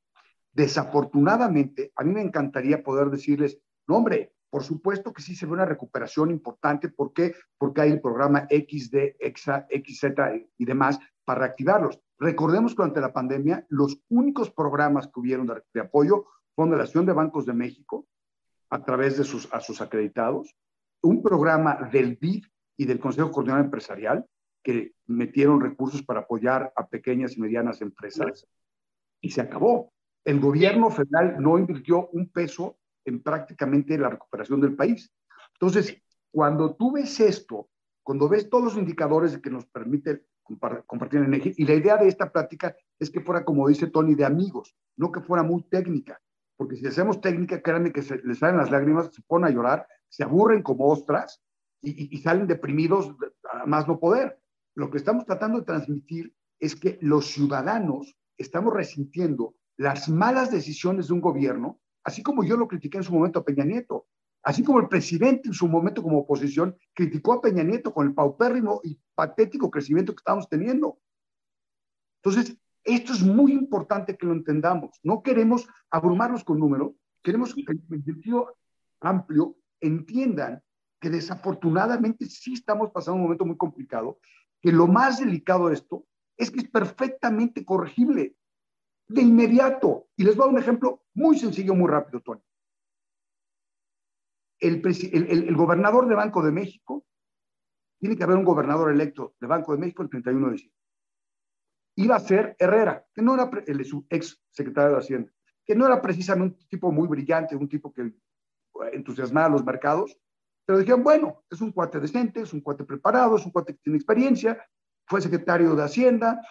Desafortunadamente, 0.53 1.91
a 1.95 2.03
mí 2.03 2.13
me 2.13 2.21
encantaría 2.21 2.83
poder 2.83 3.09
decirles, 3.09 3.59
no 3.87 3.97
hombre, 3.97 4.33
por 4.51 4.63
supuesto 4.63 5.13
que 5.13 5.21
sí 5.21 5.33
se 5.33 5.45
ve 5.45 5.53
una 5.53 5.65
recuperación 5.65 6.29
importante. 6.29 6.89
¿Por 6.89 7.13
qué? 7.13 7.33
Porque 7.57 7.81
hay 7.81 7.91
el 7.91 8.01
programa 8.01 8.47
XD, 8.49 9.15
EXA, 9.19 9.65
XZ 9.69 10.03
y 10.57 10.65
demás 10.65 10.99
para 11.23 11.39
reactivarlos. 11.39 11.99
Recordemos 12.19 12.73
que 12.73 12.83
durante 12.83 12.99
la 12.99 13.13
pandemia, 13.13 13.65
los 13.69 14.01
únicos 14.09 14.51
programas 14.51 15.07
que 15.07 15.19
hubieron 15.21 15.47
de, 15.73 15.79
apoyo 15.79 16.25
fueron 16.53 16.71
de 16.71 16.77
la 16.77 16.83
Asociación 16.83 17.05
de 17.05 17.13
Bancos 17.13 17.45
de 17.45 17.53
México, 17.53 18.05
a 18.69 18.83
través 18.83 19.17
de 19.17 19.23
sus, 19.23 19.51
a 19.53 19.61
sus 19.61 19.81
acreditados, 19.81 20.53
un 21.01 21.23
programa 21.23 21.89
del 21.91 22.17
BID 22.17 22.45
y 22.77 22.85
del 22.85 22.99
Consejo 22.99 23.31
Coordinador 23.31 23.65
Empresarial 23.65 24.25
que 24.63 24.93
metieron 25.07 25.61
recursos 25.61 26.03
para 26.03 26.21
apoyar 26.21 26.71
a 26.75 26.87
pequeñas 26.87 27.37
y 27.37 27.41
medianas 27.41 27.81
empresas 27.81 28.45
y 29.21 29.31
se 29.31 29.41
acabó. 29.41 29.93
El 30.23 30.39
gobierno 30.39 30.91
federal 30.91 31.37
no 31.39 31.57
invirtió 31.57 32.09
un 32.09 32.29
peso 32.29 32.77
en 33.05 33.21
prácticamente 33.21 33.97
la 33.97 34.09
recuperación 34.09 34.61
del 34.61 34.75
país. 34.75 35.11
Entonces, 35.53 35.97
cuando 36.31 36.75
tú 36.75 36.93
ves 36.93 37.19
esto, 37.19 37.69
cuando 38.03 38.27
ves 38.29 38.49
todos 38.49 38.63
los 38.63 38.77
indicadores 38.77 39.37
que 39.37 39.49
nos 39.49 39.65
permite 39.65 40.25
compartir 40.85 41.21
energía, 41.21 41.53
y 41.55 41.65
la 41.65 41.75
idea 41.75 41.97
de 41.97 42.07
esta 42.07 42.31
plática 42.31 42.75
es 42.99 43.09
que 43.09 43.21
fuera, 43.21 43.45
como 43.45 43.67
dice 43.67 43.87
Tony, 43.87 44.15
de 44.15 44.25
amigos, 44.25 44.75
no 44.97 45.11
que 45.11 45.21
fuera 45.21 45.43
muy 45.43 45.63
técnica 45.63 46.19
porque 46.61 46.75
si 46.75 46.85
hacemos 46.85 47.19
técnica, 47.21 47.59
créanme 47.59 47.91
que 47.91 48.03
se 48.03 48.19
les 48.19 48.37
salen 48.37 48.57
las 48.57 48.69
lágrimas, 48.69 49.11
se 49.11 49.23
ponen 49.23 49.47
a 49.47 49.49
llorar, 49.49 49.87
se 50.09 50.23
aburren 50.23 50.61
como 50.61 50.89
ostras 50.89 51.41
y, 51.81 52.15
y, 52.15 52.19
salen 52.19 52.45
deprimidos 52.45 53.15
a 53.51 53.65
más 53.65 53.87
no 53.87 53.99
poder. 53.99 54.39
Lo 54.75 54.91
que 54.91 54.99
estamos 54.99 55.25
tratando 55.25 55.57
de 55.57 55.65
transmitir 55.65 56.35
es 56.59 56.75
que 56.75 56.99
los 57.01 57.31
ciudadanos 57.31 58.15
estamos 58.37 58.75
resintiendo 58.75 59.55
las 59.75 60.07
malas 60.07 60.51
decisiones 60.51 61.07
de 61.07 61.15
un 61.15 61.21
gobierno, 61.21 61.80
así 62.03 62.23
como 62.23 62.43
yo 62.43 62.57
lo 62.57 62.67
critiqué 62.67 62.97
en 62.97 63.03
su 63.03 63.13
momento 63.13 63.39
a 63.39 63.45
Peña 63.45 63.63
Nieto, 63.63 64.07
así 64.43 64.63
como 64.63 64.79
el 64.79 64.87
presidente 64.87 65.49
en 65.49 65.53
su 65.53 65.67
momento 65.67 66.01
como 66.01 66.19
oposición 66.19 66.75
criticó 66.93 67.33
a 67.33 67.41
Peña 67.41 67.63
Nieto 67.63 67.93
con 67.93 68.07
el 68.07 68.13
paupérrimo 68.13 68.81
y 68.83 68.99
patético 69.13 69.69
crecimiento 69.69 70.13
que 70.13 70.21
estamos 70.21 70.49
teniendo. 70.49 70.99
Entonces, 72.23 72.57
esto 72.83 73.13
es 73.13 73.21
muy 73.21 73.53
importante 73.53 74.17
que 74.17 74.25
lo 74.25 74.33
entendamos. 74.33 74.99
No 75.03 75.21
queremos 75.21 75.67
abrumarnos 75.89 76.43
con 76.43 76.59
números, 76.59 76.93
queremos 77.21 77.53
que 77.53 77.63
en 77.67 78.03
sentido 78.03 78.57
amplio 78.99 79.55
entiendan 79.79 80.61
que 80.99 81.09
desafortunadamente 81.09 82.25
sí 82.25 82.53
estamos 82.53 82.91
pasando 82.91 83.17
un 83.17 83.23
momento 83.23 83.45
muy 83.45 83.57
complicado, 83.57 84.19
que 84.61 84.71
lo 84.71 84.87
más 84.87 85.19
delicado 85.19 85.67
de 85.67 85.75
esto 85.75 86.05
es 86.37 86.51
que 86.51 86.59
es 86.59 86.69
perfectamente 86.69 87.65
corregible 87.65 88.35
de 89.13 89.21
inmediato. 89.21 90.07
Y 90.15 90.23
les 90.23 90.35
voy 90.35 90.43
a 90.43 90.47
dar 90.47 90.55
un 90.55 90.61
ejemplo 90.61 91.03
muy 91.13 91.37
sencillo, 91.37 91.75
muy 91.75 91.89
rápido, 91.89 92.21
Tony. 92.21 92.41
El, 94.59 94.81
el, 94.85 95.55
gobernador 95.55 96.07
de 96.07 96.15
Banco 96.15 96.43
de 96.43 96.51
México, 96.51 97.05
tiene 97.99 98.15
que 98.15 98.23
haber 98.23 98.37
un 98.37 98.45
gobernador 98.45 98.91
electo 98.91 99.35
de 99.39 99.47
Banco 99.47 99.73
de 99.73 99.79
México 99.79 100.03
el 100.03 100.09
31 100.09 100.45
de 100.47 100.51
diciembre 100.53 100.81
iba 101.95 102.15
a 102.15 102.19
ser 102.19 102.55
Herrera, 102.59 103.05
que 103.13 103.21
no 103.21 103.35
era 103.35 103.49
el, 103.67 104.05
ex 104.09 104.41
secretario 104.49 104.91
de 104.91 104.97
Hacienda, 104.97 105.31
que 105.65 105.75
no 105.75 105.85
era 105.85 106.01
precisamente 106.01 106.57
un 106.61 106.67
tipo 106.67 106.91
muy 106.91 107.07
brillante, 107.07 107.55
un 107.55 107.69
tipo 107.69 107.93
que 107.93 108.13
entusiasmaba 108.93 109.47
a 109.47 109.49
los 109.49 109.65
mercados, 109.65 110.17
pero 110.65 110.79
dijeron, 110.79 111.03
bueno, 111.03 111.43
es 111.49 111.61
un 111.61 111.71
cuate 111.71 111.99
decente, 111.99 112.41
es 112.41 112.53
un 112.53 112.61
cuate 112.61 112.83
preparado, 112.83 113.35
es 113.35 113.45
un 113.45 113.51
cuate 113.51 113.73
que 113.73 113.81
tiene 113.83 113.97
experiencia, 113.97 114.65
fue 115.05 115.21
secretario 115.21 115.75
de 115.75 115.83
Hacienda, 115.83 116.41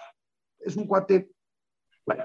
es 0.59 0.77
un 0.77 0.87
cuate, 0.87 1.33
bueno, 2.05 2.25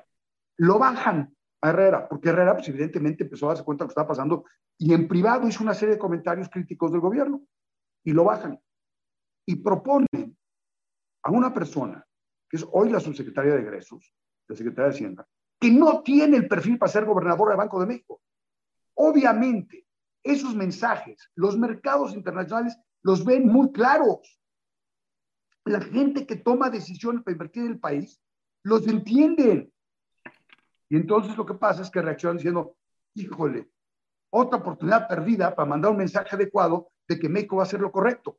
lo 0.57 0.79
bajan 0.79 1.35
a 1.61 1.69
Herrera, 1.69 2.07
porque 2.07 2.29
Herrera, 2.29 2.55
pues 2.55 2.67
evidentemente 2.69 3.23
empezó 3.23 3.45
a 3.45 3.49
darse 3.49 3.63
cuenta 3.63 3.83
de 3.83 3.85
lo 3.85 3.89
que 3.89 3.91
estaba 3.91 4.07
pasando 4.07 4.45
y 4.77 4.93
en 4.93 5.07
privado 5.07 5.47
hizo 5.47 5.63
una 5.63 5.73
serie 5.73 5.95
de 5.95 5.99
comentarios 5.99 6.49
críticos 6.49 6.91
del 6.91 7.01
gobierno 7.01 7.41
y 8.03 8.11
lo 8.11 8.25
bajan 8.25 8.59
y 9.45 9.55
proponen 9.57 10.37
a 11.23 11.31
una 11.31 11.53
persona 11.53 12.05
que 12.49 12.57
es 12.57 12.65
hoy 12.71 12.89
la 12.89 12.99
subsecretaria 12.99 13.55
de 13.55 13.61
egresos, 13.61 14.13
la 14.47 14.55
secretaria 14.55 14.89
de 14.89 14.95
Hacienda, 14.95 15.27
que 15.59 15.71
no 15.71 16.03
tiene 16.03 16.37
el 16.37 16.47
perfil 16.47 16.77
para 16.77 16.91
ser 16.91 17.05
gobernadora 17.05 17.51
del 17.51 17.57
Banco 17.57 17.79
de 17.79 17.87
México. 17.87 18.21
Obviamente, 18.95 19.85
esos 20.23 20.55
mensajes, 20.55 21.29
los 21.35 21.57
mercados 21.57 22.13
internacionales 22.13 22.77
los 23.03 23.23
ven 23.23 23.47
muy 23.47 23.71
claros. 23.71 24.39
La 25.65 25.81
gente 25.81 26.25
que 26.25 26.35
toma 26.35 26.69
decisiones 26.69 27.23
para 27.23 27.33
invertir 27.33 27.63
en 27.63 27.71
el 27.73 27.79
país 27.79 28.19
los 28.63 28.87
entienden. 28.87 29.71
Y 30.89 30.97
entonces 30.97 31.35
lo 31.37 31.45
que 31.45 31.55
pasa 31.55 31.81
es 31.81 31.89
que 31.89 32.01
reaccionan 32.01 32.37
diciendo, 32.37 32.75
híjole, 33.15 33.69
otra 34.29 34.59
oportunidad 34.59 35.07
perdida 35.07 35.55
para 35.55 35.69
mandar 35.69 35.91
un 35.91 35.97
mensaje 35.97 36.35
adecuado 36.35 36.89
de 37.07 37.19
que 37.19 37.29
México 37.29 37.57
va 37.57 37.63
a 37.63 37.65
hacer 37.65 37.79
lo 37.79 37.91
correcto. 37.91 38.37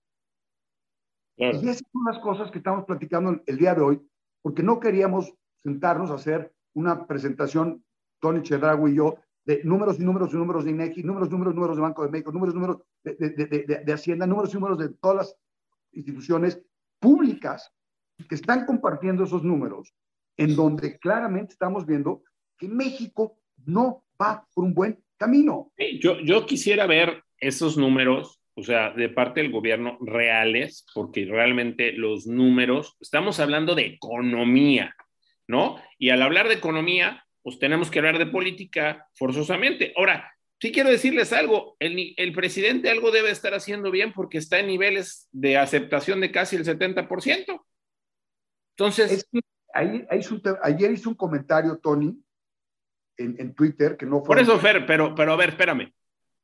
Y 1.36 1.68
esas 1.68 1.82
son 1.92 2.04
las 2.06 2.18
cosas 2.18 2.50
que 2.50 2.58
estamos 2.58 2.84
platicando 2.84 3.40
el 3.44 3.58
día 3.58 3.74
de 3.74 3.82
hoy, 3.82 4.10
porque 4.42 4.62
no 4.62 4.80
queríamos 4.80 5.34
sentarnos 5.62 6.10
a 6.10 6.14
hacer 6.14 6.52
una 6.74 7.06
presentación, 7.06 7.84
Tony 8.20 8.42
Chedrago 8.42 8.88
y 8.88 8.96
yo, 8.96 9.16
de 9.44 9.62
números 9.62 10.00
y 10.00 10.04
números 10.04 10.32
y 10.32 10.36
números 10.36 10.64
de 10.64 10.70
INEGI, 10.70 11.02
números, 11.02 11.30
números, 11.30 11.54
números 11.54 11.76
de 11.76 11.82
Banco 11.82 12.02
de 12.02 12.10
México, 12.10 12.32
números, 12.32 12.54
números 12.54 12.78
de, 13.04 13.14
de, 13.14 13.46
de, 13.46 13.82
de, 13.84 13.92
Hacienda, 13.92 14.26
números 14.26 14.52
y 14.52 14.54
números 14.54 14.78
de 14.78 14.88
todas 14.88 15.16
las 15.16 15.36
instituciones 15.92 16.60
públicas 16.98 17.72
que 18.28 18.34
están 18.34 18.66
compartiendo 18.66 19.24
esos 19.24 19.44
números, 19.44 19.94
en 20.36 20.56
donde 20.56 20.98
claramente 20.98 21.52
estamos 21.52 21.86
viendo 21.86 22.22
que 22.58 22.68
México 22.68 23.38
no 23.64 24.04
va 24.20 24.46
por 24.54 24.64
un 24.64 24.74
buen 24.74 25.02
camino. 25.16 25.72
Yo, 26.00 26.20
yo 26.20 26.46
quisiera 26.46 26.86
ver 26.86 27.22
esos 27.38 27.76
números 27.76 28.40
o 28.58 28.62
sea, 28.62 28.90
de 28.90 29.10
parte 29.10 29.42
del 29.42 29.52
gobierno 29.52 29.98
reales, 30.00 30.86
porque 30.94 31.26
realmente 31.26 31.92
los 31.92 32.26
números, 32.26 32.96
estamos 33.00 33.38
hablando 33.38 33.74
de 33.74 33.84
economía, 33.84 34.96
¿no? 35.46 35.76
Y 35.98 36.08
al 36.08 36.22
hablar 36.22 36.48
de 36.48 36.54
economía, 36.54 37.22
pues 37.42 37.58
tenemos 37.58 37.90
que 37.90 37.98
hablar 37.98 38.18
de 38.18 38.26
política 38.26 39.06
forzosamente. 39.14 39.92
Ahora, 39.94 40.32
sí 40.58 40.72
quiero 40.72 40.88
decirles 40.88 41.34
algo, 41.34 41.76
el, 41.80 42.14
el 42.16 42.32
presidente 42.32 42.88
algo 42.88 43.10
debe 43.10 43.30
estar 43.30 43.52
haciendo 43.52 43.90
bien 43.90 44.14
porque 44.14 44.38
está 44.38 44.58
en 44.58 44.68
niveles 44.68 45.28
de 45.32 45.58
aceptación 45.58 46.22
de 46.22 46.32
casi 46.32 46.56
el 46.56 46.64
70%. 46.64 47.62
Entonces... 48.70 49.28
ahí, 49.74 50.06
ahí 50.08 50.20
ayer 50.62 50.92
hizo 50.92 51.10
un 51.10 51.14
comentario, 51.14 51.76
Tony, 51.76 52.18
en, 53.18 53.36
en 53.38 53.54
Twitter, 53.54 53.96
que 53.96 54.06
no 54.06 54.20
fue... 54.20 54.36
Por 54.36 54.38
eso, 54.38 54.58
Fer, 54.58 54.86
pero, 54.86 55.14
pero 55.14 55.32
a 55.32 55.36
ver, 55.36 55.50
espérame. 55.50 55.92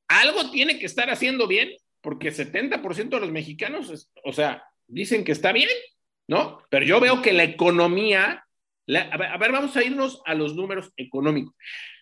Algo 0.08 0.50
tiene 0.50 0.78
que 0.78 0.86
estar 0.86 1.10
haciendo 1.10 1.46
bien 1.46 1.70
porque 2.02 2.32
70% 2.32 3.08
de 3.08 3.20
los 3.20 3.30
mexicanos, 3.30 4.10
o 4.24 4.32
sea, 4.32 4.64
dicen 4.86 5.24
que 5.24 5.32
está 5.32 5.52
bien, 5.52 5.68
¿no? 6.26 6.60
Pero 6.68 6.84
yo 6.84 7.00
veo 7.00 7.22
que 7.22 7.32
la 7.32 7.44
economía, 7.44 8.44
a, 8.88 9.38
ver, 9.38 9.52
vamos 9.52 9.76
a 9.76 9.84
irnos 9.84 10.20
a 10.26 10.34
los 10.34 10.54
números 10.54 10.92
económicos. 10.96 11.54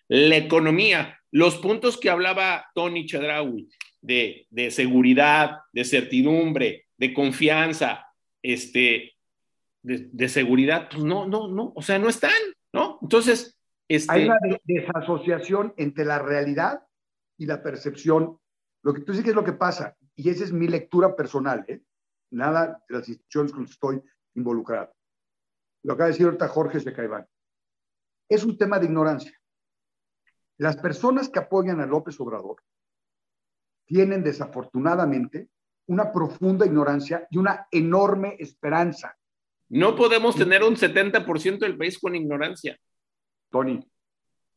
La 0.07 0.35
economía, 0.35 1.19
los 1.31 1.57
puntos 1.57 1.97
que 1.97 2.09
hablaba 2.09 2.65
Tony 2.73 3.05
Chedraui 3.05 3.69
de, 4.01 4.47
de 4.49 4.71
seguridad, 4.71 5.59
de 5.71 5.85
certidumbre, 5.85 6.87
de 6.97 7.13
confianza, 7.13 8.07
este, 8.41 9.13
de, 9.83 10.09
de, 10.11 10.29
seguridad, 10.29 10.89
pues 10.89 11.03
no, 11.03 11.27
no, 11.27 11.47
no, 11.47 11.71
o 11.75 11.81
sea, 11.81 11.99
no 11.99 12.09
están, 12.09 12.31
¿no? 12.73 12.97
Entonces, 13.01 13.60
este... 13.95 14.11
hay 14.11 14.25
una 14.25 14.39
desasociación 14.63 15.73
entre 15.77 16.05
la 16.05 16.19
realidad 16.19 16.85
y 17.37 17.45
la 17.45 17.61
percepción 17.61 18.39
lo 18.83 18.93
que 18.93 19.01
tú 19.01 19.13
sí 19.13 19.23
que 19.23 19.29
es 19.29 19.35
lo 19.35 19.43
que 19.43 19.53
pasa, 19.53 19.95
y 20.15 20.29
esa 20.29 20.43
es 20.43 20.51
mi 20.51 20.67
lectura 20.67 21.15
personal, 21.15 21.63
¿eh? 21.67 21.81
nada 22.31 22.83
de 22.87 22.97
las 22.97 23.07
instituciones 23.07 23.51
con 23.51 23.61
las 23.61 23.69
que 23.69 23.73
estoy 23.73 24.01
involucrado. 24.35 24.93
Lo 25.83 25.93
acaba 25.93 26.07
de 26.07 26.13
decir 26.13 26.25
ahorita 26.25 26.47
Jorge 26.47 26.79
Secaibán. 26.79 27.27
Es 28.29 28.43
un 28.43 28.57
tema 28.57 28.79
de 28.79 28.85
ignorancia. 28.85 29.37
Las 30.57 30.77
personas 30.77 31.29
que 31.29 31.39
apoyan 31.39 31.79
a 31.79 31.85
López 31.85 32.19
Obrador 32.19 32.63
tienen 33.85 34.23
desafortunadamente 34.23 35.49
una 35.87 36.11
profunda 36.11 36.65
ignorancia 36.65 37.27
y 37.29 37.37
una 37.37 37.67
enorme 37.71 38.35
esperanza. 38.39 39.17
No 39.69 39.95
podemos 39.95 40.35
tener 40.35 40.63
un 40.63 40.75
70% 40.75 41.59
del 41.59 41.77
país 41.77 41.99
con 41.99 42.15
ignorancia. 42.15 42.77
Tony, 43.51 43.79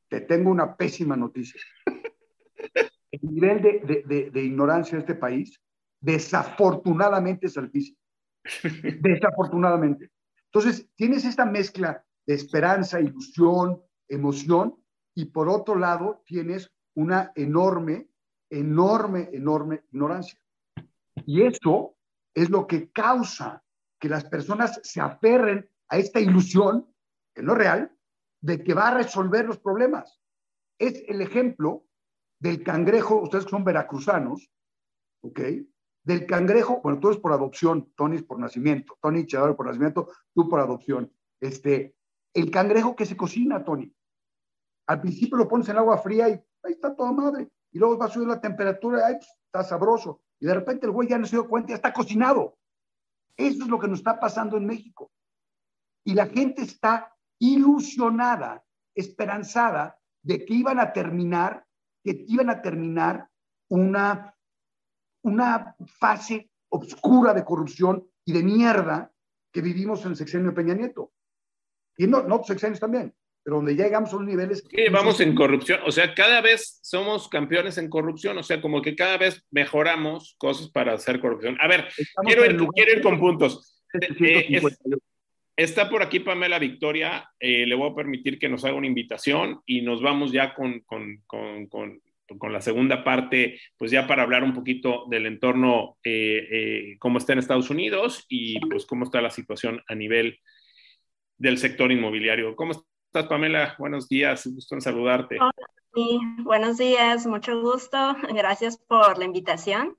te 0.08 0.22
tengo 0.22 0.50
una 0.50 0.76
pésima 0.76 1.16
noticia. 1.16 1.60
El 3.10 3.20
nivel 3.22 3.60
de, 3.62 4.30
de 4.32 4.42
ignorancia 4.42 4.96
de 4.96 5.00
este 5.00 5.14
país 5.14 5.60
desafortunadamente 6.00 7.46
es 7.46 7.56
altísimo. 7.56 7.98
Desafortunadamente. 9.00 10.10
Entonces, 10.46 10.88
tienes 10.96 11.24
esta 11.24 11.46
mezcla 11.46 12.04
de 12.26 12.34
esperanza, 12.34 13.00
ilusión, 13.00 13.82
emoción, 14.08 14.76
y 15.14 15.26
por 15.26 15.48
otro 15.48 15.76
lado, 15.76 16.22
tienes 16.26 16.70
una 16.94 17.32
enorme, 17.34 18.08
enorme, 18.50 19.30
enorme 19.32 19.84
ignorancia. 19.90 20.38
Y 21.26 21.42
eso 21.42 21.96
es 22.34 22.50
lo 22.50 22.66
que 22.66 22.90
causa 22.90 23.62
que 23.98 24.08
las 24.08 24.24
personas 24.24 24.80
se 24.82 25.00
aferren 25.00 25.68
a 25.88 25.98
esta 25.98 26.20
ilusión, 26.20 26.86
que 27.34 27.42
no 27.42 27.52
es 27.52 27.58
real, 27.58 27.93
de 28.44 28.62
que 28.62 28.74
va 28.74 28.88
a 28.88 28.94
resolver 28.94 29.46
los 29.46 29.58
problemas. 29.58 30.20
Es 30.78 31.02
el 31.08 31.22
ejemplo 31.22 31.86
del 32.38 32.62
cangrejo, 32.62 33.22
ustedes 33.22 33.46
que 33.46 33.50
son 33.50 33.64
veracruzanos, 33.64 34.52
¿ok? 35.22 35.40
Del 36.02 36.26
cangrejo, 36.26 36.82
bueno, 36.82 37.00
tú 37.00 37.08
eres 37.08 37.20
por 37.20 37.32
adopción, 37.32 37.90
Tony 37.96 38.16
es 38.16 38.22
por 38.22 38.38
nacimiento, 38.38 38.98
Tony 39.00 39.24
Chador 39.24 39.56
por 39.56 39.64
nacimiento, 39.64 40.10
tú 40.34 40.46
por 40.46 40.60
adopción. 40.60 41.10
Este, 41.40 41.96
el 42.34 42.50
cangrejo 42.50 42.94
que 42.94 43.06
se 43.06 43.16
cocina, 43.16 43.64
Tony. 43.64 43.90
Al 44.88 45.00
principio 45.00 45.38
lo 45.38 45.48
pones 45.48 45.70
en 45.70 45.78
agua 45.78 45.96
fría 45.96 46.28
y 46.28 46.32
ahí 46.32 46.72
está 46.72 46.94
toda 46.94 47.12
madre. 47.12 47.48
Y 47.72 47.78
luego 47.78 47.96
va 47.96 48.06
a 48.06 48.10
subir 48.10 48.28
la 48.28 48.42
temperatura, 48.42 48.98
y 48.98 49.02
ahí 49.04 49.14
pues, 49.14 49.30
está 49.46 49.64
sabroso. 49.64 50.20
Y 50.38 50.44
de 50.44 50.52
repente 50.52 50.84
el 50.84 50.92
güey 50.92 51.08
ya 51.08 51.16
no 51.16 51.24
se 51.24 51.36
dio 51.36 51.48
cuenta, 51.48 51.70
ya 51.70 51.76
está 51.76 51.94
cocinado. 51.94 52.58
Eso 53.38 53.62
es 53.62 53.70
lo 53.70 53.80
que 53.80 53.88
nos 53.88 54.00
está 54.00 54.20
pasando 54.20 54.58
en 54.58 54.66
México. 54.66 55.10
Y 56.04 56.12
la 56.12 56.26
gente 56.26 56.60
está 56.60 57.13
ilusionada, 57.38 58.64
esperanzada 58.94 59.98
de 60.22 60.44
que 60.44 60.54
iban 60.54 60.78
a 60.78 60.92
terminar, 60.92 61.64
que 62.02 62.24
iban 62.28 62.50
a 62.50 62.62
terminar 62.62 63.28
una 63.68 64.34
una 65.24 65.74
fase 65.86 66.50
oscura 66.68 67.34
de 67.34 67.44
corrupción 67.44 68.06
y 68.24 68.32
de 68.32 68.42
mierda 68.42 69.10
que 69.52 69.60
vivimos 69.60 70.04
en 70.04 70.12
el 70.12 70.16
sexenio 70.16 70.54
Peña 70.54 70.74
Nieto. 70.74 71.12
Y 71.96 72.06
no, 72.06 72.22
no 72.22 72.42
sexenios 72.42 72.80
también, 72.80 73.14
pero 73.42 73.56
donde 73.56 73.76
ya 73.76 73.84
llegamos 73.84 74.12
a 74.12 74.16
los 74.16 74.24
niveles... 74.24 74.64
Vamos 74.90 75.20
en 75.20 75.34
corrupción, 75.34 75.80
o 75.86 75.92
sea, 75.92 76.14
cada 76.14 76.40
vez 76.40 76.80
somos 76.82 77.28
campeones 77.28 77.78
en 77.78 77.88
corrupción, 77.88 78.36
o 78.36 78.42
sea, 78.42 78.60
como 78.60 78.82
que 78.82 78.96
cada 78.96 79.16
vez 79.16 79.42
mejoramos 79.50 80.34
cosas 80.38 80.70
para 80.70 80.94
hacer 80.94 81.20
corrupción. 81.20 81.56
A 81.60 81.68
ver, 81.68 81.88
quiero 82.24 82.44
ir, 82.44 82.56
quiero 82.74 82.92
ir, 82.92 83.02
con 83.02 83.18
puntos. 83.18 83.82
Eh, 84.20 84.60
está 85.56 85.88
por 85.88 86.02
aquí 86.02 86.20
Pamela 86.20 86.58
Victoria, 86.58 87.30
eh, 87.38 87.66
le 87.66 87.74
voy 87.74 87.90
a 87.90 87.94
permitir 87.94 88.38
que 88.38 88.48
nos 88.48 88.64
haga 88.64 88.74
una 88.74 88.86
invitación 88.86 89.60
y 89.66 89.82
nos 89.82 90.02
vamos 90.02 90.32
ya 90.32 90.54
con, 90.54 90.80
con, 90.80 91.22
con, 91.26 91.68
con 92.38 92.52
la 92.52 92.60
segunda 92.60 93.04
parte, 93.04 93.60
pues 93.76 93.90
ya 93.90 94.06
para 94.06 94.22
hablar 94.22 94.42
un 94.44 94.54
poquito 94.54 95.04
del 95.08 95.26
entorno, 95.26 95.98
eh, 96.02 96.48
eh, 96.50 96.96
cómo 96.98 97.18
está 97.18 97.32
en 97.32 97.38
Estados 97.38 97.70
Unidos 97.70 98.24
y 98.28 98.58
pues 98.68 98.86
cómo 98.86 99.04
está 99.04 99.20
la 99.20 99.30
situación 99.30 99.82
a 99.88 99.94
nivel 99.94 100.38
del 101.36 101.58
sector 101.58 101.92
inmobiliario. 101.92 102.56
¿Cómo 102.56 102.72
estás, 102.72 103.26
Pamela? 103.26 103.74
Buenos 103.78 104.08
días, 104.08 104.46
gusto 104.46 104.74
en 104.74 104.80
saludarte. 104.80 105.38
Sí, 105.94 106.18
buenos 106.42 106.78
días, 106.78 107.26
mucho 107.26 107.60
gusto. 107.60 108.16
Gracias 108.34 108.78
por 108.78 109.18
la 109.18 109.24
invitación. 109.24 109.96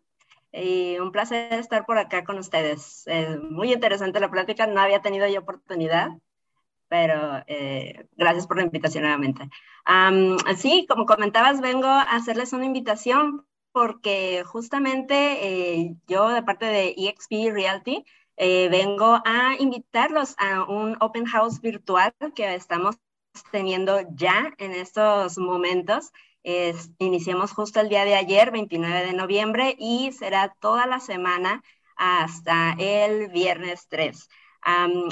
Y 0.56 0.98
un 1.00 1.12
placer 1.12 1.54
estar 1.54 1.86
por 1.86 1.98
acá 1.98 2.24
con 2.24 2.38
ustedes. 2.38 3.06
muy 3.50 3.74
interesante 3.74 4.20
la 4.20 4.32
plática, 4.32 4.68
no 4.68 4.82
había 4.82 5.02
tenido 5.02 5.28
yo 5.28 5.42
oportunidad 5.42 6.10
pero 6.88 7.44
eh, 7.48 8.08
gracias 8.16 8.48
por 8.48 8.58
la 8.58 8.64
invitación 8.64 9.04
nuevamente. 9.04 9.50
sí, 10.58 10.86
como 10.88 11.06
comentabas, 11.06 11.62
vengo 11.62 11.88
a 11.88 12.04
hacerles 12.04 12.54
una 12.54 12.66
invitación 12.66 13.46
porque 13.72 14.44
justamente 14.46 15.16
eh, 15.82 15.96
yo 16.08 16.30
de 16.30 16.44
parte 16.44 16.66
de 16.66 16.96
EXP 16.98 17.52
Realty 17.52 18.06
eh, 18.38 18.70
vengo 18.70 19.22
a 19.26 19.56
invitarlos 19.60 20.36
a 20.38 20.64
un 20.64 20.96
open 21.02 21.26
house 21.26 21.60
virtual 21.60 22.14
que 22.34 22.56
estamos 22.56 22.96
teniendo 23.52 24.00
ya 24.14 24.54
en 24.60 24.72
estos 24.72 25.38
momentos. 25.38 26.12
Iniciamos 27.00 27.52
justo 27.52 27.80
el 27.80 27.90
día 27.90 28.06
de 28.06 28.16
ayer, 28.16 28.52
29 28.52 29.06
de 29.06 29.14
noviembre, 29.14 29.76
y 29.78 30.12
será 30.12 30.56
toda 30.60 30.86
la 30.86 31.00
semana 31.00 31.64
hasta 31.96 32.76
el 32.78 33.30
viernes 33.30 33.88
3 33.90 34.30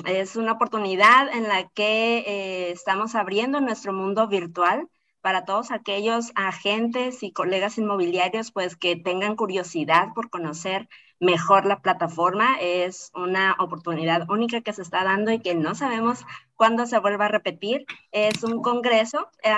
es 0.05 0.35
una 0.35 0.53
oportunidad 0.53 1.29
en 1.33 1.43
la 1.43 1.67
que 1.69 2.19
eh, 2.19 2.71
estamos 2.71 3.13
abriendo 3.15 3.61
nuestro 3.61 3.93
mundo 3.93 4.27
virtual 4.27 4.89
para 5.21 5.45
todos 5.45 5.71
aquellos 5.71 6.31
agentes 6.35 7.21
y 7.23 7.31
colegas 7.31 7.77
inmobiliarios 7.77 8.51
pues 8.51 8.75
que 8.75 8.95
tengan 8.95 9.35
curiosidad 9.35 10.07
por 10.15 10.29
conocer 10.29 10.89
mejor 11.23 11.65
la 11.65 11.81
plataforma. 11.81 12.57
Es 12.59 13.11
una 13.15 13.55
oportunidad 13.59 14.29
única 14.29 14.61
que 14.61 14.73
se 14.73 14.81
está 14.81 15.03
dando 15.03 15.31
y 15.31 15.39
que 15.39 15.55
no 15.55 15.73
sabemos 15.73 16.25
cuándo 16.55 16.85
se 16.85 16.99
vuelva 16.99 17.25
a 17.25 17.29
repetir. 17.29 17.85
Es 18.11 18.43
un 18.43 18.61
congreso, 18.61 19.29
eh, 19.41 19.53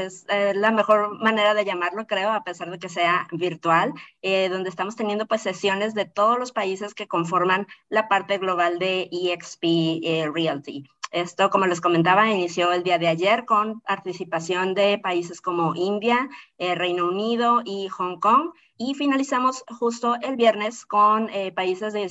es 0.00 0.26
eh, 0.28 0.52
la 0.54 0.70
mejor 0.70 1.18
manera 1.20 1.54
de 1.54 1.64
llamarlo, 1.64 2.06
creo, 2.06 2.30
a 2.32 2.44
pesar 2.44 2.70
de 2.70 2.78
que 2.78 2.88
sea 2.88 3.28
virtual, 3.32 3.92
eh, 4.22 4.48
donde 4.48 4.70
estamos 4.70 4.96
teniendo 4.96 5.26
pues 5.26 5.42
sesiones 5.42 5.94
de 5.94 6.06
todos 6.06 6.38
los 6.38 6.52
países 6.52 6.94
que 6.94 7.08
conforman 7.08 7.66
la 7.88 8.08
parte 8.08 8.38
global 8.38 8.78
de 8.78 9.08
EXP 9.12 10.34
Realty. 10.34 10.88
Esto, 11.10 11.50
como 11.50 11.66
les 11.66 11.80
comentaba, 11.80 12.30
inició 12.30 12.72
el 12.72 12.82
día 12.82 12.98
de 12.98 13.08
ayer 13.08 13.44
con 13.44 13.80
participación 13.80 14.74
de 14.74 14.98
países 14.98 15.40
como 15.40 15.74
India, 15.74 16.28
Reino 16.58 17.08
Unido 17.08 17.62
y 17.64 17.88
Hong 17.88 18.20
Kong 18.20 18.52
y 18.82 18.94
finalizamos 18.94 19.62
justo 19.68 20.16
el 20.22 20.36
viernes 20.36 20.86
con 20.86 21.28
eh, 21.28 21.52
países 21.52 21.92
de, 21.92 22.10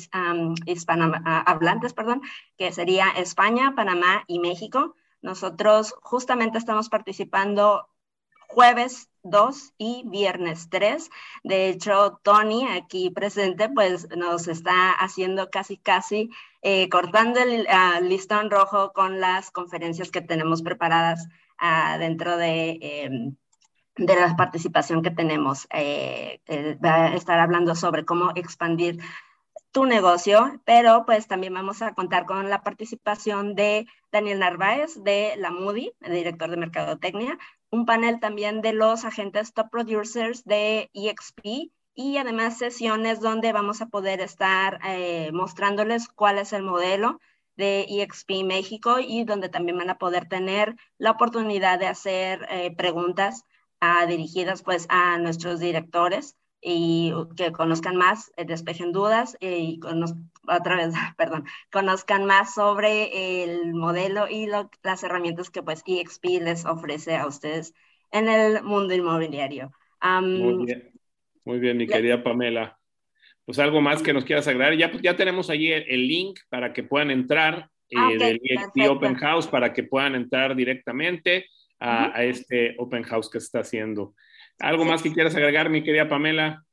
hispanohablantes, 0.67 1.93
perdón, 1.93 2.21
que 2.59 2.71
sería 2.71 3.09
España, 3.17 3.73
Panamá 3.75 4.23
y 4.27 4.37
México. 4.37 4.93
Nosotros 5.23 5.95
justamente 6.03 6.59
estamos 6.59 6.87
participando 6.87 7.87
jueves 8.49 9.09
2 9.23 9.73
y 9.77 10.03
viernes 10.07 10.69
3. 10.69 11.09
De 11.43 11.69
hecho, 11.69 12.19
Tony, 12.23 12.67
aquí 12.67 13.09
presente, 13.09 13.69
pues 13.69 14.07
nos 14.15 14.47
está 14.47 14.91
haciendo 14.91 15.49
casi, 15.49 15.77
casi 15.77 16.29
eh, 16.61 16.89
cortando 16.89 17.39
el 17.39 17.67
ah, 17.69 17.99
listón 18.01 18.49
rojo 18.49 18.91
con 18.93 19.19
las 19.19 19.51
conferencias 19.51 20.11
que 20.11 20.21
tenemos 20.21 20.61
preparadas 20.61 21.27
uh, 21.61 21.97
dentro 21.99 22.37
de 22.37 22.79
em, 22.81 23.35
de 23.99 24.15
la 24.15 24.35
participación 24.35 25.01
que 25.01 25.11
tenemos. 25.11 25.67
Eh, 25.71 26.41
eh, 26.47 26.77
va 26.83 27.05
a 27.07 27.15
estar 27.15 27.39
hablando 27.39 27.75
sobre 27.75 28.05
cómo 28.05 28.31
expandir 28.35 28.99
tu 29.71 29.85
negocio, 29.85 30.61
pero 30.65 31.05
pues 31.05 31.27
también 31.27 31.53
vamos 31.53 31.81
a 31.81 31.93
contar 31.93 32.25
con 32.25 32.49
la 32.49 32.63
participación 32.63 33.55
de 33.55 33.87
Daniel 34.11 34.39
Narváez 34.39 34.95
de 35.03 35.35
la 35.37 35.51
Moody, 35.51 35.91
el 36.01 36.13
director 36.13 36.49
de 36.49 36.57
Mercadotecnia, 36.57 37.37
un 37.69 37.85
panel 37.85 38.19
también 38.19 38.61
de 38.61 38.73
los 38.73 39.05
agentes 39.05 39.53
top 39.53 39.69
producers 39.69 40.43
de 40.43 40.89
EXP 40.93 41.71
y 41.93 42.17
además 42.17 42.57
sesiones 42.57 43.19
donde 43.19 43.51
vamos 43.53 43.81
a 43.81 43.87
poder 43.87 44.21
estar 44.21 44.79
eh, 44.85 45.31
mostrándoles 45.33 46.07
cuál 46.07 46.39
es 46.39 46.53
el 46.53 46.63
modelo 46.63 47.19
de 47.55 47.85
EXP 47.89 48.43
México 48.45 48.97
y 48.99 49.23
donde 49.25 49.49
también 49.49 49.77
van 49.77 49.89
a 49.89 49.97
poder 49.97 50.27
tener 50.27 50.75
la 50.97 51.11
oportunidad 51.11 51.77
de 51.77 51.87
hacer 51.87 52.47
preguntas 52.77 53.43
dirigidas 54.07 54.63
pues 54.63 54.85
a 54.89 55.17
nuestros 55.17 55.59
directores 55.59 56.35
y 56.61 57.13
que 57.37 57.51
conozcan 57.51 57.95
más, 57.95 58.31
eh, 58.35 58.45
despejen 58.45 58.91
dudas 58.91 59.37
y 59.39 59.79
otra 60.47 60.75
vez, 60.75 60.93
perdón, 61.17 61.45
conozcan 61.71 62.25
más 62.25 62.53
sobre 62.53 63.43
el 63.43 63.73
modelo 63.73 64.27
y 64.29 64.47
las 64.83 65.03
herramientas 65.03 65.49
que 65.49 65.63
pues 65.63 65.83
EXP 65.85 66.25
les 66.41 66.65
ofrece 66.65 67.15
a 67.15 67.27
ustedes 67.27 67.73
en 68.11 68.27
el 68.27 68.63
mundo 68.63 68.93
inmobiliario. 68.93 69.71
muy 70.01 70.65
bien, 70.65 70.91
muy 71.45 71.59
bien, 71.59 71.77
mi 71.77 71.87
querida 71.87 72.23
Pamela. 72.23 72.77
Pues 73.45 73.57
algo 73.57 73.81
más 73.81 74.03
que 74.03 74.13
nos 74.13 74.25
quieras 74.25 74.47
agregar. 74.47 74.75
Ya, 74.75 74.91
ya 75.01 75.15
tenemos 75.15 75.49
allí 75.49 75.71
el, 75.71 76.07
link 76.07 76.39
para 76.49 76.71
que 76.71 76.83
puedan 76.83 77.09
entrar 77.09 77.67
ah, 77.95 78.11
eh, 78.11 78.17
del 78.17 78.39
EXP 78.43 78.91
Open 78.91 79.15
House, 79.15 79.47
para 79.47 79.73
que 79.73 79.81
puedan 79.81 80.13
entrar 80.13 80.55
directamente 80.55 81.47
a, 81.79 82.23
este 82.23 82.75
open 82.77 83.03
house 83.03 83.29
que 83.29 83.39
se 83.39 83.45
está 83.45 83.59
haciendo. 83.59 84.13
¿Algo 84.59 84.85
más 84.85 85.01
que 85.01 85.13
quieras 85.13 85.35
agregar, 85.35 85.69
mi 85.69 85.83
querida 85.83 86.09
Pamela? 86.09 86.65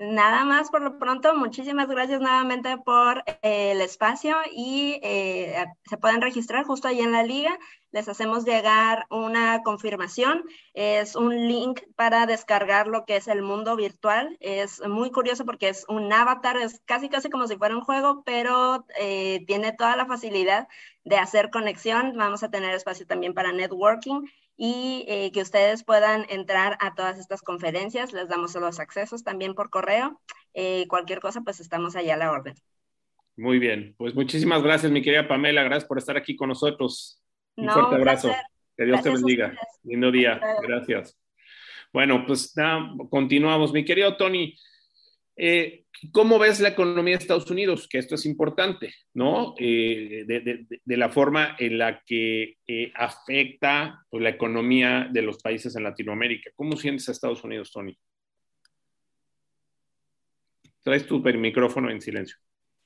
nada 0.00 0.44
más 0.44 0.70
por 0.70 0.80
lo 0.80 0.98
pronto, 0.98 1.34
muchísimas 1.34 1.86
gracias 1.86 2.20
nuevamente 2.20 2.78
por 2.78 3.22
eh, 3.42 3.72
el 3.72 3.82
espacio 3.82 4.36
y 4.50 4.98
eh, 5.02 5.66
se 5.84 5.98
pueden 5.98 6.22
registrar 6.22 6.64
justo 6.64 6.88
ahí 6.88 7.00
en 7.00 7.12
la 7.12 7.22
liga. 7.22 7.58
Les 7.92 8.08
hacemos 8.08 8.44
llegar 8.44 9.06
una 9.10 9.62
confirmación. 9.62 10.44
Es 10.74 11.16
un 11.16 11.48
link 11.48 11.80
para 11.96 12.24
descargar 12.26 12.86
lo 12.86 13.04
que 13.04 13.16
es 13.16 13.28
el 13.28 13.42
mundo 13.42 13.76
virtual. 13.76 14.36
Es 14.40 14.80
muy 14.88 15.10
curioso 15.10 15.44
porque 15.44 15.68
es 15.68 15.84
un 15.88 16.10
avatar, 16.12 16.56
es 16.56 16.80
casi 16.86 17.08
casi 17.08 17.28
como 17.28 17.46
si 17.46 17.56
fuera 17.56 17.76
un 17.76 17.82
juego, 17.82 18.22
pero 18.24 18.86
eh, 18.98 19.44
tiene 19.46 19.72
toda 19.72 19.96
la 19.96 20.06
facilidad 20.06 20.68
de 21.04 21.16
hacer 21.16 21.50
conexión. 21.50 22.14
Vamos 22.16 22.42
a 22.42 22.50
tener 22.50 22.74
espacio 22.74 23.06
también 23.06 23.34
para 23.34 23.52
networking 23.52 24.22
y 24.62 25.06
eh, 25.08 25.32
que 25.32 25.40
ustedes 25.40 25.84
puedan 25.84 26.26
entrar 26.28 26.76
a 26.80 26.94
todas 26.94 27.18
estas 27.18 27.40
conferencias. 27.40 28.12
Les 28.12 28.28
damos 28.28 28.54
los 28.56 28.78
accesos 28.78 29.24
también 29.24 29.54
por 29.54 29.70
correo. 29.70 30.20
Eh, 30.52 30.84
cualquier 30.86 31.20
cosa, 31.20 31.40
pues 31.40 31.60
estamos 31.60 31.96
allá 31.96 32.12
a 32.12 32.18
la 32.18 32.30
orden. 32.30 32.54
Muy 33.38 33.58
bien, 33.58 33.94
pues 33.96 34.14
muchísimas 34.14 34.62
gracias, 34.62 34.92
mi 34.92 35.00
querida 35.00 35.26
Pamela. 35.26 35.62
Gracias 35.62 35.86
por 35.88 35.96
estar 35.96 36.18
aquí 36.18 36.36
con 36.36 36.50
nosotros. 36.50 37.22
Un 37.56 37.70
fuerte 37.70 37.94
abrazo. 37.94 38.34
Que 38.76 38.84
Dios 38.84 39.02
te 39.02 39.08
bendiga. 39.08 39.58
Lindo 39.82 40.10
día. 40.10 40.38
Gracias. 40.60 41.18
Bueno, 41.90 42.26
pues 42.26 42.54
nada, 42.54 42.92
continuamos. 43.08 43.72
Mi 43.72 43.82
querido 43.82 44.18
Tony, 44.18 44.54
eh, 45.42 45.86
¿Cómo 46.12 46.38
ves 46.38 46.60
la 46.60 46.68
economía 46.68 47.16
de 47.16 47.22
Estados 47.22 47.50
Unidos? 47.50 47.88
Que 47.88 47.96
esto 47.96 48.14
es 48.14 48.26
importante, 48.26 48.94
¿no? 49.14 49.54
Eh, 49.58 50.26
de, 50.26 50.96
la 50.98 51.08
forma 51.08 51.56
en 51.58 51.78
la 51.78 52.02
que 52.04 52.58
eh, 52.66 52.92
afecta 52.94 54.04
pues, 54.10 54.22
la 54.22 54.28
economía 54.28 55.08
de 55.10 55.22
los 55.22 55.42
países 55.42 55.74
en 55.76 55.84
Latinoamérica. 55.84 56.50
¿Cómo 56.54 56.76
sientes 56.76 57.08
a 57.08 57.12
Estados 57.12 57.42
Unidos, 57.42 57.72
Tony? 57.72 57.98
Traes 60.82 61.06
tu 61.06 61.20
micrófono 61.20 61.90
en 61.90 62.02
silencio. 62.02 62.36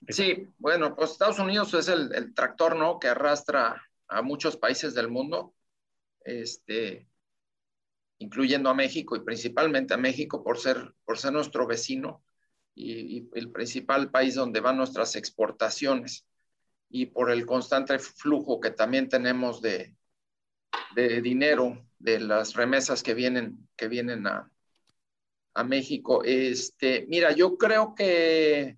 Sí, 0.06 0.46
bueno, 0.58 0.94
pues 0.94 1.10
Estados 1.10 1.40
Unidos 1.40 1.74
es 1.74 1.88
el, 1.88 2.14
el, 2.14 2.34
tractor, 2.34 2.76
¿no? 2.76 3.00
Que 3.00 3.08
arrastra 3.08 3.82
a 4.06 4.22
muchos 4.22 4.56
países 4.56 4.94
del 4.94 5.08
mundo, 5.08 5.54
este, 6.24 7.08
incluyendo 8.18 8.70
a 8.70 8.74
México 8.74 9.16
y 9.16 9.24
principalmente 9.24 9.94
a 9.94 9.96
México 9.96 10.44
por 10.44 10.58
ser, 10.58 10.94
por 11.04 11.18
ser 11.18 11.32
nuestro 11.32 11.66
vecino 11.66 12.22
y, 12.74 13.28
el 13.34 13.50
principal 13.50 14.10
país 14.10 14.34
donde 14.34 14.60
van 14.60 14.76
nuestras 14.76 15.16
exportaciones 15.16 16.26
y 16.88 17.06
por 17.06 17.30
el 17.30 17.46
constante 17.46 17.98
flujo 17.98 18.60
que 18.60 18.70
también 18.70 19.08
tenemos 19.08 19.60
de, 19.60 19.94
de 20.94 21.20
dinero 21.20 21.84
de 21.98 22.20
las 22.20 22.54
remesas 22.54 23.02
que 23.02 23.14
vienen, 23.14 23.68
que 23.76 23.88
vienen 23.88 24.26
a, 24.26 24.50
a 25.54 25.64
México. 25.64 26.22
Este, 26.24 27.06
mira, 27.08 27.32
yo 27.32 27.56
creo 27.56 27.94
que 27.94 28.76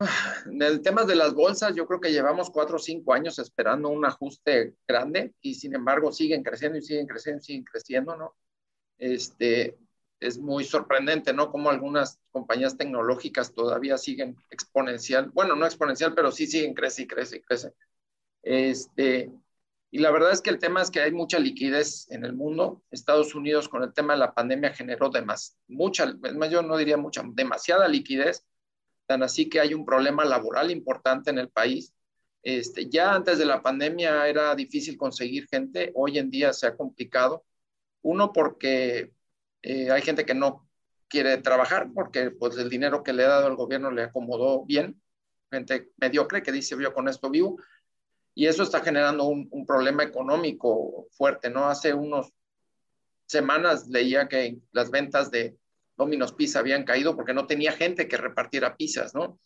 en 0.46 0.62
el 0.62 0.80
tema 0.82 1.04
de 1.04 1.16
las 1.16 1.34
bolsas, 1.34 1.74
yo 1.74 1.86
creo 1.86 2.00
que 2.00 2.12
llevamos 2.12 2.50
cuatro 2.50 2.76
o 2.76 2.80
cinco 2.80 3.12
años 3.12 3.38
esperando 3.38 3.88
un 3.88 4.04
ajuste 4.04 4.74
grande 4.86 5.34
y 5.40 5.54
sin 5.54 5.74
embargo 5.74 6.12
siguen 6.12 6.42
creciendo 6.42 6.78
y 6.78 6.82
siguen 6.82 7.06
creciendo 7.06 7.40
y 7.40 7.44
siguen 7.44 7.64
creciendo, 7.64 8.16
¿no? 8.16 8.36
Este, 8.98 9.78
es 10.22 10.38
muy 10.38 10.64
sorprendente, 10.64 11.32
¿no? 11.32 11.50
Como 11.50 11.70
algunas 11.70 12.20
compañías 12.30 12.76
tecnológicas 12.76 13.52
todavía 13.52 13.98
siguen 13.98 14.36
exponencial, 14.50 15.30
bueno, 15.30 15.56
no 15.56 15.66
exponencial, 15.66 16.14
pero 16.14 16.30
sí 16.30 16.46
siguen 16.46 16.74
crece 16.74 17.02
y 17.02 17.06
crece 17.06 17.36
y 17.38 17.40
crece. 17.42 17.74
Este, 18.42 19.30
y 19.90 19.98
la 19.98 20.10
verdad 20.10 20.32
es 20.32 20.40
que 20.40 20.50
el 20.50 20.58
tema 20.58 20.80
es 20.80 20.90
que 20.90 21.00
hay 21.00 21.12
mucha 21.12 21.38
liquidez 21.38 22.10
en 22.10 22.24
el 22.24 22.32
mundo. 22.32 22.82
Estados 22.90 23.34
Unidos 23.34 23.68
con 23.68 23.82
el 23.82 23.92
tema 23.92 24.14
de 24.14 24.20
la 24.20 24.32
pandemia 24.32 24.72
generó 24.72 25.10
demas, 25.10 25.58
mucha, 25.68 26.12
yo 26.50 26.62
no 26.62 26.76
diría 26.76 26.96
mucha, 26.96 27.22
demasiada 27.26 27.88
liquidez, 27.88 28.46
tan 29.06 29.22
así 29.22 29.48
que 29.48 29.60
hay 29.60 29.74
un 29.74 29.84
problema 29.84 30.24
laboral 30.24 30.70
importante 30.70 31.30
en 31.30 31.38
el 31.38 31.50
país. 31.50 31.92
Este, 32.42 32.88
ya 32.88 33.14
antes 33.14 33.38
de 33.38 33.44
la 33.44 33.62
pandemia 33.62 34.26
era 34.28 34.54
difícil 34.54 34.96
conseguir 34.96 35.46
gente, 35.48 35.92
hoy 35.94 36.18
en 36.18 36.30
día 36.30 36.52
se 36.52 36.66
ha 36.66 36.76
complicado. 36.76 37.44
Uno 38.02 38.32
porque 38.32 39.12
eh, 39.62 39.90
hay 39.90 40.02
gente 40.02 40.26
que 40.26 40.34
no 40.34 40.68
quiere 41.08 41.38
trabajar 41.38 41.90
porque 41.94 42.30
pues 42.30 42.56
el 42.56 42.68
dinero 42.68 43.02
que 43.02 43.12
le 43.12 43.24
ha 43.24 43.28
dado 43.28 43.48
el 43.48 43.56
gobierno 43.56 43.90
le 43.90 44.02
acomodó 44.02 44.64
bien, 44.64 45.00
gente 45.50 45.90
mediocre 45.98 46.42
que 46.42 46.52
dice 46.52 46.76
yo 46.80 46.92
con 46.92 47.08
esto 47.08 47.30
vivo, 47.30 47.58
y 48.34 48.46
eso 48.46 48.62
está 48.62 48.80
generando 48.80 49.24
un, 49.24 49.66
problema 49.66 50.02
económico 50.02 51.06
fuerte, 51.12 51.50
¿no? 51.50 51.68
Hace 51.68 51.92
unos 51.92 52.32
semanas 53.26 53.88
leía 53.88 54.26
que 54.26 54.58
las 54.72 54.90
ventas 54.90 55.30
de 55.30 55.56
Domino's 55.96 56.32
Pizza 56.32 56.60
habían 56.60 56.84
caído 56.84 57.14
porque 57.14 57.34
no 57.34 57.46
tenía 57.46 57.72
gente 57.72 58.08
que 58.08 58.16
repartiera 58.16 58.76
pizzas, 58.76 59.14
¿no? 59.14 59.38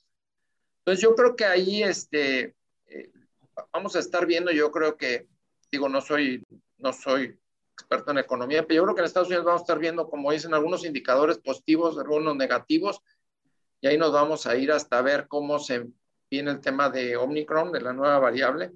Entonces 0.79 1.03
yo 1.03 1.17
creo 1.17 1.35
que 1.35 1.45
ahí, 1.45 1.83
este, 1.83 2.55
eh, 2.87 3.11
vamos 3.73 3.97
a 3.97 3.99
estar 3.99 4.25
viendo, 4.25 4.53
yo 4.53 4.71
creo 4.71 4.97
que, 4.97 5.27
digo, 5.71 5.89
no 5.89 6.01
soy, 6.01 6.47
no 6.79 6.93
soy 6.93 7.37
experto 7.77 8.11
en 8.11 8.19
economía, 8.19 8.67
pero 8.67 8.77
yo 8.77 8.83
creo 8.85 8.95
que 8.95 9.01
en 9.03 9.07
Estados 9.07 9.29
Unidos 9.29 9.45
vamos 9.45 9.61
a 9.61 9.65
estar 9.65 9.79
viendo, 9.79 10.09
como 10.09 10.33
dicen, 10.33 10.55
algunos 10.55 10.85
indicadores 10.85 11.39
positivos, 11.39 11.99
algunos 11.99 12.35
negativos, 12.35 13.03
y 13.81 13.87
ahí 13.87 13.99
nos 13.99 14.13
vamos 14.13 14.47
a 14.47 14.57
ir 14.57 14.73
hasta 14.73 15.03
ver 15.03 15.29
cómo 15.29 15.59
se 15.59 15.87
viene 16.31 16.51
el 16.51 16.61
tema 16.61 16.89
de 16.89 17.17
Omicron, 17.17 17.73
de 17.73 17.83
la 17.83 17.93
nueva 17.93 18.19
variable, 18.19 18.73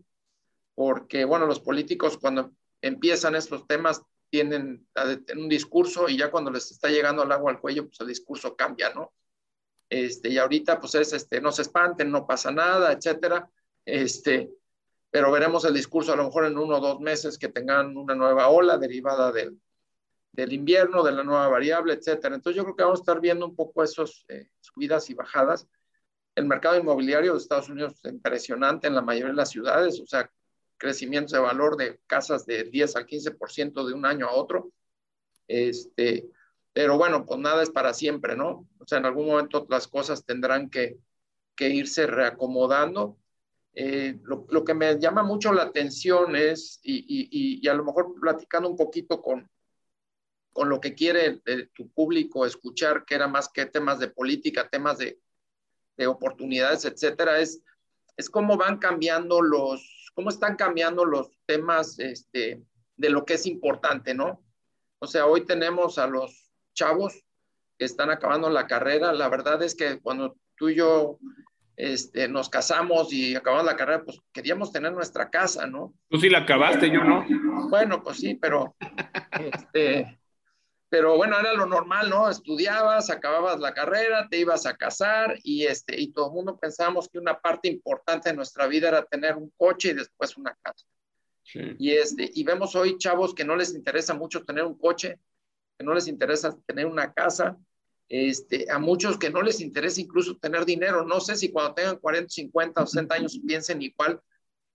porque, 0.75 1.25
bueno, 1.25 1.47
los 1.47 1.61
políticos 1.61 2.19
cuando 2.19 2.53
empiezan 2.83 3.35
estos 3.35 3.67
temas 3.67 4.03
tienen 4.29 4.87
un 5.37 5.49
discurso 5.49 6.09
y 6.09 6.19
ya 6.19 6.31
cuando 6.31 6.51
les 6.51 6.71
está 6.71 6.89
llegando 6.89 7.23
el 7.23 7.33
agua 7.33 7.53
al 7.53 7.61
cuello, 7.61 7.87
pues 7.87 8.01
el 8.01 8.07
discurso 8.07 8.55
cambia, 8.55 8.93
¿no? 8.95 9.13
Este, 9.89 10.29
y 10.29 10.39
ahorita, 10.39 10.79
pues 10.79 10.95
es, 10.95 11.13
este, 11.15 11.41
no 11.41 11.51
se 11.51 11.63
espanten, 11.63 12.11
no 12.11 12.27
pasa 12.27 12.53
nada, 12.53 12.93
etcétera. 12.93 13.51
Este, 13.85 14.51
pero 15.11 15.33
veremos 15.33 15.65
el 15.65 15.75
discurso 15.75 16.13
a 16.13 16.17
lo 16.17 16.25
mejor 16.25 16.47
en 16.47 16.57
uno 16.57 16.77
o 16.77 16.81
dos 16.81 17.01
meses 17.01 17.39
que 17.39 17.49
tengan 17.49 17.97
una 17.97 18.15
nueva 18.15 18.49
ola 18.49 18.79
derivada 18.79 19.33
del, 19.33 19.61
del 20.33 20.53
invierno, 20.53 21.03
de 21.03 21.13
la 21.13 21.25
nueva 21.25 21.49
variable, 21.49 21.95
etcétera. 21.95 22.35
Entonces 22.35 22.57
yo 22.57 22.65
creo 22.65 22.77
que 22.77 22.85
vamos 22.85 23.01
a 23.01 23.03
estar 23.03 23.21
viendo 23.21 23.47
un 23.47 23.57
poco 23.57 23.83
esos 23.83 24.25
eh, 24.29 24.49
subidas 24.61 25.11
y 25.11 25.15
bajadas. 25.15 25.67
El 26.35 26.47
mercado 26.47 26.79
inmobiliario 26.79 27.33
de 27.33 27.39
Estados 27.39 27.69
Unidos 27.69 27.95
es 28.03 28.13
impresionante 28.13 28.87
en 28.87 28.95
la 28.95 29.03
mayoría 29.03 29.31
de 29.31 29.37
las 29.37 29.51
ciudades, 29.51 30.01
o 30.01 30.07
sea, 30.07 30.31
crecimientos 30.77 31.33
de 31.33 31.41
valor 31.41 31.77
de 31.77 32.01
casas 32.07 32.47
de 32.47 32.65
10 32.65 32.97
al 32.97 33.07
15% 33.07 33.87
de 33.87 33.95
un 33.95 34.07
año 34.07 34.27
a 34.27 34.33
otro. 34.33 34.71
Este, 35.49 36.31
pero 36.73 36.97
bueno, 36.97 37.27
pues 37.27 37.41
nada 37.41 37.63
es 37.63 37.71
para 37.71 37.93
siempre, 37.93 38.37
¿no? 38.37 38.69
O 38.79 38.87
sea, 38.87 38.99
en 38.99 39.07
algún 39.07 39.27
momento 39.27 39.67
las 39.69 39.89
cosas 39.89 40.25
tendrán 40.25 40.71
que, 40.71 40.99
que 41.57 41.69
irse 41.69 42.07
reacomodando 42.07 43.19
eh, 43.75 44.19
lo, 44.25 44.65
que 44.65 44.75
me 44.75 44.99
llama 44.99 45.23
mucho 45.23 45.53
la 45.53 45.63
atención 45.63 46.35
es, 46.37 46.81
y, 46.83 47.67
a 47.69 47.75
lo 47.75 47.85
mejor 47.85 48.15
platicando 48.21 48.69
un 48.69 48.77
poquito 48.77 49.23
con, 49.23 49.49
con 50.53 50.69
lo 50.69 50.81
que 50.81 50.95
quiere 50.95 51.41
tu 51.75 51.89
público 51.91 52.45
escuchar, 52.45 53.05
que 53.05 53.15
era 53.15 53.29
más 53.29 53.49
que 53.49 53.67
temas 53.67 53.99
de 53.99 54.09
política, 54.09 54.69
temas 54.69 54.99
de, 54.99 55.21
de 55.97 56.07
oportunidades, 56.07 56.85
etcétera, 56.85 57.41
es, 57.41 57.63
es 58.17 58.29
cómo 58.29 58.57
van 58.57 58.79
cambiando 58.79 59.41
los, 59.41 60.11
cómo 60.15 60.31
están 60.31 60.57
cambiando 60.57 61.05
los 61.05 61.31
temas 61.47 61.99
este, 61.99 62.63
de 62.97 63.11
lo 63.11 63.25
que 63.25 63.35
es 63.35 63.47
importante, 63.47 64.15
¿no? 64.15 64.43
O 64.99 65.07
sea, 65.07 65.27
hoy 65.27 65.47
tenemos 65.47 65.99
a 65.99 66.07
los 66.07 66.51
chavos 66.75 67.25
que 67.79 67.87
están 67.87 68.11
acabando 68.11 68.51
la 68.51 68.67
carrera. 68.67 69.13
La 69.13 69.29
verdad 69.29 69.63
es 69.63 69.75
que 69.75 70.01
cuando 70.01 70.37
tú 70.57 70.69
y 70.69 70.75
yo 70.75 71.19
este, 71.81 72.29
nos 72.29 72.51
casamos 72.51 73.11
y 73.11 73.35
acabamos 73.35 73.65
la 73.65 73.77
carrera, 73.77 74.05
pues 74.05 74.21
queríamos 74.33 74.71
tener 74.71 74.93
nuestra 74.93 75.31
casa, 75.31 75.67
¿no? 75.67 75.95
Tú 76.11 76.19
sí 76.19 76.29
la 76.29 76.41
acabaste, 76.41 76.91
yo 76.91 77.03
no. 77.03 77.25
Bueno, 77.71 78.03
pues 78.03 78.19
sí, 78.19 78.35
pero, 78.35 78.77
este, 79.53 80.21
pero 80.91 81.17
bueno, 81.17 81.41
era 81.41 81.55
lo 81.55 81.65
normal, 81.65 82.11
¿no? 82.11 82.29
Estudiabas, 82.29 83.09
acababas 83.09 83.61
la 83.61 83.73
carrera, 83.73 84.29
te 84.29 84.39
ibas 84.39 84.67
a 84.67 84.77
casar 84.77 85.39
y, 85.43 85.65
este, 85.65 85.99
y 85.99 86.13
todo 86.13 86.27
el 86.27 86.35
mundo 86.35 86.59
pensábamos 86.59 87.09
que 87.09 87.19
una 87.19 87.41
parte 87.41 87.69
importante 87.69 88.29
de 88.29 88.37
nuestra 88.37 88.67
vida 88.67 88.89
era 88.89 89.05
tener 89.05 89.37
un 89.37 89.51
coche 89.57 89.91
y 89.91 89.95
después 89.95 90.37
una 90.37 90.55
casa. 90.63 90.85
Y, 91.79 91.93
este, 91.93 92.31
y 92.33 92.45
vemos 92.45 92.77
hoy 92.77 92.99
chavos 92.99 93.35
que 93.35 93.45
no 93.45 93.57
les 93.57 93.75
interesa 93.75 94.13
mucho 94.13 94.45
tener 94.45 94.65
un 94.65 94.79
coche, 94.79 95.19
que 95.79 95.85
no 95.85 95.95
les 95.95 96.07
interesa 96.09 96.55
tener 96.67 96.85
una 96.85 97.13
casa, 97.13 97.57
este, 98.11 98.67
a 98.69 98.81
muchos 98.81 99.17
que 99.19 99.31
no 99.31 99.41
les 99.41 99.61
interesa 99.61 100.01
incluso 100.01 100.37
tener 100.37 100.65
dinero. 100.65 101.05
No 101.05 101.21
sé 101.21 101.37
si 101.37 101.53
cuando 101.53 101.75
tengan 101.75 101.97
40, 101.97 102.29
50 102.29 102.83
o 102.83 102.87
60 102.87 103.15
años 103.15 103.41
piensen 103.47 103.81
igual, 103.81 104.21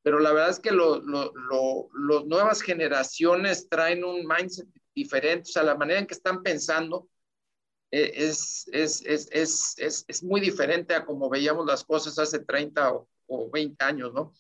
pero 0.02 0.20
la 0.20 0.32
verdad 0.32 0.52
es 0.52 0.60
que 0.60 0.72
las 0.72 2.26
nuevas 2.26 2.62
generaciones 2.62 3.68
traen 3.68 4.06
un 4.06 4.26
mindset 4.26 4.68
diferente, 4.96 5.50
o 5.50 5.52
sea, 5.52 5.64
la 5.64 5.76
manera 5.76 6.00
en 6.00 6.08
que 6.08 6.14
están 6.14 6.42
pensando 6.44 7.10
eh, 7.92 8.14
es, 8.16 8.70
es, 8.72 9.04
es, 9.06 9.76
es, 10.08 10.24
muy 10.24 10.40
diferente 10.40 10.96
a 10.96 11.06
como 11.06 11.30
veíamos 11.30 11.66
las 11.66 11.84
cosas 11.84 12.18
hace 12.18 12.40
30 12.40 12.94
o, 12.94 13.10
o 13.28 13.50
20 13.52 13.84
años, 13.84 14.14
¿no? 14.14 14.34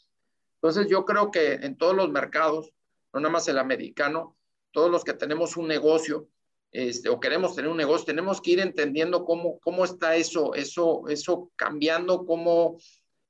Entonces 0.61 0.87
yo 0.87 1.03
creo 1.03 1.31
que 1.31 1.53
en 1.53 1.75
todos 1.75 1.95
los 1.95 2.09
mercados, 2.09 2.71
no 3.13 3.19
nada 3.19 3.33
más 3.33 3.47
el 3.49 3.57
americano, 3.57 4.37
todos 4.71 4.89
los 4.89 5.03
que 5.03 5.13
tenemos 5.13 5.57
un 5.57 5.67
negocio, 5.67 6.29
este, 6.75 7.07
o 7.07 7.21
queremos 7.21 7.55
tener 7.55 7.71
un 7.71 7.77
negocio, 7.77 8.05
tenemos 8.05 8.41
que 8.41 8.51
ir 8.51 8.59
entendiendo 8.59 9.23
cómo, 9.23 9.59
cómo 9.61 9.85
está 9.85 10.17
eso, 10.17 10.53
eso, 10.55 11.07
eso 11.07 11.49
cambiando, 11.55 12.25
cómo, 12.25 12.77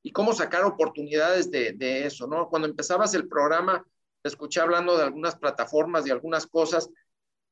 y 0.02 0.12
cómo 0.12 0.34
sacar 0.34 0.64
oportunidades 0.64 1.52
de, 1.52 1.74
de 1.74 2.08
eso, 2.08 2.26
¿no? 2.26 2.50
Cuando 2.50 2.68
empezabas 2.68 3.14
el 3.14 3.28
programa, 3.28 3.86
escuché 4.24 4.62
hablando 4.62 4.98
de 4.98 5.04
algunas 5.04 5.36
plataformas, 5.36 6.08
y 6.08 6.10
algunas 6.10 6.48
cosas, 6.48 6.90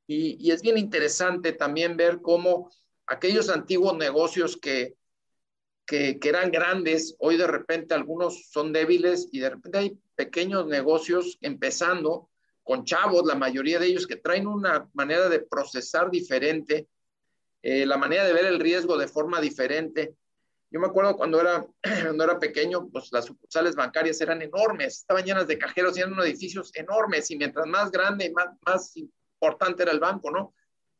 y, 0.07 0.35
y, 0.43 0.49
es 0.49 0.63
bien 0.63 0.79
interesante 0.79 1.51
también 1.51 1.95
ver 1.95 2.21
cómo 2.23 2.71
aquellos 3.05 3.49
antiguos 3.49 3.95
negocios 3.95 4.57
que, 4.57 4.95
que, 5.85 6.17
que, 6.17 6.29
eran 6.29 6.49
grandes, 6.49 7.15
hoy 7.19 7.37
de 7.37 7.45
repente 7.45 7.93
algunos 7.93 8.49
son 8.49 8.73
débiles 8.73 9.29
y 9.31 9.41
de 9.41 9.51
repente 9.51 9.77
hay 9.77 9.99
pequeños 10.15 10.65
negocios 10.65 11.37
empezando 11.41 12.31
con 12.63 12.85
chavos, 12.85 13.25
la 13.25 13.35
mayoría 13.35 13.79
de 13.79 13.87
ellos 13.87 14.07
que 14.07 14.15
traen 14.15 14.47
una 14.47 14.89
manera 14.93 15.27
de 15.29 15.39
procesar 15.39 16.09
diferente, 16.09 16.87
eh, 17.61 17.85
la 17.85 17.97
manera 17.97 18.25
de 18.25 18.33
ver 18.33 18.45
el 18.45 18.59
riesgo 18.59 18.97
de 18.97 19.07
forma 19.07 19.41
diferente. 19.41 20.15
Yo 20.71 20.79
me 20.79 20.87
acuerdo 20.87 21.15
cuando 21.15 21.39
era, 21.39 21.65
cuando 22.03 22.23
era 22.23 22.39
pequeño, 22.39 22.89
pues 22.89 23.11
las 23.11 23.25
sucursales 23.25 23.75
bancarias 23.75 24.19
eran 24.21 24.41
enormes, 24.41 24.99
estaban 24.99 25.25
llenas 25.25 25.47
de 25.47 25.57
cajeros, 25.57 25.97
eran 25.97 26.17
edificios 26.19 26.71
enormes 26.73 27.29
y 27.31 27.37
mientras 27.37 27.67
más 27.67 27.91
grande, 27.91 28.31
más, 28.31 28.49
más 28.65 28.95
importante 28.95 29.83
era 29.83 29.91
el 29.91 29.99
banco, 29.99 30.31
¿no? 30.31 30.53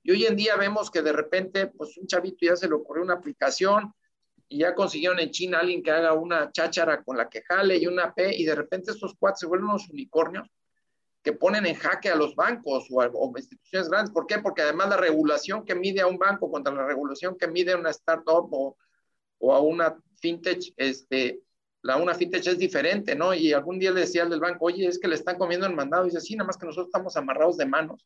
Y 0.03 0.11
hoy 0.11 0.26
en 0.26 0.35
día 0.35 0.57
vemos 0.57 0.91
que 0.91 1.02
de 1.02 1.14
repente, 1.14 1.68
pues 1.68 1.98
un 1.98 2.07
chavito 2.07 2.45
ya 2.45 2.57
se 2.57 2.68
le 2.68 2.76
ocurrió 2.76 3.03
una 3.03 3.14
aplicación 3.14 3.94
y 4.49 4.60
ya 4.60 4.76
consiguieron 4.76 5.19
en 5.19 5.31
China 5.31 5.60
alguien 5.60 5.81
que 5.81 5.91
haga 5.91 6.11
una 6.14 6.52
cháchara 6.52 7.02
con 7.03 7.15
la 7.15 7.30
que 7.30 7.41
jale 7.41 7.77
y 7.77 7.88
una 7.88 8.14
P 8.14 8.35
y 8.35 8.44
de 8.44 8.53
repente 8.53 8.91
estos 8.91 9.15
cuates 9.15 9.40
se 9.40 9.45
vuelven 9.45 9.69
unos 9.69 9.90
unicornios 9.90 10.49
que 11.24 11.32
ponen 11.34 11.66
en 11.66 11.76
jaque 11.76 12.10
a 12.10 12.16
los 12.16 12.36
bancos 12.36 12.88
o, 12.91 13.02
a, 13.02 13.08
o, 13.08 13.34
instituciones 13.38 13.90
grandes. 13.90 14.14
¿Por 14.14 14.28
qué? 14.28 14.40
Porque 14.40 14.62
además 14.62 14.90
la 14.90 14.98
regulación 14.98 15.66
que 15.66 15.74
mide 15.74 16.02
a 16.02 16.08
un 16.08 16.18
banco 16.18 16.52
contra 16.52 16.74
la 16.74 16.86
regulación 16.86 17.38
que 17.38 17.48
mide 17.48 17.72
a 17.72 17.78
una 17.78 17.91
startup 17.91 18.50
o, 18.52 18.78
o 19.40 19.54
a 19.54 19.62
una 19.62 19.98
fintech, 20.20 20.74
este, 20.76 21.41
la 21.82 21.95
una 21.98 22.14
fintech 22.14 22.45
es 22.45 22.58
diferente, 22.58 23.16
¿no? 23.16 23.34
Y 23.34 23.54
algún 23.54 23.80
día 23.80 23.91
le 23.91 24.02
decía 24.02 24.24
al 24.24 24.30
del 24.30 24.41
banco, 24.41 24.66
oye, 24.66 24.86
es 24.86 25.00
que 25.00 25.08
le 25.08 25.16
están 25.16 25.38
comiendo 25.38 25.66
el 25.66 25.76
mandado. 25.76 26.04
Y 26.04 26.10
dice, 26.10 26.22
sí, 26.22 26.36
nada 26.36 26.48
más 26.48 26.58
que 26.58 26.66
nosotros 26.66 26.88
estamos 26.88 27.16
amarrados 27.16 27.58
de 27.58 27.66
manos. 27.66 28.06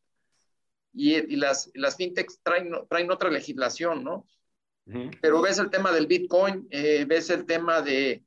Y, 0.92 1.14
y 1.14 1.36
las, 1.36 1.70
las 1.74 1.96
fintechs 1.96 2.40
traen, 2.42 2.70
traen 2.88 3.10
otra 3.10 3.30
legislación, 3.30 4.04
¿no? 4.04 4.26
Uh 4.86 4.92
-huh. 4.92 5.18
Pero 5.20 5.42
ves 5.42 5.58
el 5.58 5.70
tema 5.70 5.92
del 5.92 6.06
Bitcoin, 6.06 6.66
eh, 6.70 7.04
ves 7.06 7.30
el 7.30 7.44
tema 7.46 7.82
de, 7.82 8.24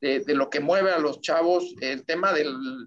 de, 0.00 0.34
lo 0.34 0.48
que 0.48 0.60
mueve 0.60 0.92
a 0.92 0.98
los 0.98 1.20
chavos, 1.20 1.74
el 1.80 2.04
tema 2.04 2.32
de 2.32 2.46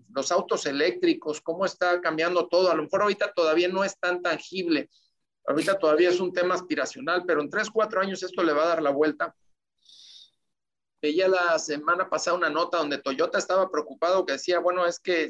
los 0.09 0.31
autos 0.31 0.65
eléctricos, 0.65 1.41
cómo 1.41 1.65
está 1.65 1.99
cambiando 1.99 2.47
todo. 2.47 2.71
A 2.71 2.75
lo 2.75 2.83
mejor 2.83 3.01
ahorita 3.01 3.33
todavía 3.33 3.67
no 3.67 3.83
es 3.83 3.97
tan 3.99 4.21
tangible, 4.21 4.89
ahorita 5.45 5.77
todavía 5.77 6.09
es 6.09 6.19
un 6.19 6.31
tema 6.31 6.55
aspiracional, 6.55 7.23
pero 7.25 7.41
en 7.41 7.49
tres, 7.49 7.69
cuatro 7.69 7.99
años 8.01 8.23
esto 8.23 8.43
le 8.43 8.53
va 8.53 8.63
a 8.63 8.67
dar 8.67 8.81
la 8.81 8.91
vuelta. 8.91 9.35
Veía 11.01 11.27
la 11.27 11.57
semana 11.59 12.09
pasada 12.09 12.37
una 12.37 12.49
nota 12.49 12.77
donde 12.77 12.99
Toyota 12.99 13.39
estaba 13.39 13.69
preocupado 13.69 14.25
que 14.25 14.33
decía, 14.33 14.59
bueno, 14.59 14.85
es 14.85 14.99
que 14.99 15.29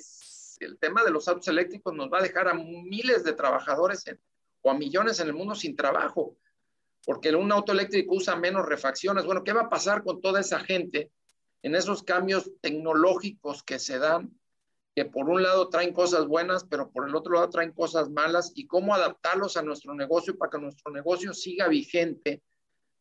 el 0.60 0.78
tema 0.78 1.04
de 1.04 1.12
los 1.12 1.28
autos 1.28 1.48
eléctricos 1.48 1.94
nos 1.94 2.12
va 2.12 2.20
a 2.20 2.24
dejar 2.24 2.48
a 2.48 2.54
miles 2.54 3.24
de 3.24 3.34
trabajadores 3.34 4.04
o 4.62 4.70
a 4.70 4.76
millones 4.76 5.20
en 5.20 5.28
el 5.28 5.34
mundo 5.34 5.56
sin 5.56 5.76
trabajo, 5.76 6.38
porque 7.06 7.34
un 7.34 7.52
auto 7.52 7.72
eléctrico 7.72 8.16
usa 8.16 8.36
menos 8.36 8.68
refacciones. 8.68 9.26
Bueno, 9.26 9.44
¿qué 9.44 9.54
va 9.54 9.62
a 9.62 9.70
pasar 9.70 10.04
con 10.04 10.22
toda 10.22 10.42
esa 10.42 10.60
gente? 10.60 11.10
En 11.64 11.76
esos 11.76 12.04
cambios 12.04 12.52
tecnológicos 12.62 13.64
que 13.64 13.80
se 13.80 14.00
dan, 14.00 14.32
que 14.96 15.06
por 15.06 15.30
un 15.30 15.42
lado 15.42 15.70
traen 15.70 15.94
cosas 15.94 16.28
buenas, 16.28 16.66
pero 16.66 16.92
por 16.92 17.08
el 17.08 17.16
otro 17.16 17.34
lado 17.34 17.50
traen 17.50 17.72
cosas 17.72 18.10
malas, 18.10 18.52
y 18.56 18.68
cómo 18.68 18.94
adaptarlos 18.94 19.58
a 19.58 19.62
nuestro 19.62 19.94
negocio 19.94 20.38
para 20.38 20.52
que 20.52 20.58
nuestro 20.58 20.92
negocio 20.92 21.34
siga 21.34 21.68
vigente, 21.68 22.42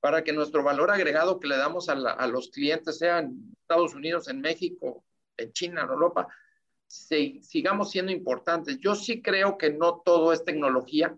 para 0.01 0.23
que 0.23 0.33
nuestro 0.33 0.63
valor 0.63 0.91
agregado 0.91 1.41
que 1.41 1.49
le 1.49 1.57
damos 1.57 1.89
a, 1.89 2.27
los 2.27 2.51
clientes, 2.51 2.99
sea 2.99 3.19
en 3.19 3.55
Estados 3.61 3.95
Unidos, 3.95 4.29
en 4.29 4.41
México, 4.41 5.05
en 5.37 5.53
China, 5.53 5.83
en 5.83 5.91
Europa, 5.91 6.29
sigamos 6.87 7.91
siendo 7.91 8.13
importantes. 8.13 8.79
Yo 8.79 8.95
sí 8.95 9.21
creo 9.21 9.59
que 9.59 9.71
no 9.71 10.01
todo 10.05 10.33
es 10.33 10.45
tecnología. 10.45 11.17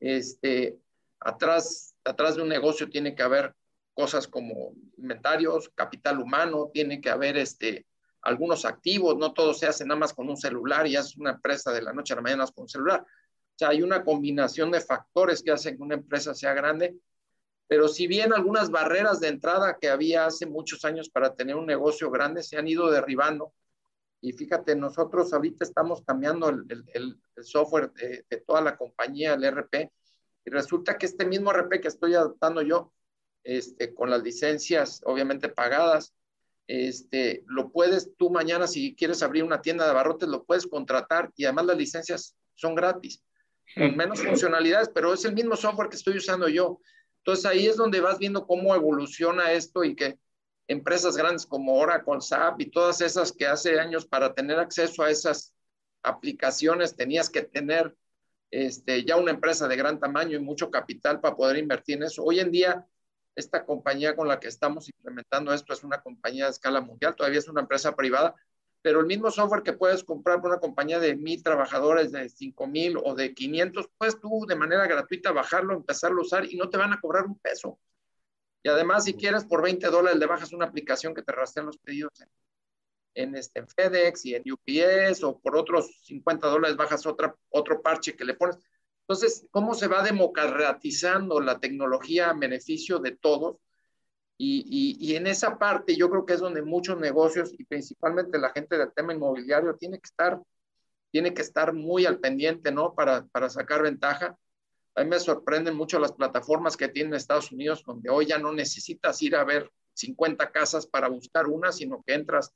Este, 0.00 0.78
atrás, 1.20 1.94
atrás 2.04 2.36
de 2.36 2.42
un 2.42 2.48
negocio 2.48 2.90
tiene 2.90 3.14
que 3.14 3.22
haber 3.22 3.54
cosas 3.94 4.26
como 4.26 4.74
inventarios, 4.96 5.70
capital 5.74 6.20
humano, 6.20 6.70
tiene 6.72 7.00
que 7.00 7.10
haber 7.10 7.36
este, 7.36 7.86
algunos 8.22 8.64
activos, 8.64 9.16
no 9.16 9.32
todo 9.32 9.52
se 9.52 9.66
hace 9.66 9.84
nada 9.84 10.00
más 10.00 10.12
con 10.12 10.28
un 10.28 10.36
celular 10.36 10.86
y 10.86 10.96
es 10.96 11.16
una 11.16 11.32
empresa 11.32 11.72
de 11.72 11.82
la 11.82 11.92
noche 11.92 12.12
a 12.12 12.16
la 12.16 12.22
mañana 12.22 12.46
con 12.46 12.62
un 12.62 12.68
celular. 12.68 13.00
O 13.02 13.54
sea, 13.58 13.68
hay 13.68 13.82
una 13.82 14.02
combinación 14.04 14.70
de 14.70 14.80
factores 14.80 15.42
que 15.42 15.50
hacen 15.50 15.76
que 15.76 15.82
una 15.82 15.96
empresa 15.96 16.34
sea 16.34 16.54
grande, 16.54 16.96
pero 17.66 17.88
si 17.88 18.06
bien 18.06 18.32
algunas 18.32 18.70
barreras 18.70 19.20
de 19.20 19.28
entrada 19.28 19.76
que 19.80 19.88
había 19.88 20.26
hace 20.26 20.46
muchos 20.46 20.84
años 20.84 21.08
para 21.08 21.34
tener 21.34 21.56
un 21.56 21.66
negocio 21.66 22.10
grande 22.10 22.42
se 22.42 22.56
han 22.56 22.68
ido 22.68 22.90
derribando, 22.90 23.52
y 24.20 24.32
fíjate, 24.32 24.76
nosotros 24.76 25.32
ahorita 25.32 25.64
estamos 25.64 26.02
cambiando 26.02 26.48
el, 26.48 26.64
el, 26.68 27.20
el 27.34 27.44
software 27.44 27.90
de, 27.92 28.24
de 28.30 28.36
toda 28.38 28.60
la 28.60 28.76
compañía, 28.76 29.34
el 29.34 29.42
RP, 29.44 29.90
y 30.44 30.50
resulta 30.50 30.96
que 30.96 31.06
este 31.06 31.24
mismo 31.24 31.52
RP 31.52 31.80
que 31.80 31.88
estoy 31.88 32.14
adaptando 32.14 32.62
yo, 32.62 32.92
este, 33.44 33.94
con 33.94 34.10
las 34.10 34.22
licencias 34.22 35.00
obviamente 35.04 35.48
pagadas. 35.48 36.14
Este, 36.66 37.42
lo 37.46 37.70
puedes 37.70 38.10
tú 38.16 38.30
mañana, 38.30 38.66
si 38.66 38.94
quieres 38.94 39.22
abrir 39.22 39.44
una 39.44 39.60
tienda 39.60 39.84
de 39.84 39.90
abarrotes, 39.90 40.28
lo 40.28 40.44
puedes 40.44 40.66
contratar 40.66 41.30
y 41.36 41.44
además 41.44 41.66
las 41.66 41.76
licencias 41.76 42.36
son 42.54 42.74
gratis, 42.74 43.22
con 43.74 43.96
menos 43.96 44.22
funcionalidades, 44.22 44.90
pero 44.94 45.12
es 45.12 45.24
el 45.24 45.34
mismo 45.34 45.56
software 45.56 45.88
que 45.88 45.96
estoy 45.96 46.16
usando 46.16 46.48
yo. 46.48 46.80
Entonces 47.18 47.46
ahí 47.46 47.66
es 47.66 47.76
donde 47.76 48.00
vas 48.00 48.18
viendo 48.18 48.46
cómo 48.46 48.74
evoluciona 48.74 49.52
esto 49.52 49.84
y 49.84 49.94
que 49.94 50.18
empresas 50.68 51.16
grandes 51.16 51.46
como 51.46 51.74
Oracle, 51.74 52.20
SAP 52.20 52.60
y 52.60 52.70
todas 52.70 53.00
esas 53.00 53.32
que 53.32 53.46
hace 53.46 53.78
años 53.78 54.06
para 54.06 54.34
tener 54.34 54.58
acceso 54.58 55.02
a 55.02 55.10
esas 55.10 55.54
aplicaciones 56.02 56.96
tenías 56.96 57.30
que 57.30 57.42
tener 57.42 57.94
este, 58.50 59.04
ya 59.04 59.16
una 59.16 59.30
empresa 59.30 59.68
de 59.68 59.76
gran 59.76 59.98
tamaño 59.98 60.36
y 60.36 60.42
mucho 60.42 60.70
capital 60.70 61.20
para 61.20 61.36
poder 61.36 61.56
invertir 61.56 61.96
en 61.96 62.04
eso. 62.04 62.22
Hoy 62.22 62.40
en 62.40 62.50
día 62.50 62.86
esta 63.34 63.64
compañía 63.64 64.14
con 64.14 64.28
la 64.28 64.40
que 64.40 64.48
estamos 64.48 64.88
implementando 64.88 65.52
esto 65.52 65.72
es 65.72 65.84
una 65.84 66.02
compañía 66.02 66.44
de 66.44 66.50
escala 66.50 66.80
mundial, 66.80 67.14
todavía 67.14 67.38
es 67.38 67.48
una 67.48 67.62
empresa 67.62 67.94
privada, 67.96 68.34
pero 68.82 69.00
el 69.00 69.06
mismo 69.06 69.30
software 69.30 69.62
que 69.62 69.72
puedes 69.72 70.02
comprar 70.04 70.40
por 70.40 70.50
una 70.50 70.60
compañía 70.60 70.98
de 70.98 71.14
mil 71.14 71.42
trabajadores, 71.42 72.10
de 72.10 72.28
cinco 72.28 72.66
mil 72.66 72.96
o 73.02 73.14
de 73.14 73.32
500, 73.32 73.88
puedes 73.96 74.20
tú 74.20 74.44
de 74.46 74.56
manera 74.56 74.86
gratuita 74.86 75.30
bajarlo, 75.30 75.74
empezarlo 75.74 76.20
a 76.20 76.24
usar 76.24 76.44
y 76.44 76.56
no 76.56 76.68
te 76.68 76.78
van 76.78 76.92
a 76.92 77.00
cobrar 77.00 77.24
un 77.26 77.38
peso. 77.38 77.78
Y 78.64 78.68
además, 78.68 79.04
si 79.04 79.14
quieres, 79.14 79.44
por 79.44 79.62
20 79.62 79.86
dólares 79.88 80.18
le 80.18 80.26
bajas 80.26 80.52
una 80.52 80.66
aplicación 80.66 81.14
que 81.14 81.22
te 81.22 81.32
rastrean 81.32 81.66
los 81.66 81.78
pedidos 81.78 82.12
en, 83.14 83.34
este, 83.36 83.64
FedEx 83.66 84.24
y 84.26 84.34
en 84.34 84.44
UPS, 84.50 85.22
o 85.24 85.38
por 85.40 85.56
otros 85.56 86.02
50 86.04 86.46
dólares 86.48 86.76
bajas 86.76 87.06
otra, 87.06 87.36
otro 87.50 87.82
parche 87.82 88.16
que 88.16 88.24
le 88.24 88.34
pones. 88.34 88.58
Entonces, 89.02 89.46
¿cómo 89.50 89.74
se 89.74 89.88
va 89.88 90.02
democratizando 90.02 91.40
la 91.40 91.58
tecnología 91.58 92.30
a 92.30 92.34
beneficio 92.34 92.98
de 92.98 93.12
todos? 93.12 93.56
Y, 94.38 94.64
y, 94.66 95.12
y, 95.12 95.16
en 95.16 95.26
esa 95.26 95.58
parte 95.58 95.96
yo 95.96 96.10
creo 96.10 96.24
que 96.24 96.34
es 96.34 96.40
donde 96.40 96.62
muchos 96.62 96.98
negocios 96.98 97.52
y 97.56 97.64
principalmente 97.64 98.38
la 98.38 98.50
gente 98.50 98.76
del 98.76 98.92
tema 98.92 99.12
inmobiliario 99.12 99.76
tiene 99.76 99.98
que 99.98 100.06
estar, 100.06 100.40
tiene 101.10 101.34
que 101.34 101.42
estar 101.42 101.72
muy 101.72 102.06
al 102.06 102.18
pendiente, 102.18 102.72
¿no? 102.72 102.94
Para, 102.94 103.26
para 103.26 103.48
sacar 103.50 103.82
ventaja. 103.82 104.36
A 104.94 105.04
mí 105.04 105.10
me 105.10 105.20
sorprenden 105.20 105.76
mucho 105.76 105.98
las 105.98 106.12
plataformas 106.12 106.76
que 106.76 106.88
tienen 106.88 107.14
Estados 107.14 107.52
Unidos, 107.52 107.84
donde 107.86 108.10
hoy 108.10 108.26
ya 108.26 108.38
no 108.38 108.52
necesitas 108.52 109.20
ir 109.22 109.36
a 109.36 109.44
ver 109.44 109.70
50 109.94 110.50
casas 110.50 110.86
para 110.86 111.08
buscar 111.08 111.46
una, 111.46 111.70
sino 111.70 112.02
que 112.04 112.14
entras 112.14 112.52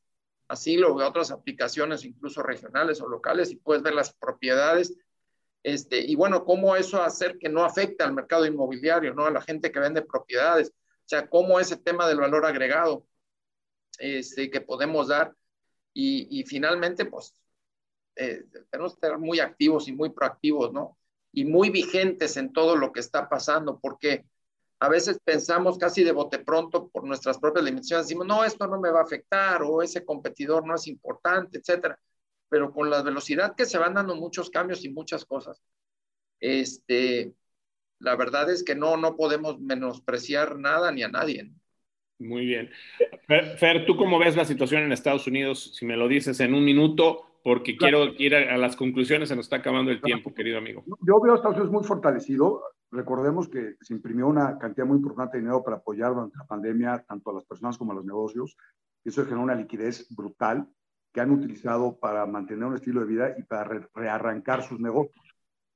así 0.48 0.81
o 0.82 1.01
a 1.01 1.09
otras 1.09 1.31
aplicaciones, 1.31 2.05
incluso 2.05 2.43
regionales 2.43 3.01
o 3.01 3.09
locales, 3.09 3.51
y 3.51 3.56
puedes 3.56 3.82
ver 3.82 3.94
las 3.94 4.14
propiedades 4.14 4.97
este, 5.66 5.98
y 5.98 6.14
bueno, 6.14 6.44
cómo 6.44 6.76
eso 6.76 7.02
hacer 7.02 7.38
que 7.38 7.48
no 7.48 7.64
afecte 7.64 8.05
al 8.05 8.14
mercado 8.14 8.47
inmobiliario, 8.47 9.12
¿no? 9.14 9.26
A 9.26 9.32
la 9.32 9.40
gente 9.40 9.72
que 9.72 9.80
vende 9.80 10.01
propiedades. 10.01 10.68
O 10.68 11.09
sea, 11.09 11.28
cómo 11.28 11.59
ese 11.59 11.76
tema 11.76 12.06
del 12.06 12.20
valor 12.20 12.47
agregado 12.47 13.05
este, 13.98 14.48
que 14.48 14.60
podemos 14.60 15.09
dar. 15.09 15.34
Y, 15.93 16.28
y 16.38 16.44
finalmente, 16.44 17.05
pues, 17.06 17.34
eh, 18.14 18.44
tenemos 18.70 18.93
que 18.93 19.06
estar 19.06 19.18
muy 19.18 19.40
activos 19.40 19.88
y 19.88 19.93
muy 19.93 20.10
proactivos, 20.10 20.72
¿no? 20.72 20.97
Y 21.32 21.44
muy 21.44 21.70
vigentes 21.70 22.36
en 22.36 22.52
todo 22.52 22.76
lo 22.76 22.93
que 22.93 23.01
está 23.01 23.28
pasando, 23.28 23.80
porque 23.80 24.24
a 24.78 24.88
veces 24.88 25.18
pensamos 25.24 25.78
casi 25.78 26.05
de 26.05 26.12
bote 26.12 26.38
pronto 26.38 26.86
por 26.90 27.02
nuestras 27.02 27.38
propias 27.38 27.64
limitaciones, 27.64 28.06
decimos, 28.06 28.28
no, 28.28 28.44
esto 28.44 28.68
no 28.68 28.80
me 28.80 28.93
va 28.93 29.01
a 29.01 29.05
afectar, 29.05 29.64
o 29.64 29.82
ese 29.82 30.05
competidor 30.05 30.64
no 30.64 30.76
es 30.76 30.86
importante, 30.86 31.59
etcétera 31.59 31.98
pero 32.48 32.73
con 32.73 32.90
la 32.90 33.02
velocidad 33.02 33.55
que 33.56 33.66
se 33.66 33.78
van 33.78 33.94
dando 33.94 34.16
muchos 34.16 34.51
cambios 34.51 34.85
y 34.85 34.90
muchas 34.90 35.24
cosas, 35.24 35.62
este, 36.40 37.35
la 37.98 38.16
verdad 38.16 38.51
es 38.51 38.62
que 38.62 38.74
no, 38.74 38.97
no 38.97 39.16
podemos 39.16 39.60
menospreciar 39.60 40.59
nada 40.59 40.93
ni 40.93 41.02
a 41.02 41.09
nadie. 41.09 41.52
Muy 42.18 42.47
bien. 42.47 42.70
Fer, 43.27 43.85
¿tú 43.86 43.97
cómo 43.97 44.18
ves 44.18 44.36
la 44.36 44.44
situación 44.44 44.82
en 44.82 44.93
Estados 44.93 45.27
Unidos? 45.27 45.74
Si 45.74 45.85
me 45.85 45.97
lo 45.97 46.09
dices 46.09 46.40
en 46.40 46.55
un 46.55 46.64
minuto, 46.64 47.27
porque 47.43 47.77
quiero 47.77 48.06
ir 48.18 48.35
a, 48.35 48.56
las 48.56 48.74
conclusiones, 48.74 49.28
se 49.28 49.36
nos 49.36 49.47
está 49.47 49.56
acabando 49.56 49.90
el 49.90 50.01
tiempo, 50.01 50.35
querido 50.35 50.59
amigo. 50.59 50.82
Yo 51.06 51.20
veo 51.20 51.35
a 51.35 51.36
Estados 51.36 51.56
Unidos 51.56 51.73
muy 51.73 51.85
fortalecido. 51.85 52.62
Recordemos 52.90 53.48
que 53.48 53.77
se 53.81 53.94
imprimió 53.94 54.27
una 54.27 54.59
cantidad 54.59 54.86
muy 54.86 54.97
importante 54.97 55.36
de 55.36 55.43
dinero 55.43 55.62
para 55.62 55.77
apoyar 55.77 56.14
durante 56.14 56.39
la 56.39 56.47
pandemia 56.47 57.05
tanto 57.06 57.31
a 57.31 57.35
las 57.35 57.44
personas 57.44 57.77
como 57.77 57.93
a 57.93 57.97
los 57.97 58.05
negocios. 58.05 58.56
Eso 59.05 59.23
generó 59.24 59.43
una 59.43 59.55
liquidez 59.55 60.06
brutal 60.10 60.66
que 61.16 61.22
han 61.22 61.30
utilizado 61.30 61.98
para 61.98 62.26
mantener 62.26 62.66
un 62.66 62.74
estilo 62.74 63.01
de 63.01 63.06
vida 63.06 63.34
y 63.38 63.43
para 63.43 63.88
rearrancar 63.94 64.62
sus 64.62 64.78
negocios. 64.78 65.24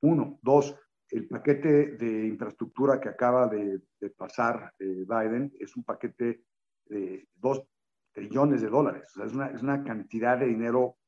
Uno. 0.03 0.39
Dos, 0.43 0.77
el 1.09 1.29
paquete 1.29 1.97
de 1.97 2.27
infraestructura 2.27 3.01
que 3.01 3.09
acaba 3.09 3.47
de, 3.47 3.81
pasar 4.19 4.75
eh, 4.79 5.07
Biden 5.09 5.51
es 5.59 5.75
un 5.79 5.85
paquete 5.85 6.45
de 6.85 7.27
dos 7.35 7.63
trillones 8.13 8.61
de 8.61 8.69
dólares. 8.69 9.05
O 9.13 9.15
sea, 9.15 9.25
es, 9.25 9.33
una, 9.33 9.47
es 9.47 9.63
una 9.63 9.83
cantidad 9.83 10.37
de 10.37 10.49
dinero 10.49 10.99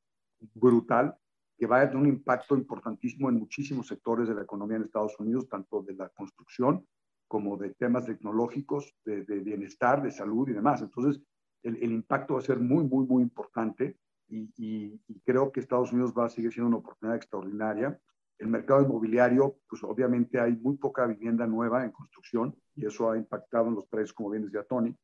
brutal 0.54 1.14
que 1.58 1.66
va 1.66 1.82
a 1.82 1.90
tener 1.90 2.02
un 2.02 2.08
impacto 2.08 2.56
importantísimo 2.56 3.28
en 3.28 3.38
muchísimos 3.38 3.86
sectores 3.86 4.28
de 4.28 4.34
la 4.34 4.44
economía 4.44 4.78
en 4.78 4.84
Estados 4.84 5.20
Unidos, 5.20 5.46
tanto 5.46 5.82
de 5.82 5.92
la 5.92 6.08
construcción 6.08 6.86
como 7.28 7.58
de 7.58 7.74
temas 7.74 8.06
tecnológicos, 8.06 8.94
de, 9.04 9.24
bienestar, 9.40 10.02
de 10.02 10.10
salud 10.10 10.48
y 10.48 10.54
demás. 10.54 10.80
Entonces, 10.80 11.22
el, 11.62 11.76
el, 11.76 11.92
impacto 11.92 12.32
va 12.32 12.40
a 12.40 12.44
ser 12.44 12.60
muy, 12.60 12.82
muy, 12.84 13.06
muy 13.06 13.22
importante 13.22 13.98
y, 14.32 14.52
y, 14.56 15.00
y 15.08 15.20
creo 15.20 15.52
que 15.52 15.60
Estados 15.60 15.92
Unidos 15.92 16.12
va 16.16 16.26
a 16.26 16.30
seguir 16.30 16.52
siendo 16.52 16.68
una 16.68 16.78
oportunidad 16.78 17.16
extraordinaria 17.16 18.00
el 18.42 18.48
mercado 18.48 18.82
inmobiliario, 18.82 19.58
pues 19.68 19.84
obviamente 19.84 20.40
hay 20.40 20.52
muy 20.52 20.76
poca 20.76 21.06
vivienda 21.06 21.46
nueva 21.46 21.84
en 21.84 21.92
construcción 21.92 22.56
y 22.74 22.84
eso 22.86 23.10
ha 23.10 23.16
impactado 23.16 23.68
en 23.68 23.76
los 23.76 23.86
precios, 23.86 24.12
como 24.12 24.30
bien 24.30 24.44
decía 24.44 24.64
Tony. 24.64 24.96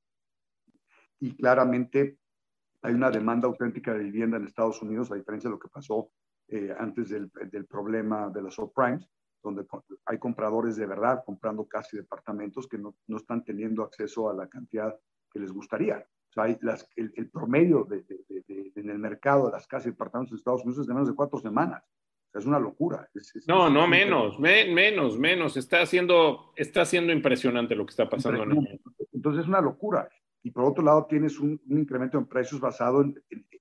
Y 1.20 1.36
claramente 1.36 2.18
hay 2.82 2.94
una 2.94 3.10
demanda 3.10 3.46
auténtica 3.46 3.94
de 3.94 4.02
vivienda 4.02 4.36
en 4.36 4.46
Estados 4.46 4.82
Unidos, 4.82 5.12
a 5.12 5.14
diferencia 5.14 5.48
de 5.48 5.54
lo 5.54 5.60
que 5.60 5.68
pasó 5.68 6.10
eh, 6.48 6.74
antes 6.76 7.10
del, 7.10 7.30
del, 7.50 7.66
problema 7.66 8.28
de 8.28 8.42
las 8.42 8.54
subprimes, 8.54 9.08
donde 9.40 9.64
hay 10.06 10.18
compradores 10.18 10.74
de 10.74 10.86
verdad 10.86 11.22
comprando 11.24 11.66
casi 11.66 11.96
departamentos 11.96 12.66
que 12.66 12.78
no, 12.78 12.96
no 13.06 13.18
están 13.18 13.44
teniendo 13.44 13.84
acceso 13.84 14.28
a 14.28 14.34
la 14.34 14.48
cantidad 14.48 14.98
que 15.30 15.38
les 15.38 15.52
gustaría. 15.52 16.04
O 16.30 16.32
sea, 16.32 16.44
hay 16.44 16.58
las, 16.60 16.88
el, 16.96 17.12
el, 17.16 17.30
promedio 17.30 17.84
de, 17.84 18.02
de, 18.02 18.72
en 18.74 18.90
el 18.90 18.98
mercado 18.98 19.46
de 19.46 19.52
las 19.52 19.66
casas 19.66 19.86
y 19.86 19.90
departamentos 19.90 20.32
de 20.32 20.38
Estados 20.38 20.62
Unidos 20.62 20.82
es 20.82 20.86
de 20.86 20.94
menos 20.94 21.08
de 21.08 21.14
cuatro 21.14 21.38
semanas 21.38 21.82
es 22.34 22.46
una 22.46 22.58
locura. 22.58 23.08
no, 23.46 23.70
no, 23.70 23.86
menos, 23.86 24.38
menos, 24.38 25.18
menos. 25.18 25.56
Está 25.56 25.82
haciendo, 25.82 26.52
está 26.56 26.84
siendo 26.84 27.12
impresionante 27.12 27.74
lo 27.74 27.84
que 27.86 27.90
está 27.90 28.08
pasando. 28.08 28.42
En 28.42 28.80
Entonces 29.12 29.42
es 29.42 29.48
una 29.48 29.60
locura. 29.60 30.08
Y 30.42 30.50
por 30.50 30.64
otro 30.64 30.84
lado 30.84 31.06
tienes 31.06 31.38
un, 31.40 31.60
incremento 31.68 32.18
en 32.18 32.26
precios 32.26 32.60
basado 32.60 33.04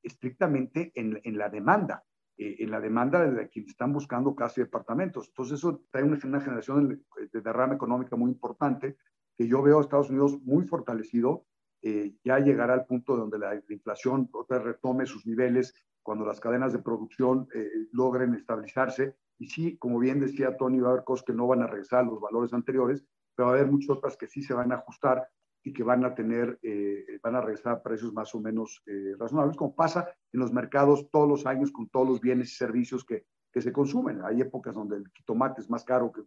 estrictamente 0.03 0.91
en, 0.95 1.19
en, 1.23 1.37
la 1.37 1.49
demanda, 1.49 2.03
eh, 2.37 2.57
en 2.59 2.71
la 2.71 2.79
demanda 2.79 3.25
de 3.25 3.49
quienes 3.49 3.71
están 3.71 3.91
buscando 3.91 4.35
casi 4.35 4.61
departamentos. 4.61 5.27
Entonces 5.29 5.57
eso 5.57 5.81
trae 5.89 6.03
una, 6.03 6.19
una 6.23 6.41
generación 6.41 7.03
de, 7.31 7.41
derrama 7.41 7.75
económica 7.75 8.15
muy 8.15 8.31
importante 8.31 8.97
que 9.35 9.47
yo 9.47 9.61
veo 9.61 9.79
a 9.79 9.81
Estados 9.81 10.09
Unidos 10.09 10.39
muy 10.43 10.65
fortalecido. 10.65 11.45
Eh, 11.87 12.15
ya 12.21 12.39
llegará 12.39 12.73
al 12.73 12.85
punto 12.85 13.15
donde 13.15 13.39
la, 13.39 13.53
la 13.53 13.73
inflación 13.73 14.29
retome 14.49 15.05
sus 15.05 15.25
niveles 15.25 15.73
cuando 16.03 16.25
las 16.25 16.41
cadenas 16.41 16.73
de 16.73 16.79
producción 16.79 17.47
eh, 17.53 17.69
logren 17.93 18.33
estabilizarse. 18.33 19.15
Y 19.39 19.47
sí, 19.47 19.77
como 19.77 19.97
bien 19.97 20.19
decía 20.19 20.57
Tony, 20.57 20.79
va 20.81 20.89
a 20.89 20.91
haber 20.91 21.05
cosas 21.05 21.25
que 21.25 21.33
no 21.33 21.47
van 21.47 21.61
a 21.61 21.67
regresar 21.67 22.05
los 22.05 22.19
valores 22.19 22.51
anteriores, 22.51 23.05
pero 23.35 23.47
va 23.47 23.53
a 23.53 23.57
haber 23.57 23.71
muchas 23.71 23.91
otras 23.91 24.17
que 24.17 24.27
sí 24.27 24.41
se 24.41 24.53
van 24.53 24.73
a 24.73 24.75
ajustar 24.75 25.29
y 25.63 25.71
que 25.71 25.83
van 25.83 26.03
a 26.03 26.13
tener, 26.13 26.59
eh, 26.61 27.19
van 27.23 27.35
a 27.35 27.41
regresar 27.41 27.73
a 27.73 27.83
precios 27.83 28.11
más 28.11 28.35
o 28.35 28.41
menos 28.41 28.83
eh, 28.85 29.15
razonables, 29.17 29.55
como 29.55 29.73
pasa 29.73 30.09
en 30.33 30.41
los 30.41 30.51
mercados 30.51 31.09
todos 31.09 31.29
los 31.29 31.45
años 31.45 31.71
con 31.71 31.87
todos 31.87 32.07
los 32.07 32.19
bienes 32.19 32.51
y 32.51 32.55
servicios 32.55 33.05
que, 33.05 33.25
que 33.53 33.61
se 33.61 33.71
consumen. 33.71 34.21
Hay 34.25 34.41
épocas 34.41 34.75
donde 34.75 34.97
el 34.97 35.05
tomate 35.25 35.61
es 35.61 35.69
más 35.69 35.85
caro 35.85 36.11
que 36.11 36.21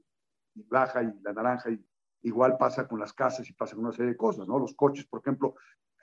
baja 0.54 1.02
y 1.02 1.12
la 1.22 1.34
naranja 1.34 1.70
y 1.70 1.84
igual 2.22 2.56
pasa 2.58 2.86
con 2.86 3.00
las 3.00 3.12
casas 3.12 3.48
y 3.48 3.52
pasa 3.52 3.74
con 3.74 3.84
una 3.84 3.94
serie 3.94 4.12
de 4.12 4.16
cosas, 4.16 4.46
¿no? 4.46 4.58
Los 4.58 4.74
coches, 4.74 5.06
por 5.06 5.20
ejemplo, 5.20 5.54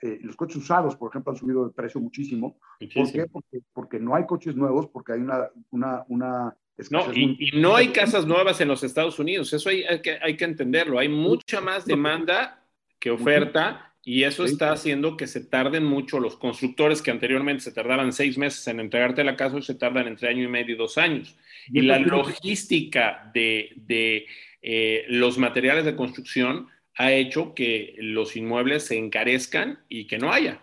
eh, 0.02 0.18
los 0.22 0.36
coches 0.36 0.56
usados, 0.56 0.96
por 0.96 1.10
ejemplo, 1.10 1.32
han 1.32 1.38
subido 1.38 1.66
de 1.66 1.72
precio 1.72 2.00
muchísimo. 2.00 2.58
¿Por 2.94 3.12
qué? 3.12 3.26
Porque, 3.72 3.98
no 3.98 4.14
hay 4.14 4.26
coches 4.26 4.56
nuevos, 4.56 4.88
porque 4.88 5.12
hay 5.12 5.20
una... 5.20 5.48
una, 5.70 6.04
una 6.08 6.56
no, 6.90 7.12
y, 7.12 7.50
no 7.54 7.74
hay 7.74 7.88
casas 7.88 8.24
nuevas 8.24 8.60
en 8.60 8.68
los 8.68 8.84
Estados 8.84 9.18
Unidos, 9.18 9.52
eso 9.52 9.68
hay, 9.68 9.82
que, 10.00 10.16
hay 10.22 10.36
que 10.36 10.44
entenderlo. 10.44 11.00
Hay 11.00 11.08
mucha 11.08 11.60
más 11.60 11.84
demanda 11.84 12.64
que 13.00 13.10
oferta 13.10 13.87
y 14.08 14.24
eso 14.24 14.46
está 14.46 14.72
haciendo 14.72 15.18
que 15.18 15.26
se 15.26 15.44
tarden 15.44 15.84
mucho 15.84 16.18
los 16.18 16.38
constructores 16.38 17.02
que 17.02 17.10
anteriormente 17.10 17.62
se 17.62 17.72
tardaban 17.72 18.14
seis 18.14 18.38
meses 18.38 18.66
en 18.66 18.80
entregarte 18.80 19.22
la 19.22 19.36
casa, 19.36 19.60
se 19.60 19.74
tardan 19.74 20.06
entre 20.06 20.30
año 20.30 20.44
y 20.44 20.48
medio 20.48 20.74
y 20.76 20.78
dos 20.78 20.96
años. 20.96 21.36
Y 21.66 21.82
la 21.82 21.98
logística 21.98 23.30
de, 23.34 23.70
de 23.76 24.24
eh, 24.62 25.04
los 25.10 25.36
materiales 25.36 25.84
de 25.84 25.94
construcción 25.94 26.68
ha 26.96 27.12
hecho 27.12 27.52
que 27.54 27.96
los 27.98 28.34
inmuebles 28.34 28.86
se 28.86 28.96
encarezcan 28.96 29.80
y 29.90 30.06
que 30.06 30.16
no 30.16 30.32
haya. 30.32 30.62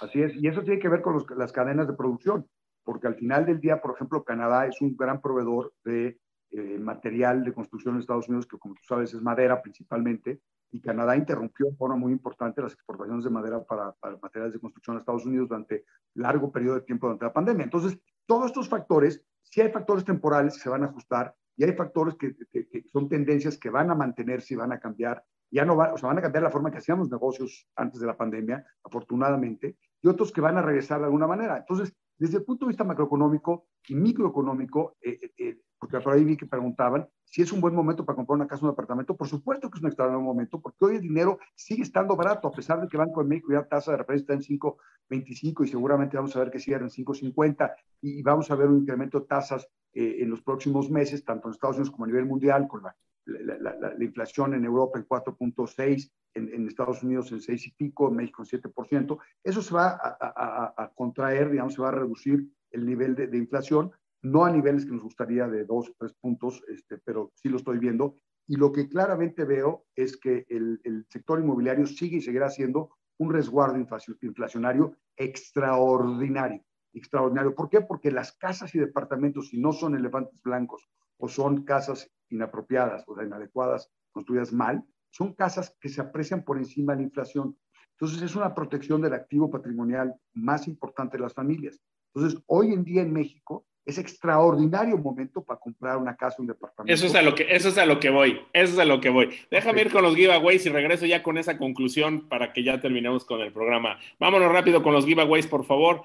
Así 0.00 0.22
es, 0.22 0.34
y 0.36 0.48
eso 0.48 0.62
tiene 0.62 0.80
que 0.80 0.88
ver 0.88 1.02
con 1.02 1.22
las 1.36 1.52
cadenas 1.52 1.88
de 1.88 1.92
producción, 1.92 2.46
porque 2.84 3.06
al 3.06 3.16
final 3.16 3.44
del 3.44 3.60
día, 3.60 3.82
por 3.82 3.96
ejemplo, 3.96 4.24
Canadá 4.24 4.66
es 4.66 4.80
un 4.80 4.96
gran 4.96 5.20
proveedor 5.20 5.74
de 5.84 6.16
eh, 6.52 6.78
material 6.80 7.44
de 7.44 7.52
construcción 7.52 7.96
en 7.96 8.00
Estados 8.00 8.30
Unidos, 8.30 8.46
que 8.46 8.56
como 8.56 8.76
tú 8.76 8.80
sabes 8.88 9.12
es 9.12 9.20
madera 9.20 9.60
principalmente, 9.60 10.40
y 10.70 10.80
Canadá 10.80 11.16
interrumpió 11.16 11.66
de 11.66 11.76
forma 11.76 11.96
muy 11.96 12.12
importante 12.12 12.62
las 12.62 12.72
exportaciones 12.72 13.24
de 13.24 13.30
madera 13.30 13.64
para, 13.64 13.94
materiales 14.20 14.54
de 14.54 14.60
construcción 14.60 14.96
a 14.96 15.00
Estados 15.00 15.26
Unidos 15.26 15.48
durante 15.48 15.84
largo 16.14 16.52
periodo 16.52 16.76
de 16.76 16.82
tiempo 16.82 17.06
durante 17.06 17.24
la 17.24 17.32
pandemia. 17.32 17.64
Entonces, 17.64 17.98
todos 18.26 18.46
estos 18.46 18.68
factores, 18.68 19.24
sí 19.42 19.60
hay 19.60 19.70
factores 19.70 20.04
temporales 20.04 20.54
que 20.54 20.60
se 20.60 20.68
van 20.68 20.82
a 20.82 20.86
ajustar 20.86 21.34
y 21.56 21.64
hay 21.64 21.72
factores 21.72 22.14
que, 22.16 22.36
que 22.50 22.84
son 22.92 23.08
tendencias 23.08 23.56
que 23.56 23.70
van 23.70 23.90
a 23.90 23.94
mantenerse 23.94 24.54
y 24.54 24.56
van 24.56 24.72
a 24.72 24.78
cambiar 24.78 25.24
ya 25.50 25.64
no 25.64 25.76
va, 25.76 25.92
o 25.92 25.98
sea, 25.98 26.08
van 26.08 26.18
a 26.18 26.22
cambiar 26.22 26.44
la 26.44 26.50
forma 26.50 26.70
que 26.70 26.78
hacíamos 26.78 27.10
negocios 27.10 27.66
antes 27.76 28.00
de 28.00 28.06
la 28.06 28.16
pandemia, 28.16 28.66
afortunadamente, 28.84 29.76
y 30.02 30.08
otros 30.08 30.32
que 30.32 30.40
van 30.40 30.58
a 30.58 30.62
regresar 30.62 30.98
de 30.98 31.06
alguna 31.06 31.26
manera. 31.26 31.56
Entonces, 31.56 31.94
desde 32.18 32.38
el 32.38 32.44
punto 32.44 32.64
de 32.64 32.70
vista 32.70 32.84
macroeconómico 32.84 33.68
y 33.86 33.94
microeconómico, 33.94 34.96
eh, 35.00 35.18
eh, 35.22 35.32
eh, 35.38 35.58
porque 35.78 36.00
por 36.00 36.12
ahí 36.12 36.24
vi 36.24 36.36
que 36.36 36.46
preguntaban 36.46 37.08
si 37.24 37.42
es 37.42 37.52
un 37.52 37.60
buen 37.60 37.74
momento 37.74 38.04
para 38.04 38.16
comprar 38.16 38.36
una 38.36 38.48
casa 38.48 38.62
o 38.62 38.68
un 38.68 38.72
apartamento, 38.72 39.16
por 39.16 39.28
supuesto 39.28 39.70
que 39.70 39.76
es 39.78 39.82
un 39.82 39.88
extraordinario 39.88 40.26
momento, 40.26 40.60
porque 40.60 40.84
hoy 40.84 40.96
el 40.96 41.02
dinero 41.02 41.38
sigue 41.54 41.82
estando 41.82 42.16
barato, 42.16 42.48
a 42.48 42.50
pesar 42.50 42.80
de 42.80 42.88
que 42.88 42.96
Banco 42.96 43.22
de 43.22 43.28
México 43.28 43.52
ya 43.52 43.64
tasa 43.64 43.92
de 43.92 43.98
referencia 43.98 44.34
está 44.34 44.52
en 44.52 44.58
5.25 44.58 45.64
y 45.64 45.68
seguramente 45.68 46.16
vamos 46.16 46.34
a 46.34 46.40
ver 46.40 46.50
que 46.50 46.58
sigue 46.58 46.76
en 46.76 46.88
5.50 46.88 47.72
y 48.00 48.22
vamos 48.22 48.50
a 48.50 48.56
ver 48.56 48.68
un 48.68 48.78
incremento 48.78 49.20
de 49.20 49.26
tasas 49.26 49.68
en 49.92 50.30
los 50.30 50.42
próximos 50.42 50.90
meses, 50.90 51.24
tanto 51.24 51.48
en 51.48 51.54
Estados 51.54 51.76
Unidos 51.76 51.90
como 51.90 52.04
a 52.04 52.08
nivel 52.08 52.24
mundial, 52.24 52.68
con 52.68 52.82
la 52.82 52.94
la, 53.28 53.94
inflación 54.00 54.54
en 54.54 54.64
Europa 54.64 54.98
en 54.98 55.06
4.6, 55.06 56.10
en, 56.34 56.48
en, 56.52 56.66
Estados 56.66 57.02
Unidos 57.02 57.30
en 57.32 57.40
6 57.40 57.66
y 57.66 57.70
pico, 57.72 58.08
en 58.08 58.16
México 58.16 58.42
en 58.42 58.60
7%, 58.60 59.18
eso 59.44 59.62
se 59.62 59.74
va 59.74 59.98
a, 60.00 60.92
contraer, 60.94 61.50
digamos, 61.50 61.74
se 61.74 61.82
va 61.82 61.88
a 61.88 61.92
reducir 61.92 62.46
el 62.70 62.86
nivel 62.86 63.14
de, 63.14 63.36
inflación, 63.36 63.90
no 64.22 64.44
a 64.44 64.50
niveles 64.50 64.84
que 64.84 64.92
nos 64.92 65.02
gustaría 65.02 65.46
de 65.46 65.64
2 65.64 65.88
o 65.88 65.94
3 65.98 66.12
puntos, 66.14 66.62
este, 66.68 66.98
pero 66.98 67.32
sí 67.34 67.48
lo 67.48 67.58
estoy 67.58 67.78
viendo. 67.78 68.16
Y 68.46 68.56
lo 68.56 68.72
que 68.72 68.88
claramente 68.88 69.44
veo 69.44 69.84
es 69.94 70.16
que 70.16 70.46
el, 70.48 70.80
el 70.84 71.06
sector 71.10 71.38
inmobiliario 71.38 71.86
sigue 71.86 72.16
y 72.16 72.22
seguirá 72.22 72.48
siendo 72.48 72.90
un 73.18 73.32
resguardo 73.32 73.78
inflacionario 74.22 74.96
extraordinario. 75.16 76.64
Extraordinario. 76.94 77.54
¿Por 77.54 77.68
qué? 77.68 77.82
Porque 77.82 78.10
las 78.10 78.32
casas 78.32 78.74
y 78.74 78.78
departamentos, 78.78 79.48
si 79.48 79.60
no 79.60 79.72
son 79.72 79.94
elefantes 79.94 80.40
blancos 80.42 80.88
o 81.18 81.28
son 81.28 81.64
casas 81.64 82.10
inapropiadas 82.30 83.04
o 83.06 83.20
inadecuadas, 83.22 83.90
construidas 84.10 84.52
mal, 84.52 84.84
son 85.10 85.34
casas 85.34 85.76
que 85.80 85.88
se 85.88 86.00
aprecian 86.00 86.44
por 86.44 86.58
encima 86.58 86.92
de 86.92 86.98
la 86.98 87.04
inflación. 87.04 87.56
Entonces 87.92 88.22
es 88.22 88.36
una 88.36 88.54
protección 88.54 89.00
del 89.00 89.14
activo 89.14 89.50
patrimonial 89.50 90.14
más 90.34 90.68
importante 90.68 91.16
de 91.16 91.22
las 91.24 91.34
familias. 91.34 91.80
Entonces 92.14 92.40
hoy 92.46 92.72
en 92.72 92.84
día 92.84 93.02
en 93.02 93.12
México 93.12 93.66
es 93.84 93.96
extraordinario 93.96 94.98
momento 94.98 95.42
para 95.42 95.58
comprar 95.58 95.96
una 95.96 96.14
casa 96.14 96.36
o 96.38 96.42
un 96.42 96.48
departamento. 96.48 96.92
Eso 96.92 97.06
es 97.06 97.14
a 97.14 97.22
lo 97.22 97.34
que, 97.34 97.46
eso 97.48 97.70
es 97.70 97.78
a 97.78 97.86
lo 97.86 97.98
que 97.98 98.10
voy, 98.10 98.38
eso 98.52 98.74
es 98.74 98.78
a 98.78 98.84
lo 98.84 99.00
que 99.00 99.08
voy. 99.08 99.30
Déjame 99.50 99.80
ir 99.80 99.90
con 99.90 100.02
los 100.02 100.14
giveaways 100.14 100.66
y 100.66 100.68
regreso 100.68 101.06
ya 101.06 101.22
con 101.22 101.38
esa 101.38 101.56
conclusión 101.56 102.28
para 102.28 102.52
que 102.52 102.62
ya 102.62 102.80
terminemos 102.80 103.24
con 103.24 103.40
el 103.40 103.50
programa. 103.50 103.98
Vámonos 104.20 104.52
rápido 104.52 104.82
con 104.82 104.92
los 104.92 105.06
giveaways, 105.06 105.46
por 105.46 105.64
favor. 105.64 106.02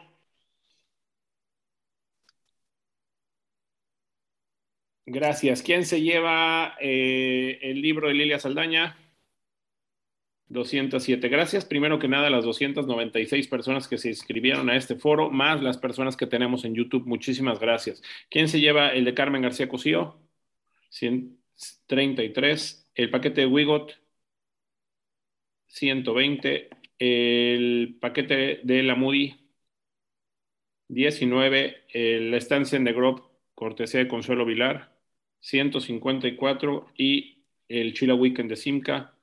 Gracias. 5.14 5.62
¿Quién 5.62 5.86
se 5.86 6.02
lleva 6.02 6.76
eh, 6.82 7.60
el 7.62 7.82
libro 7.82 8.08
de 8.08 8.16
Lilia 8.16 8.40
Saldaña? 8.40 8.98
207. 10.48 11.30
Gracias. 11.30 11.66
Primero 11.66 12.00
que 12.00 12.08
nada, 12.08 12.32
las 12.32 12.44
296 12.44 13.48
personas 13.48 13.88
que 13.88 14.00
se 14.00 14.10
inscribieron 14.10 14.72
a 14.72 14.76
este 14.76 14.96
foro, 14.96 15.30
más 15.30 15.62
las 15.62 15.78
personas 15.78 16.18
que 16.18 16.26
tenemos 16.26 16.66
en 16.66 16.74
YouTube. 16.74 17.06
Muchísimas 17.06 17.60
gracias. 17.60 18.02
¿Quién 18.30 18.48
se 18.48 18.60
lleva 18.60 18.90
el 18.90 19.06
de 19.06 19.14
Carmen 19.14 19.44
García 19.44 19.70
Cosío? 19.70 20.20
133. 20.90 22.90
El 22.96 23.10
paquete 23.12 23.42
de 23.42 23.48
Wigot, 23.48 23.94
120. 25.68 26.70
el 27.00 27.98
paquete 28.02 28.62
de 28.64 28.84
la 28.84 28.96
Moody 28.96 29.36
19, 30.88 31.86
la 32.30 32.38
estancia 32.38 32.78
en 32.78 32.86
The 32.86 32.94
Grove, 32.94 33.22
cortesía 33.56 34.00
de 34.02 34.08
Consuelo 34.08 34.46
Vilar, 34.46 34.93
154 35.44 36.88
y 36.98 37.44
el 37.68 37.94
Chila 37.94 38.16
Weekend 38.16 38.50
de 38.50 38.56
Simca, 38.56 39.14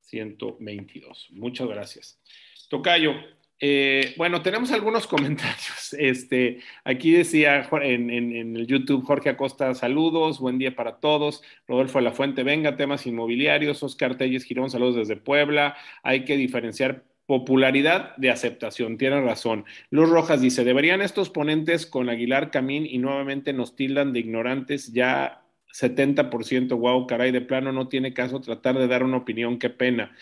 122. 0.00 1.28
Muchas 1.30 1.68
gracias. 1.68 2.20
Tocayo, 2.68 3.12
eh, 3.60 4.12
bueno, 4.16 4.42
tenemos 4.42 4.72
algunos 4.72 5.06
comentarios. 5.06 5.94
Este, 5.96 6.58
aquí 6.82 7.12
decía 7.12 7.68
en, 7.80 8.10
en, 8.10 8.56
el 8.56 8.66
YouTube 8.66 9.04
Jorge 9.04 9.30
Acosta, 9.30 9.72
saludos, 9.74 10.40
buen 10.40 10.58
día 10.58 10.74
para 10.74 10.98
todos. 10.98 11.42
Rodolfo 11.68 11.98
de 11.98 12.04
la 12.04 12.12
Fuente, 12.12 12.42
venga, 12.42 12.76
temas 12.76 13.06
inmobiliarios. 13.06 13.84
Oscar 13.84 14.16
Telles 14.16 14.44
Girón, 14.44 14.68
saludos 14.68 14.96
desde 14.96 15.16
Puebla. 15.16 15.76
Hay 16.02 16.24
que 16.24 16.36
diferenciar 16.36 17.04
popularidad 17.26 18.16
de 18.16 18.30
aceptación. 18.30 18.98
Tiene 18.98 19.20
razón. 19.20 19.64
Luz 19.90 20.08
Rojas 20.08 20.40
dice, 20.40 20.64
deberían 20.64 21.02
estos 21.02 21.30
ponentes 21.30 21.86
con 21.86 22.08
Aguilar 22.08 22.50
Camín 22.50 22.86
y 22.86 22.98
nuevamente 22.98 23.52
nos 23.52 23.76
tildan 23.76 24.12
de 24.12 24.20
ignorantes 24.20 24.92
ya 24.92 25.42
70%, 25.72 26.78
wow, 26.78 27.06
caray, 27.06 27.32
de 27.32 27.40
plano 27.40 27.72
no 27.72 27.88
tiene 27.88 28.14
caso 28.14 28.40
tratar 28.40 28.78
de 28.78 28.86
dar 28.86 29.02
una 29.02 29.18
opinión, 29.18 29.58
qué 29.58 29.70
pena. 29.70 30.16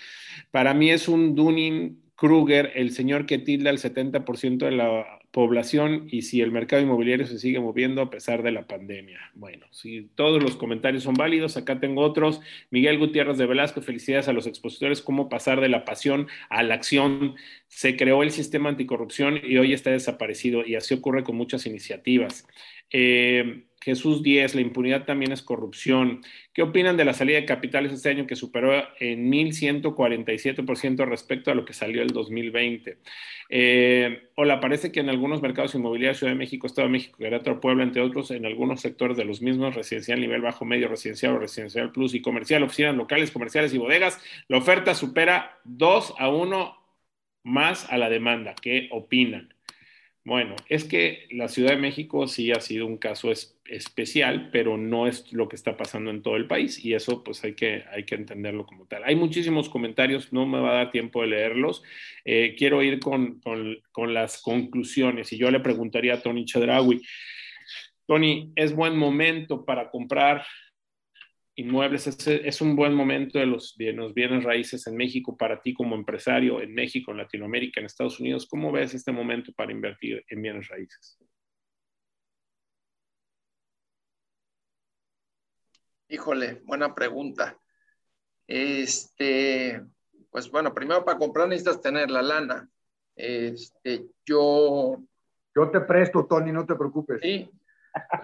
Para 0.51 0.75
mí 0.75 0.91
es 0.91 1.09
un 1.09 1.35
Dunning 1.35 2.03
Kruger, 2.17 2.73
el 2.75 2.91
señor 2.91 3.27
que 3.27 3.39
tilda 3.39 3.71
el 3.71 3.79
70% 3.79 4.59
de 4.59 4.71
la 4.73 5.21
población 5.35 6.07
y 6.13 6.23
si 6.23 6.41
el 6.43 6.53
mercado 6.53 6.81
inmobiliario 6.81 7.27
se 7.27 7.41
sigue 7.41 7.59
moviendo 7.59 8.01
a 8.01 8.09
pesar 8.09 8.45
de 8.45 8.53
la 8.53 8.69
pandemia. 8.69 9.19
Bueno, 9.35 9.67
si 9.73 10.09
todos 10.15 10.41
los 10.41 10.55
comentarios 10.55 11.03
son 11.03 11.15
válidos, 11.15 11.57
acá 11.57 11.81
tengo 11.81 12.03
otros. 12.03 12.41
Miguel 12.71 12.99
Gutiérrez 12.99 13.37
de 13.37 13.47
Velasco, 13.47 13.83
felicidades 13.83 14.29
a 14.29 14.33
los 14.33 14.47
expositores, 14.47 15.03
cómo 15.03 15.29
pasar 15.29 15.61
de 15.61 15.69
la 15.69 15.85
pasión 15.85 16.29
a 16.51 16.63
la 16.63 16.75
acción. 16.75 17.35
Se 17.67 17.97
creó 17.97 18.23
el 18.23 18.31
sistema 18.31 18.69
anticorrupción 18.69 19.41
y 19.43 19.57
hoy 19.57 19.73
está 19.73 19.91
desaparecido 19.91 20.65
y 20.65 20.77
así 20.77 20.95
ocurre 20.95 21.25
con 21.25 21.35
muchas 21.35 21.67
iniciativas. 21.67 22.47
Eh, 22.97 23.65
Jesús 23.83 24.23
10, 24.23 24.55
la 24.55 24.61
impunidad 24.61 25.05
también 25.05 25.33
es 25.33 25.43
corrupción. 25.43 26.23
¿Qué 26.55 26.63
opinan 26.63 26.97
de 26.97 27.05
la 27.05 27.13
salida 27.13 27.39
de 27.39 27.45
capitales 27.45 27.93
este 27.93 28.09
año 28.09 28.27
que 28.27 28.37
superó 28.37 28.73
en 29.01 29.31
1.147% 29.31 31.05
respecto 31.05 31.51
a 31.51 31.55
lo 31.55 31.65
que 31.65 31.75
salió 31.75 32.01
el 32.03 32.11
2020? 32.11 32.99
Eh, 33.51 34.31
hola, 34.37 34.61
parece 34.61 34.93
que 34.93 35.01
en 35.01 35.11
algunos 35.11 35.43
mercados 35.43 35.75
inmobiliarios, 35.75 36.19
Ciudad 36.19 36.33
de 36.33 36.39
México, 36.39 36.67
Estado 36.67 36.87
de 36.87 36.93
México, 36.93 37.19
Querétaro, 37.19 37.61
Puebla, 37.61 37.83
entre 37.83 38.01
otros, 38.01 38.31
en 38.31 38.47
algunos 38.47 38.81
sectores 38.81 39.17
de 39.17 39.25
los 39.25 39.43
mismos, 39.43 39.75
residencial, 39.75 40.21
nivel 40.21 40.41
bajo, 40.41 40.65
medio, 40.65 40.89
residencial 40.89 41.35
o 41.35 41.39
residencial 41.41 41.91
plus 41.93 42.15
y 42.15 42.23
comercial, 42.23 42.63
oficinas 42.63 42.95
locales, 42.95 43.33
comerciales 43.33 43.75
y 43.75 43.79
bodegas, 43.79 44.19
la 44.49 44.59
oferta 44.59 44.95
supera 44.95 45.59
2 45.65 46.15
a 46.19 46.29
1 46.31 46.79
más 47.43 47.91
a 47.91 47.99
la 47.99 48.09
demanda. 48.09 48.55
¿Qué 48.55 48.89
opinan? 48.93 49.54
Bueno, 50.27 50.57
es 50.71 50.85
que 50.85 51.27
la 51.33 51.49
Ciudad 51.49 51.73
de 51.73 51.77
México 51.77 52.27
sí 52.27 52.51
ha 52.51 52.61
sido 52.61 52.87
un 52.87 52.97
caso 52.97 53.31
especial, 53.67 54.49
pero 54.51 54.79
no 54.79 55.07
es 55.07 55.31
lo 55.35 55.49
que 55.49 55.57
está 55.57 55.77
pasando 55.77 56.11
en 56.11 56.23
todo 56.23 56.37
el 56.37 56.47
país 56.47 56.83
y 56.83 56.95
eso 56.95 57.23
pues 57.23 57.45
hay 57.45 57.53
que, 57.53 57.85
hay 57.93 58.05
que 58.05 58.15
entenderlo 58.15 58.65
como 58.65 58.87
tal. 58.87 59.05
Hay 59.05 59.17
muchísimos 59.17 59.69
comentarios, 59.69 60.33
no 60.33 60.47
me 60.47 60.61
va 60.61 60.71
a 60.71 60.75
dar 60.77 60.91
tiempo 60.91 61.21
de 61.21 61.27
leerlos. 61.29 61.83
Eh, 62.25 62.55
quiero 62.57 62.83
ir 62.83 63.01
con, 63.01 63.41
con, 63.93 64.15
las 64.15 64.41
conclusiones 64.41 65.31
y 65.31 65.37
yo 65.37 65.51
le 65.51 65.61
preguntaría 65.61 66.15
a 66.15 66.23
Tony 66.23 66.47
Chedraui, 66.47 67.03
Tony, 68.07 68.51
¿es 68.57 68.75
buen 68.75 68.97
momento 68.97 69.67
para 69.67 69.91
comprar 69.91 70.47
inmuebles 71.57 72.07
es, 72.07 72.61
un 72.61 72.75
buen 72.75 72.95
momento 72.95 73.39
de 73.39 73.47
los, 73.47 73.77
bienes, 73.77 74.13
bienes 74.13 74.45
raíces 74.45 74.87
en 74.87 74.97
México 74.97 75.37
para 75.37 75.61
ti 75.61 75.73
como 75.73 75.95
empresario 75.95 76.61
en 76.61 76.75
México, 76.75 77.13
en 77.13 77.19
Latinoamérica, 77.19 77.81
en 77.81 77.87
Estados 77.87 78.19
Unidos. 78.19 78.47
¿Cómo 78.49 78.73
ves 78.73 78.95
este 78.95 79.13
momento 79.13 79.53
para 79.53 79.73
invertir 79.73 80.25
en 80.29 80.43
bienes 80.43 80.69
raíces? 80.69 81.19
Híjole, 86.09 86.61
buena 86.65 86.95
pregunta. 86.95 87.59
Este, 88.47 89.83
pues 90.31 90.51
bueno, 90.51 90.75
primero 90.75 91.05
para 91.05 91.19
comprar 91.19 91.49
necesitas 91.49 91.81
tener 91.81 92.11
la 92.11 92.23
lana. 92.23 92.69
Este, 93.17 94.07
yo. 94.27 95.03
Yo 95.57 95.71
te 95.71 95.81
presto, 95.83 96.27
Tony, 96.27 96.51
no 96.51 96.67
te 96.67 96.75
preocupes. 96.75 97.21
Sí, 97.23 97.49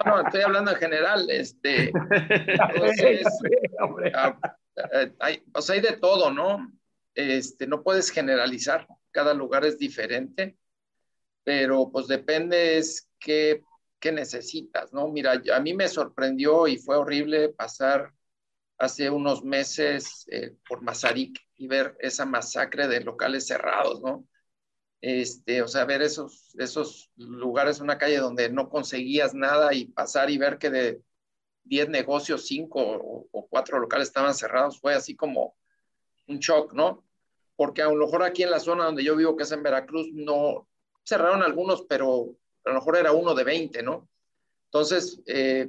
no, 0.05 0.21
estoy 0.21 0.43
hablando 0.43 0.71
en 0.71 0.77
general. 0.77 1.31
Este, 1.31 1.91
entonces, 2.47 3.27
ah, 4.15 4.39
eh, 4.93 5.13
hay, 5.19 5.43
hay 5.69 5.81
de 5.81 5.97
todo, 5.97 6.31
¿no? 6.31 6.73
Este, 7.15 7.67
no 7.67 7.83
puedes 7.83 8.11
generalizar, 8.11 8.87
cada 9.11 9.35
lugar 9.35 9.65
es 9.65 9.79
diferente, 9.79 10.57
pero 11.45 11.91
pues 11.91 12.07
depende 12.07 12.79
es 12.79 13.09
qué, 13.19 13.63
qué 13.99 14.13
necesitas, 14.13 14.93
¿no? 14.93 15.09
Mira, 15.09 15.41
a 15.53 15.61
mí 15.61 15.75
me 15.75 15.89
sorprendió 15.89 16.67
y 16.69 16.79
fue 16.79 16.97
horrible 16.97 17.51
pasar 17.51 18.13
hace 18.79 19.11
unos 19.11 19.45
meses 19.45 20.25
eh, 20.31 20.55
por 20.67 20.83
Mazarik 20.83 21.39
y 21.57 21.67
ver 21.67 21.97
esa 22.01 22.25
masacre 22.25 22.89
de 22.89 23.01
locales 23.01 23.47
cerrados, 23.47 24.01
¿no? 24.01 24.27
Este, 25.01 25.63
o 25.63 25.69
sea, 25.69 25.85
ver 25.85 26.03
esos, 26.03 26.55
esos 26.59 27.11
lugares, 27.17 27.81
una 27.81 27.99
calle 27.99 28.19
donde 28.19 28.51
no 28.51 28.69
conseguías 28.69 29.35
nada 29.35 29.73
y 29.73 29.87
pasar 29.87 30.31
y 30.31 30.39
ver 30.39 30.59
que 30.59 30.71
de 30.71 31.01
10 31.65 31.89
negocios, 31.89 32.47
5 32.47 33.29
o, 33.33 33.47
4 33.49 33.79
locales 33.79 34.09
estaban 34.09 34.35
cerrados, 34.35 34.79
fue 34.81 34.95
así 34.95 35.17
como 35.17 35.57
un 36.29 36.39
shock, 36.39 36.73
¿no? 36.75 37.05
Porque 37.57 37.83
a 37.83 37.87
lo 37.91 38.07
mejor 38.07 38.23
aquí 38.23 38.43
en 38.43 38.51
la 38.51 38.61
zona 38.61 38.85
donde 38.85 39.05
yo 39.05 39.17
vivo, 39.17 39.37
que 39.37 39.45
es 39.45 39.53
en 39.53 39.63
Veracruz, 39.63 40.09
no 40.13 40.69
cerraron 41.05 41.43
algunos, 41.43 41.83
pero 41.83 42.37
a 42.65 42.71
lo 42.71 42.75
mejor 42.77 42.97
era 42.97 43.13
uno 43.13 43.35
de 43.35 43.45
20, 43.45 43.83
¿no? 43.83 44.09
Entonces, 44.67 45.21
eh, 45.27 45.69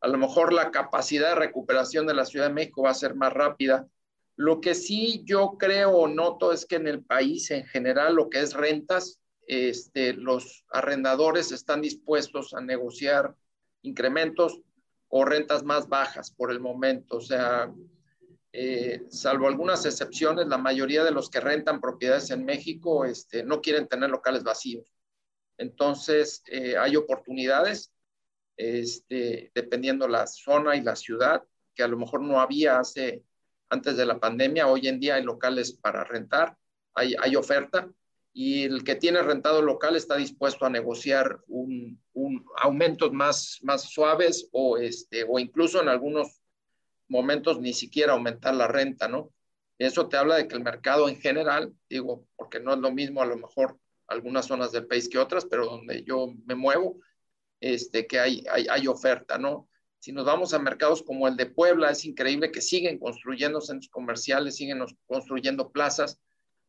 a 0.00 0.08
lo 0.08 0.16
mejor 0.16 0.52
la 0.52 0.70
capacidad 0.70 1.30
de 1.30 1.34
recuperación 1.34 2.06
de 2.06 2.14
la 2.14 2.24
Ciudad 2.24 2.46
de 2.46 2.54
México 2.54 2.82
va 2.82 2.90
a 2.90 2.94
ser 2.94 3.14
más 3.14 3.32
rápida 3.32 3.86
lo 4.40 4.62
que 4.62 4.74
sí 4.74 5.22
yo 5.26 5.58
creo 5.58 5.90
o 5.90 6.08
noto 6.08 6.50
es 6.50 6.64
que 6.64 6.76
en 6.76 6.88
el 6.88 7.04
país 7.04 7.50
en 7.50 7.66
general, 7.66 8.14
lo 8.14 8.30
que 8.30 8.40
es 8.40 8.54
rentas, 8.54 9.20
este, 9.46 10.14
los 10.14 10.64
arrendadores 10.70 11.52
están 11.52 11.82
dispuestos 11.82 12.54
a 12.54 12.62
negociar 12.62 13.36
incrementos 13.82 14.62
o 15.08 15.26
rentas 15.26 15.62
más 15.62 15.90
bajas 15.90 16.30
por 16.30 16.50
el 16.50 16.58
momento. 16.58 17.18
O 17.18 17.20
sea, 17.20 17.70
eh, 18.54 19.02
salvo 19.10 19.46
algunas 19.46 19.84
excepciones, 19.84 20.46
la 20.46 20.56
mayoría 20.56 21.04
de 21.04 21.10
los 21.10 21.28
que 21.28 21.40
rentan 21.40 21.78
propiedades 21.78 22.30
en 22.30 22.46
México 22.46 23.04
este, 23.04 23.42
no 23.42 23.60
quieren 23.60 23.88
tener 23.88 24.08
locales 24.08 24.42
vacíos. 24.42 24.90
Entonces, 25.58 26.42
eh, 26.46 26.78
hay 26.78 26.96
oportunidades, 26.96 27.92
este, 28.56 29.50
dependiendo 29.54 30.08
la 30.08 30.26
zona 30.26 30.76
y 30.76 30.80
la 30.80 30.96
ciudad, 30.96 31.44
que 31.74 31.82
a 31.82 31.88
lo 31.88 31.98
mejor 31.98 32.22
no 32.22 32.40
había 32.40 32.78
hace 32.78 33.22
antes 33.70 33.96
de 33.96 34.04
la 34.04 34.18
pandemia. 34.18 34.66
Hoy 34.66 34.88
en 34.88 35.00
día 35.00 35.14
hay 35.14 35.22
locales 35.22 35.72
para 35.72 36.04
rentar, 36.04 36.56
hay, 36.94 37.36
oferta 37.36 37.88
y 38.32 38.64
el 38.64 38.84
que 38.84 38.96
tiene 38.96 39.22
rentado 39.22 39.62
local 39.62 39.96
está 39.96 40.16
dispuesto 40.16 40.66
a 40.66 40.70
negociar 40.70 41.40
un, 41.46 42.02
un 42.12 42.44
aumentos 42.58 43.12
más, 43.12 43.60
suaves 43.88 44.48
o, 44.52 44.76
este, 44.76 45.24
o 45.26 45.38
incluso 45.38 45.80
en 45.80 45.88
algunos 45.88 46.42
momentos 47.08 47.58
ni 47.60 47.72
siquiera 47.72 48.12
aumentar 48.12 48.54
la 48.54 48.68
renta, 48.68 49.08
¿no? 49.08 49.32
Eso 49.78 50.08
te 50.08 50.18
habla 50.18 50.36
de 50.36 50.46
que 50.46 50.56
el 50.56 50.62
mercado 50.62 51.08
en 51.08 51.18
general, 51.18 51.72
digo, 51.88 52.26
porque 52.36 52.60
no 52.60 52.74
es 52.74 52.80
lo 52.80 52.92
mismo 52.92 53.22
a 53.22 53.26
lo 53.26 53.36
mejor 53.38 53.78
algunas 54.08 54.46
zonas 54.46 54.72
del 54.72 54.86
país 54.86 55.08
que 55.08 55.18
otras, 55.18 55.46
pero 55.46 55.64
donde 55.64 56.02
yo 56.02 56.34
me 56.44 56.54
muevo, 56.54 57.00
este, 57.60 58.06
que 58.06 58.18
hay 58.18 58.86
oferta, 58.86 59.38
¿no? 59.38 59.69
Si 60.00 60.12
nos 60.12 60.24
vamos 60.24 60.54
a 60.54 60.58
mercados 60.58 61.02
como 61.02 61.28
el 61.28 61.36
de 61.36 61.44
Puebla, 61.44 61.90
es 61.90 62.06
increíble 62.06 62.50
que 62.50 62.62
siguen 62.62 62.98
construyendo 62.98 63.60
centros 63.60 63.90
comerciales, 63.90 64.56
siguen 64.56 64.82
construyendo 65.06 65.70
plazas. 65.70 66.18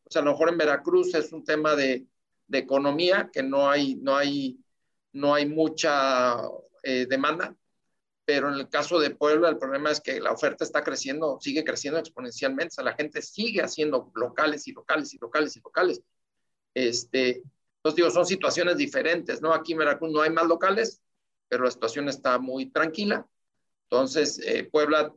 O 0.04 0.10
sea, 0.10 0.20
a 0.20 0.24
lo 0.26 0.32
mejor 0.32 0.50
en 0.50 0.58
Veracruz 0.58 1.14
es 1.14 1.32
un 1.32 1.42
tema 1.42 1.74
de, 1.74 2.06
economía, 2.54 3.30
que 3.32 3.42
no 3.42 3.70
hay, 3.70 3.94
no 3.94 4.14
hay, 4.14 4.58
no 5.14 5.32
hay 5.32 5.46
mucha 5.46 6.36
eh, 6.82 7.06
demanda, 7.08 7.56
pero 8.26 8.52
en 8.52 8.60
el 8.60 8.68
caso 8.68 9.00
de 9.00 9.14
Puebla 9.14 9.48
el 9.48 9.56
problema 9.56 9.90
es 9.90 10.02
que 10.02 10.20
la 10.20 10.32
oferta 10.32 10.62
está 10.62 10.84
creciendo, 10.84 11.38
sigue 11.40 11.64
creciendo 11.64 11.98
exponencialmente, 11.98 12.72
o 12.72 12.74
sea, 12.74 12.84
la 12.84 12.92
gente 12.92 13.22
sigue 13.22 13.62
haciendo 13.62 14.12
locales 14.14 14.68
y 14.68 14.72
locales 14.72 15.14
y 15.14 15.18
locales 15.18 15.56
y 15.56 15.60
locales. 15.60 16.02
Este, 16.74 17.42
entonces 17.76 17.96
digo, 17.96 18.10
son 18.10 18.26
situaciones 18.26 18.76
diferentes, 18.76 19.40
¿no? 19.40 19.54
Aquí 19.54 19.72
en 19.72 19.78
Veracruz 19.78 20.12
no 20.12 20.20
hay 20.20 20.30
más 20.30 20.46
locales, 20.46 21.00
pero 21.52 21.64
la 21.64 21.70
situación 21.70 22.08
está 22.08 22.38
muy 22.38 22.70
tranquila. 22.70 23.26
Entonces, 23.90 24.40
eh, 24.42 24.64
Puebla 24.64 25.12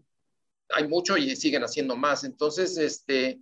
hay 0.68 0.86
mucho 0.86 1.16
y 1.16 1.34
siguen 1.38 1.64
haciendo 1.64 1.96
más. 1.96 2.26
Entonces, 2.26 2.78
este, 2.78 3.40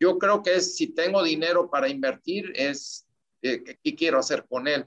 yo 0.00 0.18
creo 0.18 0.42
que 0.42 0.56
es, 0.56 0.74
si 0.74 0.88
tengo 0.88 1.22
dinero 1.22 1.70
para 1.70 1.88
invertir, 1.88 2.50
es 2.56 3.06
eh, 3.42 3.62
qué 3.62 3.94
quiero 3.94 4.18
hacer 4.18 4.46
con 4.48 4.66
él. 4.66 4.84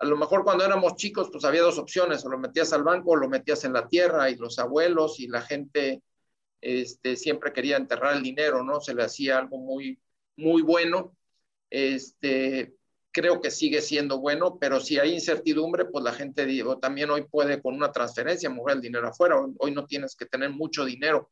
A 0.00 0.04
lo 0.04 0.18
mejor 0.18 0.44
cuando 0.44 0.66
éramos 0.66 0.96
chicos, 0.96 1.30
pues 1.32 1.46
había 1.46 1.62
dos 1.62 1.78
opciones, 1.78 2.22
o 2.26 2.28
lo 2.28 2.36
metías 2.36 2.74
al 2.74 2.82
banco 2.82 3.12
o 3.12 3.16
lo 3.16 3.30
metías 3.30 3.64
en 3.64 3.72
la 3.72 3.88
tierra 3.88 4.28
y 4.28 4.36
los 4.36 4.58
abuelos 4.58 5.18
y 5.18 5.28
la 5.28 5.40
gente 5.40 6.02
este, 6.60 7.16
siempre 7.16 7.54
quería 7.54 7.78
enterrar 7.78 8.16
el 8.16 8.22
dinero, 8.22 8.62
¿no? 8.62 8.82
Se 8.82 8.92
le 8.92 9.02
hacía 9.02 9.38
algo 9.38 9.56
muy, 9.56 9.98
muy 10.36 10.60
bueno. 10.60 11.16
Este, 11.70 12.74
creo 13.16 13.40
que 13.40 13.50
sigue 13.50 13.80
siendo 13.80 14.20
bueno, 14.20 14.58
pero 14.60 14.78
si 14.78 14.98
hay 14.98 15.14
incertidumbre, 15.14 15.86
pues 15.86 16.04
la 16.04 16.12
gente 16.12 16.44
digo, 16.44 16.78
también 16.78 17.08
hoy 17.08 17.22
puede 17.22 17.62
con 17.62 17.74
una 17.74 17.90
transferencia 17.90 18.50
mover 18.50 18.76
el 18.76 18.82
dinero 18.82 19.08
afuera. 19.08 19.36
Hoy 19.56 19.70
no 19.70 19.86
tienes 19.86 20.14
que 20.14 20.26
tener 20.26 20.50
mucho 20.50 20.84
dinero 20.84 21.30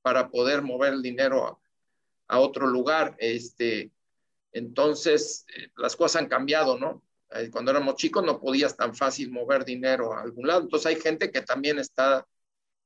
para 0.00 0.30
poder 0.30 0.62
mover 0.62 0.94
el 0.94 1.02
dinero 1.02 1.46
a, 1.46 1.58
a 2.28 2.40
otro 2.40 2.66
lugar. 2.66 3.16
Este, 3.18 3.92
entonces, 4.52 5.44
eh, 5.54 5.68
las 5.76 5.94
cosas 5.94 6.22
han 6.22 6.28
cambiado, 6.30 6.78
¿no? 6.78 7.02
Eh, 7.32 7.50
cuando 7.50 7.70
éramos 7.70 7.96
chicos 7.96 8.24
no 8.24 8.40
podías 8.40 8.74
tan 8.74 8.94
fácil 8.94 9.30
mover 9.30 9.66
dinero 9.66 10.14
a 10.14 10.22
algún 10.22 10.46
lado. 10.46 10.62
Entonces 10.62 10.86
hay 10.86 10.96
gente 10.96 11.30
que 11.30 11.42
también 11.42 11.78
está 11.78 12.26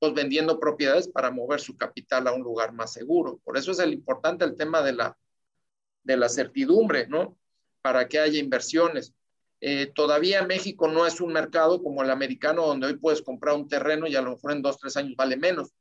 pues 0.00 0.12
vendiendo 0.12 0.58
propiedades 0.58 1.06
para 1.06 1.30
mover 1.30 1.60
su 1.60 1.76
capital 1.76 2.26
a 2.26 2.32
un 2.32 2.42
lugar 2.42 2.72
más 2.72 2.92
seguro. 2.92 3.38
Por 3.44 3.56
eso 3.56 3.70
es 3.70 3.78
el 3.78 3.92
importante 3.92 4.44
el 4.44 4.56
tema 4.56 4.82
de 4.82 4.94
la, 4.94 5.16
de 6.02 6.16
la 6.16 6.28
certidumbre, 6.28 7.06
¿no? 7.06 7.36
Para 7.82 8.08
que 8.08 8.18
haya 8.18 8.38
inversiones. 8.38 9.14
Eh, 9.60 9.92
todavía 9.94 10.42
México 10.46 10.88
no 10.88 11.06
es 11.06 11.20
un 11.20 11.32
mercado 11.32 11.82
como 11.82 12.02
el 12.02 12.10
americano, 12.10 12.66
donde 12.66 12.86
hoy 12.86 12.96
puedes 12.96 13.22
comprar 13.22 13.54
un 13.56 13.68
terreno 13.68 14.06
y 14.06 14.16
a 14.16 14.22
lo 14.22 14.30
mejor 14.32 14.52
en 14.52 14.62
dos, 14.62 14.78
tres 14.78 14.96
años 14.96 15.16
vale 15.16 15.36
menos. 15.36 15.72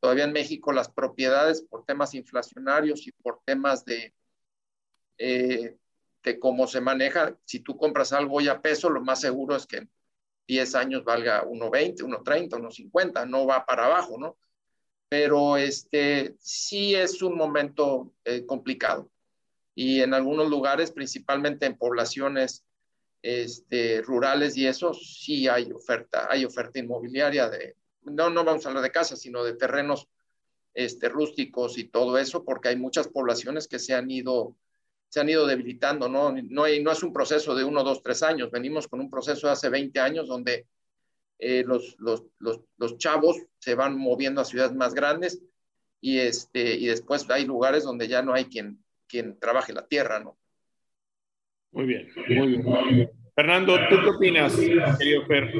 todavía 0.00 0.24
en 0.24 0.32
México 0.32 0.72
las 0.72 0.88
propiedades 0.88 1.62
por 1.62 1.84
temas 1.84 2.14
inflacionarios 2.14 3.06
y 3.06 3.12
por 3.12 3.40
temas 3.44 3.84
de, 3.84 4.14
eh, 5.18 5.76
de 6.22 6.38
cómo 6.38 6.66
se 6.66 6.80
maneja, 6.80 7.36
si 7.44 7.60
tú 7.60 7.76
compras 7.76 8.12
algo 8.12 8.36
hoy 8.36 8.48
a 8.48 8.60
peso, 8.60 8.90
lo 8.90 9.02
más 9.02 9.20
seguro 9.20 9.56
es 9.56 9.66
que 9.66 9.78
en 9.78 9.90
10 10.48 10.74
años 10.76 11.04
valga 11.04 11.44
1.20, 11.44 11.98
1.30, 12.02 12.50
1.50, 12.50 13.28
no 13.28 13.46
va 13.46 13.64
para 13.64 13.86
abajo, 13.86 14.18
¿no? 14.18 14.36
Pero 15.08 15.56
este, 15.56 16.36
sí 16.40 16.94
es 16.94 17.22
un 17.22 17.36
momento 17.36 18.12
eh, 18.24 18.44
complicado 18.44 19.10
y 19.78 20.00
en 20.00 20.14
algunos 20.14 20.48
lugares, 20.48 20.90
principalmente 20.90 21.66
en 21.66 21.76
poblaciones 21.76 22.64
este, 23.20 24.00
rurales 24.00 24.56
y 24.56 24.66
eso, 24.66 24.94
sí 24.94 25.48
hay 25.48 25.70
oferta, 25.70 26.28
hay 26.30 26.46
oferta 26.46 26.78
inmobiliaria 26.78 27.50
de, 27.50 27.76
no, 28.02 28.30
no 28.30 28.42
vamos 28.42 28.64
a 28.64 28.70
hablar 28.70 28.82
de 28.82 28.90
casas, 28.90 29.20
sino 29.20 29.44
de 29.44 29.52
terrenos 29.52 30.08
este, 30.72 31.10
rústicos 31.10 31.76
y 31.76 31.84
todo 31.84 32.16
eso, 32.16 32.42
porque 32.42 32.70
hay 32.70 32.76
muchas 32.76 33.08
poblaciones 33.08 33.68
que 33.68 33.78
se 33.78 33.94
han 33.94 34.10
ido, 34.10 34.56
se 35.10 35.20
han 35.20 35.28
ido 35.28 35.46
debilitando, 35.46 36.08
¿no? 36.08 36.32
No, 36.32 36.64
hay, 36.64 36.82
no 36.82 36.90
es 36.90 37.02
un 37.02 37.12
proceso 37.12 37.54
de 37.54 37.64
uno, 37.64 37.84
dos, 37.84 38.02
tres 38.02 38.22
años, 38.22 38.50
venimos 38.50 38.88
con 38.88 39.00
un 39.00 39.10
proceso 39.10 39.46
de 39.46 39.52
hace 39.52 39.68
20 39.68 40.00
años 40.00 40.26
donde 40.26 40.66
eh, 41.38 41.64
los, 41.66 41.96
los, 41.98 42.24
los, 42.38 42.60
los, 42.78 42.96
chavos 42.96 43.36
se 43.58 43.74
van 43.74 43.98
moviendo 43.98 44.40
a 44.40 44.46
ciudades 44.46 44.74
más 44.74 44.94
grandes 44.94 45.42
y, 46.00 46.18
este, 46.18 46.76
y 46.76 46.86
después 46.86 47.28
hay 47.28 47.44
lugares 47.44 47.84
donde 47.84 48.08
ya 48.08 48.22
no 48.22 48.32
hay 48.32 48.46
quien, 48.46 48.82
quien 49.08 49.38
trabaje 49.38 49.72
la 49.72 49.86
tierra, 49.86 50.20
¿no? 50.20 50.38
Muy 51.72 51.86
bien, 51.86 52.08
muy 52.28 52.48
bien. 52.48 53.10
Fernando, 53.34 53.76
¿tú 53.90 53.96
qué 54.02 54.08
opinas, 54.08 54.56
querido 54.56 55.26
Fer? 55.26 55.52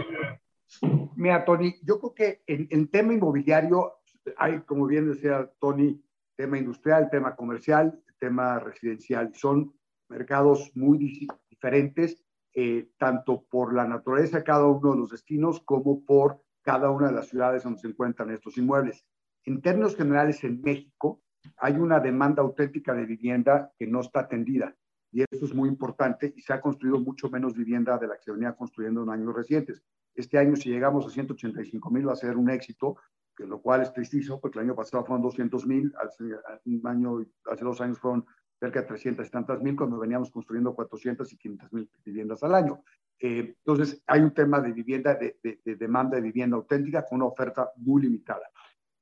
Mira, 1.17 1.45
Tony, 1.45 1.75
yo 1.83 1.99
creo 1.99 2.15
que 2.15 2.43
en, 2.47 2.67
en 2.71 2.89
tema 2.89 3.13
inmobiliario 3.13 4.01
hay, 4.37 4.61
como 4.61 4.87
bien 4.87 5.13
decía 5.13 5.51
Tony, 5.61 6.03
tema 6.37 6.59
industrial, 6.59 7.09
tema 7.11 7.37
comercial, 7.37 8.03
tema 8.19 8.59
residencial. 8.59 9.33
Son 9.35 9.75
mercados 10.09 10.71
muy 10.75 10.99
diferentes, 10.99 12.23
eh, 12.55 12.91
tanto 12.99 13.45
por 13.51 13.75
la 13.75 13.87
naturaleza 13.87 14.39
de 14.39 14.45
cada 14.45 14.67
uno 14.67 14.93
de 14.93 14.99
los 14.99 15.11
destinos 15.11 15.61
como 15.61 16.05
por 16.05 16.43
cada 16.63 16.91
una 16.91 17.09
de 17.09 17.15
las 17.15 17.29
ciudades 17.29 17.63
donde 17.63 17.81
se 17.81 17.89
encuentran 17.89 18.31
estos 18.31 18.57
inmuebles. 18.59 19.05
En 19.45 19.61
términos 19.63 19.97
generales, 19.97 20.43
en 20.45 20.61
México, 20.61 21.23
hay 21.59 21.75
una 21.75 22.01
demanda 22.01 22.43
auténtica 22.43 22.95
de 22.95 23.07
vivienda 23.07 23.73
que 23.79 23.87
no 23.87 24.01
está 24.01 24.21
atendida. 24.21 24.75
Y 25.13 25.23
eso 25.23 25.47
es 25.47 25.55
muy 25.55 25.69
importante 25.69 26.33
y 26.37 26.43
se 26.43 26.53
ha 26.53 26.61
construido 26.61 26.99
mucho 27.01 27.31
menos 27.31 27.55
vivienda 27.55 27.97
de 27.99 28.07
la 28.07 28.17
que 28.17 28.25
se 28.25 28.33
venía 28.33 28.53
construyendo 28.55 29.03
en 29.03 29.11
años 29.11 29.35
recientes. 29.35 29.83
Este 30.15 30.39
año, 30.39 30.57
si 30.57 30.71
llegamos 30.71 31.07
a 31.07 31.11
185 31.11 31.91
mil, 31.91 32.09
va 32.09 32.13
a 32.13 32.17
ser 32.17 32.37
un 32.37 32.51
éxito, 32.51 32.97
que 33.37 33.47
lo 33.47 33.61
cual 33.61 33.83
es 33.83 33.93
tristísimo, 33.93 34.41
porque 34.41 34.59
el 34.59 34.65
año 34.65 34.75
pasado 34.75 35.05
fueron 35.05 35.23
200 35.23 35.67
mil, 35.67 35.93
hace, 36.03 36.25
un 36.65 36.87
año, 36.87 37.25
hace 37.51 37.65
dos 37.65 37.81
años 37.81 37.99
fueron 37.99 38.25
cerca 38.59 38.81
de 38.81 38.87
300 38.87 39.27
y 39.27 39.31
tantas 39.31 39.61
mil, 39.61 39.77
cuando 39.77 39.99
veníamos 39.99 40.31
construyendo 40.31 40.75
400 40.75 41.31
y 41.33 41.37
500 41.37 41.73
mil 41.73 41.91
viviendas 42.05 42.43
al 42.43 42.55
año. 42.55 42.83
Eh, 43.19 43.55
entonces, 43.59 44.03
hay 44.07 44.21
un 44.23 44.33
tema 44.33 44.61
de 44.61 44.73
vivienda, 44.73 45.15
de, 45.15 45.39
de, 45.43 45.77
demanda 45.77 46.17
de 46.17 46.23
vivienda 46.23 46.57
auténtica 46.57 47.05
con 47.05 47.17
una 47.17 47.27
oferta 47.27 47.71
muy 47.77 48.03
limitada. 48.03 48.49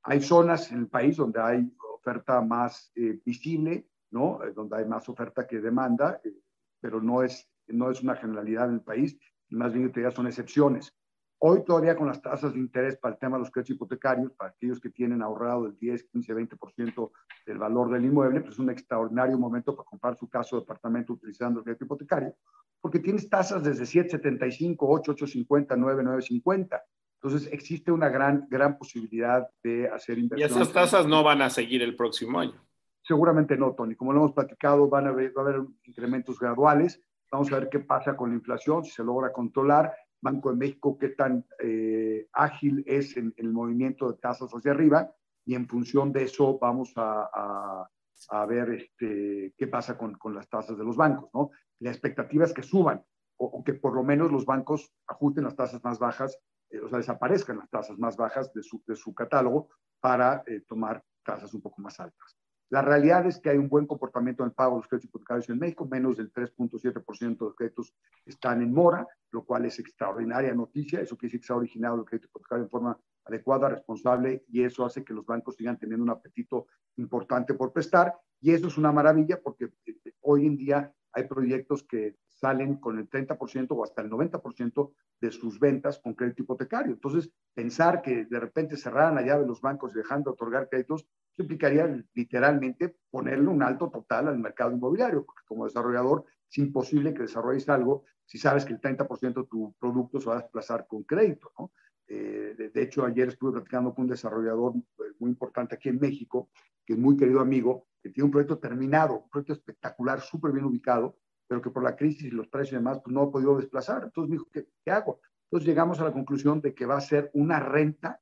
Hay 0.03 0.21
zonas 0.21 0.71
en 0.71 0.79
el 0.79 0.87
país 0.87 1.15
donde 1.15 1.41
hay 1.41 1.73
oferta 2.05 2.39
más 2.41 2.91
eh, 2.95 3.19
visible, 3.25 3.87
¿no? 4.11 4.43
Eh, 4.43 4.53
donde 4.53 4.77
hay 4.77 4.85
más 4.85 5.09
oferta 5.09 5.47
que 5.47 5.59
demanda, 5.59 6.21
eh, 6.23 6.33
pero 6.79 7.01
no 7.01 7.23
es, 7.23 7.49
no 7.67 7.89
es 7.89 8.03
una 8.03 8.15
generalidad 8.15 8.69
en 8.69 8.75
el 8.75 8.81
país, 8.81 9.17
más 9.49 9.73
bien 9.73 9.91
ya 9.91 10.11
son 10.11 10.27
excepciones. 10.27 10.93
Hoy 11.39 11.63
todavía 11.65 11.95
con 11.95 12.07
las 12.07 12.21
tasas 12.21 12.53
de 12.53 12.59
interés 12.59 12.97
para 12.97 13.15
el 13.15 13.19
tema 13.19 13.37
de 13.37 13.41
los 13.41 13.51
créditos 13.51 13.75
hipotecarios, 13.75 14.31
para 14.33 14.51
aquellos 14.51 14.79
que 14.79 14.89
tienen 14.89 15.21
ahorrado 15.21 15.65
el 15.65 15.77
10, 15.77 16.03
15, 16.05 16.33
20% 16.33 17.11
del 17.45 17.57
valor 17.57 17.91
del 17.91 18.05
inmueble, 18.05 18.41
pues 18.41 18.53
es 18.53 18.59
un 18.59 18.69
extraordinario 18.69 19.37
momento 19.37 19.75
para 19.75 19.85
comprar 19.85 20.15
su 20.15 20.29
caso 20.29 20.55
de 20.55 20.61
departamento 20.61 21.13
utilizando 21.13 21.59
el 21.59 21.65
crédito 21.65 21.85
hipotecario, 21.85 22.35
porque 22.79 22.99
tienes 22.99 23.29
tasas 23.29 23.63
desde 23.63 23.83
7,75, 23.83 24.77
8, 24.79 25.15
8,50, 25.15 25.75
9, 25.77 26.03
9,50. 26.03 26.81
Entonces, 27.25 27.51
existe 27.51 27.91
una 27.91 28.09
gran, 28.09 28.45
gran 28.51 28.77
posibilidad 28.77 29.49
de 29.63 29.89
hacer 29.89 30.19
inversiones. 30.19 30.55
Y 30.55 30.61
esas 30.61 30.71
tasas 30.71 31.07
no 31.07 31.23
van 31.23 31.41
a 31.41 31.49
seguir 31.49 31.81
el 31.81 31.95
próximo 31.95 32.39
año. 32.39 32.63
Seguramente 33.01 33.57
no, 33.57 33.73
Tony. 33.73 33.95
Como 33.95 34.13
lo 34.13 34.19
hemos 34.19 34.33
platicado, 34.33 34.87
van 34.87 35.07
a 35.07 35.09
haber, 35.09 35.35
va 35.35 35.41
a 35.41 35.45
haber 35.47 35.61
incrementos 35.85 36.39
graduales. 36.39 37.01
Vamos 37.31 37.51
a 37.51 37.57
ver 37.57 37.69
qué 37.69 37.79
pasa 37.79 38.15
con 38.15 38.29
la 38.29 38.35
inflación, 38.35 38.83
si 38.83 38.91
se 38.91 39.03
logra 39.03 39.33
controlar. 39.33 39.91
Banco 40.21 40.51
de 40.51 40.57
México, 40.57 40.99
qué 40.99 41.09
tan 41.09 41.43
eh, 41.63 42.27
ágil 42.31 42.83
es 42.85 43.17
en, 43.17 43.33
el 43.37 43.51
movimiento 43.51 44.11
de 44.11 44.19
tasas 44.19 44.51
hacia 44.51 44.69
arriba. 44.69 45.11
Y 45.47 45.55
en 45.55 45.67
función 45.67 46.11
de 46.11 46.25
eso, 46.25 46.59
vamos 46.59 46.93
a, 46.95 47.89
a, 48.29 48.45
ver 48.45 48.69
este, 48.69 49.55
qué 49.57 49.65
pasa 49.65 49.97
con, 49.97 50.13
con, 50.13 50.35
las 50.35 50.47
tasas 50.47 50.77
de 50.77 50.83
los 50.83 50.95
bancos. 50.95 51.31
¿no? 51.33 51.49
La 51.79 51.89
expectativa 51.89 52.45
es 52.45 52.53
que 52.53 52.61
suban 52.61 53.03
o, 53.37 53.45
o 53.47 53.63
que 53.63 53.73
por 53.73 53.95
lo 53.95 54.03
menos 54.03 54.31
los 54.31 54.45
bancos 54.45 54.93
ajusten 55.07 55.45
las 55.45 55.55
tasas 55.55 55.83
más 55.83 55.97
bajas 55.97 56.39
o 56.83 56.89
sea, 56.89 56.97
desaparezcan 56.97 57.57
las 57.57 57.69
tasas 57.69 57.97
más 57.97 58.17
bajas 58.17 58.53
de 58.53 58.63
su, 58.63 58.83
de 58.87 58.95
su 58.95 59.13
catálogo 59.13 59.69
para 59.99 60.43
eh, 60.45 60.61
tomar 60.67 61.03
tasas 61.23 61.53
un 61.53 61.61
poco 61.61 61.81
más 61.81 61.99
altas. 61.99 62.37
La 62.69 62.81
realidad 62.81 63.25
es 63.27 63.39
que 63.39 63.51
hay 63.51 63.57
un 63.57 63.69
buen 63.69 63.85
comportamiento 63.85 64.43
en 64.43 64.49
el 64.49 64.55
pago 64.55 64.71
de 64.71 64.77
los 64.79 64.87
créditos 64.87 65.09
hipotecarios 65.09 65.49
en 65.49 65.59
México, 65.59 65.87
menos 65.89 66.17
del 66.17 66.33
3.7% 66.33 67.37
de 67.37 67.45
los 67.45 67.55
créditos 67.55 67.93
están 68.25 68.61
en 68.63 68.73
mora, 68.73 69.07
lo 69.31 69.45
cual 69.45 69.65
es 69.65 69.77
extraordinaria 69.77 70.53
noticia. 70.53 70.99
Eso 70.99 71.15
quiere 71.15 71.29
decir 71.29 71.41
que 71.41 71.47
se 71.47 71.53
ha 71.53 71.57
originado 71.57 71.99
el 71.99 72.05
crédito 72.05 72.27
hipotecario 72.27 72.63
en 72.63 72.69
forma 72.69 72.99
adecuada, 73.23 73.69
responsable, 73.69 74.43
y 74.49 74.63
eso 74.63 74.83
hace 74.83 75.03
que 75.03 75.13
los 75.13 75.25
bancos 75.25 75.55
sigan 75.55 75.77
teniendo 75.77 76.03
un 76.03 76.09
apetito 76.09 76.67
importante 76.97 77.53
por 77.53 77.71
prestar. 77.71 78.15
Y 78.41 78.51
eso 78.51 78.67
es 78.67 78.77
una 78.77 78.91
maravilla 78.91 79.39
porque 79.41 79.71
eh, 79.85 80.13
hoy 80.21 80.47
en 80.47 80.57
día 80.57 80.91
hay 81.15 81.23
proyectos 81.23 81.83
que 81.83 82.17
salen 82.27 82.75
con 82.75 82.99
el 82.99 83.09
30% 83.09 83.67
o 83.71 83.83
hasta 83.83 84.01
el 84.01 84.09
90% 84.09 84.91
de 85.21 85.31
sus 85.31 85.59
ventas 85.59 85.99
con 85.99 86.13
crédito 86.13 86.43
hipotecario. 86.43 86.93
Entonces, 86.93 87.31
pensar 87.53 88.01
que 88.01 88.25
de 88.25 88.39
repente 88.39 88.75
cerraran 88.75 89.15
la 89.15 89.21
llave 89.21 89.47
los 89.47 89.61
bancos 89.61 89.93
y 89.93 89.99
dejando 89.99 90.29
de 90.29 90.33
otorgar 90.33 90.67
créditos, 90.69 91.07
implicaría 91.37 92.03
literalmente 92.13 92.97
ponerle 93.09 93.47
un 93.47 93.63
alto 93.63 93.89
total 93.89 94.27
al 94.27 94.39
mercado 94.39 94.71
inmobiliario, 94.71 95.25
porque 95.25 95.43
como 95.47 95.65
desarrollador 95.65 96.25
es 96.49 96.57
imposible 96.57 97.13
que 97.13 97.23
desarrolles 97.23 97.67
algo 97.69 98.03
si 98.25 98.37
sabes 98.37 98.65
que 98.65 98.73
el 98.73 98.81
30% 98.81 99.41
de 99.41 99.47
tu 99.47 99.73
producto 99.79 100.19
se 100.19 100.27
va 100.27 100.37
a 100.37 100.41
desplazar 100.41 100.87
con 100.87 101.03
crédito. 101.03 101.51
¿no? 101.57 101.71
Eh, 102.07 102.71
de, 102.73 102.81
hecho, 102.81 103.03
ayer 103.05 103.29
estuve 103.29 103.53
platicando 103.53 103.93
con 103.93 104.03
un 104.03 104.11
desarrollador 104.11 104.73
eh, 104.75 105.13
muy 105.19 105.31
importante 105.31 105.75
aquí 105.75 105.89
en 105.89 105.99
México, 105.99 106.49
que 106.85 106.93
es 106.93 106.99
muy 106.99 107.17
querido 107.17 107.39
amigo, 107.39 107.87
que 108.01 108.09
tiene 108.09 108.25
un 108.25 108.31
proyecto 108.31 108.59
terminado, 108.59 109.23
un 109.23 109.29
proyecto 109.29 109.53
espectacular, 109.53 110.21
súper 110.21 110.51
bien 110.51 110.65
ubicado, 110.65 111.17
pero 111.47 111.61
que 111.61 111.71
por 111.71 111.83
la 111.83 111.95
crisis 111.95 112.23
y 112.23 112.31
los 112.31 112.47
precios 112.47 112.73
y 112.73 112.75
demás, 112.75 112.99
pues 113.03 113.13
no 113.13 113.21
ha 113.21 113.31
podido 113.31 113.57
desplazar. 113.57 114.03
Entonces 114.03 114.29
me 114.29 114.35
dijo, 114.35 114.49
¿qué, 114.51 114.67
¿qué, 114.83 114.91
hago? 114.91 115.19
Entonces 115.45 115.67
llegamos 115.67 115.99
a 115.99 116.05
la 116.05 116.11
conclusión 116.11 116.61
de 116.61 116.73
que 116.73 116.85
va 116.85 116.97
a 116.97 117.01
ser 117.01 117.31
una 117.33 117.59
renta 117.59 118.21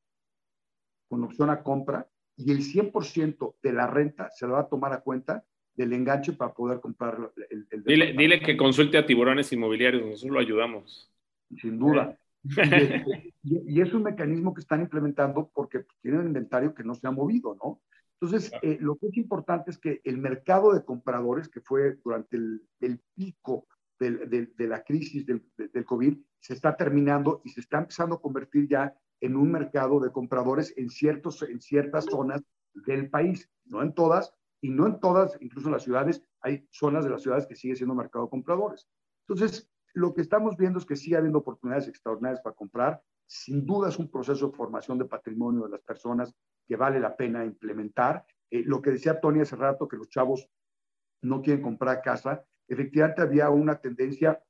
con 1.09 1.23
opción 1.23 1.49
a 1.49 1.61
compra 1.61 2.07
y 2.35 2.51
el 2.51 2.59
100% 2.59 3.55
de 3.61 3.73
la 3.73 3.87
renta 3.87 4.29
se 4.31 4.47
la 4.47 4.53
va 4.53 4.59
a 4.61 4.67
tomar 4.67 4.93
a 4.93 5.01
cuenta 5.01 5.45
del 5.75 5.93
enganche 5.93 6.33
para 6.33 6.53
poder 6.53 6.79
comprar 6.79 7.31
el... 7.49 7.67
el 7.69 7.83
dile, 7.83 8.13
dile, 8.13 8.39
que 8.39 8.57
consulte 8.57 8.97
a 8.97 9.05
tiburones 9.05 9.51
inmobiliarios, 9.51 10.05
nosotros 10.05 10.33
lo 10.33 10.39
ayudamos. 10.39 11.11
Sin 11.59 11.77
duda. 11.77 12.17
Y, 12.43 13.75
y, 13.75 13.81
es 13.81 13.93
un 13.93 14.03
mecanismo 14.03 14.53
que 14.53 14.61
están 14.61 14.81
implementando 14.81 15.49
porque 15.53 15.85
tienen 16.01 16.21
un 16.21 16.27
inventario 16.27 16.73
que 16.73 16.83
no 16.83 16.93
se 16.93 17.07
ha 17.07 17.11
movido, 17.11 17.55
¿no? 17.55 17.81
Entonces, 18.19 18.51
eh, 18.61 18.77
lo 18.79 18.95
que 18.95 19.07
es 19.07 19.17
importante 19.17 19.71
es 19.71 19.77
que 19.77 19.99
el 20.05 20.17
mercado 20.17 20.73
de 20.73 20.85
compradores, 20.85 21.49
que 21.49 21.59
fue 21.59 21.97
durante 22.03 22.37
el, 22.37 22.61
el 22.79 23.01
pico 23.13 23.67
de, 23.99 24.47
de, 24.57 24.67
la 24.67 24.83
crisis 24.83 25.25
del, 25.25 25.45
del, 25.57 25.85
COVID 25.85 26.17
se 26.39 26.53
está 26.53 26.75
terminando 26.75 27.41
y 27.43 27.49
se 27.49 27.61
está 27.61 27.79
empezando 27.79 28.15
a 28.15 28.21
convertir 28.21 28.67
ya 28.67 28.93
en 29.21 29.35
un 29.35 29.51
mercado 29.51 29.99
de 29.99 30.11
compradores 30.11 30.73
en, 30.77 30.89
ciertos, 30.89 31.41
en 31.43 31.61
ciertas 31.61 32.05
zonas 32.05 32.41
del 32.73 33.09
país, 33.09 33.49
no 33.65 33.81
en 33.81 33.93
todas, 33.93 34.33
y 34.61 34.69
no 34.69 34.87
en 34.87 34.99
todas, 34.99 35.37
incluso 35.41 35.67
en 35.67 35.73
las 35.73 35.83
ciudades, 35.83 36.23
hay 36.41 36.65
zonas 36.71 37.03
de 37.03 37.11
las 37.11 37.21
ciudades 37.21 37.45
que 37.45 37.55
sigue 37.55 37.75
siendo 37.75 37.95
mercado 37.95 38.25
de 38.25 38.31
compradores. 38.31 38.87
Entonces, 39.27 39.69
lo 39.93 40.13
que 40.13 40.21
estamos 40.21 40.57
viendo 40.57 40.79
es 40.79 40.85
que 40.85 40.95
sigue 40.95 41.17
habiendo 41.17 41.39
oportunidades 41.39 41.87
extraordinarias 41.87 42.41
para 42.41 42.55
comprar. 42.55 43.01
Sin 43.25 43.65
duda 43.65 43.89
es 43.89 43.99
un 43.99 44.09
proceso 44.09 44.47
de 44.47 44.55
formación 44.55 44.97
de 44.97 45.05
patrimonio 45.05 45.63
de 45.63 45.69
las 45.69 45.81
personas 45.81 46.33
que 46.67 46.75
vale 46.75 46.99
la 46.99 47.15
pena 47.15 47.45
implementar. 47.45 48.25
Eh, 48.49 48.63
lo 48.65 48.81
que 48.81 48.91
decía 48.91 49.19
Tony 49.19 49.41
hace 49.41 49.55
rato, 49.55 49.87
que 49.87 49.97
los 49.97 50.09
chavos 50.09 50.47
no 51.21 51.41
quieren 51.41 51.63
comprar 51.63 52.01
casa, 52.01 52.43
efectivamente 52.67 53.21
había 53.21 53.49
una 53.49 53.79
tendencia 53.79 54.41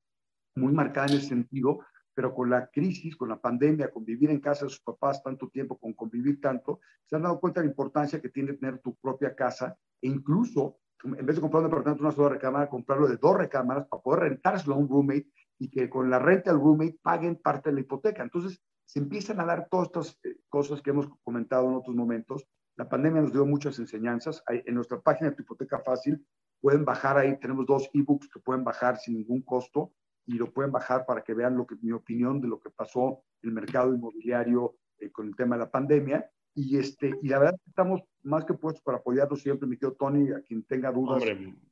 muy 0.56 0.72
marcada 0.74 1.07
en 1.07 1.18
ese 1.18 1.30
sentido, 1.30 1.80
pero 2.14 2.34
con 2.34 2.49
la 2.49 2.70
crisis, 2.70 3.15
con 3.15 3.30
la 3.30 3.41
pandemia, 3.41 3.91
con 3.91 4.06
vivir 4.06 4.30
en 4.30 4.40
casa 4.40 4.65
de 4.65 4.70
sus 4.70 4.82
papás 4.82 5.24
tanto 5.24 5.49
tiempo, 5.49 5.78
con 5.78 5.94
convivir 5.94 6.40
tanto, 6.40 6.80
se 7.06 7.15
han 7.15 7.24
dado 7.24 7.40
cuenta 7.40 7.60
de 7.60 7.68
la 7.68 7.72
importancia 7.72 8.22
que 8.22 8.30
tiene 8.30 8.53
tener 8.53 8.80
tu 8.80 8.95
propia 8.95 9.36
casa 9.36 9.76
e 10.02 10.07
incluso, 10.07 10.78
en 11.04 11.26
vez 11.26 11.36
de 11.36 11.42
comprar 11.42 11.64
un 11.64 11.70
departamento 11.70 12.04
de 12.04 12.08
una 12.08 12.16
sola 12.16 12.30
recámara, 12.30 12.70
comprarlo 12.70 13.08
de 13.08 13.18
dos 13.18 13.38
recámaras 13.38 13.88
para 13.88 14.02
poder 14.02 14.20
rentárselo 14.22 14.76
a 14.76 14.78
un 14.78 14.88
roommate 14.88 15.28
y 15.60 15.70
que 15.70 15.90
con 15.90 16.10
la 16.10 16.20
renta 16.20 16.52
al 16.52 16.60
roommate 16.60 17.00
paguen 17.02 17.36
parte 17.36 17.70
de 17.70 17.76
la 17.76 17.82
hipoteca. 17.82 18.24
Entonces, 18.24 18.62
se 18.86 19.00
empiezan 19.00 19.40
a 19.40 19.46
dar 19.46 19.68
todas 19.70 19.88
estas 19.88 20.20
eh, 20.24 20.38
cosas 20.50 20.82
que 20.82 20.92
hemos 20.92 21.08
comentado 21.24 21.68
en 21.70 21.76
otros 21.76 21.96
momentos. 21.96 22.48
La 22.76 22.90
pandemia 22.90 23.22
nos 23.22 23.34
dio 23.34 23.46
muchas 23.46 23.80
enseñanzas. 23.80 24.44
En 24.48 24.76
nuestra 24.76 25.00
página 25.02 25.30
de 25.30 25.36
tu 25.36 25.44
hipoteca 25.44 25.80
fácil 25.80 26.26
pueden 26.62 26.86
bajar 26.86 27.18
ahí, 27.18 27.38
tenemos 27.40 27.66
dos 27.66 27.90
ebooks 27.94 28.30
que 28.30 28.40
pueden 28.40 28.64
bajar 28.64 28.98
sin 28.98 29.16
ningún 29.16 29.42
costo 29.42 29.94
y 30.26 30.34
lo 30.34 30.52
pueden 30.52 30.72
bajar 30.72 31.06
para 31.06 31.24
que 31.24 31.34
vean 31.34 31.58
lo 31.58 31.68
que, 31.68 31.76
mi 31.82 31.92
opinión 31.92 32.40
de 32.40 32.48
lo 32.48 32.60
que 32.60 32.70
pasó 32.70 33.24
en 33.42 33.50
el 33.50 33.56
mercado 33.56 33.94
inmobiliario 33.94 34.78
eh, 35.00 35.12
con 35.12 35.28
el 35.28 35.36
tema 35.36 35.56
de 35.56 35.60
la 35.60 35.72
pandemia. 35.72 36.30
Y, 36.56 36.78
este, 36.78 37.16
y 37.22 37.30
la 37.30 37.40
verdad 37.40 37.60
estamos 37.68 38.02
más 38.22 38.46
que 38.46 38.54
puestos 38.54 38.84
para 38.84 39.00
apoyarlos 39.00 39.42
siempre, 39.42 39.68
mi 39.68 39.76
querido 39.76 39.96
Tony, 39.96 40.32
a 40.32 40.42
quien 40.42 40.64
tenga 40.64 40.92
dudas, 40.92 41.24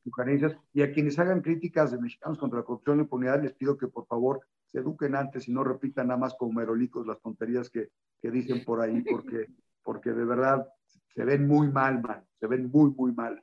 sugerencias, 0.03 0.55
y 0.73 0.81
a 0.81 0.91
quienes 0.91 1.19
hagan 1.19 1.41
críticas 1.41 1.91
de 1.91 1.99
mexicanos 1.99 2.39
contra 2.39 2.59
la 2.59 2.65
corrupción 2.65 2.95
y 2.95 2.97
la 2.97 3.03
impunidad, 3.03 3.43
les 3.43 3.53
pido 3.53 3.77
que 3.77 3.87
por 3.87 4.07
favor 4.07 4.41
se 4.65 4.79
eduquen 4.79 5.15
antes 5.15 5.47
y 5.47 5.51
no 5.51 5.63
repitan 5.63 6.07
nada 6.07 6.19
más 6.19 6.33
como 6.35 6.53
merolicos 6.53 7.05
las 7.05 7.21
tonterías 7.21 7.69
que, 7.69 7.89
que 8.21 8.31
dicen 8.31 8.63
por 8.63 8.81
ahí, 8.81 9.01
porque, 9.01 9.47
porque 9.83 10.11
de 10.11 10.25
verdad 10.25 10.67
se 11.13 11.25
ven 11.25 11.47
muy 11.47 11.67
mal, 11.67 12.01
man, 12.01 12.23
se 12.39 12.47
ven 12.47 12.69
muy, 12.71 12.91
muy 12.91 13.11
mal. 13.11 13.41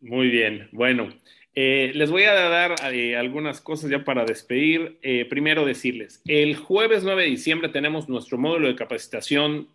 Muy 0.00 0.28
bien, 0.28 0.68
bueno, 0.72 1.08
eh, 1.54 1.92
les 1.94 2.10
voy 2.10 2.22
a 2.24 2.34
dar 2.34 2.76
eh, 2.92 3.16
algunas 3.16 3.60
cosas 3.60 3.90
ya 3.90 4.04
para 4.04 4.24
despedir. 4.24 4.98
Eh, 5.02 5.24
primero 5.24 5.64
decirles, 5.64 6.22
el 6.26 6.56
jueves 6.56 7.02
9 7.02 7.22
de 7.22 7.28
diciembre 7.28 7.68
tenemos 7.68 8.08
nuestro 8.08 8.38
módulo 8.38 8.68
de 8.68 8.76
capacitación, 8.76 9.68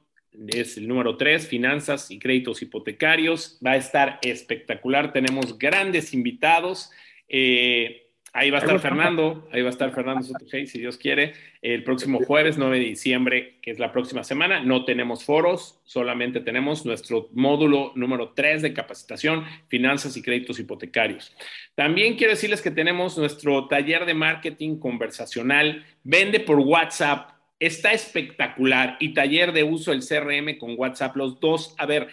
es 0.47 0.77
el 0.77 0.87
número 0.87 1.17
3, 1.17 1.47
finanzas 1.47 2.11
y 2.11 2.19
créditos 2.19 2.61
hipotecarios. 2.61 3.59
Va 3.65 3.71
a 3.71 3.77
estar 3.77 4.19
espectacular, 4.21 5.13
tenemos 5.13 5.57
grandes 5.57 6.13
invitados. 6.13 6.91
Ahí 8.35 8.49
va 8.49 8.57
a 8.57 8.61
estar 8.61 8.79
Fernando, 8.79 9.47
ahí 9.51 9.61
va 9.61 9.67
a 9.67 9.71
estar 9.71 9.93
Fernando 9.93 10.23
Sotogey, 10.23 10.65
si 10.65 10.79
Dios 10.79 10.97
quiere, 10.97 11.33
el 11.61 11.83
próximo 11.83 12.19
jueves 12.25 12.57
9 12.57 12.79
de 12.79 12.85
diciembre, 12.85 13.59
que 13.61 13.69
es 13.69 13.77
la 13.77 13.91
próxima 13.91 14.23
semana. 14.23 14.59
No 14.59 14.85
tenemos 14.85 15.23
foros, 15.23 15.79
solamente 15.83 16.39
tenemos 16.39 16.83
nuestro 16.83 17.29
módulo 17.33 17.91
número 17.93 18.29
3 18.29 18.63
de 18.63 18.73
capacitación, 18.73 19.45
finanzas 19.67 20.17
y 20.17 20.23
créditos 20.23 20.59
hipotecarios. 20.59 21.31
También 21.75 22.15
quiero 22.15 22.31
decirles 22.31 22.63
que 22.63 22.71
tenemos 22.71 23.19
nuestro 23.19 23.67
taller 23.67 24.07
de 24.07 24.15
marketing 24.15 24.79
conversacional, 24.79 25.85
vende 26.03 26.39
por 26.39 26.57
WhatsApp, 26.57 27.32
está 27.59 27.93
espectacular, 27.93 28.97
y 28.99 29.13
taller 29.13 29.53
de 29.53 29.63
uso 29.63 29.91
del 29.91 30.05
CRM 30.05 30.57
con 30.57 30.75
WhatsApp, 30.77 31.15
los 31.15 31.39
dos. 31.39 31.75
A 31.77 31.85
ver, 31.85 32.09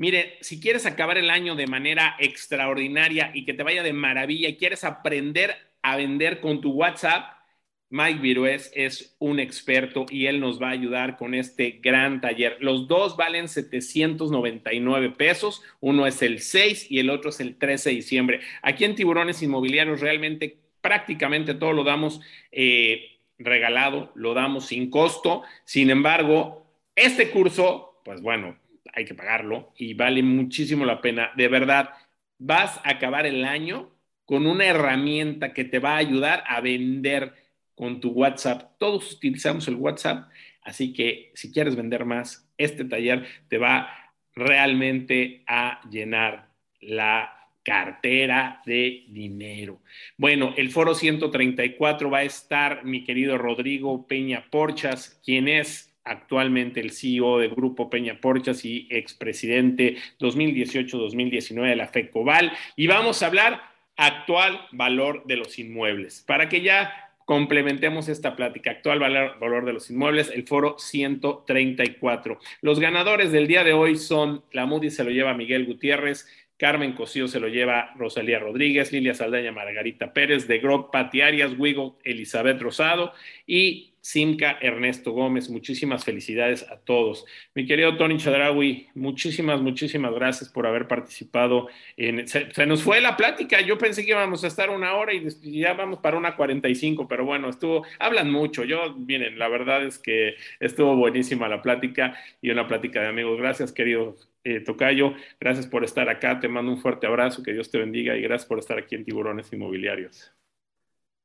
Mire, 0.00 0.38
si 0.40 0.60
quieres 0.60 0.86
acabar 0.86 1.18
el 1.18 1.28
año 1.28 1.56
de 1.56 1.66
manera 1.66 2.16
extraordinaria 2.18 3.32
y 3.34 3.44
que 3.44 3.52
te 3.52 3.62
vaya 3.62 3.82
de 3.82 3.92
maravilla 3.92 4.48
y 4.48 4.56
quieres 4.56 4.82
aprender 4.82 5.54
a 5.82 5.98
vender 5.98 6.40
con 6.40 6.62
tu 6.62 6.70
WhatsApp, 6.72 7.34
Mike 7.90 8.20
Virués 8.20 8.72
es 8.74 9.14
un 9.18 9.38
experto 9.40 10.06
y 10.08 10.24
él 10.24 10.40
nos 10.40 10.58
va 10.58 10.68
a 10.68 10.72
ayudar 10.72 11.18
con 11.18 11.34
este 11.34 11.80
gran 11.82 12.22
taller. 12.22 12.56
Los 12.60 12.88
dos 12.88 13.18
valen 13.18 13.46
799 13.46 15.10
pesos, 15.10 15.62
uno 15.80 16.06
es 16.06 16.22
el 16.22 16.40
6 16.40 16.90
y 16.90 17.00
el 17.00 17.10
otro 17.10 17.28
es 17.28 17.40
el 17.40 17.58
13 17.58 17.90
de 17.90 17.96
diciembre. 17.96 18.40
Aquí 18.62 18.86
en 18.86 18.94
Tiburones 18.94 19.42
Inmobiliarios 19.42 20.00
realmente 20.00 20.60
prácticamente 20.80 21.52
todo 21.52 21.74
lo 21.74 21.84
damos 21.84 22.22
eh, 22.52 23.19
regalado, 23.40 24.12
lo 24.14 24.34
damos 24.34 24.66
sin 24.66 24.90
costo. 24.90 25.42
Sin 25.64 25.90
embargo, 25.90 26.66
este 26.94 27.30
curso, 27.30 28.00
pues 28.04 28.20
bueno, 28.20 28.56
hay 28.92 29.04
que 29.04 29.14
pagarlo 29.14 29.72
y 29.76 29.94
vale 29.94 30.22
muchísimo 30.22 30.84
la 30.84 31.00
pena. 31.00 31.32
De 31.36 31.48
verdad, 31.48 31.90
vas 32.38 32.78
a 32.84 32.90
acabar 32.90 33.26
el 33.26 33.44
año 33.44 33.90
con 34.24 34.46
una 34.46 34.66
herramienta 34.66 35.52
que 35.52 35.64
te 35.64 35.78
va 35.78 35.94
a 35.94 35.98
ayudar 35.98 36.44
a 36.46 36.60
vender 36.60 37.34
con 37.74 38.00
tu 38.00 38.10
WhatsApp. 38.10 38.78
Todos 38.78 39.12
utilizamos 39.12 39.66
el 39.68 39.74
WhatsApp, 39.76 40.28
así 40.62 40.92
que 40.92 41.32
si 41.34 41.50
quieres 41.50 41.74
vender 41.74 42.04
más, 42.04 42.48
este 42.58 42.84
taller 42.84 43.26
te 43.48 43.58
va 43.58 43.88
realmente 44.34 45.42
a 45.46 45.80
llenar 45.90 46.50
la 46.80 47.39
cartera 47.62 48.62
de 48.64 49.04
dinero. 49.08 49.80
Bueno, 50.16 50.54
el 50.56 50.70
foro 50.70 50.94
134 50.94 52.10
va 52.10 52.18
a 52.18 52.24
estar 52.24 52.84
mi 52.84 53.04
querido 53.04 53.38
Rodrigo 53.38 54.06
Peña 54.06 54.46
Porchas, 54.50 55.20
quien 55.24 55.48
es 55.48 55.94
actualmente 56.04 56.80
el 56.80 56.90
CEO 56.90 57.38
de 57.38 57.48
Grupo 57.48 57.90
Peña 57.90 58.20
Porchas 58.20 58.64
y 58.64 58.88
expresidente 58.90 59.96
2018-2019 60.18 61.68
de 61.68 61.76
la 61.76 61.88
FECOVAL. 61.88 62.52
Y 62.76 62.86
vamos 62.86 63.22
a 63.22 63.26
hablar 63.26 63.62
actual 63.96 64.66
valor 64.72 65.24
de 65.26 65.36
los 65.36 65.58
inmuebles. 65.58 66.24
Para 66.26 66.48
que 66.48 66.62
ya 66.62 67.10
complementemos 67.30 68.08
esta 68.08 68.34
plática, 68.34 68.72
actual 68.72 68.98
valor, 68.98 69.38
valor, 69.38 69.64
de 69.64 69.72
los 69.72 69.88
inmuebles, 69.88 70.32
el 70.34 70.48
foro 70.48 70.76
134. 70.78 72.40
Los 72.60 72.80
ganadores 72.80 73.30
del 73.30 73.46
día 73.46 73.62
de 73.62 73.72
hoy 73.72 73.94
son, 73.94 74.42
la 74.50 74.66
Moody 74.66 74.90
se 74.90 75.04
lo 75.04 75.10
lleva 75.10 75.32
Miguel 75.34 75.64
Gutiérrez, 75.64 76.26
Carmen 76.60 76.92
Cosío 76.92 77.26
se 77.26 77.40
lo 77.40 77.48
lleva 77.48 77.94
Rosalía 77.96 78.38
Rodríguez, 78.38 78.92
Lilia 78.92 79.14
Saldaña 79.14 79.50
Margarita 79.50 80.12
Pérez, 80.12 80.46
de 80.46 80.58
Grob 80.58 80.90
Pati 80.90 81.22
Arias, 81.22 81.54
Wigo 81.56 81.98
Elizabeth 82.04 82.60
Rosado 82.60 83.14
y 83.46 83.89
Simca 84.00 84.58
Ernesto 84.60 85.12
Gómez. 85.12 85.50
Muchísimas 85.50 86.04
felicidades 86.04 86.68
a 86.70 86.78
todos. 86.80 87.24
Mi 87.54 87.66
querido 87.66 87.96
Tony 87.96 88.16
Chadrawi, 88.16 88.88
muchísimas, 88.94 89.60
muchísimas 89.60 90.12
gracias 90.14 90.50
por 90.50 90.66
haber 90.66 90.88
participado. 90.88 91.68
En, 91.96 92.26
se, 92.26 92.48
nos 92.66 92.82
fue 92.82 93.00
la 93.00 93.16
plática. 93.16 93.60
Yo 93.60 93.78
pensé 93.78 94.04
que 94.04 94.10
íbamos 94.10 94.44
a 94.44 94.46
estar 94.46 94.70
una 94.70 94.94
hora 94.94 95.12
y 95.12 95.28
ya 95.60 95.74
vamos 95.74 95.98
para 96.00 96.16
una 96.16 96.36
45, 96.36 97.06
pero 97.08 97.24
bueno, 97.24 97.48
estuvo, 97.48 97.84
hablan 97.98 98.30
mucho. 98.30 98.64
Yo, 98.64 98.94
miren, 98.96 99.38
la 99.38 99.48
verdad 99.48 99.84
es 99.84 99.98
que 99.98 100.34
estuvo 100.60 100.96
buenísima 100.96 101.48
la 101.48 101.62
plática 101.62 102.16
y 102.40 102.50
una 102.50 102.66
plática 102.66 103.00
de 103.00 103.08
amigos. 103.08 103.38
Gracias, 103.38 103.72
querido 103.72 104.16
eh, 104.44 104.60
Tocayo. 104.60 105.14
Gracias 105.38 105.66
por 105.66 105.84
estar 105.84 106.08
acá. 106.08 106.40
Te 106.40 106.48
mando 106.48 106.72
un 106.72 106.78
fuerte 106.78 107.06
abrazo. 107.06 107.42
Que 107.42 107.52
Dios 107.52 107.70
te 107.70 107.78
bendiga 107.78 108.16
y 108.16 108.22
gracias 108.22 108.48
por 108.48 108.58
estar 108.58 108.78
aquí 108.78 108.94
en 108.94 109.04
Tiburones 109.04 109.52
Inmobiliarios. 109.52 110.32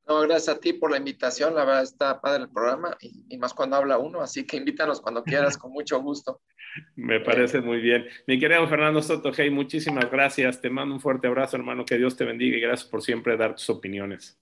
No, 0.07 0.21
gracias 0.21 0.55
a 0.55 0.59
ti 0.59 0.73
por 0.73 0.91
la 0.91 0.97
invitación. 0.97 1.55
La 1.55 1.65
verdad 1.65 1.81
está 1.81 2.21
padre 2.21 2.43
el 2.43 2.49
programa 2.49 2.95
y, 3.01 3.37
más 3.39 3.53
cuando 3.53 3.75
habla 3.75 3.97
uno, 3.97 4.21
así 4.21 4.45
que 4.45 4.57
invítanos 4.57 5.01
cuando 5.01 5.23
quieras, 5.23 5.57
con 5.57 5.71
mucho 5.71 5.99
gusto. 6.01 6.41
Me 6.95 7.19
parece 7.21 7.61
muy 7.61 7.79
bien. 7.79 8.05
Mi 8.27 8.39
querido 8.39 8.67
Fernando 8.67 9.01
Soto, 9.01 9.31
hey, 9.35 9.49
muchísimas 9.49 10.11
gracias. 10.11 10.61
Te 10.61 10.69
mando 10.69 10.93
un 10.93 11.01
fuerte 11.01 11.27
abrazo, 11.27 11.57
hermano. 11.57 11.85
Que 11.85 11.97
Dios 11.97 12.15
te 12.15 12.25
bendiga 12.25 12.57
y 12.57 12.61
gracias 12.61 12.87
por 12.87 13.01
siempre 13.01 13.35
dar 13.35 13.55
tus 13.55 13.69
opiniones. 13.69 14.39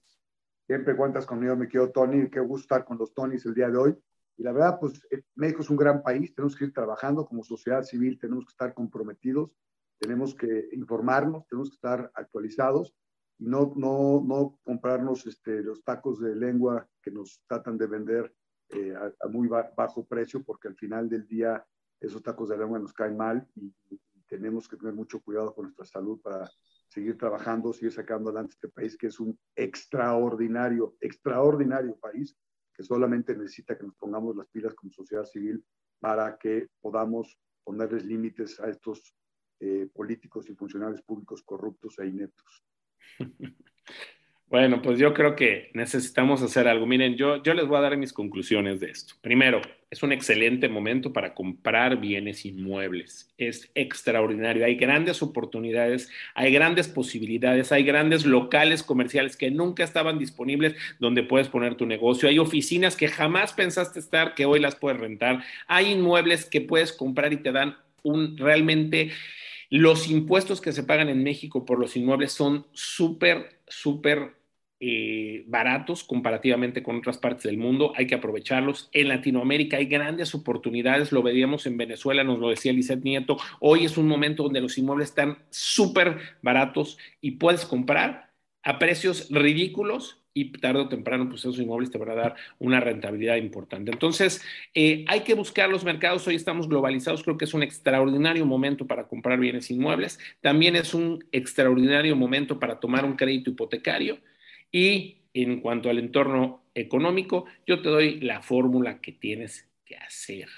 Siempre 0.66 0.96
cuentas 0.96 1.24
conmigo, 1.24 1.56
mi 1.56 1.66
querido 1.66 1.90
Tony. 1.90 2.28
Qué 2.28 2.40
gusto 2.40 2.64
estar 2.64 2.84
con 2.84 2.98
los 2.98 3.14
Tonys 3.14 3.46
el 3.46 3.54
día 3.54 3.70
de 3.70 3.78
hoy. 3.78 3.94
Y 4.36 4.42
la 4.42 4.52
verdad, 4.52 4.78
pues 4.80 5.00
eh, 5.10 5.22
México 5.36 5.62
es 5.62 5.70
un 5.70 5.76
gran 5.76 6.02
país. 6.02 6.34
Tenemos 6.34 6.56
que 6.56 6.64
ir 6.64 6.72
trabajando 6.74 7.24
como 7.24 7.42
sociedad 7.42 7.82
civil, 7.84 8.18
tenemos 8.18 8.44
que 8.44 8.50
estar 8.50 8.74
comprometidos, 8.74 9.50
tenemos 9.98 10.34
que 10.34 10.68
informarnos, 10.72 11.46
tenemos 11.46 11.70
que 11.70 11.76
estar 11.76 12.10
actualizados 12.14 12.94
no, 13.38 13.72
no, 13.76 14.22
no 14.24 14.58
comprarnos 14.62 15.26
este, 15.26 15.62
los 15.62 15.82
tacos 15.82 16.20
de 16.20 16.34
lengua 16.34 16.88
que 17.02 17.10
nos 17.10 17.42
tratan 17.46 17.76
de 17.76 17.86
vender 17.86 18.34
eh, 18.70 18.94
a, 18.94 19.28
muy 19.28 19.48
bajo 19.48 20.04
precio, 20.06 20.42
porque 20.42 20.68
al 20.68 20.76
final 20.76 21.08
del 21.08 21.26
día 21.26 21.64
esos 22.00 22.22
tacos 22.22 22.48
de 22.48 22.58
lengua 22.58 22.78
nos 22.78 22.92
caen 22.92 23.16
mal 23.16 23.46
y, 23.56 23.72
tenemos 24.26 24.66
que 24.66 24.78
tener 24.78 24.94
mucho 24.94 25.20
cuidado 25.20 25.54
con 25.54 25.66
nuestra 25.66 25.84
salud 25.84 26.20
para 26.20 26.50
seguir 26.88 27.16
trabajando, 27.16 27.72
seguir 27.72 27.92
sacando 27.92 28.30
adelante 28.30 28.54
este 28.54 28.68
país, 28.68 28.96
que 28.96 29.08
es 29.08 29.20
un 29.20 29.38
extraordinario, 29.54 30.96
extraordinario 30.98 31.94
país, 31.96 32.34
que 32.72 32.82
solamente 32.82 33.36
necesita 33.36 33.76
que 33.76 33.86
nos 33.86 33.94
pongamos 33.96 34.34
las 34.34 34.48
pilas 34.48 34.74
como 34.74 34.90
sociedad 34.90 35.24
civil 35.24 35.64
para 36.00 36.36
que 36.38 36.68
podamos 36.80 37.38
ponerles 37.62 38.04
límites 38.04 38.58
a 38.60 38.70
estos 38.70 39.14
eh, 39.60 39.88
políticos 39.94 40.48
y 40.48 40.54
funcionarios 40.54 41.02
públicos 41.02 41.42
corruptos 41.42 41.98
e 41.98 42.06
ineptos. 42.06 42.64
Bueno, 44.54 44.82
pues 44.82 45.00
yo 45.00 45.14
creo 45.14 45.34
que 45.34 45.72
necesitamos 45.74 46.40
hacer 46.40 46.68
algo. 46.68 46.86
Miren, 46.86 47.16
yo, 47.16 47.42
yo 47.42 47.54
les 47.54 47.66
voy 47.66 47.76
a 47.78 47.80
dar 47.80 47.96
mis 47.96 48.12
conclusiones 48.12 48.78
de 48.78 48.88
esto. 48.88 49.14
Primero, 49.20 49.60
es 49.90 50.04
un 50.04 50.12
excelente 50.12 50.68
momento 50.68 51.12
para 51.12 51.34
comprar 51.34 51.96
bienes 52.00 52.44
inmuebles. 52.44 53.34
Es 53.36 53.68
extraordinario. 53.74 54.64
Hay 54.64 54.76
grandes 54.76 55.22
oportunidades, 55.22 56.08
hay 56.36 56.52
grandes 56.52 56.86
posibilidades, 56.86 57.72
hay 57.72 57.82
grandes 57.82 58.26
locales 58.26 58.84
comerciales 58.84 59.36
que 59.36 59.50
nunca 59.50 59.82
estaban 59.82 60.20
disponibles 60.20 60.76
donde 61.00 61.24
puedes 61.24 61.48
poner 61.48 61.74
tu 61.74 61.84
negocio. 61.84 62.28
Hay 62.28 62.38
oficinas 62.38 62.94
que 62.94 63.08
jamás 63.08 63.54
pensaste 63.54 63.98
estar 63.98 64.36
que 64.36 64.44
hoy 64.44 64.60
las 64.60 64.76
puedes 64.76 65.00
rentar. 65.00 65.42
Hay 65.66 65.90
inmuebles 65.90 66.44
que 66.44 66.60
puedes 66.60 66.92
comprar 66.92 67.32
y 67.32 67.38
te 67.38 67.50
dan 67.50 67.76
un 68.04 68.36
realmente 68.36 69.10
los 69.78 70.08
impuestos 70.08 70.60
que 70.60 70.72
se 70.72 70.84
pagan 70.84 71.08
en 71.08 71.24
México 71.24 71.64
por 71.64 71.80
los 71.80 71.96
inmuebles 71.96 72.30
son 72.30 72.64
súper, 72.70 73.60
súper 73.66 74.36
eh, 74.78 75.42
baratos 75.48 76.04
comparativamente 76.04 76.80
con 76.80 76.96
otras 76.96 77.18
partes 77.18 77.42
del 77.42 77.58
mundo. 77.58 77.92
Hay 77.96 78.06
que 78.06 78.14
aprovecharlos. 78.14 78.88
En 78.92 79.08
Latinoamérica 79.08 79.78
hay 79.78 79.86
grandes 79.86 80.32
oportunidades. 80.32 81.10
Lo 81.10 81.24
veíamos 81.24 81.66
en 81.66 81.76
Venezuela, 81.76 82.22
nos 82.22 82.38
lo 82.38 82.50
decía 82.50 82.72
Lizeth 82.72 83.02
Nieto. 83.02 83.36
Hoy 83.58 83.84
es 83.84 83.98
un 83.98 84.06
momento 84.06 84.44
donde 84.44 84.60
los 84.60 84.78
inmuebles 84.78 85.08
están 85.08 85.38
súper 85.50 86.18
baratos 86.40 86.96
y 87.20 87.32
puedes 87.32 87.64
comprar 87.64 88.32
a 88.62 88.78
precios 88.78 89.28
ridículos 89.28 90.23
y 90.34 90.50
tarde 90.50 90.80
o 90.80 90.88
temprano, 90.88 91.28
pues 91.28 91.42
esos 91.42 91.58
inmuebles 91.60 91.90
te 91.90 91.98
van 91.98 92.10
a 92.10 92.14
dar 92.14 92.34
una 92.58 92.80
rentabilidad 92.80 93.36
importante. 93.36 93.92
Entonces, 93.92 94.42
eh, 94.74 95.04
hay 95.08 95.20
que 95.20 95.34
buscar 95.34 95.70
los 95.70 95.84
mercados. 95.84 96.26
Hoy 96.26 96.34
estamos 96.34 96.68
globalizados. 96.68 97.22
Creo 97.22 97.38
que 97.38 97.44
es 97.44 97.54
un 97.54 97.62
extraordinario 97.62 98.44
momento 98.44 98.86
para 98.86 99.06
comprar 99.06 99.38
bienes 99.38 99.70
inmuebles. 99.70 100.18
También 100.40 100.74
es 100.74 100.92
un 100.92 101.24
extraordinario 101.30 102.16
momento 102.16 102.58
para 102.58 102.80
tomar 102.80 103.04
un 103.04 103.14
crédito 103.14 103.50
hipotecario. 103.50 104.18
Y 104.72 105.18
en 105.32 105.60
cuanto 105.60 105.88
al 105.88 105.98
entorno 105.98 106.64
económico, 106.74 107.46
yo 107.64 107.80
te 107.80 107.88
doy 107.88 108.20
la 108.20 108.42
fórmula 108.42 109.00
que 109.00 109.12
tienes 109.12 109.68
que 109.84 109.96
hacer 109.96 110.48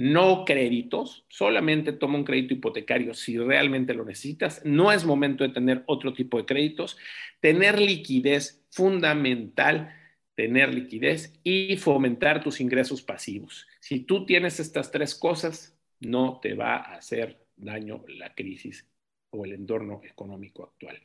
no 0.00 0.46
créditos, 0.46 1.26
solamente 1.28 1.92
toma 1.92 2.16
un 2.16 2.24
crédito 2.24 2.54
hipotecario 2.54 3.12
si 3.12 3.36
realmente 3.36 3.92
lo 3.92 4.06
necesitas, 4.06 4.62
no 4.64 4.90
es 4.92 5.04
momento 5.04 5.44
de 5.44 5.50
tener 5.50 5.84
otro 5.84 6.14
tipo 6.14 6.38
de 6.38 6.46
créditos, 6.46 6.96
tener 7.40 7.78
liquidez 7.78 8.59
fundamental, 8.70 9.94
tener 10.34 10.72
liquidez 10.72 11.32
y 11.42 11.76
fomentar 11.76 12.42
tus 12.42 12.60
ingresos 12.60 13.02
pasivos. 13.02 13.66
Si 13.80 14.00
tú 14.00 14.24
tienes 14.24 14.60
estas 14.60 14.90
tres 14.90 15.14
cosas, 15.14 15.76
no 16.00 16.40
te 16.40 16.54
va 16.54 16.76
a 16.76 16.96
hacer 16.96 17.46
daño 17.56 18.04
la 18.08 18.34
crisis 18.34 18.86
o 19.30 19.44
el 19.44 19.52
entorno 19.52 20.00
económico 20.04 20.64
actual. 20.64 21.00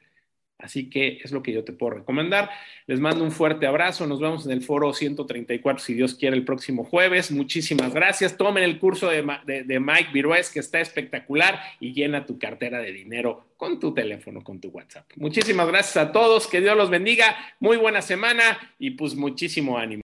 Así 0.57 0.89
que 0.89 1.19
es 1.23 1.31
lo 1.31 1.43
que 1.43 1.51
yo 1.51 1.63
te 1.63 1.73
puedo 1.73 1.95
recomendar. 1.95 2.49
Les 2.87 2.99
mando 2.99 3.23
un 3.23 3.31
fuerte 3.31 3.67
abrazo. 3.67 4.07
Nos 4.07 4.21
vemos 4.21 4.45
en 4.45 4.53
el 4.53 4.61
foro 4.61 4.93
134, 4.93 5.83
si 5.83 5.93
Dios 5.93 6.15
quiere, 6.15 6.37
el 6.37 6.45
próximo 6.45 6.85
jueves. 6.85 7.29
Muchísimas 7.31 7.93
gracias. 7.93 8.37
Tomen 8.37 8.63
el 8.63 8.79
curso 8.79 9.09
de, 9.09 9.21
Mike 9.79 10.09
Virués, 10.13 10.49
que 10.49 10.59
está 10.59 10.79
espectacular, 10.79 11.59
y 11.79 11.93
llena 11.93 12.25
tu 12.25 12.39
cartera 12.39 12.79
de 12.79 12.93
dinero 12.93 13.47
con 13.57 13.79
tu 13.79 13.93
teléfono, 13.93 14.43
con 14.43 14.61
tu 14.61 14.69
WhatsApp. 14.69 15.05
Muchísimas 15.17 15.67
gracias 15.67 15.97
a 15.97 16.11
todos. 16.11 16.47
Que 16.47 16.61
Dios 16.61 16.77
los 16.77 16.89
bendiga. 16.89 17.35
Muy 17.59 17.75
buena 17.77 18.01
semana 18.01 18.57
y 18.79 18.91
pues 18.91 19.15
muchísimo 19.15 19.77
ánimo. 19.77 20.04